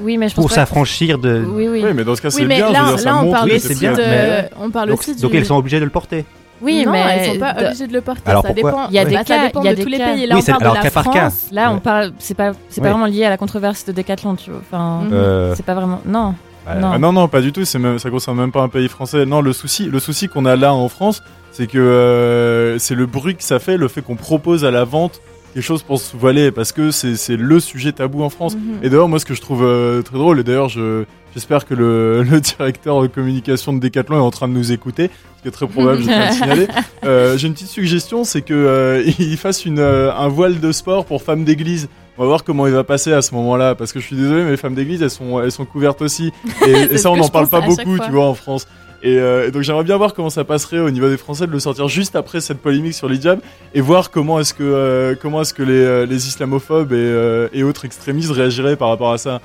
Oui, 0.00 0.16
mais 0.18 0.28
je 0.28 0.34
pense 0.34 0.42
pour 0.44 0.48
pas- 0.50 0.54
s'affranchir 0.56 1.18
de. 1.18 1.44
Oui, 1.46 1.68
oui. 1.68 1.82
Oui, 1.84 1.90
mais 1.94 2.04
dans 2.04 2.14
ce 2.16 2.22
cas, 2.22 2.30
c'est 2.30 2.40
Oui, 2.42 2.46
mais 2.46 2.56
bien. 2.56 2.70
là, 2.70 2.84
dire, 2.90 2.98
ça 2.98 3.04
là 3.10 3.20
on 3.22 3.30
parle 3.30 3.50
aussi 3.52 3.74
de 3.74 3.96
mais- 3.96 4.50
on 4.60 4.70
parle 4.70 4.88
Donc, 4.90 5.00
aussi 5.00 5.14
donc 5.16 5.30
du 5.32 5.36
elles 5.38 5.46
sont 5.46 5.56
obligées 5.56 5.80
de 5.80 5.84
le 5.84 5.90
porter. 5.90 6.24
Oui, 6.60 6.84
non, 6.84 6.90
mais 6.92 6.98
elles 7.08 7.32
sont 7.34 7.38
pas 7.38 7.52
de- 7.52 7.66
obligées 7.66 7.86
de 7.86 7.92
le 7.92 8.00
porter, 8.00 8.22
Alors 8.30 8.42
ça 8.42 8.48
pourquoi 8.52 8.70
dépend. 8.72 8.86
Il 8.88 8.94
y 8.94 8.98
a 8.98 9.04
Bah, 9.04 9.10
des 9.10 9.16
ça 9.16 9.24
cas, 9.24 9.34
il 9.60 9.64
y 9.64 9.68
a 9.68 9.70
de 9.70 9.76
des 9.76 9.82
tous 9.84 9.88
les 9.88 9.98
pays. 9.98 10.26
Là, 10.26 10.34
Oui, 10.34 10.40
on 10.40 10.44
c'est- 10.44 10.50
parle 10.52 10.62
alors, 10.62 10.72
de 10.74 10.78
la 10.78 10.82
cas 10.84 10.90
par 10.90 11.04
cas. 11.04 11.20
France. 11.30 11.46
Là, 11.52 11.70
on 11.72 11.78
parle, 11.78 12.12
c'est 12.18 12.34
pas, 12.34 12.50
c'est 12.68 12.80
pas 12.80 12.90
vraiment 12.90 13.06
lié 13.06 13.24
à 13.24 13.30
la 13.30 13.36
controverse 13.36 13.84
de 13.84 13.92
Decathlon, 13.92 14.34
tu 14.34 14.50
vois. 14.50 14.60
Enfin. 14.68 15.02
Euh, 15.12 15.54
c'est 15.56 15.64
pas 15.64 15.74
vraiment. 15.74 16.00
Non. 16.04 16.34
Non. 16.80 16.90
Ah 16.92 16.98
non, 16.98 17.12
non, 17.12 17.28
pas 17.28 17.40
du 17.40 17.50
tout. 17.52 17.64
C'est 17.64 17.78
même, 17.78 17.98
ça 17.98 18.10
concerne 18.10 18.36
même 18.38 18.52
pas 18.52 18.60
un 18.60 18.68
pays 18.68 18.88
français. 18.88 19.24
Non, 19.24 19.40
le 19.40 19.52
souci, 19.54 19.84
le 19.86 20.00
souci 20.00 20.28
qu'on 20.28 20.44
a 20.44 20.54
là 20.54 20.74
en 20.74 20.88
France, 20.88 21.22
c'est 21.52 21.66
que 21.66 21.78
euh, 21.78 22.78
c'est 22.78 22.94
le 22.94 23.06
bruit 23.06 23.36
que 23.36 23.42
ça 23.42 23.58
fait, 23.58 23.76
le 23.78 23.88
fait 23.88 24.02
qu'on 24.02 24.16
propose 24.16 24.64
à 24.66 24.70
la 24.70 24.84
vente 24.84 25.20
quelque 25.58 25.66
chose 25.66 25.82
pour 25.82 25.98
se 25.98 26.16
voiler, 26.16 26.52
parce 26.52 26.70
que 26.70 26.92
c'est 26.92 27.36
le 27.36 27.58
sujet 27.58 27.90
tabou 27.90 28.22
en 28.22 28.30
France. 28.30 28.54
Mhm. 28.54 28.78
Et 28.84 28.90
d'ailleurs, 28.90 29.08
moi, 29.08 29.18
ce 29.18 29.24
que 29.24 29.34
je 29.34 29.40
trouve 29.40 29.64
euh, 29.64 30.02
très 30.02 30.16
drôle, 30.16 30.38
et 30.38 30.44
d'ailleurs, 30.44 30.68
je 30.68 31.04
j'espère 31.34 31.66
que 31.66 31.74
le, 31.74 32.22
le 32.30 32.40
directeur 32.40 33.02
de 33.02 33.08
communication 33.08 33.72
de 33.72 33.80
Decathlon 33.80 34.18
est 34.18 34.20
en 34.20 34.30
train 34.30 34.46
de 34.46 34.52
nous 34.52 34.70
écouter, 34.70 35.10
ce 35.36 35.42
qui 35.42 35.48
est 35.48 35.50
très 35.50 35.66
probable, 35.66 36.02
je 36.02 36.08
le 36.08 36.32
signaler. 36.32 36.68
Euh, 37.04 37.38
J'ai 37.38 37.46
une 37.46 37.54
petite 37.54 37.68
suggestion, 37.68 38.24
c'est 38.24 38.42
que 38.42 38.52
euh, 38.52 39.36
fasse 39.36 39.64
une, 39.64 39.78
euh, 39.78 40.12
un 40.12 40.28
voile 40.28 40.58
de 40.60 40.72
sport 40.72 41.04
pour 41.04 41.22
femmes 41.22 41.44
d'église. 41.44 41.88
On 42.18 42.22
va 42.22 42.26
voir 42.26 42.44
comment 42.44 42.66
il 42.66 42.72
va 42.72 42.82
passer 42.82 43.12
à 43.12 43.22
ce 43.22 43.34
moment-là, 43.36 43.74
parce 43.76 43.92
que 43.92 44.00
je 44.00 44.06
suis 44.06 44.16
désolé, 44.16 44.42
mais 44.42 44.50
les 44.50 44.56
femmes 44.56 44.74
d'église, 44.74 45.00
elles 45.00 45.10
sont, 45.10 45.40
elles 45.40 45.52
sont 45.52 45.64
couvertes 45.64 46.02
aussi. 46.02 46.32
Et, 46.66 46.70
et 46.70 46.98
ça, 46.98 47.10
on 47.10 47.16
n'en 47.16 47.28
parle 47.28 47.48
pas 47.48 47.60
beaucoup, 47.60 47.98
tu 47.98 48.10
vois, 48.10 48.26
en 48.26 48.34
France. 48.34 48.66
Et, 49.02 49.18
euh, 49.18 49.46
et 49.46 49.50
donc 49.52 49.62
j'aimerais 49.62 49.84
bien 49.84 49.96
voir 49.96 50.12
comment 50.12 50.30
ça 50.30 50.42
passerait 50.42 50.80
au 50.80 50.90
niveau 50.90 51.08
des 51.08 51.16
Français 51.16 51.46
de 51.46 51.52
le 51.52 51.60
sortir 51.60 51.86
juste 51.88 52.16
après 52.16 52.40
cette 52.40 52.58
polémique 52.58 52.94
sur 52.94 53.08
l'hijab 53.08 53.38
et 53.72 53.80
voir 53.80 54.10
comment 54.10 54.40
est-ce 54.40 54.52
que 54.54 54.64
euh, 54.64 55.14
comment 55.20 55.42
est-ce 55.42 55.54
que 55.54 55.62
les, 55.62 55.72
euh, 55.80 56.04
les 56.04 56.26
islamophobes 56.26 56.92
et, 56.92 56.96
euh, 56.96 57.48
et 57.52 57.62
autres 57.62 57.84
extrémistes 57.84 58.32
réagiraient 58.32 58.74
par 58.76 58.88
rapport 58.88 59.12
à 59.12 59.18
ça. 59.18 59.40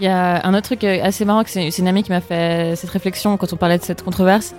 Il 0.00 0.04
y 0.06 0.08
a 0.08 0.46
un 0.46 0.54
autre 0.54 0.62
truc 0.74 0.82
assez 0.84 1.26
marrant 1.26 1.44
que 1.44 1.50
c'est 1.50 1.68
une 1.78 1.88
amie 1.88 2.02
qui 2.02 2.10
m'a 2.10 2.22
fait 2.22 2.74
cette 2.74 2.88
réflexion 2.88 3.36
quand 3.36 3.52
on 3.52 3.56
parlait 3.56 3.76
de 3.76 3.82
cette 3.84 4.02
controverse. 4.02 4.54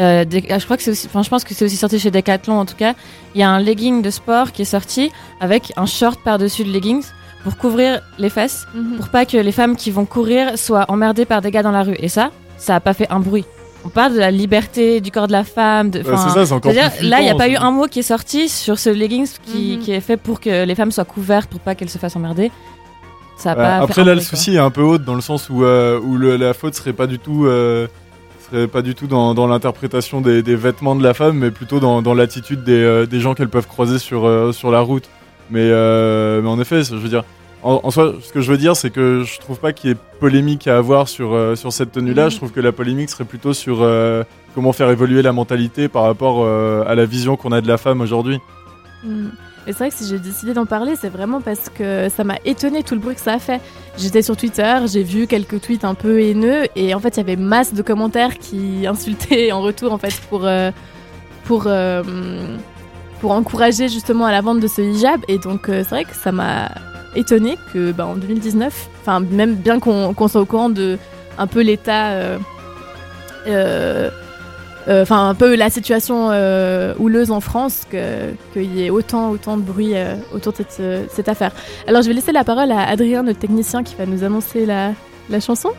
Euh, 0.00 0.24
ah, 0.48 0.58
je 0.58 0.64
crois 0.64 0.76
que 0.78 0.82
c'est 0.82 0.92
aussi, 0.92 1.06
enfin, 1.06 1.22
je 1.22 1.28
pense 1.28 1.44
que 1.44 1.52
c'est 1.52 1.64
aussi 1.66 1.76
sorti 1.76 1.98
chez 1.98 2.10
Decathlon 2.10 2.58
en 2.58 2.64
tout 2.64 2.76
cas. 2.76 2.94
Il 3.34 3.40
y 3.40 3.44
a 3.44 3.50
un 3.50 3.60
legging 3.60 4.00
de 4.00 4.08
sport 4.10 4.52
qui 4.52 4.62
est 4.62 4.64
sorti 4.76 5.10
avec 5.40 5.72
un 5.76 5.84
short 5.84 6.20
par-dessus 6.24 6.64
le 6.64 6.70
leggings 6.70 7.04
pour 7.44 7.58
couvrir 7.58 8.00
les 8.18 8.30
fesses, 8.30 8.66
Mhm. 8.74 8.96
pour 8.96 9.08
pas 9.10 9.26
que 9.26 9.36
les 9.36 9.52
femmes 9.52 9.76
qui 9.76 9.90
vont 9.90 10.06
courir 10.06 10.56
soient 10.58 10.86
emmerdées 10.88 11.26
par 11.26 11.42
des 11.42 11.50
gars 11.50 11.62
dans 11.62 11.70
la 11.72 11.82
rue. 11.82 11.96
Et 11.98 12.08
ça, 12.08 12.30
ça 12.56 12.76
a 12.76 12.80
pas 12.80 12.94
fait 12.94 13.08
un 13.10 13.20
bruit. 13.20 13.44
On 13.88 13.90
parle 13.90 14.12
de 14.12 14.18
la 14.18 14.30
liberté 14.30 15.00
du 15.00 15.10
corps 15.10 15.28
de 15.28 15.32
la 15.32 15.44
femme. 15.44 15.88
De, 15.90 16.00
Ouais, 16.00 16.04
enfin, 16.12 16.28
c'est 16.28 16.34
ça, 16.34 16.44
c'est 16.46 16.52
encore 16.52 16.72
c'est-à-dire, 16.72 16.92
plus 16.98 17.08
là, 17.08 17.20
il 17.20 17.24
n'y 17.24 17.30
a 17.30 17.34
pas 17.34 17.48
eu 17.48 17.56
un 17.56 17.70
mot 17.70 17.86
qui 17.86 18.00
est 18.00 18.02
sorti 18.02 18.50
sur 18.50 18.78
ce 18.78 18.90
leggings 18.90 19.26
qui, 19.46 19.76
Mhm. 19.78 19.82
qui 19.82 19.92
est 19.92 20.00
fait 20.00 20.18
pour 20.18 20.40
que 20.40 20.64
les 20.66 20.74
femmes 20.74 20.92
soient 20.92 21.06
couvertes, 21.06 21.48
pour 21.48 21.60
pas 21.60 21.74
qu'elles 21.74 21.88
se 21.88 21.96
fassent 21.96 22.16
emmerder. 22.16 22.50
Ça 23.38 23.52
a 23.52 23.54
Ouais, 23.54 23.62
pas 23.62 23.78
fait 23.78 23.84
après 23.84 24.04
là, 24.04 24.14
le 24.14 24.20
souci 24.20 24.54
est 24.56 24.58
un 24.58 24.70
peu 24.70 24.82
haute 24.82 25.04
dans 25.04 25.14
le 25.14 25.20
sens 25.22 25.48
où 25.48 25.64
euh, 25.64 25.98
où 26.00 26.16
le- 26.18 26.36
la 26.36 26.52
faute 26.52 26.74
serait 26.74 26.92
pas 26.92 27.06
du 27.06 27.18
tout 27.18 27.46
euh, 27.46 27.86
serait 28.50 28.66
pas 28.66 28.82
du 28.82 28.94
tout 28.94 29.06
dans, 29.06 29.32
dans 29.32 29.46
l'interprétation 29.46 30.20
des, 30.20 30.42
des 30.42 30.56
vêtements 30.56 30.96
de 30.96 31.02
la 31.02 31.14
femme, 31.14 31.38
mais 31.38 31.50
plutôt 31.50 31.80
dans, 31.80 32.02
dans 32.02 32.14
l'attitude 32.14 32.64
des, 32.64 32.72
euh, 32.82 33.06
des 33.06 33.20
gens 33.20 33.34
qu'elles 33.34 33.48
peuvent 33.48 33.66
croiser 33.68 33.98
sur 33.98 34.26
euh, 34.26 34.52
sur 34.52 34.70
la 34.70 34.80
route. 34.80 35.04
Mais 35.50 35.60
euh, 35.62 36.42
mais 36.42 36.48
en 36.50 36.60
effet, 36.60 36.82
je 36.84 36.94
veux 36.96 37.08
dire. 37.08 37.24
En, 37.62 37.80
en 37.82 37.90
soi, 37.90 38.14
ce 38.22 38.32
que 38.32 38.40
je 38.40 38.50
veux 38.50 38.58
dire, 38.58 38.76
c'est 38.76 38.90
que 38.90 39.24
je 39.24 39.40
trouve 39.40 39.58
pas 39.58 39.72
qu'il 39.72 39.90
y 39.90 39.92
ait 39.92 39.96
polémique 40.20 40.68
à 40.68 40.76
avoir 40.76 41.08
sur, 41.08 41.34
euh, 41.34 41.56
sur 41.56 41.72
cette 41.72 41.92
tenue-là. 41.92 42.26
Mhm. 42.26 42.30
Je 42.30 42.36
trouve 42.36 42.52
que 42.52 42.60
la 42.60 42.72
polémique 42.72 43.10
serait 43.10 43.24
plutôt 43.24 43.52
sur 43.52 43.78
euh, 43.82 44.22
comment 44.54 44.72
faire 44.72 44.90
évoluer 44.90 45.22
la 45.22 45.32
mentalité 45.32 45.88
par 45.88 46.04
rapport 46.04 46.44
euh, 46.44 46.84
à 46.86 46.94
la 46.94 47.04
vision 47.04 47.36
qu'on 47.36 47.52
a 47.52 47.60
de 47.60 47.68
la 47.68 47.78
femme 47.78 48.00
aujourd'hui. 48.00 48.38
Mm. 49.02 49.28
Et 49.66 49.72
c'est 49.72 49.78
vrai 49.78 49.90
que 49.90 49.96
si 49.96 50.08
j'ai 50.08 50.18
décidé 50.18 50.54
d'en 50.54 50.64
parler, 50.64 50.94
c'est 50.96 51.10
vraiment 51.10 51.42
parce 51.42 51.68
que 51.68 52.08
ça 52.08 52.24
m'a 52.24 52.36
étonné 52.46 52.82
tout 52.82 52.94
le 52.94 53.00
bruit 53.00 53.14
que 53.14 53.20
ça 53.20 53.34
a 53.34 53.38
fait. 53.38 53.60
J'étais 53.98 54.22
sur 54.22 54.34
Twitter, 54.34 54.78
j'ai 54.86 55.02
vu 55.02 55.26
quelques 55.26 55.60
tweets 55.60 55.84
un 55.84 55.94
peu 55.94 56.22
haineux, 56.22 56.62
et 56.74 56.94
en 56.94 57.00
fait, 57.00 57.16
il 57.16 57.16
y 57.18 57.20
avait 57.20 57.36
masse 57.36 57.74
de 57.74 57.82
commentaires 57.82 58.38
qui 58.38 58.86
insultaient 58.86 59.52
en 59.52 59.60
retour, 59.60 59.92
en 59.92 59.98
fait, 59.98 60.14
pour, 60.30 60.48
pour, 61.44 61.68
pour 63.20 63.30
encourager 63.32 63.88
justement 63.88 64.24
à 64.24 64.32
la 64.32 64.40
vente 64.40 64.60
de 64.60 64.68
ce 64.68 64.80
hijab. 64.80 65.20
Et 65.28 65.36
donc, 65.36 65.64
c'est 65.66 65.90
vrai 65.90 66.04
que 66.04 66.14
ça 66.14 66.32
m'a 66.32 66.70
étonné 67.14 67.58
que, 67.72 67.92
bah, 67.92 68.06
en 68.06 68.16
2019, 68.16 68.88
enfin, 69.00 69.20
même 69.20 69.54
bien 69.54 69.80
qu'on 69.80 70.28
soit 70.28 70.40
au 70.40 70.44
courant 70.46 70.68
de 70.70 70.98
un 71.38 71.46
peu 71.46 71.60
l'état. 71.62 72.08
euh, 72.10 72.38
euh, 73.46 74.10
euh, 74.88 75.02
enfin 75.02 75.28
un 75.28 75.34
peu 75.34 75.54
la 75.54 75.68
situation 75.70 76.28
houleuse 76.98 77.30
en 77.30 77.40
France 77.40 77.82
que- 77.90 78.32
qu'il 78.52 78.74
y 78.74 78.84
ait 78.86 78.90
autant 78.90 79.30
autant 79.30 79.56
de 79.58 79.62
bruit 79.62 79.92
autour 80.34 80.52
de 80.52 80.58
cette, 80.68 81.10
cette 81.10 81.28
affaire. 81.28 81.52
Alors 81.86 82.02
je 82.02 82.08
vais 82.08 82.14
laisser 82.14 82.32
la 82.32 82.44
parole 82.44 82.72
à 82.72 82.88
Adrien, 82.88 83.22
notre 83.22 83.38
technicien, 83.38 83.82
qui 83.82 83.94
va 83.96 84.06
nous 84.06 84.24
annoncer 84.24 84.64
la, 84.66 84.92
la 85.28 85.40
chanson. 85.40 85.70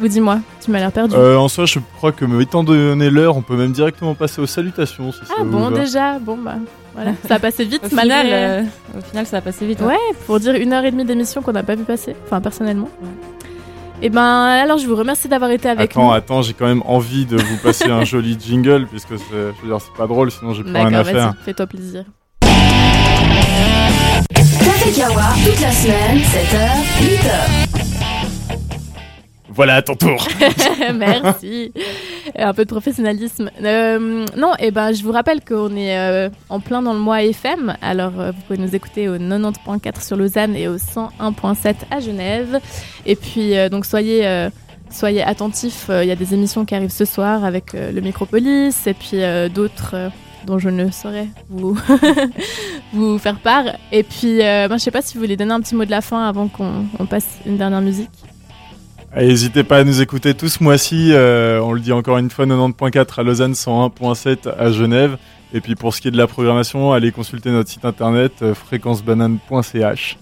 Vous 0.00 0.08
dis-moi, 0.08 0.40
tu 0.60 0.70
m'as 0.70 0.78
l'air 0.80 0.90
perdu. 0.90 1.14
Euh, 1.14 1.36
en 1.36 1.48
soi, 1.48 1.64
je 1.66 1.78
crois 1.96 2.10
que 2.12 2.24
étant 2.40 2.64
donné 2.64 3.10
l'heure, 3.10 3.36
on 3.36 3.42
peut 3.42 3.56
même 3.56 3.72
directement 3.72 4.14
passer 4.14 4.40
aux 4.40 4.46
salutations. 4.46 5.12
Si 5.12 5.24
ça 5.24 5.34
ah 5.38 5.42
vous 5.44 5.50
bon 5.50 5.70
va. 5.70 5.78
déjà, 5.78 6.18
bon 6.18 6.36
bah 6.36 6.56
voilà, 6.94 7.12
ça 7.28 7.34
a 7.36 7.38
passé 7.38 7.64
vite 7.64 7.82
Au 7.90 7.94
malgré. 7.94 8.22
final, 8.22 8.26
euh, 8.32 8.62
au 8.98 9.00
final, 9.02 9.26
ça 9.26 9.38
a 9.38 9.40
passé 9.40 9.66
vite. 9.66 9.80
hein. 9.82 9.86
Ouais, 9.88 9.96
pour 10.26 10.38
dire 10.40 10.54
une 10.54 10.72
heure 10.72 10.84
et 10.84 10.90
demie 10.90 11.04
d'émission 11.04 11.42
qu'on 11.42 11.52
n'a 11.52 11.62
pas 11.62 11.74
vu 11.74 11.84
passer, 11.84 12.14
enfin 12.26 12.40
personnellement. 12.40 12.88
Et 14.04 14.08
ben 14.10 14.20
alors 14.46 14.78
je 14.78 14.86
vous 14.88 14.96
remercie 14.96 15.28
d'avoir 15.28 15.50
été 15.52 15.68
avec 15.68 15.92
attends, 15.92 16.08
nous. 16.08 16.12
attends, 16.12 16.42
j'ai 16.42 16.54
quand 16.54 16.66
même 16.66 16.82
envie 16.86 17.24
de 17.24 17.36
vous 17.36 17.56
passer 17.58 17.88
un 17.88 18.04
joli 18.12 18.36
jingle, 18.40 18.86
puisque 18.90 19.10
je 19.16 19.34
veux 19.34 19.54
dire, 19.64 19.78
c'est 19.80 19.96
pas 19.96 20.06
drôle, 20.08 20.30
sinon 20.32 20.54
j'ai 20.54 20.64
plus 20.64 20.72
rien 20.72 20.92
à 20.92 21.04
faire. 21.04 21.34
fais-toi 21.44 21.66
plaisir. 21.66 22.04
Café 24.34 24.90
Kawa, 25.00 25.22
toute 25.44 25.60
la 25.60 25.70
semaine, 25.70 26.18
7h, 26.18 26.68
8h. 27.00 28.58
Voilà, 29.54 29.74
à 29.76 29.82
ton 29.82 29.94
tour. 29.94 30.26
Merci. 30.94 31.72
Un 32.36 32.54
peu 32.54 32.64
de 32.64 32.70
professionnalisme. 32.70 33.50
Euh, 33.62 34.24
non, 34.36 34.52
et 34.58 34.70
ben 34.70 34.92
je 34.92 35.02
vous 35.02 35.12
rappelle 35.12 35.44
qu'on 35.44 35.74
est 35.76 35.98
euh, 35.98 36.28
en 36.48 36.60
plein 36.60 36.82
dans 36.82 36.92
le 36.92 36.98
mois 36.98 37.22
FM. 37.22 37.76
Alors 37.82 38.18
euh, 38.18 38.32
vous 38.32 38.40
pouvez 38.46 38.58
nous 38.58 38.74
écouter 38.74 39.08
au 39.08 39.16
90.4 39.16 40.04
sur 40.04 40.16
Lausanne 40.16 40.56
et 40.56 40.68
au 40.68 40.76
101.7 40.76 41.74
à 41.90 42.00
Genève. 42.00 42.60
Et 43.06 43.16
puis 43.16 43.54
donc 43.70 43.86
soyez 43.86 44.48
soyez 44.92 45.22
attentifs. 45.22 45.86
Il 45.90 46.06
y 46.06 46.10
a 46.10 46.16
des 46.16 46.34
émissions 46.34 46.64
qui 46.64 46.74
arrivent 46.74 46.90
ce 46.90 47.04
soir 47.04 47.44
avec 47.44 47.74
euh, 47.74 47.92
le 47.92 48.00
Micropolis 48.00 48.86
et 48.86 48.94
puis 48.94 49.18
d'autres. 49.54 50.10
dont 50.46 50.58
je 50.58 50.68
ne 50.68 50.90
saurais 50.90 51.28
vous, 51.48 51.78
vous 52.92 53.18
faire 53.18 53.38
part. 53.38 53.64
Et 53.92 54.02
puis, 54.02 54.42
euh, 54.42 54.68
ben, 54.68 54.76
je 54.76 54.82
sais 54.82 54.90
pas 54.90 55.02
si 55.02 55.14
vous 55.14 55.20
voulez 55.20 55.36
donner 55.36 55.52
un 55.52 55.60
petit 55.60 55.74
mot 55.74 55.84
de 55.84 55.90
la 55.90 56.00
fin 56.00 56.26
avant 56.28 56.48
qu'on 56.48 56.86
on 56.98 57.06
passe 57.06 57.38
une 57.46 57.56
dernière 57.56 57.80
musique. 57.80 58.10
Et 59.16 59.26
N'hésitez 59.26 59.62
pas 59.62 59.78
à 59.78 59.84
nous 59.84 60.00
écouter 60.00 60.34
tout 60.34 60.48
ce 60.48 60.62
mois-ci. 60.62 61.10
euh, 61.12 61.60
on 61.60 61.72
le 61.72 61.80
dit 61.80 61.92
encore 61.92 62.16
une 62.18 62.30
fois, 62.30 62.46
90.4 62.46 63.20
à 63.20 63.22
Lausanne, 63.22 63.52
101.7 63.52 64.48
à 64.58 64.70
Genève. 64.72 65.18
Et 65.52 65.60
puis 65.60 65.74
pour 65.74 65.94
ce 65.94 66.00
qui 66.00 66.08
est 66.08 66.12
de 66.12 66.16
la 66.16 66.26
programmation, 66.26 66.92
allez 66.92 67.12
consulter 67.12 67.50
notre 67.50 67.68
site 67.68 67.84
internet 67.84 68.32
euh, 68.40 68.54
fréquencebanane.ch. 68.54 70.18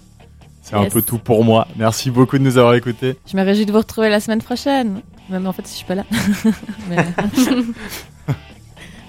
C'est 0.63 0.75
un 0.75 0.85
peu 0.87 1.03
tout 1.03 1.19
pour 1.19 1.45
moi. 1.45 1.67
Merci 1.77 2.11
beaucoup 2.11 2.37
de 2.39 2.43
nous 2.43 2.59
avoir 2.59 2.75
écoutés. 2.75 3.17
Je 3.31 3.37
me 3.37 3.43
réjouis 3.45 3.65
de 3.67 3.73
vous 3.73 3.79
retrouver 3.79 4.09
la 4.09 4.21
semaine 4.21 4.43
prochaine. 4.43 5.03
Même 5.29 5.47
en 5.47 5.53
fait, 5.53 5.67
si 5.67 5.73
je 5.75 5.77
suis 5.79 5.87
pas 5.87 5.95
là. 5.95 6.05
Mais- 6.89 6.97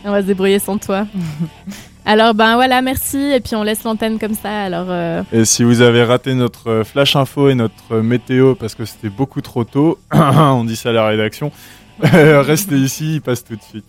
On 0.06 0.12
va 0.12 0.22
se 0.22 0.28
débrouiller 0.28 0.60
sans 0.60 0.78
toi. 0.78 1.06
Alors 2.06 2.34
ben 2.34 2.56
voilà, 2.56 2.82
merci 2.82 3.18
et 3.18 3.40
puis 3.40 3.56
on 3.56 3.64
laisse 3.64 3.84
l'antenne 3.84 4.18
comme 4.18 4.34
ça. 4.34 4.64
Alors 4.64 4.88
euh, 4.90 5.24
Et 5.32 5.46
si 5.46 5.64
vous 5.64 5.82
avez 5.82 6.04
raté 6.04 6.34
notre 6.34 6.70
euh, 6.70 6.84
flash 6.84 7.16
info 7.16 7.50
et 7.50 7.56
notre 7.56 7.74
euh, 7.96 8.02
météo 8.02 8.56
parce 8.56 8.74
que 8.74 8.86
c'était 8.86 9.10
beaucoup 9.10 9.42
trop 9.42 9.64
tôt, 9.64 10.00
on 10.12 10.64
dit 10.64 10.76
ça 10.76 10.90
à 10.90 10.94
la 10.94 11.06
rédaction, 11.06 11.52
restez 12.02 12.78
ici, 12.78 13.16
il 13.16 13.22
passe 13.22 13.44
tout 13.44 13.56
de 13.56 13.62
suite. 13.62 13.86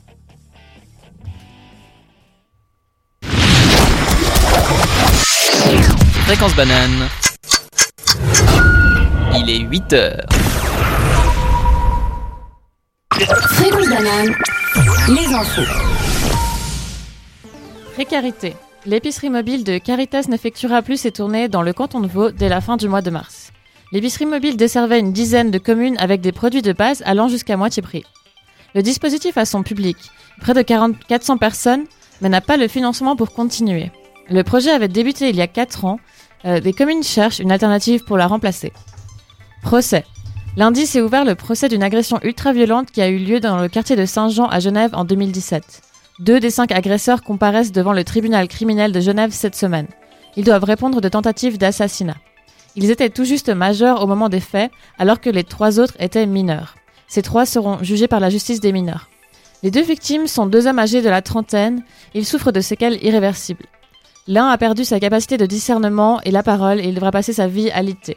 Fréquence 6.26 6.55
banane. 6.55 7.09
Il 9.34 9.51
est 9.51 9.59
8 9.60 9.93
heures. 9.94 10.26
Fréquence 13.14 13.89
banane, 13.89 14.34
les 15.09 15.34
infos. 15.34 16.41
Précarité. 17.94 18.56
L'épicerie 18.86 19.28
mobile 19.28 19.64
de 19.64 19.77
Caritas 19.77 20.24
n'effectuera 20.27 20.81
plus 20.81 20.97
ses 20.97 21.12
tournées 21.12 21.48
dans 21.48 21.60
le 21.60 21.74
canton 21.74 22.01
de 22.01 22.06
Vaud 22.06 22.31
dès 22.31 22.48
la 22.48 22.62
fin 22.62 22.78
du 22.78 22.89
mois 22.89 23.02
de 23.02 23.10
mars. 23.10 23.52
L'épicerie 23.93 24.24
mobile 24.24 24.56
desservait 24.56 24.98
une 24.98 25.12
dizaine 25.12 25.51
de 25.51 25.59
communes 25.59 25.98
avec 25.98 26.23
des 26.23 26.32
produits 26.32 26.62
de 26.62 26.73
base 26.73 27.02
allant 27.05 27.28
jusqu'à 27.28 27.59
moitié 27.59 27.82
prix. 27.82 28.05
Le 28.74 28.82
dispositif 28.82 29.36
a 29.36 29.44
son 29.44 29.62
public, 29.62 29.98
près 30.40 30.55
de 30.55 30.62
40 30.62 31.05
400 31.06 31.36
personnes, 31.36 31.85
mais 32.23 32.31
n'a 32.31 32.40
pas 32.40 32.56
le 32.56 32.66
financement 32.66 33.14
pour 33.14 33.32
continuer. 33.32 33.90
Le 34.31 34.43
projet 34.43 34.70
avait 34.70 34.89
débuté 34.89 35.28
il 35.28 35.36
y 35.36 35.43
a 35.43 35.47
4 35.47 35.85
ans. 35.85 36.01
Euh, 36.47 36.60
des 36.60 36.73
communes 36.73 37.02
cherchent 37.02 37.40
une 37.40 37.52
alternative 37.52 38.05
pour 38.05 38.16
la 38.16 38.27
remplacer. 38.27 38.73
Procès. 39.62 40.06
Lundi 40.56 40.86
s'est 40.86 41.02
ouvert 41.02 41.27
le 41.27 41.35
procès 41.35 41.69
d'une 41.69 41.82
agression 41.82 42.19
ultra-violente 42.23 42.90
qui 42.90 43.02
a 43.02 43.09
eu 43.09 43.19
lieu 43.19 43.39
dans 43.39 43.59
le 43.59 43.69
quartier 43.69 43.97
de 43.97 44.06
Saint-Jean 44.06 44.47
à 44.47 44.60
Genève 44.60 44.93
en 44.94 45.05
2017. 45.05 45.91
Deux 46.23 46.39
des 46.39 46.51
cinq 46.51 46.70
agresseurs 46.70 47.24
comparaissent 47.24 47.73
devant 47.73 47.93
le 47.93 48.05
tribunal 48.05 48.47
criminel 48.47 48.93
de 48.93 49.01
Genève 49.01 49.32
cette 49.32 49.57
semaine. 49.57 49.89
Ils 50.36 50.44
doivent 50.44 50.62
répondre 50.62 51.01
de 51.01 51.09
tentatives 51.09 51.59
d'assassinat. 51.59 52.16
Ils 52.77 52.93
étaient 52.93 53.11
tout 53.11 53.24
juste 53.24 53.49
majeurs 53.49 54.01
au 54.01 54.07
moment 54.07 54.28
des 54.28 54.39
faits, 54.39 54.70
alors 55.01 55.20
que 55.20 55.31
les 55.31 55.43
trois 55.43 55.81
autres 55.81 55.97
étaient 55.99 56.27
mineurs. 56.27 56.77
Ces 57.09 57.23
trois 57.23 57.44
seront 57.44 57.82
jugés 57.82 58.07
par 58.07 58.20
la 58.20 58.31
justice 58.31 58.61
des 58.61 58.70
mineurs. 58.70 59.09
Les 59.65 59.73
deux 59.73 59.82
victimes 59.82 60.28
sont 60.28 60.47
deux 60.47 60.69
hommes 60.69 60.78
âgés 60.78 61.03
de 61.03 61.09
la 61.09 61.23
trentaine. 61.23 61.82
Ils 62.15 62.24
souffrent 62.24 62.53
de 62.53 62.61
séquelles 62.61 63.03
irréversibles. 63.03 63.66
L'un 64.28 64.47
a 64.47 64.59
perdu 64.59 64.85
sa 64.85 65.01
capacité 65.01 65.36
de 65.39 65.47
discernement 65.47 66.20
et 66.23 66.31
la 66.31 66.44
parole 66.44 66.78
et 66.78 66.85
il 66.85 66.94
devra 66.94 67.11
passer 67.11 67.32
sa 67.32 67.49
vie 67.49 67.73
alitée. 67.73 68.16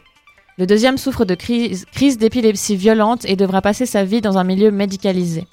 Le 0.60 0.68
deuxième 0.68 1.00
souffre 1.00 1.26
de 1.26 1.34
crise, 1.34 1.86
crise 1.92 2.20
d'épilepsie 2.20 2.76
violente 2.76 3.26
et 3.26 3.36
devra 3.36 3.64
passer 3.64 3.88
sa 3.88 4.04
vie 4.04 4.22
dans 4.22 4.38
un 4.38 4.44
milieu 4.44 4.70
médicalisé. 4.70 5.48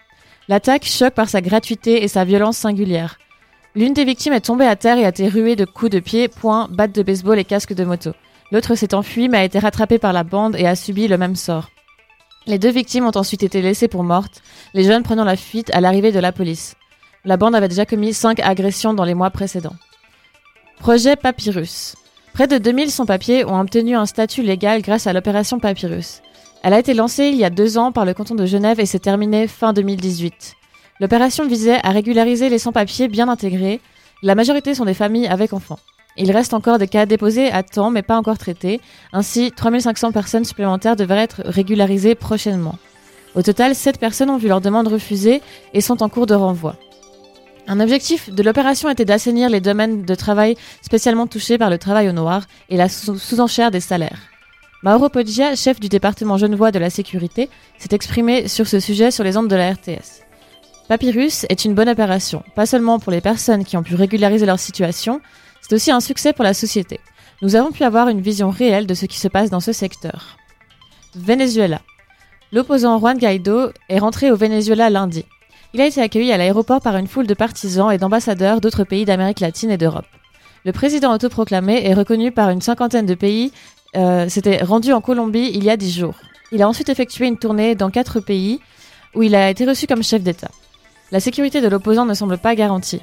L'attaque 0.48 0.85
choque 0.85 1.14
par 1.14 1.28
sa 1.28 1.40
gratuité 1.40 2.02
et 2.02 2.09
sa 2.09 2.24
violence 2.24 2.56
singulière. 2.56 3.19
L'une 3.74 3.94
des 3.94 4.05
victimes 4.05 4.32
est 4.32 4.40
tombée 4.40 4.66
à 4.66 4.77
terre 4.77 4.98
et 4.98 5.05
a 5.05 5.09
été 5.09 5.28
ruée 5.28 5.56
de 5.56 5.64
coups 5.64 5.90
de 5.90 6.01
pied, 6.01 6.28
poings, 6.28 6.69
battes 6.70 6.94
de 6.94 7.02
baseball 7.02 7.39
et 7.39 7.44
casques 7.44 7.74
de 7.74 7.85
moto. 7.85 8.10
L'autre 8.51 8.74
s'est 8.74 8.94
enfui 8.94 9.28
mais 9.28 9.39
a 9.39 9.44
été 9.44 9.59
rattrapé 9.59 9.98
par 9.98 10.12
la 10.12 10.24
bande 10.24 10.56
et 10.56 10.66
a 10.66 10.77
subi 10.77 11.09
le 11.09 11.16
même 11.16 11.36
sort. 11.36 11.70
Les 12.47 12.59
deux 12.59 12.70
victimes 12.70 13.06
ont 13.06 13.16
ensuite 13.16 13.44
été 13.44 13.62
laissées 13.62 13.89
pour 13.89 14.02
mortes, 14.02 14.43
les 14.74 14.85
jeunes 14.85 15.05
prenant 15.05 15.24
la 15.24 15.36
fuite 15.36 15.70
à 15.73 15.81
l'arrivée 15.81 16.12
de 16.12 16.19
la 16.19 16.32
police. 16.32 16.74
La 17.24 17.36
bande 17.36 17.55
avait 17.55 17.69
déjà 17.69 17.86
commis 17.86 18.12
cinq 18.12 18.40
agressions 18.40 18.94
dans 18.94 19.05
les 19.05 19.14
mois 19.14 19.31
précédents. 19.31 19.77
Projet 20.81 21.14
Papyrus. 21.14 21.94
Près 22.35 22.48
de 22.48 22.59
2000 22.59 22.90
sans-papiers 22.90 23.44
ont 23.44 23.60
obtenu 23.60 23.94
un 23.94 24.06
statut 24.06 24.43
légal 24.43 24.82
grâce 24.82 25.06
à 25.06 25.12
l'opération 25.12 25.60
Papyrus. 25.60 26.20
Elle 26.62 26.74
a 26.74 26.78
été 26.78 26.94
lancée 26.94 27.24
il 27.26 27.36
y 27.36 27.44
a 27.44 27.51
deux 27.51 27.76
ans 27.76 27.90
par 27.93 28.05
le 28.05 28.14
canton 28.14 28.34
de 28.34 28.47
Genève 28.47 28.78
et 28.78 28.86
s'est 28.86 29.01
terminée 29.01 29.48
fin 29.48 29.72
2018. 29.72 30.55
L'opération 31.01 31.47
visait 31.47 31.80
à 31.84 31.90
régulariser 31.90 32.48
les 32.48 32.59
sans-papiers 32.59 33.09
bien 33.09 33.28
intégrés. 33.28 33.80
La 34.22 34.34
majorité 34.36 34.74
sont 34.74 34.84
des 34.84 34.94
familles 34.94 35.26
avec 35.26 35.52
enfants. 35.52 35.80
Il 36.16 36.30
reste 36.30 36.55
encore 36.55 36.78
des 36.78 36.86
cas 36.86 37.06
déposés 37.06 37.51
à 37.51 37.62
temps 37.64 37.90
mais 37.90 38.02
pas 38.02 38.16
encore 38.16 38.39
traités. 38.39 38.80
Ainsi, 39.12 39.51
3500 39.51 40.12
personnes 40.12 40.44
supplémentaires 40.44 40.94
devraient 40.94 41.22
être 41.24 41.43
régularisées 41.44 42.14
prochainement. 42.14 42.76
Au 43.34 43.43
total, 43.43 43.74
7 43.74 43.98
personnes 43.98 44.30
ont 44.30 44.36
vu 44.36 44.47
leur 44.48 44.60
demande 44.60 44.86
refusée 44.89 45.40
et 45.74 45.80
sont 45.80 46.02
en 46.02 46.09
cours 46.09 46.26
de 46.26 46.34
renvoi. 46.34 46.76
Un 47.66 47.80
objectif 47.80 48.30
de 48.30 48.43
l'opération 48.43 48.90
était 48.90 49.05
d'assainir 49.05 49.48
les 49.48 49.60
domaines 49.60 50.05
de 50.05 50.14
travail 50.14 50.56
spécialement 50.82 51.26
touchés 51.26 51.59
par 51.59 51.70
le 51.70 51.78
travail 51.78 52.09
au 52.09 52.12
noir 52.12 52.43
et 52.68 52.76
la 52.76 52.89
sous- 52.89 53.18
sous-enchère 53.18 53.70
des 53.70 53.80
salaires. 53.80 54.18
Mauro 54.85 55.09
Poggia, 55.09 55.55
chef 55.55 55.79
du 55.79 55.89
département 55.89 56.37
genevois 56.37 56.73
de 56.73 56.81
la 56.81 56.91
sécurité, 56.91 57.49
s'est 57.79 57.95
exprimé 57.95 58.49
sur 58.49 58.67
ce 58.67 58.81
sujet 58.81 59.13
sur 59.13 59.23
les 59.23 59.37
ondes 59.37 59.47
de 59.47 59.55
la 59.55 59.73
RTS. 59.73 60.25
Papyrus 60.89 61.47
est 61.49 61.65
une 61.65 61.75
bonne 61.75 61.89
opération, 61.89 62.43
pas 62.57 62.67
seulement 62.67 62.99
pour 62.99 63.13
les 63.13 63.21
personnes 63.21 63.65
qui 63.65 63.77
ont 63.77 63.85
pu 63.85 63.95
régulariser 63.95 64.45
leur 64.45 64.59
situation, 64.59 65.21
c'est 65.61 65.73
aussi 65.73 65.93
un 65.93 66.01
succès 66.01 66.33
pour 66.33 66.43
la 66.43 66.53
société. 66.53 66.99
Nous 67.43 67.55
avons 67.55 67.71
pu 67.71 67.85
avoir 67.85 68.09
une 68.09 68.21
vision 68.21 68.51
réelle 68.51 68.89
de 68.89 68.95
ce 68.95 69.07
qui 69.07 69.21
se 69.21 69.29
passe 69.29 69.51
dans 69.51 69.61
ce 69.61 69.73
secteur. 69.73 70.37
Venezuela. 71.15 71.81
L'opposant 72.51 72.99
Juan 72.99 73.19
Guaido 73.19 73.71
est 73.89 74.01
rentré 74.01 74.33
au 74.33 74.37
Venezuela 74.37 74.91
lundi. 74.91 75.25
Il 75.75 75.81
a 75.81 75.87
été 75.87 76.03
accueilli 76.03 76.33
à 76.33 76.39
l'aéroport 76.39 76.81
par 76.81 76.97
une 76.97 77.07
foule 77.07 77.29
de 77.29 77.35
partisans 77.35 77.93
et 77.93 77.99
d'ambassadeurs 77.99 78.61
d'autres 78.61 78.83
pays 78.83 79.05
d'Amérique 79.05 79.41
latine 79.41 79.71
et 79.71 79.79
d'Europe. 79.79 80.07
Le 80.65 80.73
président 80.73 81.13
autoproclamé 81.13 81.87
est 81.87 81.95
reconnu 81.95 82.33
par 82.33 82.51
une 82.51 82.61
cinquantaine 82.61 83.07
de 83.07 83.15
pays, 83.15 83.53
euh, 83.97 84.28
s'était 84.28 84.62
rendu 84.62 84.93
en 84.93 85.01
Colombie 85.01 85.51
il 85.55 85.64
y 85.64 85.70
a 85.70 85.77
dix 85.77 85.93
jours. 85.93 86.14
Il 86.51 86.62
a 86.62 86.69
ensuite 86.69 86.89
effectué 86.89 87.27
une 87.27 87.39
tournée 87.39 87.74
dans 87.74 87.90
quatre 87.90 88.20
pays 88.20 88.60
où 89.14 89.23
il 89.23 89.35
a 89.35 89.51
été 89.51 89.64
reçu 89.66 89.86
comme 89.86 90.02
chef 90.02 90.23
d'État. 90.23 90.51
La 91.10 91.20
sécurité 91.20 91.60
de 91.60 91.69
l'opposant 91.69 92.06
ne 92.06 92.14
semble 92.14 92.39
pas 92.39 92.55
garantie. 92.55 93.02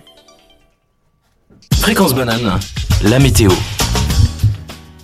Fréquence 1.76 2.14
banane, 2.14 2.60
la 3.03 3.20
météo. 3.20 3.52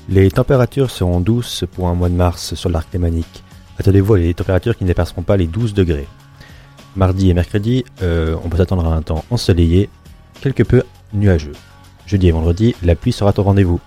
Les 0.09 0.29
températures 0.29 0.91
seront 0.91 1.19
douces 1.19 1.65
pour 1.71 1.87
un 1.87 1.95
mois 1.95 2.09
de 2.09 2.15
mars 2.15 2.53
sur 2.55 2.69
l'arc 2.69 2.91
lémanique. 2.93 3.43
Attendez-vous 3.79 4.13
à 4.15 4.19
des 4.19 4.33
températures 4.33 4.77
qui 4.77 4.83
ne 4.83 4.87
dépasseront 4.87 5.23
pas 5.23 5.37
les 5.37 5.47
12 5.47 5.73
degrés. 5.73 6.07
Mardi 6.95 7.29
et 7.29 7.33
mercredi, 7.33 7.83
euh, 8.01 8.35
on 8.43 8.49
peut 8.49 8.57
s'attendre 8.57 8.85
à 8.85 8.95
un 8.95 9.01
temps 9.01 9.25
ensoleillé, 9.31 9.89
quelque 10.41 10.63
peu 10.63 10.83
nuageux. 11.13 11.53
Jeudi 12.05 12.27
et 12.27 12.31
vendredi, 12.31 12.75
la 12.83 12.95
pluie 12.95 13.11
sera 13.11 13.33
au 13.35 13.43
rendez-vous. 13.43 13.79